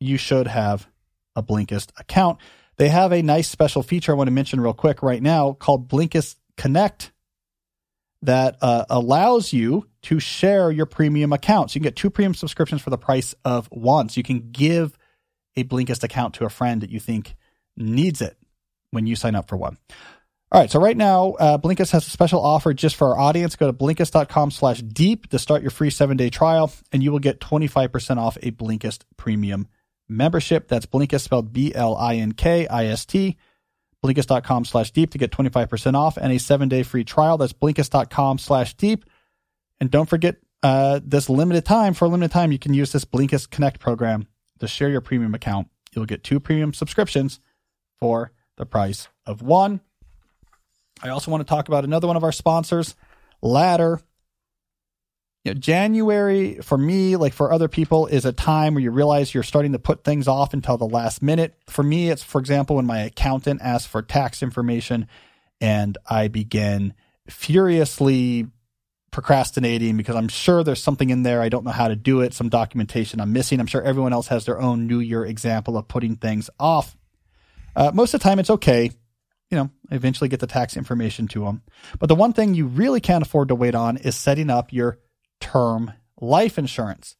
you 0.00 0.16
should 0.16 0.46
have 0.46 0.88
a 1.34 1.42
Blinkist 1.42 1.90
account. 1.98 2.38
They 2.78 2.88
have 2.88 3.12
a 3.12 3.22
nice 3.22 3.48
special 3.48 3.82
feature 3.82 4.12
I 4.12 4.14
want 4.14 4.28
to 4.28 4.32
mention 4.32 4.60
real 4.60 4.74
quick 4.74 5.02
right 5.02 5.22
now 5.22 5.52
called 5.52 5.88
Blinkist 5.88 6.36
Connect 6.56 7.12
that 8.22 8.56
uh, 8.60 8.84
allows 8.90 9.52
you 9.52 9.86
to 10.02 10.18
share 10.18 10.70
your 10.70 10.86
premium 10.86 11.32
accounts. 11.32 11.74
You 11.74 11.80
can 11.80 11.86
get 11.86 11.96
two 11.96 12.10
premium 12.10 12.34
subscriptions 12.34 12.82
for 12.82 12.90
the 12.90 12.98
price 12.98 13.34
of 13.44 13.66
one. 13.66 14.08
So 14.08 14.18
you 14.18 14.24
can 14.24 14.50
give 14.50 14.96
a 15.56 15.64
Blinkist 15.64 16.02
account 16.02 16.34
to 16.34 16.44
a 16.44 16.50
friend 16.50 16.80
that 16.82 16.90
you 16.90 17.00
think 17.00 17.34
needs 17.76 18.20
it 18.20 18.36
when 18.90 19.06
you 19.06 19.16
sign 19.16 19.34
up 19.34 19.48
for 19.48 19.56
one. 19.56 19.76
All 20.52 20.60
right, 20.60 20.70
so 20.70 20.78
right 20.80 20.96
now, 20.96 21.32
uh, 21.32 21.58
Blinkist 21.58 21.90
has 21.90 22.06
a 22.06 22.10
special 22.10 22.40
offer 22.40 22.72
just 22.72 22.94
for 22.94 23.08
our 23.08 23.18
audience. 23.18 23.56
Go 23.56 23.66
to 23.66 23.72
Blinkist.com 23.72 24.52
slash 24.52 24.80
deep 24.80 25.28
to 25.30 25.40
start 25.40 25.60
your 25.60 25.72
free 25.72 25.90
seven-day 25.90 26.30
trial, 26.30 26.72
and 26.92 27.02
you 27.02 27.10
will 27.10 27.18
get 27.18 27.40
25% 27.40 28.18
off 28.18 28.38
a 28.42 28.52
Blinkist 28.52 29.02
premium 29.16 29.66
membership. 30.08 30.68
That's 30.68 30.86
Blinkist 30.86 31.22
spelled 31.22 31.52
B-L-I-N-K-I-S-T. 31.52 33.36
Blinkist.com 34.06 34.64
slash 34.64 34.92
deep 34.92 35.10
to 35.10 35.18
get 35.18 35.32
25% 35.32 35.94
off 35.94 36.16
and 36.16 36.32
a 36.32 36.38
seven-day 36.38 36.82
free 36.84 37.04
trial. 37.04 37.36
That's 37.36 37.52
Blinkist.com 37.52 38.38
slash 38.38 38.74
deep. 38.74 39.04
And 39.80 39.90
don't 39.90 40.08
forget, 40.08 40.36
uh, 40.62 41.00
this 41.04 41.28
limited 41.28 41.64
time, 41.64 41.94
for 41.94 42.04
a 42.04 42.08
limited 42.08 42.32
time, 42.32 42.52
you 42.52 42.58
can 42.58 42.72
use 42.72 42.92
this 42.92 43.04
Blinkist 43.04 43.50
Connect 43.50 43.80
program 43.80 44.26
to 44.60 44.68
share 44.68 44.88
your 44.88 45.00
premium 45.00 45.34
account. 45.34 45.68
You'll 45.92 46.06
get 46.06 46.24
two 46.24 46.40
premium 46.40 46.72
subscriptions 46.72 47.40
for 47.98 48.32
the 48.56 48.66
price 48.66 49.08
of 49.26 49.42
one. 49.42 49.80
I 51.02 51.10
also 51.10 51.30
want 51.30 51.46
to 51.46 51.48
talk 51.48 51.68
about 51.68 51.84
another 51.84 52.06
one 52.06 52.16
of 52.16 52.24
our 52.24 52.32
sponsors, 52.32 52.94
Ladder. 53.42 54.00
You 55.46 55.54
know, 55.54 55.60
January 55.60 56.56
for 56.56 56.76
me, 56.76 57.14
like 57.14 57.32
for 57.32 57.52
other 57.52 57.68
people, 57.68 58.08
is 58.08 58.24
a 58.24 58.32
time 58.32 58.74
where 58.74 58.82
you 58.82 58.90
realize 58.90 59.32
you're 59.32 59.44
starting 59.44 59.70
to 59.74 59.78
put 59.78 60.02
things 60.02 60.26
off 60.26 60.52
until 60.52 60.76
the 60.76 60.88
last 60.88 61.22
minute. 61.22 61.54
For 61.68 61.84
me, 61.84 62.10
it's 62.10 62.24
for 62.24 62.40
example 62.40 62.74
when 62.74 62.84
my 62.84 63.02
accountant 63.02 63.62
asks 63.62 63.86
for 63.86 64.02
tax 64.02 64.42
information 64.42 65.06
and 65.60 65.96
I 66.04 66.26
begin 66.26 66.94
furiously 67.30 68.48
procrastinating 69.12 69.96
because 69.96 70.16
I'm 70.16 70.26
sure 70.26 70.64
there's 70.64 70.82
something 70.82 71.10
in 71.10 71.22
there 71.22 71.40
I 71.40 71.48
don't 71.48 71.64
know 71.64 71.70
how 71.70 71.86
to 71.86 71.94
do 71.94 72.22
it, 72.22 72.34
some 72.34 72.48
documentation 72.48 73.20
I'm 73.20 73.32
missing. 73.32 73.60
I'm 73.60 73.68
sure 73.68 73.82
everyone 73.82 74.12
else 74.12 74.26
has 74.26 74.46
their 74.46 74.60
own 74.60 74.88
New 74.88 74.98
Year 74.98 75.24
example 75.24 75.78
of 75.78 75.86
putting 75.86 76.16
things 76.16 76.50
off. 76.58 76.96
Uh, 77.76 77.92
most 77.94 78.14
of 78.14 78.20
the 78.20 78.24
time, 78.24 78.40
it's 78.40 78.50
okay 78.50 78.90
you 79.50 79.56
know, 79.56 79.70
eventually 79.92 80.28
get 80.28 80.40
the 80.40 80.46
tax 80.48 80.76
information 80.76 81.28
to 81.28 81.44
them. 81.44 81.62
But 82.00 82.08
the 82.08 82.16
one 82.16 82.32
thing 82.32 82.54
you 82.54 82.66
really 82.66 83.00
can't 83.00 83.24
afford 83.24 83.46
to 83.48 83.54
wait 83.54 83.76
on 83.76 83.96
is 83.96 84.16
setting 84.16 84.50
up 84.50 84.72
your 84.72 84.98
term 85.56 85.92
life 86.20 86.58
insurance. 86.58 87.16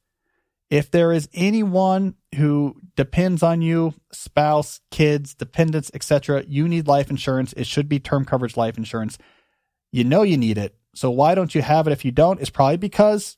If 0.69 0.91
there 0.91 1.13
is 1.13 1.29
anyone 1.33 2.15
who 2.35 2.77
depends 2.97 3.43
on 3.43 3.63
you, 3.63 3.95
spouse, 4.13 4.81
kids, 4.91 5.35
dependents, 5.35 5.91
etc., 5.95 6.45
you 6.47 6.67
need 6.69 6.89
life 6.89 7.09
insurance. 7.09 7.53
It 7.55 7.67
should 7.67 7.89
be 7.89 8.01
term 8.01 8.25
coverage 8.25 8.57
life 8.57 8.77
insurance. 8.77 9.17
You 9.93 10.05
know 10.05 10.23
you 10.23 10.37
need 10.37 10.59
it. 10.59 10.77
So 10.95 11.11
why 11.11 11.35
don't 11.35 11.55
you 11.55 11.63
have 11.63 11.87
it 11.87 11.93
if 11.93 12.05
you 12.05 12.11
don't? 12.11 12.41
It's 12.41 12.51
probably 12.51 12.79
because 12.79 13.37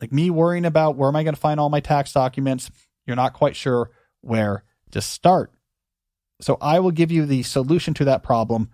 like 0.00 0.12
me 0.12 0.30
worrying 0.30 0.64
about 0.64 0.96
where 0.96 1.08
am 1.08 1.16
I 1.16 1.24
going 1.24 1.34
to 1.34 1.40
find 1.40 1.58
all 1.58 1.70
my 1.70 1.80
tax 1.80 2.12
documents, 2.12 2.70
you're 3.06 3.16
not 3.16 3.32
quite 3.32 3.56
sure 3.56 3.90
where 4.20 4.64
to 4.92 5.00
start. 5.00 5.52
So 6.40 6.56
I 6.60 6.78
will 6.80 6.92
give 6.92 7.10
you 7.10 7.26
the 7.26 7.42
solution 7.42 7.94
to 7.94 8.04
that 8.06 8.22
problem 8.22 8.70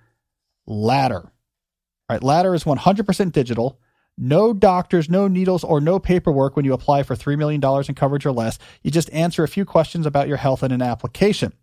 Ladder. 0.67 1.23
All 1.23 2.17
right, 2.17 2.23
Ladder 2.23 2.55
is 2.55 2.65
100% 2.65 3.33
digital. 3.33 3.81
No 4.23 4.53
doctors, 4.53 5.09
no 5.09 5.29
needles, 5.29 5.65
or 5.65 5.81
no 5.81 5.99
paperwork 5.99 6.55
when 6.55 6.67
you 6.67 6.75
apply 6.75 7.05
for 7.05 7.17
$3 7.17 7.39
million 7.39 7.63
in 7.89 7.95
coverage 7.95 8.27
or 8.27 8.33
less. 8.33 8.59
You 8.83 8.91
just 8.91 9.11
answer 9.15 9.43
a 9.43 9.49
few 9.49 9.65
questions 9.65 10.05
about 10.05 10.29
your 10.29 10.37
health 10.37 10.63
in 10.63 10.73
an 10.73 10.83
application. 10.83 11.55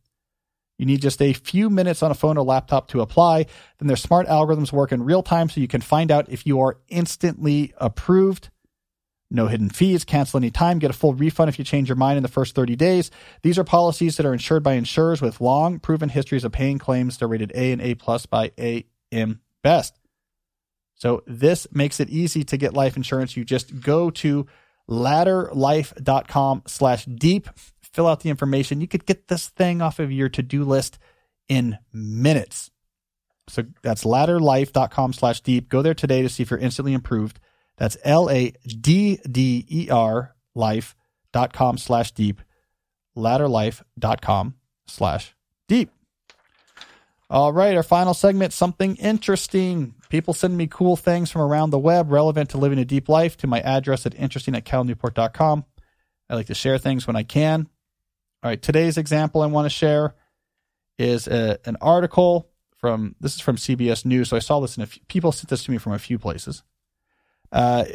You 0.80 0.88
need 0.88 1.04
just 1.04 1.22
a 1.22 1.34
few 1.34 1.70
minutes 1.70 2.02
on 2.02 2.10
a 2.10 2.16
phone 2.16 2.36
or 2.36 2.44
laptop 2.44 2.88
to 2.90 3.02
apply. 3.02 3.46
Then 3.78 3.88
their 3.88 3.96
smart 3.96 4.26
algorithms 4.26 4.72
work 4.72 4.92
in 4.92 5.04
real 5.04 5.22
time 5.22 5.50
so 5.50 5.62
you 5.62 5.68
can 5.68 5.82
find 5.82 6.10
out 6.10 6.30
if 6.30 6.48
you 6.48 6.60
are 6.60 6.80
instantly 6.88 7.74
approved. 7.78 8.50
No 9.30 9.46
hidden 9.48 9.70
fees, 9.70 10.04
cancel 10.04 10.38
any 10.38 10.50
time, 10.50 10.80
get 10.80 10.90
a 10.90 10.94
full 10.94 11.14
refund 11.14 11.50
if 11.50 11.60
you 11.60 11.66
change 11.66 11.90
your 11.90 11.96
mind 11.96 12.18
in 12.18 12.24
the 12.24 12.30
first 12.30 12.56
30 12.56 12.76
days. 12.76 13.12
These 13.44 13.60
are 13.60 13.64
policies 13.64 14.18
that 14.18 14.26
are 14.26 14.34
insured 14.34 14.64
by 14.64 14.74
insurers 14.74 15.22
with 15.22 15.42
long 15.42 15.80
proven 15.80 16.10
histories 16.10 16.44
of 16.44 16.54
paying 16.54 16.80
claims. 16.80 17.18
They're 17.18 17.28
rated 17.28 17.52
A 17.54 17.72
and 17.72 17.82
A 17.82 17.94
plus 17.94 18.26
by 18.26 18.52
AM 18.58 19.42
Best. 19.62 19.97
So 20.98 21.24
this 21.26 21.68
makes 21.72 22.00
it 22.00 22.10
easy 22.10 22.44
to 22.44 22.58
get 22.58 22.74
life 22.74 22.98
insurance. 22.98 23.38
You 23.38 23.46
just 23.46 23.80
go 23.80 24.10
to 24.10 24.48
ladderlife.com 24.90 26.64
slash 26.66 27.06
deep, 27.06 27.48
fill 27.82 28.08
out 28.08 28.22
the 28.22 28.30
information. 28.30 28.82
You 28.82 28.88
could 28.88 29.06
get 29.06 29.28
this 29.28 29.48
thing 29.48 29.82
off 29.82 30.00
of 30.00 30.12
your 30.12 30.30
to-do 30.30 30.64
list 30.64 30.98
in 31.48 31.78
minutes. 31.94 32.72
So 33.48 33.64
that's 33.82 34.04
ladderlife.com 34.04 35.14
slash 35.14 35.42
deep. 35.42 35.70
Go 35.70 35.82
there 35.82 35.94
today 35.94 36.22
to 36.22 36.30
see 36.30 36.44
if 36.44 36.52
you're 36.52 36.60
instantly 36.60 36.94
improved. 36.94 37.40
That's 37.78 37.96
L 38.04 38.30
A 38.30 38.54
D 38.66 39.20
D 39.30 39.66
E 39.70 39.90
R 39.90 40.36
life.com 40.56 41.78
slash 41.78 42.12
deep. 42.12 42.42
Ladderlife.com 43.16 44.56
slash 44.88 45.36
deep. 45.68 45.92
All 47.30 47.52
right, 47.52 47.76
our 47.76 47.84
final 47.84 48.14
segment 48.14 48.54
something 48.54 48.96
interesting. 48.96 49.94
People 50.10 50.34
send 50.34 50.58
me 50.58 50.68
cool 50.68 50.96
things 50.96 51.32
from 51.32 51.42
around 51.42 51.70
the 51.70 51.80
web 51.80 52.12
relevant 52.12 52.50
to 52.52 52.58
living 52.58 52.80
a 52.80 52.86
deep 52.86 53.10
life 53.10 53.38
to 53.38 53.48
my 53.48 53.60
address 53.62 54.06
at 54.06 54.16
interesting 54.16 54.56
at 54.56 54.66
calnewport.com. 54.66 55.66
I 56.30 56.36
like 56.36 56.48
to 56.48 56.56
share 56.56 56.78
things 56.78 57.08
when 57.08 57.16
I 57.16 57.24
can. 57.24 57.68
All 58.44 58.50
right, 58.50 58.62
today's 58.62 58.98
example 58.98 59.42
I 59.42 59.48
want 59.48 59.66
to 59.66 59.70
share 59.70 60.16
is 60.98 61.28
a, 61.28 61.60
an 61.66 61.78
article 61.82 62.50
from 62.78 63.16
this 63.20 63.36
is 63.36 63.42
from 63.42 63.56
CBS 63.58 64.06
News. 64.06 64.30
So 64.30 64.36
I 64.36 64.40
saw 64.40 64.60
this 64.60 64.78
in 64.78 64.84
a 64.84 64.86
few, 64.86 65.02
people 65.08 65.32
sent 65.32 65.50
this 65.50 65.64
to 65.64 65.72
me 65.72 65.78
from 65.78 65.94
a 65.94 66.00
few 66.00 66.20
places. 66.20 66.64
Uh, 67.52 67.86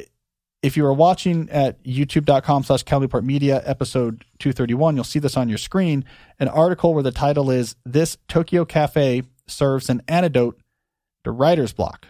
if 0.62 0.76
you 0.76 0.86
are 0.86 0.92
watching 0.92 1.50
at 1.50 1.82
youtube.com 1.82 2.62
slash 2.62 2.84
Cal 2.84 3.00
Newport 3.00 3.24
Media, 3.24 3.62
episode 3.64 4.24
231, 4.38 4.94
you'll 4.94 5.04
see 5.04 5.18
this 5.18 5.36
on 5.36 5.48
your 5.48 5.58
screen. 5.58 6.04
An 6.38 6.48
article 6.48 6.94
where 6.94 7.02
the 7.02 7.10
title 7.10 7.50
is 7.50 7.74
This 7.84 8.16
Tokyo 8.28 8.64
Cafe 8.64 9.22
Serves 9.48 9.90
an 9.90 10.02
Antidote 10.06 10.61
to 11.24 11.30
Writer's 11.30 11.72
Block. 11.72 12.06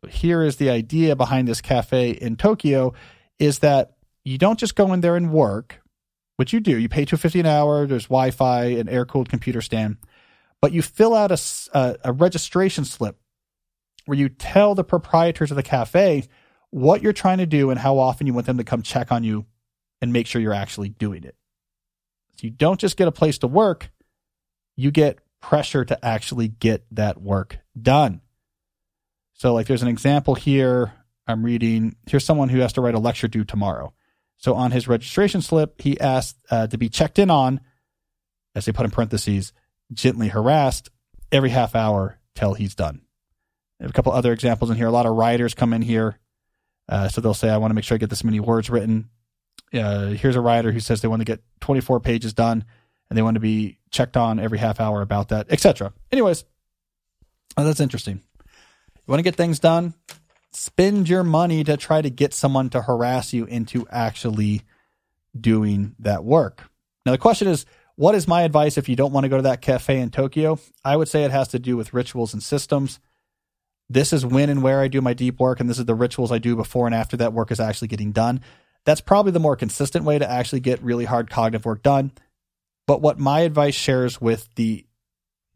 So 0.00 0.08
here 0.08 0.42
is 0.42 0.56
the 0.56 0.70
idea 0.70 1.16
behind 1.16 1.48
this 1.48 1.60
cafe 1.60 2.10
in 2.10 2.36
Tokyo 2.36 2.94
is 3.38 3.60
that 3.60 3.96
you 4.24 4.38
don't 4.38 4.58
just 4.58 4.74
go 4.74 4.92
in 4.92 5.00
there 5.00 5.16
and 5.16 5.32
work, 5.32 5.80
which 6.36 6.52
you 6.52 6.60
do. 6.60 6.78
You 6.78 6.88
pay 6.88 7.04
250 7.04 7.40
an 7.40 7.46
hour, 7.46 7.86
there's 7.86 8.04
Wi-Fi, 8.04 8.64
an 8.64 8.88
air-cooled 8.88 9.28
computer 9.28 9.60
stand, 9.60 9.96
but 10.60 10.72
you 10.72 10.82
fill 10.82 11.14
out 11.14 11.30
a, 11.30 11.40
a, 11.72 11.96
a 12.04 12.12
registration 12.12 12.84
slip 12.84 13.18
where 14.06 14.18
you 14.18 14.28
tell 14.28 14.74
the 14.74 14.84
proprietors 14.84 15.50
of 15.50 15.56
the 15.56 15.62
cafe– 15.62 16.24
what 16.72 17.02
you're 17.02 17.12
trying 17.12 17.36
to 17.36 17.46
do 17.46 17.68
and 17.68 17.78
how 17.78 17.98
often 17.98 18.26
you 18.26 18.32
want 18.32 18.46
them 18.46 18.56
to 18.56 18.64
come 18.64 18.80
check 18.80 19.12
on 19.12 19.22
you 19.22 19.44
and 20.00 20.10
make 20.12 20.26
sure 20.26 20.40
you're 20.40 20.54
actually 20.54 20.88
doing 20.88 21.22
it. 21.22 21.36
So 22.36 22.46
you 22.46 22.50
don't 22.50 22.80
just 22.80 22.96
get 22.96 23.08
a 23.08 23.12
place 23.12 23.38
to 23.38 23.46
work, 23.46 23.90
you 24.74 24.90
get 24.90 25.18
pressure 25.42 25.84
to 25.84 26.02
actually 26.02 26.48
get 26.48 26.86
that 26.92 27.20
work 27.20 27.58
done. 27.80 28.22
So, 29.34 29.52
like, 29.52 29.66
there's 29.66 29.82
an 29.82 29.88
example 29.88 30.34
here. 30.34 30.94
I'm 31.26 31.44
reading. 31.44 31.96
Here's 32.06 32.24
someone 32.24 32.48
who 32.48 32.60
has 32.60 32.72
to 32.74 32.80
write 32.80 32.94
a 32.94 32.98
lecture 32.98 33.28
due 33.28 33.44
tomorrow. 33.44 33.92
So, 34.38 34.54
on 34.54 34.70
his 34.70 34.88
registration 34.88 35.42
slip, 35.42 35.82
he 35.82 36.00
asked 36.00 36.38
uh, 36.50 36.68
to 36.68 36.78
be 36.78 36.88
checked 36.88 37.18
in 37.18 37.30
on, 37.30 37.60
as 38.54 38.64
they 38.64 38.72
put 38.72 38.86
in 38.86 38.90
parentheses, 38.90 39.52
gently 39.92 40.28
harassed 40.28 40.88
every 41.30 41.50
half 41.50 41.74
hour 41.74 42.18
till 42.34 42.54
he's 42.54 42.74
done. 42.74 43.02
A 43.80 43.92
couple 43.92 44.12
other 44.12 44.32
examples 44.32 44.70
in 44.70 44.76
here. 44.76 44.86
A 44.86 44.92
lot 44.92 45.06
of 45.06 45.16
writers 45.16 45.54
come 45.54 45.72
in 45.72 45.82
here 45.82 46.18
uh, 46.88 47.08
so 47.08 47.20
they'll 47.20 47.34
say, 47.34 47.48
I 47.48 47.56
want 47.56 47.70
to 47.70 47.74
make 47.74 47.84
sure 47.84 47.94
I 47.94 47.98
get 47.98 48.10
this 48.10 48.24
many 48.24 48.40
words 48.40 48.70
written. 48.70 49.08
Uh, 49.72 50.08
here's 50.08 50.36
a 50.36 50.40
writer 50.40 50.72
who 50.72 50.80
says 50.80 51.00
they 51.00 51.08
want 51.08 51.20
to 51.20 51.24
get 51.24 51.42
24 51.60 52.00
pages 52.00 52.34
done 52.34 52.64
and 53.12 53.18
they 53.18 53.22
want 53.22 53.34
to 53.34 53.40
be 53.40 53.78
checked 53.90 54.16
on 54.16 54.40
every 54.40 54.58
half 54.58 54.80
hour 54.80 55.02
about 55.02 55.28
that, 55.28 55.46
etc. 55.50 55.92
Anyways, 56.10 56.44
oh, 57.56 57.64
that's 57.64 57.80
interesting. 57.80 58.20
You 58.38 59.04
want 59.06 59.18
to 59.18 59.24
get 59.24 59.36
things 59.36 59.58
done? 59.58 59.94
Spend 60.52 61.08
your 61.08 61.22
money 61.22 61.64
to 61.64 61.76
try 61.76 62.02
to 62.02 62.10
get 62.10 62.34
someone 62.34 62.70
to 62.70 62.82
harass 62.82 63.32
you 63.32 63.44
into 63.44 63.86
actually 63.90 64.62
doing 65.38 65.94
that 65.98 66.24
work. 66.24 66.70
Now, 67.06 67.12
the 67.12 67.18
question 67.18 67.48
is, 67.48 67.66
what 67.96 68.14
is 68.14 68.26
my 68.26 68.42
advice 68.42 68.78
if 68.78 68.88
you 68.88 68.96
don't 68.96 69.12
want 69.12 69.24
to 69.24 69.28
go 69.28 69.36
to 69.36 69.42
that 69.42 69.60
cafe 69.60 70.00
in 70.00 70.10
Tokyo? 70.10 70.58
I 70.84 70.96
would 70.96 71.08
say 71.08 71.24
it 71.24 71.30
has 71.30 71.48
to 71.48 71.58
do 71.58 71.76
with 71.76 71.94
rituals 71.94 72.32
and 72.32 72.42
systems 72.42 72.98
this 73.92 74.12
is 74.12 74.24
when 74.24 74.48
and 74.48 74.62
where 74.62 74.80
I 74.80 74.88
do 74.88 75.02
my 75.02 75.12
deep 75.12 75.38
work, 75.38 75.60
and 75.60 75.68
this 75.68 75.78
is 75.78 75.84
the 75.84 75.94
rituals 75.94 76.32
I 76.32 76.38
do 76.38 76.56
before 76.56 76.86
and 76.86 76.94
after 76.94 77.16
that 77.18 77.34
work 77.34 77.50
is 77.50 77.60
actually 77.60 77.88
getting 77.88 78.12
done. 78.12 78.40
That's 78.84 79.02
probably 79.02 79.32
the 79.32 79.40
more 79.40 79.54
consistent 79.54 80.04
way 80.04 80.18
to 80.18 80.28
actually 80.28 80.60
get 80.60 80.82
really 80.82 81.04
hard 81.04 81.30
cognitive 81.30 81.66
work 81.66 81.82
done. 81.82 82.12
But 82.86 83.00
what 83.00 83.18
my 83.18 83.40
advice 83.40 83.74
shares 83.74 84.20
with 84.20 84.48
the 84.56 84.86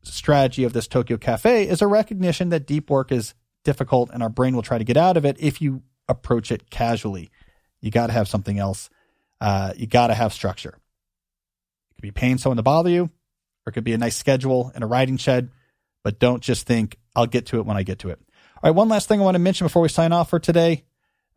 strategy 0.03 0.65
of 0.65 0.73
this 0.73 0.87
Tokyo 0.87 1.17
Cafe 1.17 1.69
is 1.69 1.83
a 1.83 1.87
recognition 1.87 2.51
that 2.51 2.67
deep 2.67 2.91
work 2.91 3.11
is 3.11 3.35
difficult 3.65 4.11
and 4.13 4.23
our 4.23 4.29
brain 4.29 4.55
will 4.55 4.63
try 4.63 4.79
to 4.79 4.85
get 4.85 4.97
out 4.97 5.17
of 5.17 5.25
it 5.25 5.37
if 5.41 5.61
you 5.61 5.83
approach 6.09 6.53
it 6.53 6.71
casually. 6.71 7.31
You 7.81 7.91
got 7.91 8.07
to 8.07 8.13
have 8.13 8.29
something 8.29 8.59
else. 8.59 8.89
Uh, 9.41 9.73
you 9.77 9.87
got 9.87 10.07
to 10.07 10.15
have 10.15 10.33
structure. 10.33 10.71
It 11.91 11.95
could 11.97 12.03
be 12.03 12.11
paying 12.13 12.39
someone 12.39 12.57
to 12.57 12.63
bother 12.63 12.91
you, 12.91 13.05
or 13.05 13.71
it 13.71 13.73
could 13.73 13.85
be 13.85 13.93
a 13.93 13.99
nice 13.99 14.17
schedule 14.17 14.71
and 14.75 14.83
a 14.85 14.87
writing 14.87 15.17
shed, 15.17 15.51
but 16.05 16.19
don't 16.19 16.43
just 16.43 16.67
think, 16.67 16.97
I'll 17.15 17.27
get 17.27 17.47
to 17.47 17.59
it 17.59 17.67
when 17.67 17.77
I 17.77 17.83
get 17.83 17.99
to 18.01 18.11
it. 18.11 18.21
All 18.57 18.71
right, 18.71 18.71
one 18.71 18.89
last 18.89 19.09
thing 19.09 19.21
I 19.21 19.25
want 19.25 19.35
to 19.35 19.41
mention 19.41 19.67
before 19.67 19.83
we 19.83 19.89
sign 19.89 20.13
off 20.13 20.31
for 20.31 20.39
today. 20.39 20.85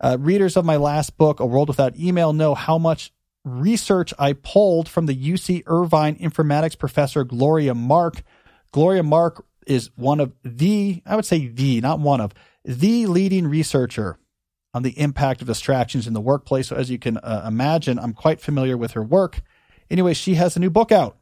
Uh, 0.00 0.16
readers 0.18 0.56
of 0.56 0.64
my 0.64 0.76
last 0.76 1.18
book, 1.18 1.40
A 1.40 1.46
World 1.46 1.68
Without 1.68 1.96
Email, 1.96 2.32
know 2.32 2.54
how 2.54 2.78
much 2.78 3.12
research 3.58 4.14
I 4.18 4.32
pulled 4.34 4.88
from 4.88 5.06
the 5.06 5.16
UC 5.16 5.62
Irvine 5.66 6.16
informatics 6.16 6.78
professor 6.78 7.24
Gloria 7.24 7.74
Mark. 7.74 8.22
Gloria 8.72 9.02
Mark 9.02 9.44
is 9.66 9.90
one 9.96 10.20
of 10.20 10.32
the, 10.42 11.02
I 11.06 11.16
would 11.16 11.24
say 11.24 11.48
the, 11.48 11.80
not 11.80 12.00
one 12.00 12.20
of, 12.20 12.32
the 12.64 13.06
leading 13.06 13.46
researcher 13.46 14.18
on 14.72 14.82
the 14.82 14.98
impact 14.98 15.40
of 15.40 15.48
distractions 15.48 16.06
in 16.06 16.12
the 16.12 16.20
workplace. 16.20 16.68
So, 16.68 16.76
as 16.76 16.90
you 16.90 16.98
can 16.98 17.18
uh, 17.18 17.44
imagine, 17.46 17.98
I'm 17.98 18.12
quite 18.12 18.40
familiar 18.40 18.76
with 18.76 18.92
her 18.92 19.02
work. 19.02 19.42
Anyway, 19.90 20.14
she 20.14 20.34
has 20.34 20.56
a 20.56 20.60
new 20.60 20.70
book 20.70 20.92
out. 20.92 21.16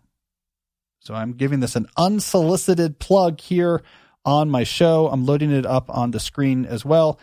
So, 1.00 1.14
I'm 1.14 1.32
giving 1.32 1.60
this 1.60 1.76
an 1.76 1.86
unsolicited 1.96 2.98
plug 2.98 3.40
here 3.40 3.82
on 4.24 4.50
my 4.50 4.64
show. 4.64 5.08
I'm 5.08 5.24
loading 5.24 5.50
it 5.50 5.64
up 5.64 5.88
on 5.88 6.10
the 6.10 6.20
screen 6.20 6.66
as 6.66 6.84
well. 6.84 7.18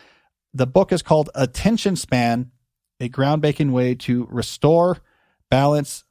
The 0.52 0.66
book 0.66 0.90
is 0.92 1.02
called 1.02 1.30
Attention 1.34 1.96
Span 1.96 2.50
A 3.00 3.08
Groundbreaking 3.08 3.70
Way 3.70 3.94
to 3.96 4.26
Restore 4.30 4.98
Balance, 5.50 6.04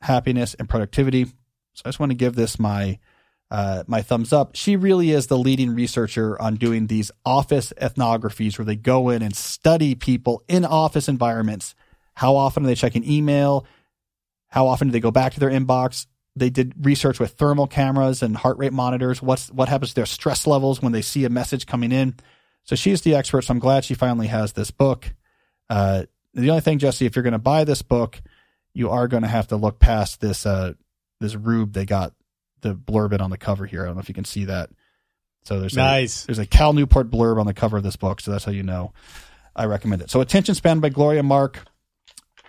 Happiness, 0.00 0.54
and 0.54 0.68
Productivity. 0.68 1.24
So 1.24 1.82
I 1.84 1.88
just 1.88 2.00
want 2.00 2.10
to 2.10 2.16
give 2.16 2.34
this 2.34 2.58
my. 2.58 2.98
Uh, 3.48 3.84
my 3.86 4.02
thumbs 4.02 4.32
up. 4.32 4.56
She 4.56 4.74
really 4.74 5.12
is 5.12 5.28
the 5.28 5.38
leading 5.38 5.72
researcher 5.72 6.36
on 6.42 6.56
doing 6.56 6.88
these 6.88 7.12
office 7.24 7.72
ethnographies 7.80 8.58
where 8.58 8.64
they 8.64 8.74
go 8.74 9.08
in 9.10 9.22
and 9.22 9.36
study 9.36 9.94
people 9.94 10.42
in 10.48 10.64
office 10.64 11.08
environments. 11.08 11.76
How 12.14 12.34
often 12.34 12.64
are 12.64 12.66
they 12.66 12.74
checking 12.74 13.08
email? 13.08 13.64
How 14.48 14.66
often 14.66 14.88
do 14.88 14.92
they 14.92 14.98
go 14.98 15.12
back 15.12 15.34
to 15.34 15.38
their 15.38 15.50
inbox? 15.50 16.06
they 16.36 16.50
did 16.50 16.74
research 16.84 17.18
with 17.18 17.32
thermal 17.32 17.66
cameras 17.66 18.22
and 18.22 18.36
heart 18.36 18.58
rate 18.58 18.72
monitors. 18.72 19.22
What's 19.22 19.50
what 19.50 19.68
happens 19.68 19.90
to 19.90 19.94
their 19.94 20.06
stress 20.06 20.46
levels 20.46 20.82
when 20.82 20.92
they 20.92 21.02
see 21.02 21.24
a 21.24 21.30
message 21.30 21.66
coming 21.66 21.90
in? 21.90 22.14
So 22.62 22.76
she's 22.76 23.00
the 23.00 23.14
expert. 23.14 23.42
So 23.42 23.52
I'm 23.52 23.58
glad 23.58 23.84
she 23.84 23.94
finally 23.94 24.26
has 24.26 24.52
this 24.52 24.70
book. 24.70 25.14
Uh, 25.70 26.04
the 26.36 26.50
only 26.50 26.60
thing, 26.60 26.78
Jesse, 26.78 27.06
if 27.06 27.16
you're 27.16 27.22
going 27.22 27.32
to 27.32 27.38
buy 27.38 27.64
this 27.64 27.82
book, 27.82 28.20
you 28.74 28.90
are 28.90 29.08
going 29.08 29.22
to 29.22 29.28
have 29.28 29.48
to 29.48 29.56
look 29.56 29.78
past 29.78 30.20
this 30.20 30.44
uh, 30.44 30.74
this 31.20 31.34
rube 31.34 31.72
they 31.72 31.86
got 31.86 32.12
the 32.60 32.74
blurb 32.74 33.12
it 33.12 33.20
on 33.20 33.30
the 33.30 33.38
cover 33.38 33.64
here. 33.66 33.82
I 33.82 33.86
don't 33.86 33.94
know 33.94 34.00
if 34.00 34.08
you 34.08 34.14
can 34.14 34.24
see 34.24 34.44
that. 34.44 34.70
So 35.44 35.60
there's 35.60 35.76
nice. 35.76 36.24
A, 36.24 36.26
there's 36.26 36.38
a 36.38 36.46
Cal 36.46 36.72
Newport 36.72 37.10
blurb 37.10 37.38
on 37.38 37.46
the 37.46 37.54
cover 37.54 37.76
of 37.76 37.82
this 37.82 37.96
book, 37.96 38.20
so 38.20 38.30
that's 38.30 38.44
how 38.44 38.52
you 38.52 38.62
know 38.62 38.92
I 39.54 39.64
recommend 39.66 40.02
it. 40.02 40.10
So 40.10 40.20
Attention 40.20 40.54
Span 40.54 40.80
by 40.80 40.90
Gloria 40.90 41.22
Mark. 41.22 41.64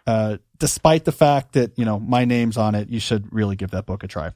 Uh, 0.05 0.37
despite 0.57 1.03
the 1.03 1.11
fact 1.11 1.53
that 1.53 1.77
you 1.77 1.85
know 1.85 1.99
my 1.99 2.25
name's 2.25 2.57
on 2.57 2.75
it, 2.75 2.89
you 2.89 2.99
should 2.99 3.31
really 3.33 3.55
give 3.55 3.71
that 3.71 3.85
book 3.85 4.03
a 4.03 4.07
try. 4.07 4.31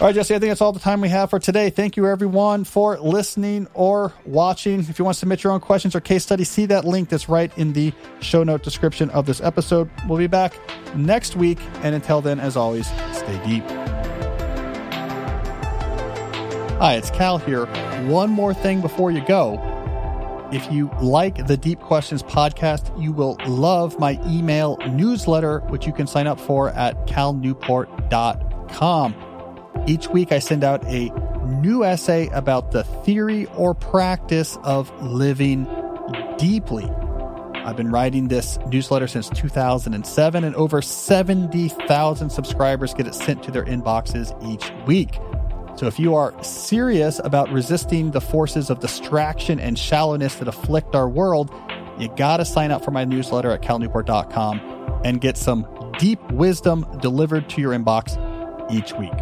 All 0.00 0.08
right, 0.08 0.14
Jesse, 0.14 0.34
I 0.34 0.38
think 0.40 0.50
that's 0.50 0.60
all 0.60 0.72
the 0.72 0.80
time 0.80 1.00
we 1.00 1.08
have 1.10 1.30
for 1.30 1.38
today. 1.38 1.70
Thank 1.70 1.96
you, 1.96 2.08
everyone, 2.08 2.64
for 2.64 2.98
listening 2.98 3.68
or 3.72 4.12
watching. 4.24 4.80
If 4.80 4.98
you 4.98 5.04
want 5.04 5.14
to 5.14 5.18
submit 5.20 5.44
your 5.44 5.52
own 5.52 5.60
questions 5.60 5.94
or 5.94 6.00
case 6.00 6.24
studies, 6.24 6.48
see 6.50 6.66
that 6.66 6.84
link 6.84 7.08
that's 7.08 7.28
right 7.28 7.56
in 7.56 7.72
the 7.72 7.92
show 8.20 8.42
note 8.42 8.64
description 8.64 9.10
of 9.10 9.26
this 9.26 9.40
episode. 9.40 9.88
We'll 10.08 10.18
be 10.18 10.26
back 10.26 10.54
next 10.96 11.36
week. 11.36 11.58
And 11.82 11.94
until 11.94 12.20
then, 12.20 12.40
as 12.40 12.56
always, 12.56 12.86
stay 13.12 13.40
deep. 13.46 13.62
Hi, 16.80 16.94
it's 16.96 17.10
Cal 17.10 17.38
here. 17.38 17.66
One 18.06 18.30
more 18.30 18.54
thing 18.54 18.80
before 18.80 19.12
you 19.12 19.24
go. 19.24 19.60
If 20.52 20.70
you 20.72 20.90
like 21.00 21.46
the 21.46 21.56
Deep 21.56 21.78
Questions 21.78 22.24
podcast, 22.24 23.00
you 23.00 23.12
will 23.12 23.36
love 23.46 23.98
my 24.00 24.18
email 24.26 24.78
newsletter, 24.88 25.60
which 25.68 25.86
you 25.86 25.92
can 25.92 26.06
sign 26.08 26.26
up 26.26 26.40
for 26.40 26.70
at 26.70 27.06
calnewport.com 27.06 28.42
calnewport.com. 28.72 29.31
Each 29.86 30.08
week, 30.08 30.32
I 30.32 30.38
send 30.38 30.64
out 30.64 30.84
a 30.86 31.10
new 31.46 31.84
essay 31.84 32.28
about 32.28 32.72
the 32.72 32.84
theory 32.84 33.46
or 33.56 33.74
practice 33.74 34.56
of 34.62 34.90
living 35.02 35.66
deeply. 36.38 36.88
I've 37.64 37.76
been 37.76 37.90
writing 37.90 38.28
this 38.28 38.58
newsletter 38.66 39.06
since 39.06 39.28
2007, 39.30 40.44
and 40.44 40.54
over 40.56 40.82
70,000 40.82 42.30
subscribers 42.30 42.92
get 42.94 43.06
it 43.06 43.14
sent 43.14 43.42
to 43.44 43.50
their 43.50 43.64
inboxes 43.64 44.36
each 44.44 44.72
week. 44.86 45.18
So 45.76 45.86
if 45.86 45.98
you 45.98 46.14
are 46.14 46.34
serious 46.42 47.20
about 47.22 47.50
resisting 47.50 48.10
the 48.10 48.20
forces 48.20 48.68
of 48.68 48.80
distraction 48.80 49.58
and 49.58 49.78
shallowness 49.78 50.34
that 50.36 50.48
afflict 50.48 50.94
our 50.94 51.08
world, 51.08 51.50
you 51.98 52.08
got 52.16 52.38
to 52.38 52.44
sign 52.44 52.70
up 52.70 52.84
for 52.84 52.90
my 52.90 53.04
newsletter 53.04 53.50
at 53.50 53.62
calnewport.com 53.62 55.00
and 55.04 55.20
get 55.20 55.36
some 55.36 55.66
deep 55.98 56.20
wisdom 56.32 56.86
delivered 57.00 57.48
to 57.50 57.60
your 57.60 57.72
inbox 57.72 58.18
each 58.72 58.92
week. 58.94 59.12